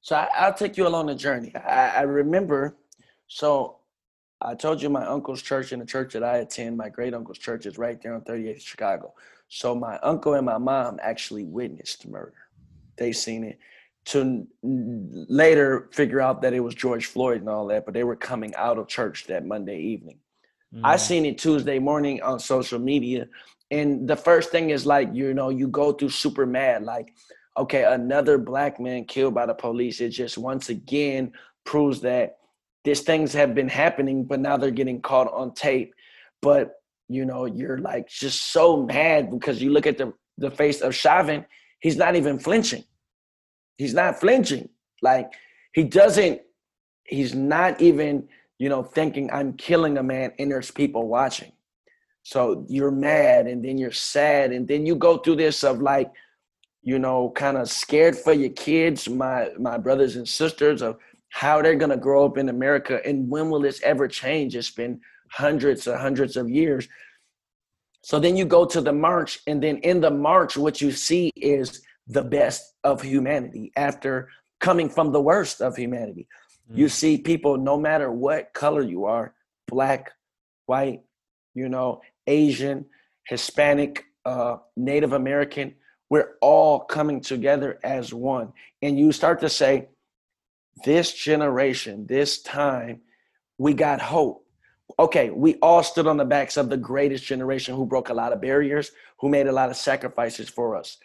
So 0.05 0.15
I, 0.15 0.45
will 0.45 0.53
take 0.53 0.77
you 0.77 0.87
along 0.87 1.07
the 1.07 1.15
journey. 1.15 1.51
I, 1.55 1.87
I, 1.87 2.01
remember, 2.01 2.75
so 3.25 3.77
I 4.39 4.53
told 4.53 4.79
you 4.79 4.87
my 4.87 5.03
uncle's 5.03 5.41
church 5.41 5.71
and 5.71 5.81
the 5.81 5.85
church 5.87 6.13
that 6.13 6.23
I 6.23 6.37
attend, 6.37 6.77
my 6.77 6.89
great 6.89 7.15
uncle's 7.15 7.39
church 7.39 7.65
is 7.65 7.79
right 7.79 7.99
there 7.99 8.13
on 8.13 8.21
38th 8.21 8.61
Chicago. 8.61 9.15
So 9.47 9.73
my 9.73 9.97
uncle 10.03 10.35
and 10.35 10.45
my 10.45 10.59
mom 10.59 10.99
actually 11.01 11.43
witnessed 11.43 12.03
the 12.03 12.09
murder. 12.09 12.35
They 12.97 13.13
seen 13.13 13.45
it 13.45 13.57
to 14.05 14.45
later 14.61 15.89
figure 15.91 16.21
out 16.21 16.43
that 16.43 16.53
it 16.53 16.59
was 16.59 16.75
George 16.75 17.07
Floyd 17.07 17.39
and 17.39 17.49
all 17.49 17.65
that, 17.69 17.85
but 17.85 17.95
they 17.95 18.03
were 18.03 18.15
coming 18.15 18.53
out 18.53 18.77
of 18.77 18.87
church 18.87 19.25
that 19.25 19.43
Monday 19.43 19.79
evening. 19.79 20.19
Mm. 20.71 20.81
I 20.83 20.97
seen 20.97 21.25
it 21.25 21.39
Tuesday 21.39 21.79
morning 21.79 22.21
on 22.21 22.39
social 22.39 22.77
media. 22.77 23.27
And 23.71 24.07
the 24.07 24.15
first 24.15 24.51
thing 24.51 24.69
is 24.69 24.85
like, 24.85 25.09
you 25.15 25.33
know, 25.33 25.49
you 25.49 25.67
go 25.67 25.93
through 25.93 26.09
super 26.09 26.45
mad, 26.45 26.83
like, 26.83 27.11
okay, 27.57 27.83
another 27.83 28.37
black 28.37 28.79
man 28.79 29.05
killed 29.05 29.33
by 29.33 29.45
the 29.45 29.53
police. 29.53 30.01
It 30.01 30.09
just 30.09 30.37
once 30.37 30.69
again 30.69 31.31
proves 31.65 32.01
that 32.01 32.37
these 32.83 33.01
things 33.01 33.33
have 33.33 33.55
been 33.55 33.69
happening, 33.69 34.25
but 34.25 34.39
now 34.39 34.57
they're 34.57 34.71
getting 34.71 35.01
caught 35.01 35.31
on 35.33 35.53
tape. 35.53 35.93
But 36.41 36.73
you 37.07 37.25
know, 37.25 37.45
you're 37.45 37.77
like 37.77 38.07
just 38.07 38.51
so 38.51 38.83
mad 38.83 39.31
because 39.31 39.61
you 39.61 39.71
look 39.71 39.87
at 39.87 39.97
the 39.97 40.13
the 40.37 40.51
face 40.51 40.81
of 40.81 40.93
Chauvin, 40.93 41.45
he's 41.79 41.97
not 41.97 42.15
even 42.15 42.39
flinching. 42.39 42.83
He's 43.77 43.93
not 43.93 44.19
flinching. 44.19 44.69
Like 45.01 45.31
he 45.73 45.83
doesn't, 45.83 46.41
he's 47.03 47.33
not 47.33 47.79
even, 47.81 48.27
you 48.59 48.69
know, 48.69 48.83
thinking 48.83 49.29
I'm 49.31 49.53
killing 49.53 49.97
a 49.97 50.03
man 50.03 50.33
and 50.39 50.51
there's 50.51 50.71
people 50.71 51.07
watching. 51.07 51.51
So 52.23 52.65
you're 52.67 52.91
mad 52.91 53.47
and 53.47 53.63
then 53.63 53.77
you're 53.77 53.91
sad 53.91 54.51
and 54.51 54.67
then 54.67 54.85
you 54.85 54.95
go 54.95 55.17
through 55.17 55.35
this 55.35 55.63
of 55.63 55.81
like, 55.81 56.11
you 56.85 56.99
know, 56.99 57.31
kind 57.31 57.57
of 57.57 57.69
scared 57.69 58.15
for 58.15 58.31
your 58.31 58.51
kids, 58.51 59.09
my 59.09 59.49
my 59.59 59.77
brothers 59.77 60.15
and 60.15 60.29
sisters, 60.29 60.81
of 60.81 60.97
how 61.29 61.61
they're 61.61 61.75
gonna 61.75 61.97
grow 61.97 62.23
up 62.25 62.37
in 62.37 62.47
America 62.47 63.01
and 63.05 63.29
when 63.29 63.49
will 63.49 63.59
this 63.59 63.81
ever 63.81 64.07
change? 64.07 64.55
It's 64.55 64.69
been 64.69 65.01
hundreds 65.31 65.87
and 65.87 65.99
hundreds 65.99 66.37
of 66.37 66.49
years. 66.49 66.87
So 68.03 68.19
then 68.19 68.37
you 68.37 68.45
go 68.45 68.65
to 68.65 68.81
the 68.81 68.93
march, 68.93 69.39
and 69.47 69.61
then 69.61 69.77
in 69.77 69.99
the 69.99 70.11
march, 70.11 70.55
what 70.55 70.79
you 70.79 70.91
see 70.91 71.31
is 71.35 71.81
the 72.07 72.21
best 72.21 72.75
of 72.83 73.01
humanity 73.01 73.71
after 73.75 74.29
coming 74.59 74.87
from 74.87 75.11
the 75.11 75.19
worst 75.19 75.59
of 75.59 75.75
humanity. 75.75 76.27
Mm. 76.71 76.77
You 76.77 76.89
see 76.89 77.17
people, 77.17 77.57
no 77.57 77.77
matter 77.77 78.11
what 78.11 78.53
color 78.53 78.83
you 78.83 79.05
are 79.05 79.33
black, 79.67 80.11
white, 80.67 81.01
you 81.55 81.67
know, 81.67 82.01
Asian, 82.27 82.85
Hispanic, 83.27 84.05
uh, 84.23 84.57
Native 84.77 85.13
American 85.13 85.73
we're 86.15 86.37
all 86.39 86.79
coming 86.79 87.19
together 87.19 87.77
as 87.83 88.13
one. 88.13 88.53
And 88.81 88.97
you 88.97 89.11
start 89.11 89.41
to 89.41 89.49
say, 89.49 89.89
this 90.85 91.11
generation, 91.11 92.07
this 92.07 92.41
time, 92.41 93.01
we 93.57 93.73
got 93.73 93.99
hope. 93.99 94.45
Okay, 94.97 95.29
we 95.29 95.55
all 95.55 95.83
stood 95.83 96.07
on 96.07 96.15
the 96.15 96.23
backs 96.23 96.55
of 96.55 96.69
the 96.69 96.77
greatest 96.77 97.25
generation 97.25 97.75
who 97.75 97.85
broke 97.85 98.07
a 98.07 98.13
lot 98.13 98.31
of 98.31 98.39
barriers, 98.39 98.91
who 99.19 99.27
made 99.27 99.47
a 99.47 99.51
lot 99.51 99.69
of 99.69 99.75
sacrifices 99.75 100.47
for 100.47 100.77
us. 100.77 100.97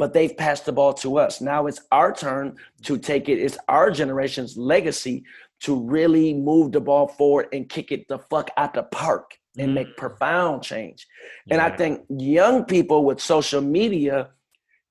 But 0.00 0.12
they've 0.12 0.36
passed 0.36 0.66
the 0.66 0.72
ball 0.72 0.94
to 0.94 1.16
us. 1.18 1.40
Now 1.40 1.68
it's 1.68 1.82
our 1.92 2.12
turn 2.12 2.56
to 2.82 2.98
take 2.98 3.28
it. 3.28 3.38
It's 3.38 3.58
our 3.68 3.92
generation's 3.92 4.56
legacy 4.56 5.22
to 5.60 5.80
really 5.80 6.34
move 6.34 6.72
the 6.72 6.80
ball 6.80 7.06
forward 7.06 7.50
and 7.52 7.68
kick 7.68 7.92
it 7.92 8.08
the 8.08 8.18
fuck 8.18 8.50
out 8.56 8.74
the 8.74 8.82
park 8.82 9.38
and 9.56 9.72
make 9.76 9.86
mm. 9.86 9.96
profound 9.96 10.64
change. 10.64 11.06
And 11.50 11.60
I 11.60 11.70
think 11.70 12.04
young 12.08 12.64
people 12.64 13.04
with 13.04 13.20
social 13.20 13.60
media 13.60 14.30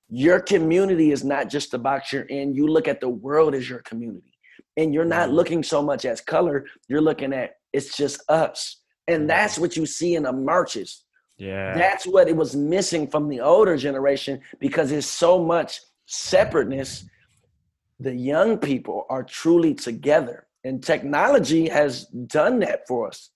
your 0.08 0.40
community 0.40 1.10
is 1.10 1.24
not 1.24 1.48
just 1.48 1.70
the 1.70 1.78
box 1.78 2.12
you're 2.12 2.22
in. 2.22 2.54
You 2.54 2.68
look 2.68 2.88
at 2.88 3.00
the 3.00 3.08
world 3.08 3.54
as 3.54 3.68
your 3.68 3.80
community. 3.80 4.32
And 4.76 4.94
you're 4.94 5.04
not 5.04 5.28
mm-hmm. 5.28 5.36
looking 5.36 5.62
so 5.62 5.82
much 5.82 6.04
as 6.04 6.20
color, 6.20 6.66
you're 6.88 7.00
looking 7.00 7.32
at 7.32 7.56
it's 7.72 7.96
just 7.96 8.22
us. 8.28 8.80
And 9.08 9.20
mm-hmm. 9.20 9.28
that's 9.28 9.58
what 9.58 9.76
you 9.76 9.86
see 9.86 10.14
in 10.14 10.24
the 10.24 10.32
marches. 10.32 11.04
Yeah. 11.38 11.74
That's 11.74 12.06
what 12.06 12.28
it 12.28 12.36
was 12.36 12.56
missing 12.56 13.06
from 13.08 13.28
the 13.28 13.40
older 13.40 13.76
generation 13.76 14.40
because 14.58 14.92
it's 14.92 15.06
so 15.06 15.42
much 15.42 15.80
separateness. 16.06 17.04
The 18.00 18.14
young 18.14 18.58
people 18.58 19.06
are 19.10 19.22
truly 19.22 19.74
together. 19.74 20.46
And 20.64 20.82
technology 20.82 21.68
has 21.68 22.06
done 22.06 22.60
that 22.60 22.86
for 22.86 23.08
us. 23.08 23.30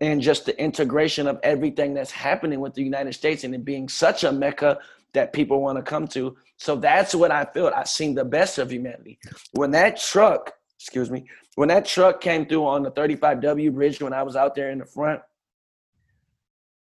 Mm-hmm. 0.00 0.12
And 0.12 0.20
just 0.20 0.44
the 0.44 0.60
integration 0.60 1.26
of 1.26 1.38
everything 1.42 1.94
that's 1.94 2.10
happening 2.10 2.60
with 2.60 2.74
the 2.74 2.82
United 2.82 3.14
States 3.14 3.44
and 3.44 3.54
it 3.54 3.64
being 3.64 3.88
such 3.88 4.24
a 4.24 4.32
mecca 4.32 4.78
that 5.14 5.32
people 5.32 5.60
want 5.60 5.78
to 5.78 5.82
come 5.82 6.06
to. 6.08 6.36
So 6.58 6.76
that's 6.76 7.14
what 7.14 7.30
I 7.30 7.44
felt. 7.44 7.72
I 7.72 7.84
seen 7.84 8.14
the 8.14 8.24
best 8.24 8.58
of 8.58 8.70
humanity. 8.70 9.18
When 9.52 9.70
that 9.72 10.00
truck, 10.00 10.52
excuse 10.78 11.10
me, 11.10 11.26
when 11.54 11.68
that 11.68 11.86
truck 11.86 12.20
came 12.20 12.46
through 12.46 12.66
on 12.66 12.82
the 12.82 12.90
35W 12.90 13.72
bridge 13.72 14.00
when 14.02 14.12
I 14.12 14.22
was 14.22 14.36
out 14.36 14.54
there 14.54 14.70
in 14.70 14.78
the 14.78 14.86
front, 14.86 15.20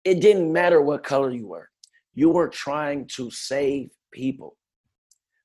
it 0.03 0.19
didn't 0.19 0.51
matter 0.51 0.81
what 0.81 1.03
color 1.03 1.31
you 1.31 1.47
were. 1.47 1.69
You 2.13 2.29
were 2.29 2.49
trying 2.49 3.07
to 3.15 3.31
save 3.31 3.91
people. 4.11 4.57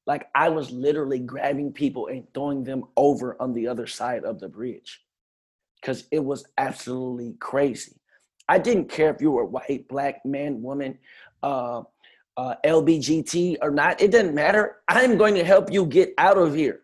Like 0.07 0.29
I 0.35 0.49
was 0.49 0.71
literally 0.71 1.19
grabbing 1.19 1.73
people 1.73 2.07
and 2.07 2.25
throwing 2.33 2.65
them 2.65 2.85
over 2.97 3.37
on 3.41 3.53
the 3.53 3.69
other 3.69 3.87
side 3.87 4.25
of 4.25 4.41
the 4.41 4.49
bridge 4.49 5.01
because 5.81 6.05
it 6.11 6.25
was 6.25 6.45
absolutely 6.57 7.37
crazy. 7.39 8.01
I 8.49 8.59
didn't 8.59 8.89
care 8.89 9.11
if 9.11 9.21
you 9.21 9.31
were 9.31 9.45
white, 9.45 9.87
black, 9.89 10.25
man, 10.25 10.63
woman, 10.63 10.99
uh, 11.43 11.83
uh, 12.39 12.55
LBGT 12.65 13.57
or 13.61 13.71
not, 13.73 14.01
it 14.01 14.13
doesn't 14.13 14.35
matter. 14.35 14.77
I'm 14.87 15.19
going 15.19 15.35
to 15.35 15.45
help 15.45 15.73
you 15.73 15.85
get 15.85 16.15
out 16.19 16.39
of 16.39 16.55
here. 16.55 16.83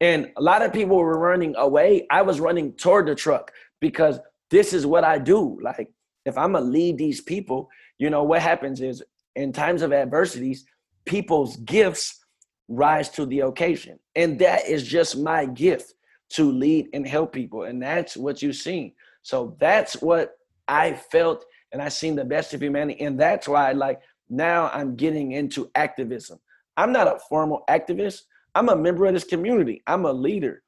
And 0.00 0.30
a 0.36 0.42
lot 0.42 0.62
of 0.62 0.72
people 0.72 0.96
were 0.96 1.18
running 1.18 1.54
away. 1.56 2.06
I 2.10 2.22
was 2.22 2.40
running 2.40 2.72
toward 2.74 3.08
the 3.08 3.14
truck 3.14 3.52
because 3.80 4.20
this 4.50 4.72
is 4.72 4.86
what 4.86 5.02
I 5.02 5.18
do. 5.18 5.58
Like, 5.60 5.90
if 6.24 6.38
I'm 6.38 6.52
gonna 6.52 6.64
lead 6.64 6.98
these 6.98 7.20
people, 7.20 7.68
you 7.98 8.10
know, 8.10 8.22
what 8.22 8.42
happens 8.42 8.80
is 8.80 9.02
in 9.34 9.52
times 9.52 9.82
of 9.82 9.92
adversities, 9.92 10.64
people's 11.04 11.56
gifts 11.58 12.24
rise 12.68 13.08
to 13.10 13.26
the 13.26 13.40
occasion. 13.40 13.98
And 14.14 14.38
that 14.38 14.66
is 14.68 14.86
just 14.86 15.18
my 15.18 15.46
gift 15.46 15.94
to 16.30 16.50
lead 16.50 16.88
and 16.92 17.06
help 17.06 17.32
people. 17.32 17.64
And 17.64 17.82
that's 17.82 18.16
what 18.16 18.40
you've 18.40 18.56
seen. 18.56 18.92
So 19.22 19.56
that's 19.58 20.00
what 20.00 20.36
I 20.68 20.92
felt 20.92 21.44
and 21.72 21.80
I 21.80 21.88
seen 21.88 22.14
the 22.14 22.24
best 22.24 22.54
of 22.54 22.62
humanity. 22.62 23.02
And 23.02 23.18
that's 23.18 23.48
why 23.48 23.72
like 23.72 24.00
now 24.32 24.70
I'm 24.72 24.96
getting 24.96 25.32
into 25.32 25.70
activism. 25.74 26.40
I'm 26.78 26.90
not 26.90 27.06
a 27.06 27.18
formal 27.28 27.64
activist. 27.68 28.22
I'm 28.54 28.70
a 28.70 28.76
member 28.76 29.04
of 29.04 29.12
this 29.12 29.24
community. 29.24 29.82
I'm 29.86 30.06
a 30.06 30.12
leader. 30.12 30.62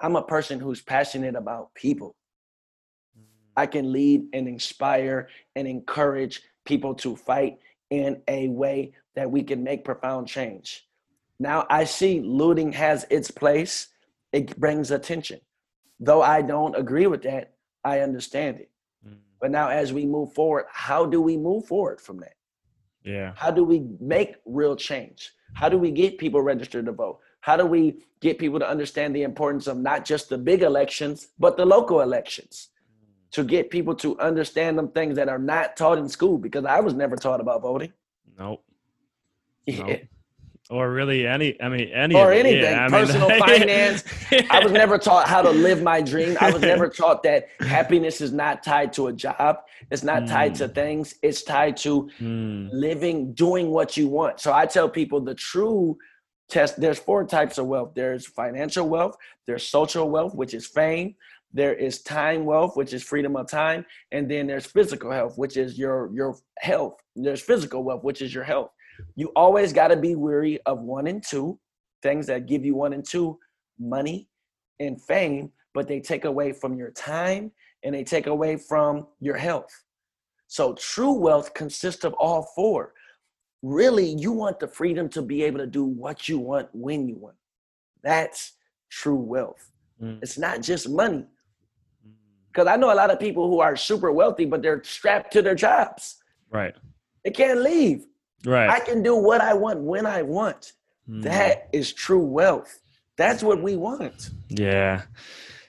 I'm 0.00 0.16
a 0.16 0.22
person 0.22 0.58
who's 0.58 0.80
passionate 0.80 1.36
about 1.36 1.74
people. 1.74 2.16
I 3.54 3.66
can 3.66 3.92
lead 3.92 4.22
and 4.32 4.48
inspire 4.48 5.28
and 5.54 5.68
encourage 5.68 6.40
people 6.64 6.94
to 6.96 7.14
fight 7.14 7.58
in 7.90 8.22
a 8.28 8.48
way 8.48 8.94
that 9.14 9.30
we 9.30 9.42
can 9.42 9.62
make 9.62 9.84
profound 9.84 10.26
change. 10.26 10.88
Now 11.38 11.66
I 11.68 11.84
see 11.84 12.20
looting 12.20 12.72
has 12.72 13.04
its 13.10 13.30
place. 13.30 13.88
It 14.32 14.58
brings 14.58 14.90
attention. 14.90 15.40
Though 16.00 16.22
I 16.22 16.40
don't 16.40 16.74
agree 16.76 17.06
with 17.06 17.24
that, 17.24 17.52
I 17.84 18.00
understand 18.00 18.60
it. 18.60 18.70
Mm. 19.06 19.18
But 19.38 19.50
now 19.50 19.68
as 19.68 19.92
we 19.92 20.06
move 20.06 20.32
forward, 20.32 20.64
how 20.72 21.04
do 21.04 21.20
we 21.20 21.36
move 21.36 21.66
forward 21.66 22.00
from 22.00 22.20
that? 22.20 22.36
Yeah. 23.04 23.32
How 23.36 23.50
do 23.50 23.64
we 23.64 23.84
make 24.00 24.36
real 24.44 24.76
change? 24.76 25.32
How 25.54 25.68
do 25.68 25.78
we 25.78 25.90
get 25.90 26.18
people 26.18 26.40
registered 26.40 26.86
to 26.86 26.92
vote? 26.92 27.20
How 27.40 27.56
do 27.56 27.66
we 27.66 28.04
get 28.20 28.38
people 28.38 28.58
to 28.60 28.68
understand 28.68 29.14
the 29.14 29.22
importance 29.22 29.66
of 29.66 29.76
not 29.76 30.04
just 30.04 30.28
the 30.28 30.38
big 30.38 30.62
elections, 30.62 31.28
but 31.38 31.56
the 31.56 31.66
local 31.66 32.00
elections? 32.00 32.68
To 33.32 33.42
get 33.42 33.70
people 33.70 33.94
to 33.96 34.18
understand 34.18 34.78
them 34.78 34.88
things 34.88 35.16
that 35.16 35.28
are 35.28 35.38
not 35.38 35.76
taught 35.76 35.98
in 35.98 36.08
school 36.08 36.38
because 36.38 36.64
I 36.64 36.80
was 36.80 36.94
never 36.94 37.16
taught 37.16 37.40
about 37.40 37.62
voting. 37.62 37.92
Nope. 38.38 38.64
Yeah. 39.66 39.86
Nope 39.86 40.00
or 40.70 40.90
really 40.90 41.26
any 41.26 41.60
i 41.60 41.68
mean 41.68 41.88
any 41.88 42.14
or 42.14 42.32
anything. 42.32 42.62
Yeah, 42.62 42.88
personal 42.88 43.28
mean, 43.28 43.40
finance. 43.40 44.04
I 44.50 44.62
was 44.62 44.72
never 44.72 44.98
taught 44.98 45.28
how 45.28 45.42
to 45.42 45.50
live 45.50 45.82
my 45.82 46.00
dream. 46.00 46.36
I 46.40 46.50
was 46.50 46.62
never 46.62 46.88
taught 47.00 47.22
that 47.24 47.48
happiness 47.60 48.20
is 48.20 48.32
not 48.32 48.62
tied 48.62 48.92
to 48.94 49.08
a 49.08 49.12
job. 49.12 49.58
It's 49.90 50.02
not 50.02 50.22
mm. 50.22 50.28
tied 50.28 50.54
to 50.56 50.68
hmm. 50.68 50.72
things. 50.72 51.14
It's 51.22 51.42
tied 51.42 51.76
to 51.78 52.08
mm. 52.20 52.68
living 52.72 53.32
doing 53.34 53.70
what 53.70 53.96
you 53.96 54.08
want. 54.08 54.40
So 54.40 54.52
i 54.52 54.66
tell 54.66 54.88
people 54.88 55.20
the 55.20 55.34
true 55.34 55.98
test 56.48 56.80
there's 56.80 56.98
four 56.98 57.24
types 57.24 57.58
of 57.58 57.66
wealth. 57.66 57.92
There's 57.94 58.26
financial 58.26 58.88
wealth 58.88 59.16
there's 59.46 59.68
social 59.68 60.08
wealth 60.08 60.34
which 60.34 60.54
is 60.54 60.66
fame 60.66 61.14
there 61.52 61.74
is 61.74 62.02
time 62.02 62.44
wealth 62.44 62.76
which 62.76 62.92
is 62.92 63.02
freedom 63.02 63.36
of 63.36 63.48
time 63.48 63.84
and 64.10 64.30
then 64.30 64.46
there's 64.46 64.66
physical 64.66 65.10
health 65.10 65.36
which 65.36 65.56
is 65.56 65.78
your 65.78 66.10
your 66.14 66.36
health. 66.58 66.94
There's 67.16 67.42
physical 67.42 67.82
wealth 67.82 68.04
which 68.04 68.22
is 68.22 68.34
your 68.34 68.44
health 68.44 68.70
you 69.14 69.28
always 69.36 69.72
got 69.72 69.88
to 69.88 69.96
be 69.96 70.14
weary 70.14 70.60
of 70.66 70.80
one 70.80 71.06
and 71.06 71.22
two, 71.22 71.58
things 72.02 72.26
that 72.26 72.46
give 72.46 72.64
you 72.64 72.74
one 72.74 72.92
and 72.92 73.04
two 73.04 73.38
money 73.78 74.28
and 74.80 75.00
fame, 75.00 75.50
but 75.74 75.88
they 75.88 76.00
take 76.00 76.24
away 76.24 76.52
from 76.52 76.76
your 76.76 76.90
time 76.90 77.52
and 77.82 77.94
they 77.94 78.04
take 78.04 78.26
away 78.26 78.56
from 78.56 79.06
your 79.20 79.36
health. 79.36 79.72
So 80.46 80.74
true 80.74 81.12
wealth 81.12 81.54
consists 81.54 82.04
of 82.04 82.12
all 82.14 82.42
four. 82.54 82.92
Really, 83.62 84.06
you 84.06 84.32
want 84.32 84.60
the 84.60 84.68
freedom 84.68 85.08
to 85.10 85.22
be 85.22 85.42
able 85.44 85.58
to 85.58 85.66
do 85.66 85.84
what 85.84 86.28
you 86.28 86.38
want 86.38 86.68
when 86.72 87.08
you 87.08 87.16
want. 87.16 87.36
That's 88.02 88.54
true 88.90 89.16
wealth. 89.16 89.70
Mm. 90.02 90.18
It's 90.22 90.36
not 90.38 90.60
just 90.60 90.88
money. 90.88 91.24
Because 92.52 92.66
mm. 92.66 92.72
I 92.72 92.76
know 92.76 92.92
a 92.92 92.94
lot 92.94 93.10
of 93.10 93.20
people 93.20 93.48
who 93.48 93.60
are 93.60 93.76
super 93.76 94.12
wealthy, 94.12 94.44
but 94.44 94.62
they're 94.62 94.82
strapped 94.82 95.32
to 95.34 95.42
their 95.42 95.54
jobs. 95.54 96.16
Right. 96.50 96.74
They 97.24 97.30
can't 97.30 97.60
leave. 97.60 98.04
Right. 98.44 98.68
I 98.68 98.80
can 98.80 99.02
do 99.02 99.16
what 99.16 99.40
I 99.40 99.54
want 99.54 99.80
when 99.80 100.06
I 100.06 100.22
want. 100.22 100.72
Mm. 101.08 101.22
That 101.22 101.68
is 101.72 101.92
true 101.92 102.24
wealth. 102.24 102.80
That's 103.16 103.42
what 103.42 103.62
we 103.62 103.76
want. 103.76 104.30
Yeah. 104.48 105.02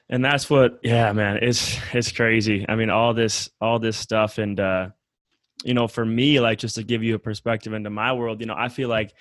And 0.09 0.23
that's 0.23 0.49
what 0.49 0.79
yeah, 0.83 1.11
man, 1.13 1.39
it's 1.41 1.77
it's 1.93 2.11
crazy. 2.11 2.65
I 2.67 2.75
mean, 2.75 2.89
all 2.89 3.13
this 3.13 3.49
all 3.59 3.79
this 3.79 3.97
stuff 3.97 4.37
and 4.37 4.59
uh 4.59 4.89
you 5.63 5.73
know, 5.73 5.87
for 5.87 6.05
me 6.05 6.39
like 6.39 6.59
just 6.59 6.75
to 6.75 6.83
give 6.83 7.03
you 7.03 7.15
a 7.15 7.19
perspective 7.19 7.73
into 7.73 7.89
my 7.89 8.13
world, 8.13 8.41
you 8.41 8.45
know, 8.45 8.55
I 8.57 8.69
feel 8.69 8.89
like 8.89 9.13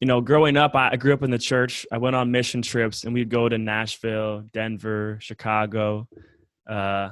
you 0.00 0.06
know, 0.06 0.20
growing 0.20 0.56
up, 0.56 0.76
I 0.76 0.94
grew 0.96 1.12
up 1.12 1.22
in 1.22 1.30
the 1.30 1.38
church. 1.38 1.84
I 1.90 1.98
went 1.98 2.14
on 2.14 2.30
mission 2.30 2.62
trips, 2.62 3.02
and 3.02 3.12
we'd 3.12 3.30
go 3.30 3.48
to 3.48 3.58
Nashville, 3.58 4.42
Denver, 4.52 5.18
Chicago, 5.20 6.08
uh, 6.68 7.10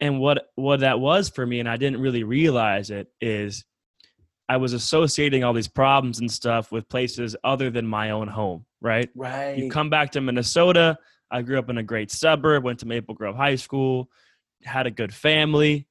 and 0.00 0.18
what 0.18 0.48
what 0.56 0.80
that 0.80 0.98
was 0.98 1.28
for 1.28 1.46
me, 1.46 1.60
and 1.60 1.68
I 1.68 1.76
didn't 1.76 2.00
really 2.00 2.24
realize 2.24 2.90
it, 2.90 3.08
is 3.20 3.64
I 4.48 4.56
was 4.58 4.72
associating 4.72 5.42
all 5.42 5.52
these 5.52 5.68
problems 5.68 6.20
and 6.20 6.30
stuff 6.30 6.70
with 6.70 6.88
places 6.88 7.34
other 7.44 7.70
than 7.70 7.86
my 7.86 8.10
own 8.10 8.28
home, 8.28 8.66
right? 8.80 9.08
Right. 9.14 9.56
You 9.56 9.70
come 9.70 9.88
back 9.88 10.10
to 10.12 10.20
Minnesota. 10.20 10.98
I 11.30 11.42
grew 11.42 11.58
up 11.58 11.70
in 11.70 11.78
a 11.78 11.82
great 11.82 12.10
suburb, 12.10 12.64
went 12.64 12.78
to 12.80 12.86
Maple 12.86 13.14
Grove 13.14 13.36
High 13.36 13.56
School, 13.56 14.10
had 14.62 14.86
a 14.86 14.90
good 14.90 15.14
family. 15.14 15.88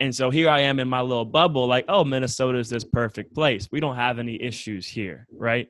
And 0.00 0.14
so 0.14 0.28
here 0.30 0.50
I 0.50 0.60
am 0.60 0.80
in 0.80 0.88
my 0.88 1.00
little 1.00 1.24
bubble, 1.24 1.66
like, 1.66 1.86
oh, 1.88 2.04
Minnesota 2.04 2.58
is 2.58 2.68
this 2.68 2.84
perfect 2.84 3.34
place. 3.34 3.68
We 3.70 3.80
don't 3.80 3.96
have 3.96 4.18
any 4.18 4.40
issues 4.40 4.86
here, 4.86 5.26
right? 5.32 5.68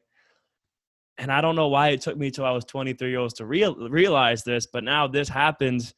And 1.18 1.30
I 1.30 1.40
don't 1.40 1.54
know 1.54 1.68
why 1.68 1.90
it 1.90 2.00
took 2.00 2.16
me 2.16 2.30
till 2.30 2.44
I 2.44 2.50
was 2.50 2.64
23 2.64 3.10
years 3.10 3.18
old 3.18 3.34
to 3.36 3.46
real, 3.46 3.76
realize 3.88 4.42
this, 4.42 4.66
but 4.66 4.82
now 4.82 5.06
this 5.06 5.28
happens 5.28 5.94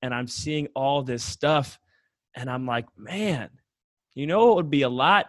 and 0.00 0.14
I'm 0.14 0.26
seeing 0.26 0.68
all 0.74 1.02
this 1.02 1.22
stuff. 1.22 1.78
And 2.34 2.48
I'm 2.48 2.64
like, 2.66 2.86
man, 2.96 3.50
you 4.14 4.26
know, 4.26 4.52
it 4.52 4.54
would 4.56 4.70
be 4.70 4.82
a 4.82 4.88
lot 4.88 5.26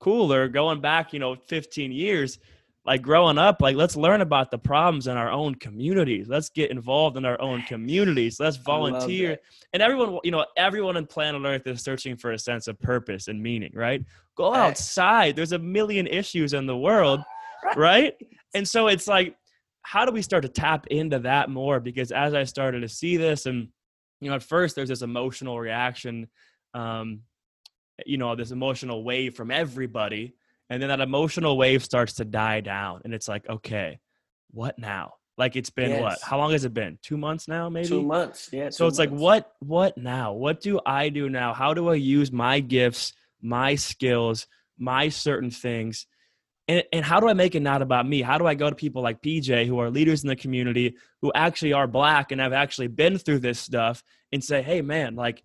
cooler 0.00 0.48
going 0.48 0.80
back, 0.80 1.12
you 1.12 1.18
know, 1.18 1.36
15 1.48 1.92
years, 1.92 2.38
like 2.84 3.02
growing 3.02 3.36
up, 3.38 3.60
like 3.60 3.76
let's 3.76 3.96
learn 3.96 4.20
about 4.20 4.50
the 4.50 4.58
problems 4.58 5.06
in 5.06 5.16
our 5.16 5.30
own 5.30 5.54
communities. 5.56 6.28
Let's 6.28 6.48
get 6.48 6.70
involved 6.70 7.16
in 7.16 7.24
our 7.24 7.40
own 7.40 7.62
communities. 7.62 8.40
Let's 8.40 8.56
volunteer. 8.56 9.38
And 9.72 9.82
everyone, 9.82 10.18
you 10.24 10.30
know, 10.30 10.46
everyone 10.56 10.96
on 10.96 11.06
planet 11.06 11.42
Earth 11.44 11.66
is 11.66 11.82
searching 11.82 12.16
for 12.16 12.32
a 12.32 12.38
sense 12.38 12.66
of 12.66 12.80
purpose 12.80 13.28
and 13.28 13.42
meaning, 13.42 13.72
right? 13.74 14.02
Go 14.36 14.54
outside. 14.54 15.36
There's 15.36 15.52
a 15.52 15.58
million 15.58 16.06
issues 16.06 16.54
in 16.54 16.66
the 16.66 16.76
world, 16.76 17.20
right? 17.76 18.14
And 18.54 18.66
so 18.66 18.86
it's 18.86 19.06
like, 19.06 19.36
how 19.82 20.04
do 20.04 20.12
we 20.12 20.22
start 20.22 20.42
to 20.42 20.48
tap 20.48 20.86
into 20.86 21.18
that 21.20 21.50
more? 21.50 21.80
Because 21.80 22.12
as 22.12 22.34
I 22.34 22.44
started 22.44 22.80
to 22.80 22.88
see 22.88 23.16
this, 23.16 23.46
and 23.46 23.68
you 24.20 24.30
know, 24.30 24.36
at 24.36 24.42
first 24.42 24.76
there's 24.76 24.88
this 24.88 25.02
emotional 25.02 25.58
reaction 25.58 26.28
um, 26.74 27.20
you 28.06 28.18
know 28.18 28.34
this 28.34 28.50
emotional 28.50 29.04
wave 29.04 29.34
from 29.34 29.50
everybody 29.50 30.34
and 30.70 30.82
then 30.82 30.88
that 30.88 31.00
emotional 31.00 31.56
wave 31.56 31.82
starts 31.82 32.14
to 32.14 32.24
die 32.24 32.60
down 32.60 33.00
and 33.04 33.14
it's 33.14 33.28
like 33.28 33.48
okay 33.48 33.98
what 34.50 34.78
now? 34.78 35.14
Like 35.36 35.54
it's 35.54 35.70
been 35.70 35.90
yes. 35.90 36.02
what 36.02 36.18
how 36.22 36.38
long 36.38 36.50
has 36.52 36.64
it 36.64 36.74
been? 36.74 36.98
Two 37.02 37.16
months 37.16 37.46
now 37.46 37.68
maybe? 37.68 37.88
Two 37.88 38.02
months. 38.02 38.50
Yeah 38.52 38.70
so 38.70 38.86
it's 38.86 38.98
months. 38.98 38.98
like 38.98 39.10
what 39.10 39.52
what 39.60 39.96
now? 39.96 40.32
What 40.32 40.60
do 40.60 40.80
i 40.84 41.08
do 41.10 41.28
now? 41.28 41.54
How 41.54 41.74
do 41.74 41.88
i 41.88 41.94
use 41.94 42.32
my 42.32 42.60
gifts 42.60 43.12
my 43.40 43.76
skills 43.76 44.46
my 44.78 45.08
certain 45.08 45.50
things? 45.50 46.06
And, 46.66 46.82
and 46.92 47.04
how 47.04 47.20
do 47.20 47.28
i 47.28 47.34
make 47.34 47.54
it 47.54 47.62
not 47.62 47.82
about 47.82 48.06
me? 48.06 48.20
How 48.20 48.36
do 48.36 48.46
i 48.46 48.54
go 48.54 48.68
to 48.68 48.74
people 48.74 49.00
like 49.00 49.22
pj 49.22 49.64
who 49.66 49.78
are 49.78 49.90
leaders 49.90 50.24
in 50.24 50.28
the 50.28 50.36
community 50.36 50.96
who 51.22 51.30
actually 51.34 51.72
are 51.72 51.86
black 51.86 52.32
and 52.32 52.40
have 52.40 52.52
actually 52.52 52.88
been 52.88 53.16
through 53.16 53.38
this 53.38 53.60
stuff 53.60 54.02
and 54.32 54.42
say 54.42 54.60
hey 54.60 54.82
man 54.82 55.14
like 55.14 55.44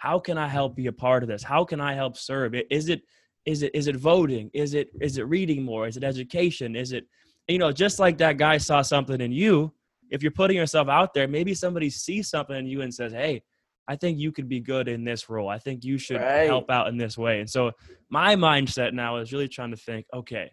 how 0.00 0.18
can 0.18 0.36
i 0.36 0.48
help 0.48 0.74
be 0.74 0.86
a 0.88 0.92
part 0.92 1.22
of 1.22 1.28
this? 1.28 1.42
How 1.42 1.64
can 1.64 1.80
i 1.80 1.94
help 1.94 2.16
serve? 2.16 2.54
Is 2.70 2.88
it 2.88 3.02
is 3.46 3.62
it 3.62 3.74
is 3.74 3.86
it 3.86 3.96
voting? 3.96 4.50
Is 4.52 4.74
it 4.74 4.88
is 5.00 5.18
it 5.18 5.26
reading 5.28 5.62
more? 5.62 5.86
Is 5.86 5.96
it 5.96 6.04
education? 6.04 6.74
Is 6.74 6.92
it 6.92 7.04
you 7.48 7.58
know 7.58 7.72
just 7.72 7.98
like 7.98 8.18
that 8.18 8.38
guy 8.38 8.58
saw 8.58 8.82
something 8.82 9.20
in 9.20 9.32
you 9.32 9.72
if 10.10 10.22
you're 10.22 10.32
putting 10.32 10.56
yourself 10.56 10.88
out 10.88 11.14
there 11.14 11.28
maybe 11.28 11.54
somebody 11.54 11.90
sees 11.90 12.28
something 12.28 12.56
in 12.56 12.66
you 12.66 12.82
and 12.82 12.92
says 12.92 13.12
hey 13.12 13.42
i 13.88 13.96
think 13.96 14.18
you 14.18 14.30
could 14.32 14.48
be 14.48 14.60
good 14.60 14.88
in 14.88 15.04
this 15.04 15.28
role. 15.28 15.48
I 15.48 15.58
think 15.58 15.84
you 15.84 15.98
should 15.98 16.20
right. 16.20 16.46
help 16.46 16.70
out 16.70 16.88
in 16.88 16.96
this 16.96 17.16
way. 17.18 17.40
And 17.40 17.50
so 17.50 17.72
my 18.08 18.36
mindset 18.36 18.92
now 18.92 19.16
is 19.16 19.32
really 19.32 19.48
trying 19.48 19.70
to 19.70 19.76
think 19.76 20.06
okay 20.14 20.50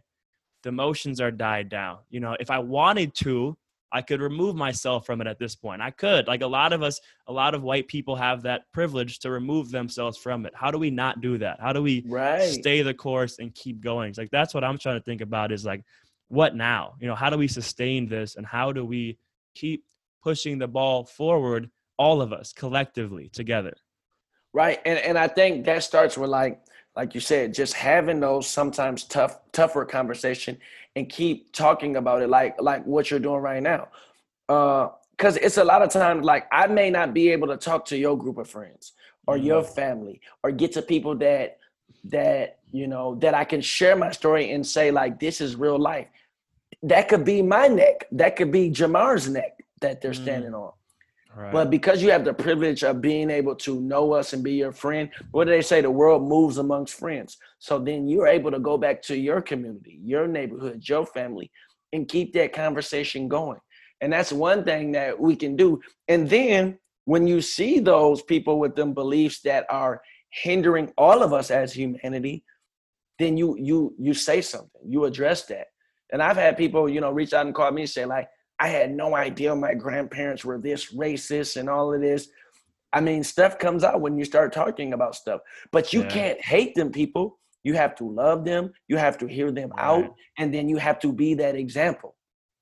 the 0.64 0.70
emotions 0.70 1.22
are 1.22 1.32
died 1.32 1.70
down. 1.70 2.00
You 2.10 2.20
know 2.20 2.36
if 2.39 2.50
i 2.50 2.60
wanted 2.60 3.14
to 3.26 3.58
I 3.91 4.01
could 4.01 4.21
remove 4.21 4.55
myself 4.55 5.05
from 5.05 5.21
it 5.21 5.27
at 5.27 5.39
this 5.39 5.55
point. 5.55 5.81
I 5.81 5.91
could. 5.91 6.27
Like 6.27 6.41
a 6.41 6.47
lot 6.47 6.73
of 6.73 6.83
us, 6.83 6.99
a 7.27 7.33
lot 7.33 7.53
of 7.53 7.63
white 7.63 7.88
people 7.88 8.15
have 8.15 8.43
that 8.43 8.63
privilege 8.73 9.19
to 9.19 9.31
remove 9.31 9.71
themselves 9.71 10.17
from 10.17 10.45
it. 10.45 10.53
How 10.55 10.71
do 10.71 10.77
we 10.77 10.89
not 10.89 11.21
do 11.21 11.38
that? 11.38 11.59
How 11.61 11.73
do 11.73 11.81
we 11.81 12.03
right. 12.07 12.41
stay 12.41 12.81
the 12.81 12.93
course 12.93 13.39
and 13.39 13.53
keep 13.53 13.81
going? 13.81 14.09
It's 14.09 14.17
like 14.17 14.31
that's 14.31 14.53
what 14.53 14.63
I'm 14.63 14.77
trying 14.77 14.97
to 14.97 15.03
think 15.03 15.21
about 15.21 15.51
is 15.51 15.65
like 15.65 15.83
what 16.27 16.55
now? 16.55 16.95
You 16.99 17.07
know, 17.07 17.15
how 17.15 17.29
do 17.29 17.38
we 17.38 17.47
sustain 17.47 18.07
this 18.07 18.35
and 18.35 18.45
how 18.45 18.71
do 18.71 18.83
we 18.83 19.17
keep 19.55 19.85
pushing 20.21 20.57
the 20.57 20.67
ball 20.67 21.05
forward 21.05 21.69
all 21.97 22.21
of 22.21 22.33
us 22.33 22.51
collectively 22.51 23.29
together? 23.29 23.73
Right. 24.53 24.81
And 24.85 24.99
and 24.99 25.17
I 25.17 25.27
think 25.27 25.65
that 25.65 25.83
starts 25.83 26.17
with 26.17 26.29
like 26.29 26.61
like 26.97 27.13
you 27.13 27.21
said, 27.21 27.53
just 27.53 27.75
having 27.75 28.19
those 28.19 28.47
sometimes 28.47 29.03
tough, 29.03 29.39
tougher 29.51 29.85
conversation 29.85 30.57
and 30.98 31.08
keep 31.08 31.54
talking 31.54 31.95
about 31.95 32.22
it 32.22 32.30
like 32.30 32.60
like 32.60 32.84
what 32.86 33.10
you're 33.10 33.20
doing 33.20 33.41
right 33.41 33.62
now. 33.62 33.88
Uh 34.50 34.89
because 35.18 35.36
it's 35.38 35.58
a 35.58 35.64
lot 35.64 35.82
of 35.82 35.89
times 35.89 36.24
like 36.24 36.48
I 36.52 36.68
may 36.68 36.89
not 36.89 37.14
be 37.14 37.30
able 37.32 37.48
to 37.48 37.58
talk 37.58 37.86
to 37.86 37.98
your 37.98 38.18
group 38.18 38.38
of 38.38 38.48
friends 38.48 38.93
or 39.26 39.36
mm-hmm. 39.36 39.45
your 39.45 39.64
family 39.64 40.22
or 40.43 40.52
get 40.52 40.72
to 40.74 40.82
people 40.82 41.16
that 41.18 41.58
that 42.06 42.60
you 42.72 42.88
know 42.88 43.16
that 43.16 43.34
I 43.34 43.43
can 43.43 43.62
share 43.62 43.95
my 43.95 44.12
story 44.12 44.52
and 44.52 44.66
say 44.66 44.91
like 44.91 45.20
this 45.20 45.41
is 45.41 45.56
real 45.56 45.80
life. 45.80 46.08
That 46.84 47.10
could 47.10 47.26
be 47.26 47.41
my 47.41 47.68
neck. 47.68 48.06
That 48.12 48.36
could 48.36 48.52
be 48.52 48.70
Jamar's 48.70 49.28
neck 49.28 49.64
that 49.82 50.02
they're 50.02 50.12
mm. 50.12 50.22
standing 50.22 50.52
mm. 50.52 50.68
on. 50.68 50.72
But 51.51 51.69
because 51.69 52.01
you 52.01 52.09
have 52.11 52.25
the 52.25 52.33
privilege 52.33 52.83
of 52.83 52.99
being 52.99 53.29
able 53.29 53.55
to 53.57 53.79
know 53.79 54.13
us 54.13 54.33
and 54.33 54.43
be 54.43 54.53
your 54.53 54.71
friend, 54.71 55.09
what 55.31 55.45
do 55.45 55.51
they 55.51 55.61
say? 55.61 55.81
The 55.81 55.91
world 55.91 56.27
moves 56.27 56.57
amongst 56.57 56.95
friends. 56.95 57.38
So 57.59 57.77
then 57.77 58.07
you're 58.07 58.27
able 58.27 58.49
to 58.51 58.59
go 58.59 58.77
back 58.77 59.03
to 59.03 59.15
your 59.15 59.41
community, 59.41 59.99
your 60.03 60.27
neighborhood, 60.27 60.81
your 60.83 61.05
family, 61.05 61.51
and 61.93 62.07
keep 62.07 62.33
that 62.33 62.53
conversation 62.53 63.27
going. 63.27 63.59
And 64.01 64.11
that's 64.13 64.31
one 64.31 64.63
thing 64.63 64.91
that 64.93 65.19
we 65.19 65.35
can 65.35 65.55
do. 65.55 65.79
And 66.07 66.29
then 66.29 66.79
when 67.05 67.27
you 67.27 67.41
see 67.41 67.79
those 67.79 68.21
people 68.21 68.59
with 68.59 68.75
them 68.75 68.93
beliefs 68.93 69.41
that 69.41 69.65
are 69.69 70.01
hindering 70.31 70.91
all 70.97 71.23
of 71.23 71.33
us 71.33 71.51
as 71.51 71.71
humanity, 71.73 72.43
then 73.19 73.38
you 73.38 73.57
you 73.57 73.95
you 73.97 74.13
say 74.13 74.41
something, 74.41 74.81
you 74.85 75.05
address 75.05 75.45
that. 75.45 75.67
And 76.11 76.21
I've 76.21 76.38
had 76.38 76.57
people, 76.57 76.88
you 76.88 77.01
know, 77.01 77.11
reach 77.11 77.33
out 77.33 77.45
and 77.45 77.55
call 77.55 77.71
me 77.71 77.83
and 77.83 77.89
say, 77.89 78.05
like, 78.05 78.27
I 78.60 78.70
had 78.70 78.91
no 78.93 79.16
idea 79.16 79.55
my 79.55 79.74
grandparents 79.74 80.43
were 80.43 80.58
this 80.58 80.93
racist 80.93 81.58
and 81.58 81.70
all 81.70 81.93
of 81.93 82.01
this. 82.01 82.28
I 82.93 83.01
mean, 83.01 83.24
stuff 83.24 83.60
comes 83.60 83.84
out 83.84 84.01
when 84.01 84.18
you 84.18 84.26
start 84.26 84.53
talking 84.53 84.93
about 84.93 85.16
stuff, 85.16 85.41
but 85.72 85.93
you 85.93 86.01
yeah. 86.03 86.10
can't 86.10 86.41
hate 86.41 86.74
them 86.76 86.91
people. 86.91 87.39
You 87.64 87.74
have 87.74 87.95
to 87.95 88.10
love 88.10 88.45
them. 88.45 88.72
You 88.88 88.97
have 88.97 89.18
to 89.20 89.28
hear 89.28 89.51
them 89.51 89.72
right. 89.72 89.84
out, 89.84 90.16
and 90.38 90.53
then 90.53 90.70
you 90.70 90.78
have 90.78 90.99
to 90.99 91.12
be 91.12 91.34
that 91.36 91.55
example. 91.55 92.16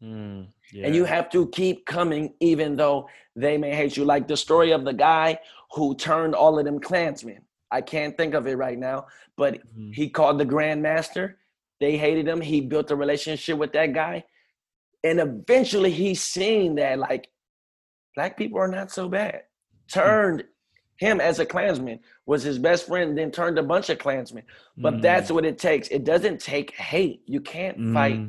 Mm, 0.04 0.48
yeah. 0.74 0.88
And 0.88 0.96
you 0.96 1.06
have 1.06 1.30
to 1.30 1.48
keep 1.50 1.86
coming, 1.86 2.34
even 2.40 2.76
though 2.76 3.08
they 3.36 3.58
may 3.58 3.74
hate 3.76 3.96
you. 3.96 4.04
Like 4.04 4.28
the 4.28 4.36
story 4.36 4.72
of 4.72 4.84
the 4.84 4.94
guy 4.94 5.40
who 5.72 5.96
turned 5.96 6.36
all 6.36 6.58
of 6.58 6.66
them 6.66 6.80
Klansmen. 6.80 7.42
I 7.72 7.82
can't 7.82 8.18
think 8.18 8.34
of 8.34 8.48
it 8.48 8.58
right 8.58 8.78
now, 8.78 9.06
but 9.38 9.56
mm-hmm. 9.56 9.92
he 9.92 10.10
called 10.10 10.40
the 10.40 10.46
Grand 10.46 10.82
Master. 10.82 11.38
They 11.80 11.98
hated 11.98 12.28
him. 12.28 12.42
He 12.42 12.62
built 12.62 12.92
a 12.92 12.96
relationship 12.96 13.58
with 13.58 13.74
that 13.74 13.94
guy 13.94 14.24
and 15.06 15.20
eventually 15.20 15.92
he's 15.92 16.22
seen 16.22 16.76
that 16.76 16.98
like 16.98 17.30
black 18.16 18.38
people 18.38 18.60
are 18.60 18.68
not 18.68 18.92
so 18.92 19.08
bad. 19.08 19.44
Turned 19.88 20.44
him 20.98 21.22
as 21.22 21.40
a 21.40 21.46
Klansman 21.46 22.00
was 22.26 22.42
his 22.42 22.58
best 22.58 22.88
friend, 22.88 23.18
then 23.18 23.30
turned 23.30 23.60
a 23.60 23.64
bunch 23.64 23.90
of 23.90 24.00
Klansmen. 24.00 24.44
But 24.78 24.96
mm. 24.96 25.02
that's 25.02 25.30
what 25.30 25.46
it 25.46 25.60
takes. 25.60 25.90
It 25.90 26.06
doesn't 26.06 26.40
take 26.40 26.72
hate. 26.72 27.22
You 27.28 27.40
can't 27.40 27.78
mm. 27.78 27.94
fight 27.94 28.20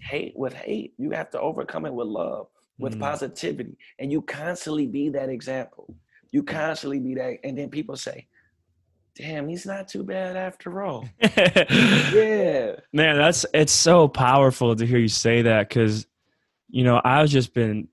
hate 0.00 0.32
with 0.34 0.54
hate. 0.54 0.94
You 0.96 1.10
have 1.10 1.30
to 1.30 1.40
overcome 1.40 1.84
it 1.84 1.92
with 1.92 2.06
love, 2.06 2.46
with 2.78 2.96
mm. 2.96 3.00
positivity. 3.00 3.76
And 3.98 4.10
you 4.10 4.22
constantly 4.22 4.86
be 4.86 5.10
that 5.10 5.28
example. 5.28 5.94
You 6.30 6.42
constantly 6.42 6.98
be 6.98 7.14
that. 7.16 7.38
And 7.44 7.58
then 7.58 7.68
people 7.68 7.96
say, 7.96 8.26
damn, 9.16 9.48
he's 9.48 9.66
not 9.66 9.88
too 9.88 10.02
bad 10.02 10.36
after 10.36 10.82
all. 10.82 11.06
yeah. 11.20 12.76
Man, 12.92 13.18
that's 13.18 13.44
it's 13.52 13.72
so 13.72 14.08
powerful 14.08 14.74
to 14.74 14.86
hear 14.86 14.98
you 14.98 15.08
say 15.08 15.42
that 15.42 15.68
because 15.68 16.06
you 16.72 16.84
know, 16.84 17.00
I've 17.04 17.28
just 17.28 17.54
been 17.54 17.86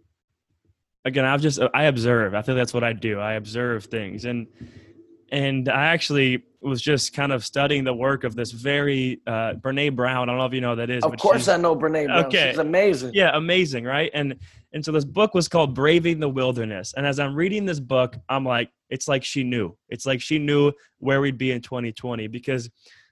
again, 1.05 1.25
I've 1.25 1.41
just 1.41 1.59
I 1.73 1.83
observe. 1.83 2.33
I 2.33 2.41
think 2.41 2.57
that's 2.57 2.73
what 2.73 2.83
I 2.83 2.93
do. 2.93 3.19
I 3.19 3.33
observe 3.33 3.85
things. 3.85 4.25
And 4.25 4.47
and 5.31 5.69
I 5.69 5.87
actually 5.87 6.45
was 6.61 6.81
just 6.81 7.13
kind 7.13 7.31
of 7.31 7.45
studying 7.45 7.83
the 7.83 7.93
work 7.93 8.23
of 8.23 8.35
this 8.35 8.51
very 8.51 9.21
uh 9.27 9.53
Brene 9.53 9.95
Brown. 9.95 10.29
I 10.29 10.31
don't 10.31 10.39
know 10.39 10.45
if 10.45 10.53
you 10.53 10.61
know 10.61 10.71
who 10.71 10.75
that 10.77 10.89
is. 10.89 11.03
Of 11.03 11.17
course 11.17 11.49
I 11.49 11.57
know 11.57 11.75
Brene 11.75 12.05
Brown. 12.05 12.25
Okay. 12.25 12.51
She's 12.51 12.59
amazing. 12.59 13.11
Yeah, 13.13 13.31
amazing, 13.35 13.83
right? 13.83 14.09
And 14.13 14.37
and 14.71 14.83
so 14.83 14.93
this 14.93 15.05
book 15.05 15.33
was 15.33 15.49
called 15.49 15.75
Braving 15.75 16.21
the 16.21 16.29
Wilderness. 16.29 16.93
And 16.95 17.05
as 17.05 17.19
I'm 17.19 17.35
reading 17.35 17.65
this 17.65 17.81
book, 17.81 18.15
I'm 18.29 18.45
like, 18.45 18.71
it's 18.89 19.09
like 19.09 19.25
she 19.25 19.43
knew. 19.43 19.77
It's 19.89 20.05
like 20.05 20.21
she 20.21 20.39
knew 20.39 20.71
where 20.99 21.19
we'd 21.19 21.37
be 21.37 21.51
in 21.51 21.61
2020 21.61 22.27
because 22.27 22.69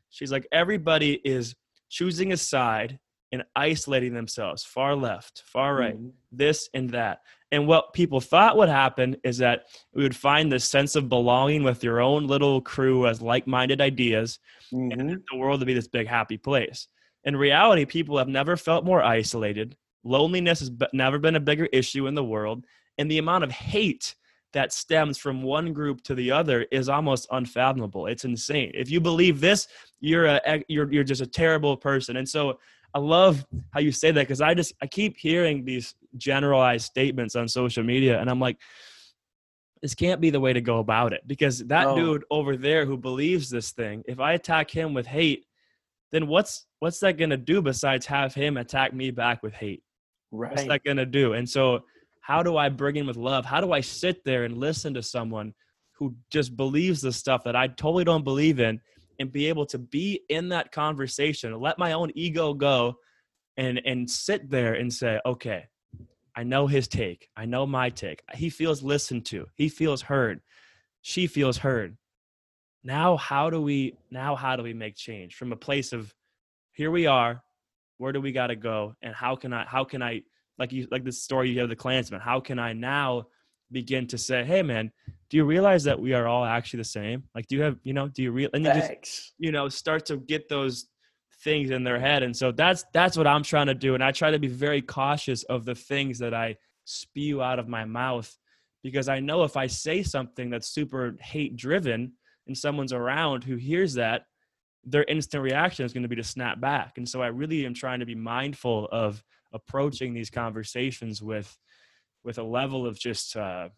she's 0.09 0.31
like, 0.31 0.47
everybody 0.51 1.19
is 1.25 1.55
choosing 1.89 2.31
a 2.31 2.37
side 2.37 2.99
and 3.31 3.43
isolating 3.55 4.13
themselves 4.13 4.63
far 4.63 4.95
left, 4.95 5.43
far 5.45 5.75
right, 5.75 5.95
mm-hmm. 5.95 6.09
this 6.31 6.69
and 6.73 6.89
that. 6.91 7.19
And 7.51 7.67
what 7.67 7.93
people 7.93 8.19
thought 8.19 8.57
would 8.57 8.69
happen 8.69 9.17
is 9.23 9.37
that 9.37 9.65
we 9.93 10.03
would 10.03 10.15
find 10.15 10.51
this 10.51 10.65
sense 10.65 10.95
of 10.95 11.09
belonging 11.09 11.63
with 11.63 11.83
your 11.83 12.01
own 12.01 12.27
little 12.27 12.61
crew 12.61 13.07
as 13.07 13.21
like 13.21 13.47
minded 13.47 13.81
ideas, 13.81 14.39
mm-hmm. 14.73 14.99
and 14.99 15.09
the 15.09 15.37
world 15.37 15.59
would 15.59 15.67
be 15.67 15.73
this 15.73 15.87
big, 15.87 16.07
happy 16.07 16.37
place. 16.37 16.87
In 17.23 17.35
reality, 17.35 17.85
people 17.85 18.17
have 18.17 18.29
never 18.29 18.55
felt 18.55 18.85
more 18.85 19.03
isolated. 19.03 19.75
Loneliness 20.03 20.59
has 20.59 20.71
never 20.93 21.19
been 21.19 21.35
a 21.35 21.41
bigger 21.41 21.65
issue 21.73 22.07
in 22.07 22.15
the 22.15 22.23
world. 22.23 22.65
And 22.97 23.11
the 23.11 23.17
amount 23.17 23.43
of 23.43 23.51
hate 23.51 24.15
that 24.53 24.73
stems 24.73 25.17
from 25.17 25.43
one 25.43 25.73
group 25.73 26.01
to 26.03 26.15
the 26.15 26.31
other 26.31 26.65
is 26.71 26.89
almost 26.89 27.27
unfathomable. 27.31 28.07
It's 28.07 28.25
insane. 28.25 28.71
If 28.73 28.89
you 28.89 28.99
believe 28.99 29.39
this, 29.39 29.67
you're 29.99 30.25
a 30.25 30.63
you're 30.67 30.91
you're 30.91 31.03
just 31.03 31.21
a 31.21 31.27
terrible 31.27 31.77
person. 31.77 32.17
And 32.17 32.27
so 32.27 32.59
I 32.97 32.99
love 32.99 33.45
how 33.69 33.79
you 33.79 33.91
say 33.91 34.09
that 34.09 34.21
because 34.21 34.41
I 34.41 34.55
just 34.55 34.73
I 34.81 34.87
keep 34.87 35.17
hearing 35.17 35.63
these 35.63 35.93
generalized 36.17 36.85
statements 36.85 37.35
on 37.35 37.47
social 37.47 37.83
media, 37.83 38.19
and 38.19 38.27
I'm 38.27 38.39
like, 38.39 38.57
this 39.83 39.93
can't 39.93 40.19
be 40.19 40.31
the 40.31 40.39
way 40.39 40.51
to 40.51 40.61
go 40.61 40.79
about 40.79 41.13
it 41.13 41.21
because 41.27 41.59
that 41.65 41.83
no. 41.83 41.95
dude 41.95 42.25
over 42.31 42.57
there 42.57 42.87
who 42.87 42.97
believes 42.97 43.51
this 43.51 43.71
thing, 43.71 44.01
if 44.07 44.19
I 44.19 44.33
attack 44.33 44.71
him 44.71 44.95
with 44.95 45.05
hate, 45.05 45.45
then 46.11 46.25
what's 46.25 46.65
what's 46.79 46.99
that 47.01 47.17
gonna 47.17 47.37
do 47.37 47.61
besides 47.61 48.07
have 48.07 48.33
him 48.33 48.57
attack 48.57 48.95
me 48.95 49.11
back 49.11 49.43
with 49.43 49.53
hate? 49.53 49.83
Right. 50.31 50.49
What's 50.49 50.67
that 50.67 50.83
gonna 50.83 51.05
do? 51.05 51.33
And 51.33 51.47
so, 51.47 51.83
how 52.21 52.41
do 52.41 52.57
I 52.57 52.67
bring 52.69 52.95
him 52.95 53.05
with 53.05 53.15
love? 53.15 53.45
How 53.45 53.61
do 53.61 53.73
I 53.73 53.81
sit 53.81 54.23
there 54.25 54.43
and 54.45 54.57
listen 54.57 54.95
to 54.95 55.03
someone 55.03 55.53
who 55.91 56.15
just 56.31 56.57
believes 56.57 57.01
the 57.01 57.11
stuff 57.11 57.43
that 57.43 57.55
I 57.55 57.67
totally 57.67 58.05
don't 58.05 58.23
believe 58.23 58.59
in? 58.59 58.81
And 59.19 59.31
be 59.31 59.47
able 59.47 59.65
to 59.67 59.77
be 59.77 60.21
in 60.29 60.49
that 60.49 60.71
conversation, 60.71 61.59
let 61.59 61.79
my 61.79 61.93
own 61.93 62.11
ego 62.15 62.53
go 62.53 62.97
and 63.57 63.81
and 63.85 64.09
sit 64.09 64.49
there 64.49 64.73
and 64.75 64.93
say, 64.93 65.19
okay, 65.25 65.65
I 66.35 66.43
know 66.43 66.67
his 66.67 66.87
take. 66.87 67.29
I 67.35 67.45
know 67.45 67.65
my 67.65 67.89
take. 67.89 68.21
He 68.35 68.49
feels 68.49 68.83
listened 68.83 69.25
to. 69.27 69.47
He 69.55 69.69
feels 69.69 70.03
heard. 70.03 70.41
She 71.01 71.25
feels 71.25 71.57
heard. 71.57 71.97
Now 72.83 73.17
how 73.17 73.49
do 73.49 73.61
we 73.61 73.97
now 74.11 74.35
how 74.35 74.55
do 74.55 74.63
we 74.63 74.73
make 74.73 74.95
change 74.95 75.35
from 75.35 75.51
a 75.51 75.57
place 75.57 75.93
of 75.93 76.13
here 76.73 76.91
we 76.91 77.07
are, 77.07 77.41
where 77.97 78.11
do 78.11 78.21
we 78.21 78.31
got 78.31 78.47
to 78.47 78.55
go 78.55 78.93
and 79.01 79.15
how 79.15 79.35
can 79.35 79.51
I 79.51 79.65
how 79.65 79.83
can 79.83 80.03
I 80.03 80.21
like 80.59 80.71
you 80.71 80.87
like 80.91 81.03
this 81.03 81.23
story 81.23 81.49
you 81.49 81.59
have 81.59 81.69
the 81.69 81.75
Klansman, 81.75 82.21
how 82.21 82.39
can 82.39 82.59
I 82.59 82.73
now 82.73 83.27
begin 83.71 84.07
to 84.07 84.17
say, 84.17 84.43
hey 84.43 84.61
man, 84.61 84.91
do 85.29 85.37
you 85.37 85.43
realize 85.43 85.83
that 85.83 85.99
we 85.99 86.13
are 86.13 86.27
all 86.27 86.45
actually 86.45 86.77
the 86.77 86.85
same? 86.85 87.23
Like, 87.35 87.47
do 87.47 87.55
you 87.55 87.61
have, 87.63 87.77
you 87.83 87.93
know, 87.93 88.07
do 88.07 88.23
you 88.23 88.31
real 88.31 88.49
and 88.53 88.65
you 88.65 88.71
just, 88.73 89.33
you 89.37 89.51
know, 89.51 89.67
start 89.67 90.05
to 90.07 90.17
get 90.17 90.47
those 90.47 90.87
things 91.43 91.69
in 91.69 91.83
their 91.83 91.99
head. 91.99 92.23
And 92.23 92.35
so 92.35 92.51
that's 92.51 92.85
that's 92.93 93.17
what 93.17 93.27
I'm 93.27 93.43
trying 93.43 93.67
to 93.67 93.75
do. 93.75 93.93
And 93.93 94.03
I 94.03 94.11
try 94.11 94.31
to 94.31 94.39
be 94.39 94.47
very 94.47 94.81
cautious 94.81 95.43
of 95.43 95.65
the 95.65 95.75
things 95.75 96.19
that 96.19 96.33
I 96.33 96.55
spew 96.85 97.41
out 97.41 97.59
of 97.59 97.67
my 97.67 97.85
mouth 97.85 98.35
because 98.83 99.09
I 99.09 99.19
know 99.19 99.43
if 99.43 99.57
I 99.57 99.67
say 99.67 100.03
something 100.03 100.49
that's 100.49 100.69
super 100.69 101.15
hate 101.19 101.55
driven 101.55 102.13
and 102.47 102.57
someone's 102.57 102.93
around 102.93 103.43
who 103.43 103.55
hears 103.55 103.95
that, 103.95 104.23
their 104.83 105.03
instant 105.03 105.43
reaction 105.43 105.85
is 105.85 105.93
going 105.93 106.03
to 106.03 106.09
be 106.09 106.15
to 106.15 106.23
snap 106.23 106.61
back. 106.61 106.97
And 106.97 107.07
so 107.07 107.21
I 107.21 107.27
really 107.27 107.65
am 107.65 107.73
trying 107.73 107.99
to 107.99 108.05
be 108.05 108.15
mindful 108.15 108.87
of 108.91 109.21
approaching 109.53 110.13
these 110.13 110.29
conversations 110.29 111.21
with 111.21 111.57
with 112.23 112.39
a 112.39 112.43
level 112.43 112.85
of 112.85 112.99
just 112.99 113.37
uh, 113.37 113.69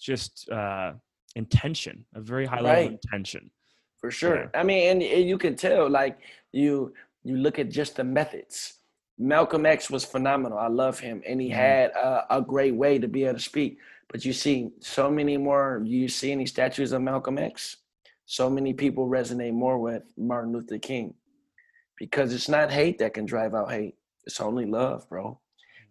just 0.00 0.48
uh, 0.50 0.92
intention, 1.36 2.04
a 2.14 2.20
very 2.20 2.46
high 2.46 2.60
level 2.60 2.70
right. 2.70 2.86
of 2.86 2.92
intention. 2.92 3.50
For 4.00 4.10
sure. 4.10 4.50
Yeah. 4.54 4.60
I 4.60 4.62
mean, 4.62 4.90
and, 4.90 5.02
and 5.02 5.28
you 5.28 5.38
can 5.38 5.56
tell, 5.56 5.88
like 5.88 6.18
you 6.52 6.92
you 7.22 7.36
look 7.38 7.58
at 7.58 7.70
just 7.70 7.96
the 7.96 8.04
methods. 8.04 8.74
Malcolm 9.18 9.64
X 9.64 9.90
was 9.90 10.04
phenomenal. 10.04 10.58
I 10.58 10.66
love 10.66 10.98
him, 10.98 11.22
and 11.26 11.40
he 11.40 11.48
mm-hmm. 11.48 11.56
had 11.56 11.90
a, 11.92 12.38
a, 12.38 12.42
great 12.42 12.74
way 12.74 12.98
to 12.98 13.08
be 13.08 13.24
able 13.24 13.38
to 13.38 13.40
speak. 13.40 13.78
But 14.10 14.24
you 14.24 14.32
see 14.32 14.70
so 14.80 15.10
many 15.10 15.36
more. 15.36 15.80
You 15.84 16.08
see 16.08 16.32
any 16.32 16.46
statues 16.46 16.92
of 16.92 17.00
Malcolm 17.00 17.38
X? 17.38 17.78
So 18.26 18.50
many 18.50 18.74
people 18.74 19.08
resonate 19.08 19.52
more 19.52 19.78
with 19.78 20.02
Martin 20.18 20.52
Luther 20.52 20.78
King 20.78 21.14
because 21.98 22.34
it's 22.34 22.48
not 22.48 22.70
hate 22.70 22.98
that 22.98 23.14
can 23.14 23.24
drive 23.24 23.54
out 23.54 23.70
hate. 23.70 23.94
It's 24.26 24.40
only 24.40 24.66
love, 24.66 25.08
bro 25.08 25.38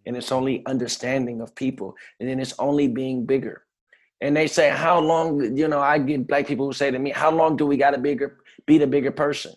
and 0.06 0.16
it's 0.16 0.32
only 0.32 0.64
understanding 0.66 1.40
of 1.40 1.54
people 1.54 1.94
and 2.20 2.28
then 2.28 2.40
it's 2.40 2.54
only 2.58 2.88
being 2.88 3.24
bigger 3.24 3.64
and 4.20 4.36
they 4.36 4.46
say 4.46 4.70
how 4.70 4.98
long 4.98 5.56
you 5.56 5.68
know 5.68 5.80
i 5.80 5.98
get 5.98 6.26
black 6.26 6.46
people 6.46 6.66
who 6.66 6.72
say 6.72 6.90
to 6.90 6.98
me 6.98 7.10
how 7.10 7.30
long 7.30 7.56
do 7.56 7.66
we 7.66 7.76
got 7.76 7.90
to 7.90 7.98
bigger 7.98 8.38
be 8.66 8.78
the 8.78 8.86
bigger 8.86 9.10
person 9.10 9.52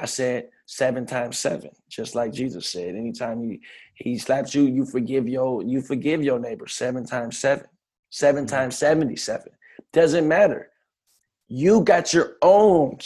i 0.00 0.04
said 0.04 0.48
seven 0.66 1.04
times 1.06 1.38
seven 1.38 1.70
just 1.88 2.14
like 2.14 2.32
jesus 2.32 2.68
said 2.68 2.94
anytime 2.94 3.42
you 3.42 3.58
he 3.94 4.16
slaps 4.18 4.54
you 4.54 4.62
you 4.62 4.84
forgive 4.84 5.28
your 5.28 5.62
you 5.62 5.80
forgive 5.80 6.22
your 6.22 6.38
neighbor 6.38 6.66
seven 6.66 7.04
times 7.04 7.38
seven 7.38 7.66
7 8.12 8.44
mm-hmm. 8.44 8.54
times 8.54 8.76
77 8.76 9.52
doesn't 9.92 10.26
matter 10.26 10.70
you 11.48 11.82
got 11.82 12.14
your 12.14 12.36
own 12.42 12.98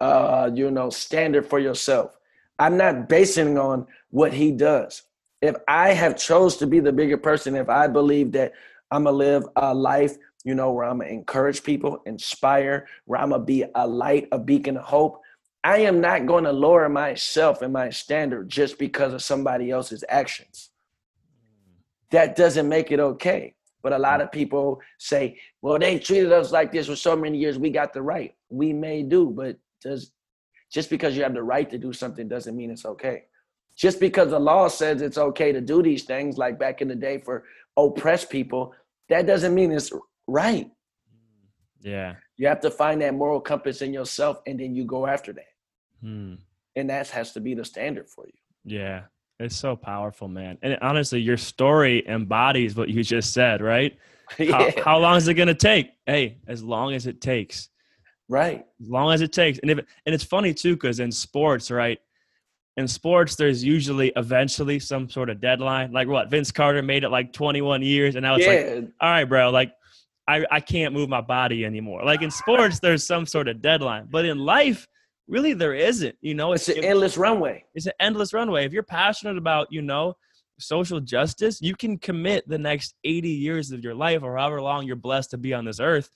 uh, 0.00 0.50
you 0.54 0.70
know, 0.70 0.90
standard 0.90 1.46
for 1.46 1.58
yourself. 1.58 2.16
I'm 2.58 2.76
not 2.76 3.08
basing 3.08 3.58
on 3.58 3.86
what 4.10 4.32
he 4.32 4.50
does. 4.50 5.02
If 5.40 5.56
I 5.68 5.92
have 5.92 6.18
chose 6.18 6.56
to 6.58 6.66
be 6.66 6.80
the 6.80 6.92
bigger 6.92 7.16
person, 7.16 7.56
if 7.56 7.68
I 7.68 7.86
believe 7.86 8.32
that 8.32 8.52
I'm 8.90 9.04
gonna 9.04 9.16
live 9.16 9.44
a 9.56 9.74
life, 9.74 10.16
you 10.44 10.54
know, 10.54 10.72
where 10.72 10.86
I'm 10.86 10.98
gonna 10.98 11.10
encourage 11.10 11.62
people, 11.62 12.00
inspire, 12.06 12.86
where 13.04 13.20
I'm 13.20 13.30
gonna 13.30 13.44
be 13.44 13.64
a 13.74 13.86
light, 13.86 14.28
a 14.32 14.38
beacon 14.38 14.76
of 14.76 14.84
hope, 14.84 15.20
I 15.62 15.78
am 15.80 16.00
not 16.00 16.26
going 16.26 16.44
to 16.44 16.52
lower 16.52 16.88
myself 16.88 17.60
and 17.60 17.72
my 17.72 17.90
standard 17.90 18.48
just 18.48 18.78
because 18.78 19.12
of 19.12 19.22
somebody 19.22 19.70
else's 19.70 20.04
actions. 20.08 20.70
That 22.10 22.34
doesn't 22.34 22.68
make 22.68 22.90
it 22.90 23.00
okay. 23.00 23.54
But 23.82 23.92
a 23.92 23.98
lot 23.98 24.20
of 24.20 24.32
people 24.32 24.80
say, 24.98 25.38
well, 25.62 25.78
they 25.78 25.98
treated 25.98 26.32
us 26.32 26.50
like 26.50 26.72
this 26.72 26.86
for 26.86 26.96
so 26.96 27.16
many 27.16 27.38
years, 27.38 27.58
we 27.58 27.70
got 27.70 27.92
the 27.92 28.02
right. 28.02 28.34
We 28.48 28.72
may 28.72 29.02
do, 29.02 29.30
but 29.30 29.56
does 29.82 30.12
just 30.72 30.88
because 30.88 31.16
you 31.16 31.22
have 31.22 31.34
the 31.34 31.42
right 31.42 31.68
to 31.70 31.78
do 31.78 31.92
something 31.92 32.28
doesn't 32.28 32.56
mean 32.56 32.70
it's 32.70 32.84
okay. 32.84 33.24
Just 33.76 33.98
because 33.98 34.30
the 34.30 34.38
law 34.38 34.68
says 34.68 35.02
it's 35.02 35.18
okay 35.18 35.52
to 35.52 35.60
do 35.60 35.82
these 35.82 36.04
things, 36.04 36.38
like 36.38 36.58
back 36.58 36.80
in 36.80 36.88
the 36.88 36.94
day 36.94 37.18
for 37.18 37.44
oppressed 37.76 38.30
people, 38.30 38.72
that 39.08 39.26
doesn't 39.26 39.54
mean 39.54 39.72
it's 39.72 39.92
right. 40.26 40.70
Yeah. 41.80 42.16
You 42.36 42.46
have 42.48 42.60
to 42.60 42.70
find 42.70 43.00
that 43.02 43.14
moral 43.14 43.40
compass 43.40 43.82
in 43.82 43.92
yourself 43.92 44.40
and 44.46 44.58
then 44.60 44.74
you 44.74 44.84
go 44.84 45.06
after 45.06 45.32
that. 45.32 45.44
Hmm. 46.00 46.34
And 46.76 46.90
that 46.90 47.08
has 47.08 47.32
to 47.32 47.40
be 47.40 47.54
the 47.54 47.64
standard 47.64 48.08
for 48.08 48.26
you. 48.26 48.32
Yeah. 48.64 49.02
It's 49.38 49.56
so 49.56 49.74
powerful, 49.74 50.28
man. 50.28 50.58
And 50.62 50.76
honestly, 50.82 51.20
your 51.20 51.38
story 51.38 52.06
embodies 52.06 52.76
what 52.76 52.90
you 52.90 53.02
just 53.02 53.32
said, 53.32 53.62
right? 53.62 53.96
yeah. 54.38 54.70
How, 54.76 54.82
how 54.84 54.98
long 54.98 55.16
is 55.16 55.28
it 55.28 55.34
going 55.34 55.48
to 55.48 55.54
take? 55.54 55.92
Hey, 56.06 56.38
as 56.46 56.62
long 56.62 56.92
as 56.92 57.06
it 57.06 57.20
takes. 57.20 57.70
Right. 58.28 58.64
As 58.80 58.88
long 58.88 59.12
as 59.12 59.22
it 59.22 59.32
takes. 59.32 59.58
And 59.58 59.70
if 59.70 59.78
and 60.06 60.14
it's 60.14 60.22
funny 60.22 60.54
too 60.54 60.76
cuz 60.76 61.00
in 61.00 61.10
sports, 61.10 61.70
right? 61.70 61.98
In 62.76 62.86
sports 62.86 63.34
there's 63.34 63.64
usually 63.64 64.12
eventually 64.14 64.78
some 64.78 65.08
sort 65.08 65.30
of 65.30 65.40
deadline. 65.40 65.90
Like 65.90 66.06
what? 66.06 66.30
Vince 66.30 66.52
Carter 66.52 66.82
made 66.82 67.02
it 67.02 67.08
like 67.08 67.32
21 67.32 67.82
years 67.82 68.14
and 68.14 68.22
now 68.22 68.36
it's 68.36 68.46
yeah. 68.46 68.52
like 68.52 68.90
all 69.00 69.10
right, 69.10 69.24
bro, 69.24 69.50
like 69.50 69.72
I 70.30 70.46
I 70.50 70.60
can't 70.60 70.94
move 70.94 71.08
my 71.08 71.20
body 71.20 71.64
anymore. 71.64 72.04
Like 72.04 72.22
in 72.22 72.30
sports 72.42 72.80
there's 72.80 73.06
some 73.06 73.26
sort 73.26 73.48
of 73.48 73.60
deadline. 73.60 74.08
But 74.10 74.24
in 74.24 74.38
life 74.38 74.86
really 75.30 75.54
there 75.54 75.74
isn't 75.74 76.16
you 76.20 76.34
know 76.34 76.52
it's, 76.52 76.68
it's 76.68 76.78
an 76.78 76.84
endless 76.84 77.16
runway 77.16 77.64
it's 77.74 77.86
an 77.86 77.92
endless 78.00 78.34
runway 78.34 78.66
if 78.66 78.72
you're 78.72 78.82
passionate 78.82 79.38
about 79.38 79.68
you 79.70 79.80
know 79.80 80.14
social 80.58 81.00
justice 81.00 81.62
you 81.62 81.74
can 81.74 81.96
commit 81.96 82.46
the 82.48 82.58
next 82.58 82.94
80 83.04 83.28
years 83.30 83.70
of 83.70 83.82
your 83.82 83.94
life 83.94 84.22
or 84.22 84.36
however 84.36 84.60
long 84.60 84.86
you're 84.86 84.96
blessed 84.96 85.30
to 85.30 85.38
be 85.38 85.54
on 85.54 85.64
this 85.64 85.80
earth 85.80 86.10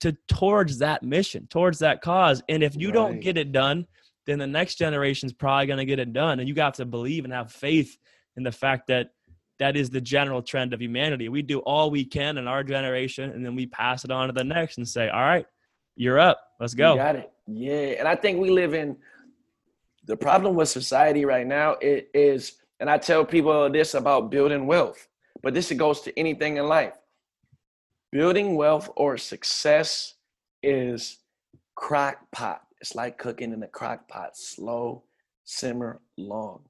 to 0.00 0.16
towards 0.26 0.78
that 0.78 1.02
mission 1.02 1.46
towards 1.48 1.78
that 1.78 2.00
cause 2.00 2.42
and 2.48 2.62
if 2.62 2.74
you 2.74 2.88
right. 2.88 2.94
don't 2.94 3.20
get 3.20 3.36
it 3.36 3.52
done 3.52 3.86
then 4.26 4.38
the 4.38 4.46
next 4.46 4.76
generation 4.76 5.26
is 5.26 5.32
probably 5.32 5.66
going 5.66 5.78
to 5.78 5.84
get 5.84 6.00
it 6.00 6.12
done 6.12 6.40
and 6.40 6.48
you 6.48 6.54
got 6.54 6.74
to 6.74 6.84
believe 6.84 7.24
and 7.24 7.32
have 7.32 7.52
faith 7.52 7.96
in 8.36 8.42
the 8.42 8.50
fact 8.50 8.86
that 8.88 9.10
that 9.62 9.76
is 9.76 9.90
the 9.90 10.00
general 10.00 10.42
trend 10.42 10.74
of 10.74 10.82
humanity 10.82 11.28
we 11.28 11.42
do 11.42 11.60
all 11.60 11.90
we 11.90 12.04
can 12.04 12.38
in 12.38 12.46
our 12.46 12.62
generation 12.62 13.30
and 13.30 13.44
then 13.44 13.54
we 13.54 13.66
pass 13.66 14.04
it 14.04 14.10
on 14.10 14.26
to 14.26 14.32
the 14.32 14.44
next 14.44 14.78
and 14.78 14.88
say 14.88 15.08
all 15.08 15.22
right 15.22 15.46
you're 15.96 16.18
up 16.18 16.40
let's 16.60 16.74
go 16.74 16.92
you 16.92 16.98
got 16.98 17.16
it 17.16 17.32
yeah, 17.46 17.94
and 17.98 18.06
I 18.06 18.14
think 18.14 18.40
we 18.40 18.50
live 18.50 18.74
in 18.74 18.96
the 20.04 20.16
problem 20.16 20.54
with 20.54 20.68
society 20.68 21.24
right 21.24 21.46
now. 21.46 21.72
It 21.80 22.10
is, 22.14 22.54
and 22.80 22.88
I 22.88 22.98
tell 22.98 23.24
people 23.24 23.68
this 23.70 23.94
about 23.94 24.30
building 24.30 24.66
wealth, 24.66 25.08
but 25.42 25.54
this 25.54 25.70
goes 25.72 26.00
to 26.02 26.18
anything 26.18 26.56
in 26.56 26.66
life. 26.66 26.94
Building 28.10 28.56
wealth 28.56 28.90
or 28.96 29.16
success 29.16 30.14
is 30.62 31.18
crock 31.74 32.18
pot. 32.30 32.62
It's 32.80 32.94
like 32.94 33.18
cooking 33.18 33.52
in 33.52 33.62
a 33.62 33.68
crock 33.68 34.08
pot, 34.08 34.36
slow, 34.36 35.04
simmer, 35.44 36.00
long. 36.16 36.62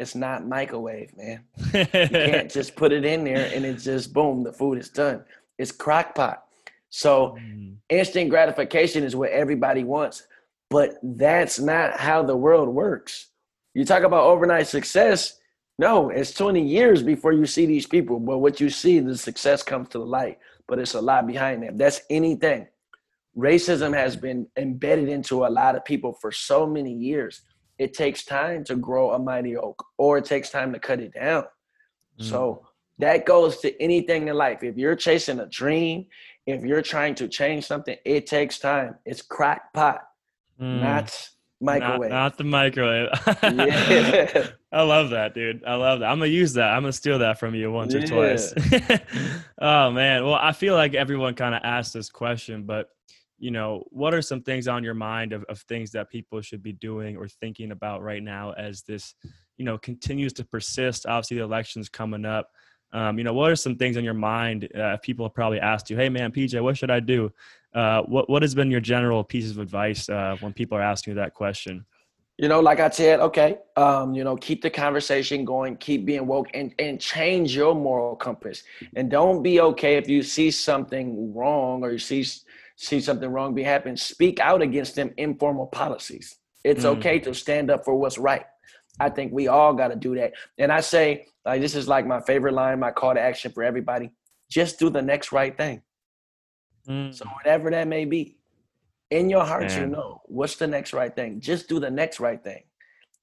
It's 0.00 0.14
not 0.14 0.48
microwave, 0.48 1.14
man. 1.14 1.44
you 1.74 1.84
can't 1.84 2.50
just 2.58 2.74
put 2.74 2.90
it 2.90 3.04
in 3.04 3.22
there 3.22 3.50
and 3.54 3.66
it 3.66 3.74
just 3.74 4.14
boom, 4.14 4.42
the 4.42 4.52
food 4.52 4.78
is 4.78 4.88
done. 4.88 5.22
It's 5.58 5.70
crock 5.70 6.14
pot. 6.14 6.44
So 6.88 7.36
mm. 7.38 7.74
instant 7.90 8.30
gratification 8.30 9.04
is 9.04 9.14
what 9.14 9.30
everybody 9.30 9.84
wants, 9.84 10.26
but 10.70 10.98
that's 11.02 11.60
not 11.60 12.00
how 12.00 12.22
the 12.22 12.34
world 12.34 12.70
works. 12.70 13.28
You 13.74 13.84
talk 13.84 14.02
about 14.02 14.24
overnight 14.24 14.68
success. 14.68 15.38
No, 15.78 16.08
it's 16.08 16.32
20 16.32 16.66
years 16.66 17.02
before 17.02 17.34
you 17.34 17.44
see 17.44 17.66
these 17.66 17.86
people. 17.86 18.18
But 18.18 18.38
what 18.38 18.58
you 18.58 18.70
see, 18.70 19.00
the 19.00 19.18
success 19.18 19.62
comes 19.62 19.90
to 19.90 19.98
the 19.98 20.06
light, 20.06 20.38
but 20.66 20.78
it's 20.78 20.94
a 20.94 21.00
lot 21.00 21.26
behind 21.26 21.62
them. 21.62 21.76
That's 21.76 22.00
anything. 22.08 22.66
Racism 23.36 23.94
has 23.94 24.16
been 24.16 24.46
embedded 24.56 25.10
into 25.10 25.44
a 25.44 25.48
lot 25.48 25.76
of 25.76 25.84
people 25.84 26.14
for 26.14 26.32
so 26.32 26.66
many 26.66 26.92
years. 26.94 27.42
It 27.80 27.94
takes 27.94 28.26
time 28.26 28.62
to 28.64 28.76
grow 28.76 29.12
a 29.12 29.18
mighty 29.18 29.56
oak, 29.56 29.82
or 29.96 30.18
it 30.18 30.26
takes 30.26 30.50
time 30.50 30.70
to 30.74 30.78
cut 30.78 31.00
it 31.00 31.14
down. 31.14 31.44
Mm. 32.20 32.24
So 32.24 32.66
that 32.98 33.24
goes 33.24 33.56
to 33.60 33.82
anything 33.82 34.28
in 34.28 34.36
life. 34.36 34.62
If 34.62 34.76
you're 34.76 34.94
chasing 34.94 35.40
a 35.40 35.46
dream, 35.46 36.04
if 36.46 36.62
you're 36.62 36.82
trying 36.82 37.14
to 37.14 37.26
change 37.26 37.64
something, 37.64 37.96
it 38.04 38.26
takes 38.26 38.58
time. 38.58 38.96
It's 39.06 39.22
crack 39.22 39.72
pot, 39.72 40.02
mm. 40.60 40.82
not 40.82 41.30
microwave. 41.62 42.10
Not, 42.10 42.16
not 42.16 42.36
the 42.36 42.44
microwave. 42.44 43.08
yeah. 43.42 44.48
I 44.72 44.82
love 44.82 45.08
that, 45.10 45.32
dude. 45.32 45.64
I 45.64 45.76
love 45.76 46.00
that. 46.00 46.10
I'm 46.10 46.18
gonna 46.18 46.30
use 46.30 46.52
that. 46.52 46.74
I'm 46.74 46.82
gonna 46.82 46.92
steal 46.92 47.20
that 47.20 47.40
from 47.40 47.54
you 47.54 47.72
once 47.72 47.94
yeah. 47.94 48.02
or 48.02 48.06
twice. 48.06 48.52
oh 49.58 49.90
man. 49.90 50.26
Well, 50.26 50.34
I 50.34 50.52
feel 50.52 50.74
like 50.74 50.92
everyone 50.92 51.32
kind 51.32 51.54
of 51.54 51.62
asked 51.64 51.94
this 51.94 52.10
question, 52.10 52.64
but 52.64 52.90
you 53.40 53.50
know, 53.50 53.82
what 53.88 54.12
are 54.12 54.20
some 54.20 54.42
things 54.42 54.68
on 54.68 54.84
your 54.84 54.94
mind 54.94 55.32
of, 55.32 55.44
of 55.44 55.60
things 55.60 55.90
that 55.92 56.10
people 56.10 56.42
should 56.42 56.62
be 56.62 56.72
doing 56.74 57.16
or 57.16 57.26
thinking 57.26 57.72
about 57.72 58.02
right 58.02 58.22
now 58.22 58.52
as 58.52 58.82
this, 58.82 59.14
you 59.56 59.64
know, 59.64 59.78
continues 59.78 60.34
to 60.34 60.44
persist? 60.44 61.06
Obviously, 61.06 61.38
the 61.38 61.42
election's 61.42 61.88
coming 61.88 62.26
up. 62.26 62.50
Um, 62.92 63.16
you 63.16 63.24
know, 63.24 63.32
what 63.32 63.50
are 63.50 63.56
some 63.56 63.76
things 63.76 63.96
on 63.96 64.04
your 64.04 64.14
mind? 64.14 64.68
Uh, 64.76 64.98
people 64.98 65.24
have 65.24 65.34
probably 65.34 65.58
asked 65.58 65.88
you, 65.88 65.96
"Hey, 65.96 66.08
man, 66.08 66.32
PJ, 66.32 66.60
what 66.60 66.76
should 66.76 66.90
I 66.90 67.00
do?" 67.00 67.32
Uh, 67.74 68.02
what 68.02 68.28
What 68.28 68.42
has 68.42 68.54
been 68.54 68.70
your 68.70 68.80
general 68.80 69.24
pieces 69.24 69.52
of 69.52 69.58
advice 69.58 70.08
uh, 70.08 70.36
when 70.40 70.52
people 70.52 70.76
are 70.76 70.82
asking 70.82 71.12
you 71.12 71.14
that 71.16 71.32
question? 71.32 71.86
You 72.36 72.48
know, 72.48 72.60
like 72.60 72.80
I 72.80 72.88
said, 72.90 73.20
okay, 73.20 73.58
um, 73.76 74.14
you 74.14 74.24
know, 74.24 74.34
keep 74.34 74.62
the 74.62 74.70
conversation 74.70 75.44
going, 75.44 75.76
keep 75.76 76.04
being 76.04 76.26
woke, 76.26 76.48
and 76.52 76.74
and 76.78 77.00
change 77.00 77.54
your 77.54 77.74
moral 77.74 78.16
compass. 78.16 78.64
And 78.96 79.10
don't 79.10 79.42
be 79.42 79.60
okay 79.60 79.96
if 79.96 80.08
you 80.08 80.22
see 80.22 80.50
something 80.50 81.32
wrong 81.34 81.84
or 81.84 81.92
you 81.92 81.98
see 81.98 82.24
see 82.80 82.98
something 82.98 83.30
wrong 83.30 83.54
be 83.54 83.62
happen. 83.62 83.96
Speak 83.96 84.40
out 84.40 84.62
against 84.62 84.94
them 84.94 85.12
informal 85.18 85.66
policies. 85.66 86.36
It's 86.64 86.84
mm. 86.84 86.96
okay 86.96 87.18
to 87.20 87.34
stand 87.34 87.70
up 87.70 87.84
for 87.84 87.94
what's 87.94 88.16
right. 88.16 88.44
I 88.98 89.10
think 89.10 89.32
we 89.32 89.48
all 89.48 89.74
got 89.74 89.88
to 89.88 89.96
do 89.96 90.14
that. 90.16 90.32
And 90.58 90.72
I 90.72 90.80
say, 90.80 91.26
like, 91.44 91.60
this 91.60 91.74
is 91.74 91.88
like 91.88 92.06
my 92.06 92.20
favorite 92.20 92.54
line, 92.54 92.80
my 92.80 92.90
call 92.90 93.14
to 93.14 93.20
action 93.20 93.52
for 93.52 93.62
everybody. 93.62 94.10
Just 94.50 94.78
do 94.78 94.88
the 94.88 95.02
next 95.02 95.30
right 95.30 95.56
thing. 95.56 95.82
Mm. 96.88 97.14
So 97.14 97.26
whatever 97.26 97.70
that 97.70 97.86
may 97.86 98.06
be, 98.06 98.36
in 99.10 99.28
your 99.28 99.44
heart, 99.44 99.64
Man. 99.64 99.80
you 99.80 99.86
know 99.86 100.22
what's 100.26 100.56
the 100.56 100.66
next 100.66 100.92
right 100.92 101.14
thing. 101.14 101.40
Just 101.40 101.68
do 101.68 101.80
the 101.80 101.90
next 101.90 102.20
right 102.20 102.42
thing. 102.42 102.62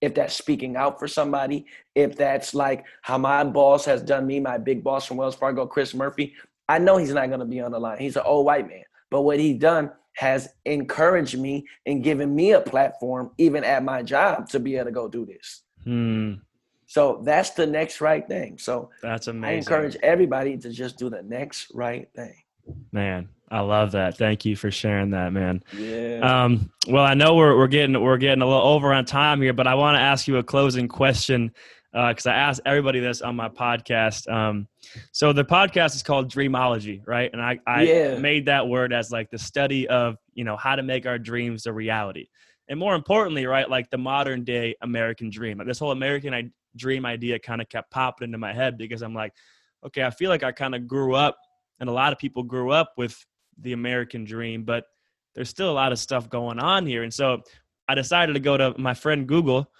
If 0.01 0.13
that's 0.13 0.35
speaking 0.35 0.75
out 0.75 0.99
for 0.99 1.07
somebody, 1.07 1.65
if 1.95 2.15
that's 2.15 2.53
like 2.53 2.85
how 3.01 3.17
my 3.17 3.43
boss 3.43 3.85
has 3.85 4.03
done 4.03 4.27
me, 4.27 4.39
my 4.39 4.57
big 4.59 4.83
boss 4.83 5.05
from 5.05 5.17
Wells 5.17 5.35
Fargo, 5.35 5.65
Chris 5.65 5.95
Murphy, 5.95 6.35
I 6.69 6.77
know 6.77 6.97
he's 6.97 7.13
not 7.13 7.27
going 7.27 7.39
to 7.39 7.45
be 7.45 7.61
on 7.61 7.71
the 7.71 7.79
line. 7.79 7.97
He's 7.97 8.17
an 8.17 8.23
old 8.25 8.45
white 8.45 8.67
man. 8.67 8.83
But 9.09 9.21
what 9.21 9.39
he's 9.39 9.57
done 9.57 9.91
has 10.13 10.49
encouraged 10.65 11.37
me 11.37 11.65
and 11.85 12.03
given 12.03 12.33
me 12.33 12.51
a 12.51 12.61
platform, 12.61 13.31
even 13.37 13.63
at 13.63 13.83
my 13.83 14.01
job, 14.01 14.49
to 14.49 14.59
be 14.59 14.75
able 14.75 14.85
to 14.85 14.91
go 14.91 15.07
do 15.07 15.25
this. 15.25 15.61
Hmm. 15.83 16.33
So 16.87 17.21
that's 17.23 17.51
the 17.51 17.67
next 17.67 18.01
right 18.01 18.27
thing. 18.27 18.57
So 18.57 18.89
that's 19.01 19.27
amazing. 19.27 19.55
I 19.55 19.57
encourage 19.57 19.97
everybody 20.01 20.57
to 20.57 20.71
just 20.71 20.97
do 20.97 21.09
the 21.09 21.21
next 21.21 21.67
right 21.73 22.07
thing. 22.15 22.33
Man, 22.91 23.29
I 23.51 23.59
love 23.59 23.91
that. 23.91 24.17
Thank 24.17 24.45
you 24.45 24.55
for 24.55 24.71
sharing 24.71 25.11
that, 25.11 25.33
man. 25.33 25.63
Yeah. 25.77 26.19
Um, 26.21 26.71
well, 26.87 27.03
I 27.03 27.13
know 27.13 27.35
we're 27.35 27.57
we're 27.57 27.67
getting 27.67 28.01
we're 28.01 28.17
getting 28.17 28.41
a 28.41 28.45
little 28.47 28.61
over 28.61 28.93
on 28.93 29.05
time 29.05 29.41
here, 29.41 29.53
but 29.53 29.67
I 29.67 29.75
want 29.75 29.95
to 29.95 30.01
ask 30.01 30.27
you 30.27 30.37
a 30.37 30.43
closing 30.43 30.87
question 30.87 31.53
because 32.09 32.27
uh, 32.27 32.31
I 32.31 32.33
asked 32.35 32.61
everybody 32.65 32.99
this 32.99 33.21
on 33.21 33.35
my 33.35 33.49
podcast. 33.49 34.31
Um, 34.31 34.67
so 35.11 35.33
the 35.33 35.43
podcast 35.43 35.95
is 35.95 36.03
called 36.03 36.31
Dreamology, 36.31 37.01
right? 37.07 37.29
And 37.33 37.41
I, 37.41 37.59
I 37.65 37.83
yeah. 37.83 38.17
made 38.19 38.45
that 38.45 38.67
word 38.67 38.93
as 38.93 39.11
like 39.11 39.31
the 39.31 39.39
study 39.39 39.87
of 39.87 40.17
you 40.33 40.43
know 40.43 40.57
how 40.57 40.75
to 40.75 40.83
make 40.83 41.05
our 41.05 41.17
dreams 41.17 41.65
a 41.65 41.73
reality 41.73 42.27
and 42.69 42.79
more 42.79 42.95
importantly, 42.95 43.45
right, 43.45 43.69
like 43.69 43.89
the 43.89 43.97
modern 43.97 44.43
day 44.43 44.75
American 44.81 45.29
dream. 45.29 45.57
Like 45.57 45.67
this 45.67 45.79
whole 45.79 45.91
American 45.91 46.51
dream 46.75 47.05
idea 47.05 47.39
kind 47.39 47.61
of 47.61 47.69
kept 47.69 47.91
popping 47.91 48.25
into 48.25 48.37
my 48.37 48.53
head 48.53 48.77
because 48.77 49.01
I'm 49.01 49.13
like, 49.13 49.33
okay, 49.85 50.03
I 50.03 50.09
feel 50.09 50.29
like 50.29 50.43
I 50.43 50.51
kind 50.51 50.75
of 50.75 50.87
grew 50.87 51.15
up, 51.15 51.37
and 51.79 51.89
a 51.89 51.93
lot 51.93 52.11
of 52.11 52.19
people 52.19 52.43
grew 52.43 52.71
up 52.71 52.93
with 52.97 53.17
the 53.59 53.73
American 53.73 54.25
dream, 54.25 54.63
but 54.63 54.85
there's 55.33 55.49
still 55.49 55.71
a 55.71 55.73
lot 55.73 55.91
of 55.91 55.99
stuff 55.99 56.29
going 56.29 56.59
on 56.59 56.85
here. 56.85 57.03
And 57.03 57.13
so 57.13 57.41
I 57.87 57.95
decided 57.95 58.33
to 58.33 58.39
go 58.39 58.57
to 58.57 58.75
my 58.77 58.93
friend 58.93 59.27
Google 59.27 59.71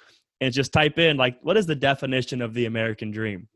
and 0.41 0.53
just 0.53 0.73
type 0.73 0.99
in 0.99 1.17
like, 1.17 1.37
what 1.41 1.57
is 1.57 1.65
the 1.65 1.75
definition 1.75 2.41
of 2.41 2.53
the 2.53 2.65
American 2.65 3.11
dream? 3.11 3.47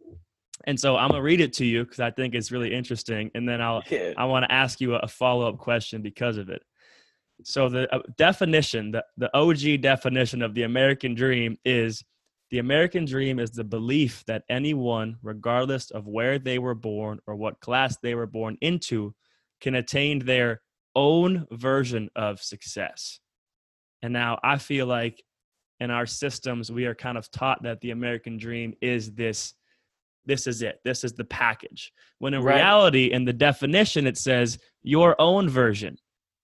And 0.66 0.80
so 0.80 0.96
I'm 0.96 1.10
gonna 1.10 1.22
read 1.22 1.42
it 1.42 1.54
to 1.54 1.66
you 1.66 1.84
because 1.84 2.00
I 2.00 2.12
think 2.12 2.36
it's 2.36 2.52
really 2.52 2.74
interesting, 2.74 3.32
and 3.34 3.48
then 3.48 3.62
I'll 3.62 3.84
yeah. 3.90 4.14
I 4.18 4.26
want 4.26 4.46
to 4.46 4.52
ask 4.52 4.80
you 4.80 4.96
a 4.96 5.08
follow 5.08 5.48
up 5.48 5.58
question 5.58 6.02
because 6.02 6.38
of 6.38 6.50
it. 6.50 6.62
So 7.44 7.70
the 7.70 7.94
uh, 7.94 8.02
definition, 8.18 8.92
the, 8.92 9.04
the 9.18 9.36
OG 9.36 9.82
definition 9.82 10.44
of 10.44 10.54
the 10.54 10.64
American 10.64 11.16
dream 11.16 11.58
is 11.66 12.04
the 12.52 12.60
American 12.60 13.06
dream 13.06 13.40
is 13.40 13.52
the 13.52 13.64
belief 13.64 14.24
that 14.28 14.44
anyone, 14.50 15.18
regardless 15.24 15.90
of 15.90 16.08
where 16.08 16.38
they 16.38 16.60
were 16.60 16.76
born 16.76 17.20
or 17.26 17.36
what 17.36 17.62
class 17.62 17.98
they 18.04 18.14
were 18.14 18.28
born 18.28 18.58
into, 18.62 19.16
can 19.62 19.76
attain 19.76 20.20
their 20.20 20.62
own 20.94 21.48
version 21.52 22.10
of 22.16 22.42
success. 22.42 23.20
And 24.02 24.12
now 24.12 24.40
I 24.44 24.58
feel 24.58 24.86
like 24.86 25.24
in 25.82 25.90
our 25.90 26.06
systems, 26.06 26.72
we 26.72 26.86
are 26.86 26.96
kind 26.96 27.18
of 27.18 27.30
taught 27.32 27.64
that 27.64 27.82
the 27.82 27.90
American 27.90 28.38
dream 28.38 28.74
is 28.82 29.12
this 29.12 29.56
this 30.28 30.46
is 30.46 30.62
it. 30.62 30.80
This 30.86 31.04
is 31.04 31.14
the 31.14 31.24
package. 31.24 31.92
When 32.20 32.36
in 32.36 32.44
right. 32.44 32.58
reality, 32.58 33.12
in 33.12 33.26
the 33.26 33.34
definition, 33.34 34.06
it 34.06 34.18
says 34.18 34.60
your 34.84 35.20
own 35.20 35.50
version. 35.50 35.98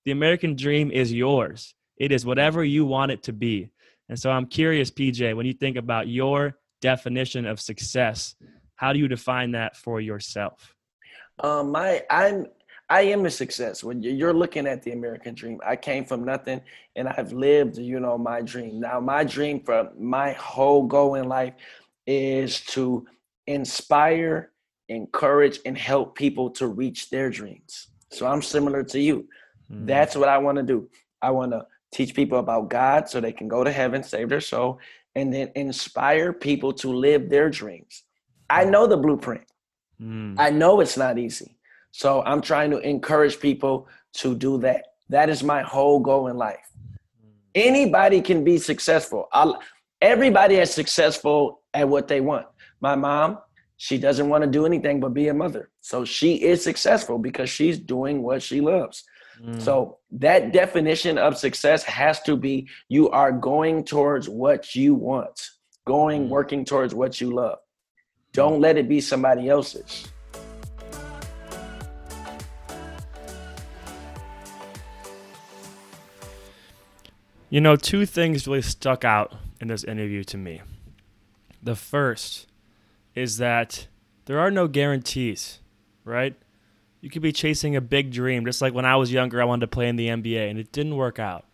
The 0.05 0.11
American 0.11 0.55
dream 0.55 0.89
is 0.89 1.13
yours. 1.13 1.75
It 1.95 2.11
is 2.11 2.25
whatever 2.25 2.63
you 2.63 2.85
want 2.85 3.11
it 3.11 3.21
to 3.23 3.33
be. 3.33 3.69
And 4.09 4.19
so 4.19 4.31
I'm 4.31 4.47
curious, 4.47 4.89
PJ, 4.89 5.35
when 5.35 5.45
you 5.45 5.53
think 5.53 5.77
about 5.77 6.07
your 6.07 6.57
definition 6.81 7.45
of 7.45 7.59
success, 7.59 8.35
how 8.77 8.93
do 8.93 8.97
you 8.97 9.07
define 9.07 9.51
that 9.51 9.77
for 9.77 10.01
yourself? 10.01 10.73
Um, 11.43 11.71
my 11.71 12.03
I'm 12.09 12.47
I 12.89 13.01
am 13.01 13.25
a 13.25 13.29
success. 13.29 13.83
When 13.83 14.01
you're 14.01 14.33
looking 14.33 14.65
at 14.65 14.81
the 14.81 14.91
American 14.91 15.35
dream, 15.35 15.59
I 15.65 15.75
came 15.75 16.05
from 16.05 16.23
nothing 16.23 16.61
and 16.95 17.09
I've 17.09 17.33
lived, 17.33 17.77
you 17.77 17.99
know, 17.99 18.17
my 18.17 18.41
dream. 18.41 18.79
Now, 18.79 18.99
my 18.99 19.23
dream 19.23 19.61
for 19.61 19.91
my 19.99 20.31
whole 20.33 20.87
goal 20.87 21.15
in 21.15 21.27
life 21.27 21.53
is 22.05 22.61
to 22.67 23.05
inspire, 23.45 24.51
encourage, 24.87 25.59
and 25.65 25.77
help 25.77 26.15
people 26.15 26.49
to 26.51 26.67
reach 26.67 27.09
their 27.09 27.29
dreams. 27.29 27.87
So 28.11 28.25
I'm 28.25 28.41
similar 28.41 28.83
to 28.83 28.99
you. 28.99 29.27
Mm-hmm. 29.69 29.85
That's 29.85 30.15
what 30.15 30.29
I 30.29 30.37
want 30.37 30.57
to 30.57 30.63
do. 30.63 30.89
I 31.21 31.31
want 31.31 31.51
to 31.51 31.65
teach 31.91 32.15
people 32.15 32.39
about 32.39 32.69
God 32.69 33.09
so 33.09 33.19
they 33.19 33.33
can 33.33 33.49
go 33.49 33.65
to 33.65 33.71
heaven, 33.71 34.01
save 34.01 34.29
their 34.29 34.39
soul, 34.41 34.79
and 35.13 35.33
then 35.33 35.51
inspire 35.55 36.31
people 36.31 36.71
to 36.73 36.89
live 36.93 37.29
their 37.29 37.49
dreams. 37.49 38.03
I 38.49 38.63
know 38.63 38.87
the 38.87 38.97
blueprint. 38.97 39.43
Mm. 40.01 40.35
I 40.37 40.51
know 40.51 40.79
it's 40.79 40.95
not 40.95 41.17
easy. 41.17 41.56
So 41.91 42.23
I'm 42.23 42.41
trying 42.41 42.71
to 42.71 42.79
encourage 42.79 43.39
people 43.39 43.87
to 44.13 44.35
do 44.35 44.57
that. 44.59 44.85
That 45.09 45.29
is 45.29 45.43
my 45.43 45.61
whole 45.61 45.99
goal 45.99 46.27
in 46.27 46.37
life. 46.37 46.69
Anybody 47.55 48.21
can 48.21 48.43
be 48.43 48.57
successful. 48.57 49.27
I'll, 49.31 49.59
everybody 50.01 50.55
is 50.55 50.71
successful 50.71 51.61
at 51.73 51.87
what 51.87 52.07
they 52.07 52.21
want. 52.21 52.45
My 52.81 52.95
mom, 52.95 53.39
she 53.77 53.97
doesn't 53.97 54.29
want 54.29 54.43
to 54.43 54.49
do 54.49 54.65
anything 54.65 54.99
but 54.99 55.13
be 55.13 55.27
a 55.27 55.33
mother. 55.33 55.69
So 55.81 56.03
she 56.03 56.35
is 56.35 56.63
successful 56.63 57.17
because 57.17 57.49
she's 57.49 57.79
doing 57.79 58.21
what 58.21 58.41
she 58.41 58.61
loves. 58.61 59.03
Mm. 59.43 59.61
So 59.61 59.99
that 60.11 60.51
definition 60.51 61.17
of 61.17 61.37
success 61.37 61.83
has 61.83 62.21
to 62.23 62.35
be 62.35 62.67
you 62.89 63.09
are 63.09 63.31
going 63.31 63.83
towards 63.83 64.27
what 64.27 64.75
you 64.75 64.95
want, 64.95 65.49
going 65.85 66.25
mm. 66.25 66.29
working 66.29 66.65
towards 66.65 66.93
what 66.93 67.21
you 67.21 67.33
love. 67.33 67.59
Don't 68.33 68.59
let 68.59 68.77
it 68.77 68.89
be 68.89 69.01
somebody 69.01 69.49
else's. 69.49 70.07
You 77.49 77.61
know, 77.61 77.77
two 77.77 78.05
things 78.05 78.45
really 78.45 78.61
stuck 78.61 79.05
out 79.05 79.33
in 79.61 79.69
this 79.69 79.85
interview 79.85 80.23
to 80.25 80.37
me. 80.37 80.61
The 81.63 81.75
first 81.75 82.47
is 83.15 83.37
that 83.37 83.87
there 84.25 84.39
are 84.39 84.51
no 84.51 84.67
guarantees, 84.67 85.59
right? 86.03 86.35
You 86.99 87.09
could 87.09 87.21
be 87.21 87.31
chasing 87.31 87.73
a 87.75 87.81
big 87.81 88.11
dream, 88.11 88.43
just 88.43 88.61
like 88.61 88.73
when 88.73 88.83
I 88.85 88.97
was 88.97 89.13
younger, 89.13 89.41
I 89.41 89.45
wanted 89.45 89.61
to 89.61 89.67
play 89.67 89.87
in 89.87 89.95
the 89.95 90.09
NBA 90.09 90.49
and 90.49 90.59
it 90.59 90.73
didn't 90.73 90.97
work 90.97 91.19
out. 91.19 91.45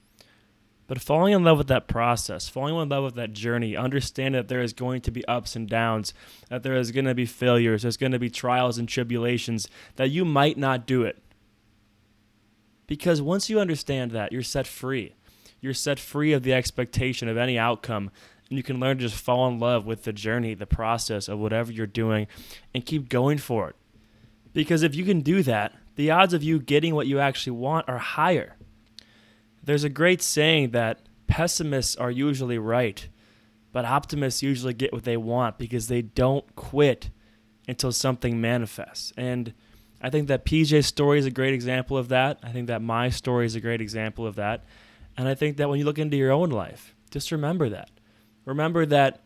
But 0.87 0.99
falling 0.99 1.33
in 1.33 1.43
love 1.43 1.59
with 1.59 1.67
that 1.67 1.87
process, 1.87 2.49
falling 2.49 2.75
in 2.75 2.89
love 2.89 3.03
with 3.03 3.15
that 3.15 3.33
journey, 3.33 3.77
understand 3.77 4.33
that 4.33 4.47
there 4.47 4.61
is 4.61 4.73
going 4.73 5.01
to 5.01 5.11
be 5.11 5.25
ups 5.27 5.55
and 5.55 5.69
downs, 5.69 6.13
that 6.49 6.63
there 6.63 6.75
is 6.75 6.91
going 6.91 7.05
to 7.05 7.15
be 7.15 7.27
failures, 7.27 7.83
there's 7.83 7.97
going 7.97 8.11
to 8.11 8.19
be 8.19 8.31
trials 8.31 8.79
and 8.79 8.89
tribulations, 8.89 9.67
that 9.95 10.09
you 10.09 10.25
might 10.25 10.57
not 10.57 10.87
do 10.87 11.03
it. 11.03 11.19
Because 12.87 13.21
once 13.21 13.47
you 13.47 13.59
understand 13.59 14.11
that, 14.11 14.31
you're 14.31 14.41
set 14.41 14.65
free 14.65 15.13
you're 15.63 15.73
set 15.73 15.97
free 15.97 16.33
of 16.33 16.43
the 16.43 16.53
expectation 16.53 17.29
of 17.29 17.37
any 17.37 17.57
outcome 17.57 18.11
and 18.49 18.57
you 18.57 18.63
can 18.63 18.81
learn 18.81 18.97
to 18.97 19.03
just 19.03 19.15
fall 19.15 19.47
in 19.47 19.59
love 19.59 19.85
with 19.85 20.03
the 20.03 20.11
journey, 20.11 20.53
the 20.53 20.65
process 20.65 21.29
of 21.29 21.39
whatever 21.39 21.71
you're 21.71 21.87
doing 21.87 22.27
and 22.73 22.85
keep 22.85 23.07
going 23.07 23.37
for 23.37 23.69
it. 23.69 23.75
Because 24.51 24.83
if 24.83 24.93
you 24.93 25.05
can 25.05 25.21
do 25.21 25.41
that, 25.43 25.73
the 25.95 26.11
odds 26.11 26.33
of 26.33 26.43
you 26.43 26.59
getting 26.59 26.93
what 26.93 27.07
you 27.07 27.19
actually 27.19 27.57
want 27.57 27.87
are 27.87 27.97
higher. 27.97 28.57
There's 29.63 29.85
a 29.85 29.89
great 29.89 30.21
saying 30.21 30.71
that 30.71 30.99
pessimists 31.27 31.95
are 31.95 32.11
usually 32.11 32.57
right, 32.57 33.07
but 33.71 33.85
optimists 33.85 34.43
usually 34.43 34.73
get 34.73 34.91
what 34.91 35.05
they 35.05 35.17
want 35.17 35.57
because 35.57 35.87
they 35.87 36.01
don't 36.01 36.55
quit 36.57 37.09
until 37.69 37.93
something 37.93 38.41
manifests. 38.41 39.13
And 39.15 39.53
I 40.01 40.09
think 40.09 40.27
that 40.27 40.45
PJ's 40.45 40.87
story 40.87 41.19
is 41.19 41.25
a 41.25 41.31
great 41.31 41.53
example 41.53 41.97
of 41.97 42.09
that. 42.09 42.37
I 42.43 42.51
think 42.51 42.67
that 42.67 42.81
my 42.81 43.09
story 43.09 43.45
is 43.45 43.55
a 43.55 43.61
great 43.61 43.79
example 43.79 44.27
of 44.27 44.35
that. 44.35 44.65
And 45.17 45.27
I 45.27 45.35
think 45.35 45.57
that 45.57 45.69
when 45.69 45.79
you 45.79 45.85
look 45.85 45.99
into 45.99 46.17
your 46.17 46.31
own 46.31 46.49
life, 46.49 46.95
just 47.11 47.31
remember 47.31 47.69
that. 47.69 47.89
Remember 48.45 48.85
that 48.85 49.21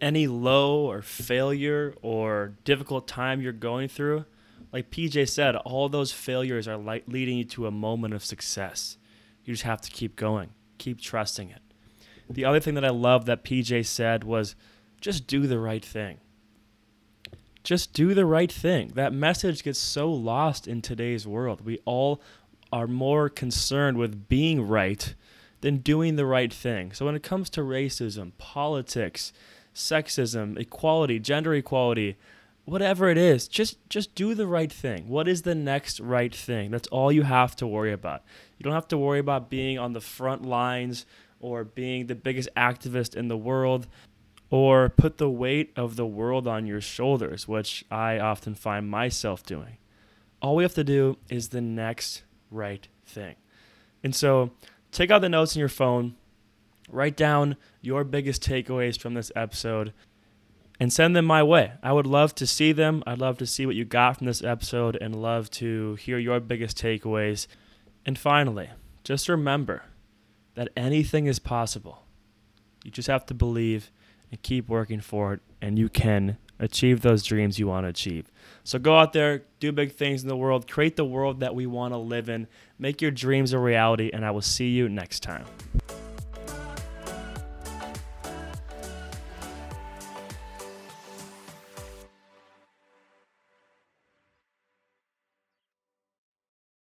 any 0.00 0.26
low 0.26 0.90
or 0.90 1.02
failure 1.02 1.94
or 2.02 2.54
difficult 2.64 3.08
time 3.08 3.40
you're 3.40 3.52
going 3.52 3.88
through, 3.88 4.24
like 4.72 4.90
PJ 4.90 5.28
said, 5.28 5.56
all 5.56 5.88
those 5.88 6.12
failures 6.12 6.68
are 6.68 6.76
like 6.76 7.04
leading 7.06 7.38
you 7.38 7.44
to 7.44 7.66
a 7.66 7.70
moment 7.70 8.14
of 8.14 8.24
success. 8.24 8.98
You 9.44 9.54
just 9.54 9.64
have 9.64 9.80
to 9.82 9.90
keep 9.90 10.16
going, 10.16 10.50
keep 10.78 11.00
trusting 11.00 11.50
it. 11.50 11.62
The 12.28 12.44
other 12.44 12.60
thing 12.60 12.74
that 12.74 12.84
I 12.84 12.90
love 12.90 13.26
that 13.26 13.44
PJ 13.44 13.86
said 13.86 14.24
was 14.24 14.54
just 15.00 15.26
do 15.26 15.46
the 15.46 15.58
right 15.58 15.84
thing. 15.84 16.18
Just 17.62 17.92
do 17.92 18.14
the 18.14 18.26
right 18.26 18.50
thing. 18.50 18.92
That 18.94 19.12
message 19.12 19.64
gets 19.64 19.78
so 19.78 20.10
lost 20.10 20.68
in 20.68 20.82
today's 20.82 21.26
world. 21.26 21.64
We 21.64 21.78
all 21.84 22.20
are 22.72 22.86
more 22.86 23.28
concerned 23.28 23.96
with 23.96 24.28
being 24.28 24.66
right 24.66 25.14
than 25.60 25.78
doing 25.78 26.16
the 26.16 26.26
right 26.26 26.52
thing. 26.52 26.92
So 26.92 27.06
when 27.06 27.14
it 27.14 27.22
comes 27.22 27.50
to 27.50 27.60
racism, 27.62 28.32
politics, 28.38 29.32
sexism, 29.74 30.58
equality, 30.58 31.18
gender 31.18 31.54
equality, 31.54 32.16
whatever 32.64 33.08
it 33.08 33.16
is, 33.16 33.48
just 33.48 33.78
just 33.88 34.14
do 34.14 34.34
the 34.34 34.46
right 34.46 34.72
thing. 34.72 35.08
What 35.08 35.28
is 35.28 35.42
the 35.42 35.54
next 35.54 36.00
right 36.00 36.34
thing? 36.34 36.70
That's 36.70 36.88
all 36.88 37.10
you 37.10 37.22
have 37.22 37.56
to 37.56 37.66
worry 37.66 37.92
about. 37.92 38.22
You 38.58 38.64
don't 38.64 38.72
have 38.72 38.88
to 38.88 38.98
worry 38.98 39.18
about 39.18 39.48
being 39.50 39.78
on 39.78 39.92
the 39.92 40.00
front 40.00 40.44
lines 40.44 41.06
or 41.40 41.64
being 41.64 42.06
the 42.06 42.14
biggest 42.14 42.48
activist 42.56 43.14
in 43.14 43.28
the 43.28 43.36
world 43.36 43.86
or 44.50 44.88
put 44.88 45.18
the 45.18 45.30
weight 45.30 45.72
of 45.76 45.96
the 45.96 46.06
world 46.06 46.46
on 46.46 46.66
your 46.66 46.80
shoulders, 46.80 47.48
which 47.48 47.84
I 47.90 48.18
often 48.18 48.54
find 48.54 48.88
myself 48.88 49.44
doing. 49.44 49.78
All 50.40 50.56
we 50.56 50.62
have 50.62 50.74
to 50.74 50.84
do 50.84 51.18
is 51.28 51.48
the 51.48 51.60
next 51.60 52.22
right 52.50 52.86
thing. 53.04 53.36
And 54.02 54.14
so 54.14 54.50
take 54.92 55.10
out 55.10 55.20
the 55.20 55.28
notes 55.28 55.54
in 55.54 55.60
your 55.60 55.68
phone, 55.68 56.14
write 56.90 57.16
down 57.16 57.56
your 57.80 58.04
biggest 58.04 58.42
takeaways 58.42 58.98
from 58.98 59.14
this 59.14 59.32
episode, 59.34 59.92
and 60.78 60.92
send 60.92 61.16
them 61.16 61.24
my 61.24 61.42
way. 61.42 61.72
I 61.82 61.92
would 61.92 62.06
love 62.06 62.34
to 62.36 62.46
see 62.46 62.72
them. 62.72 63.02
I'd 63.06 63.18
love 63.18 63.38
to 63.38 63.46
see 63.46 63.64
what 63.66 63.76
you 63.76 63.84
got 63.84 64.18
from 64.18 64.26
this 64.26 64.44
episode 64.44 64.96
and 65.00 65.14
love 65.14 65.50
to 65.52 65.94
hear 65.94 66.18
your 66.18 66.38
biggest 66.40 66.76
takeaways. 66.76 67.46
And 68.04 68.18
finally, 68.18 68.70
just 69.02 69.28
remember 69.28 69.84
that 70.54 70.68
anything 70.76 71.26
is 71.26 71.38
possible. 71.38 72.04
You 72.84 72.90
just 72.90 73.08
have 73.08 73.26
to 73.26 73.34
believe 73.34 73.90
and 74.30 74.42
keep 74.42 74.68
working 74.68 75.00
for 75.00 75.34
it, 75.34 75.40
and 75.60 75.78
you 75.78 75.88
can 75.88 76.36
achieve 76.58 77.00
those 77.00 77.22
dreams 77.22 77.58
you 77.58 77.66
want 77.66 77.84
to 77.84 77.88
achieve. 77.88 78.30
So 78.66 78.80
go 78.80 78.98
out 78.98 79.12
there, 79.12 79.44
do 79.60 79.70
big 79.70 79.92
things 79.92 80.24
in 80.24 80.28
the 80.28 80.36
world, 80.36 80.68
create 80.68 80.96
the 80.96 81.04
world 81.04 81.38
that 81.38 81.54
we 81.54 81.66
want 81.66 81.94
to 81.94 81.98
live 81.98 82.28
in, 82.28 82.48
make 82.80 83.00
your 83.00 83.12
dreams 83.12 83.52
a 83.52 83.60
reality, 83.60 84.10
and 84.12 84.24
I 84.24 84.32
will 84.32 84.42
see 84.42 84.70
you 84.70 84.88
next 84.88 85.20
time. 85.20 85.44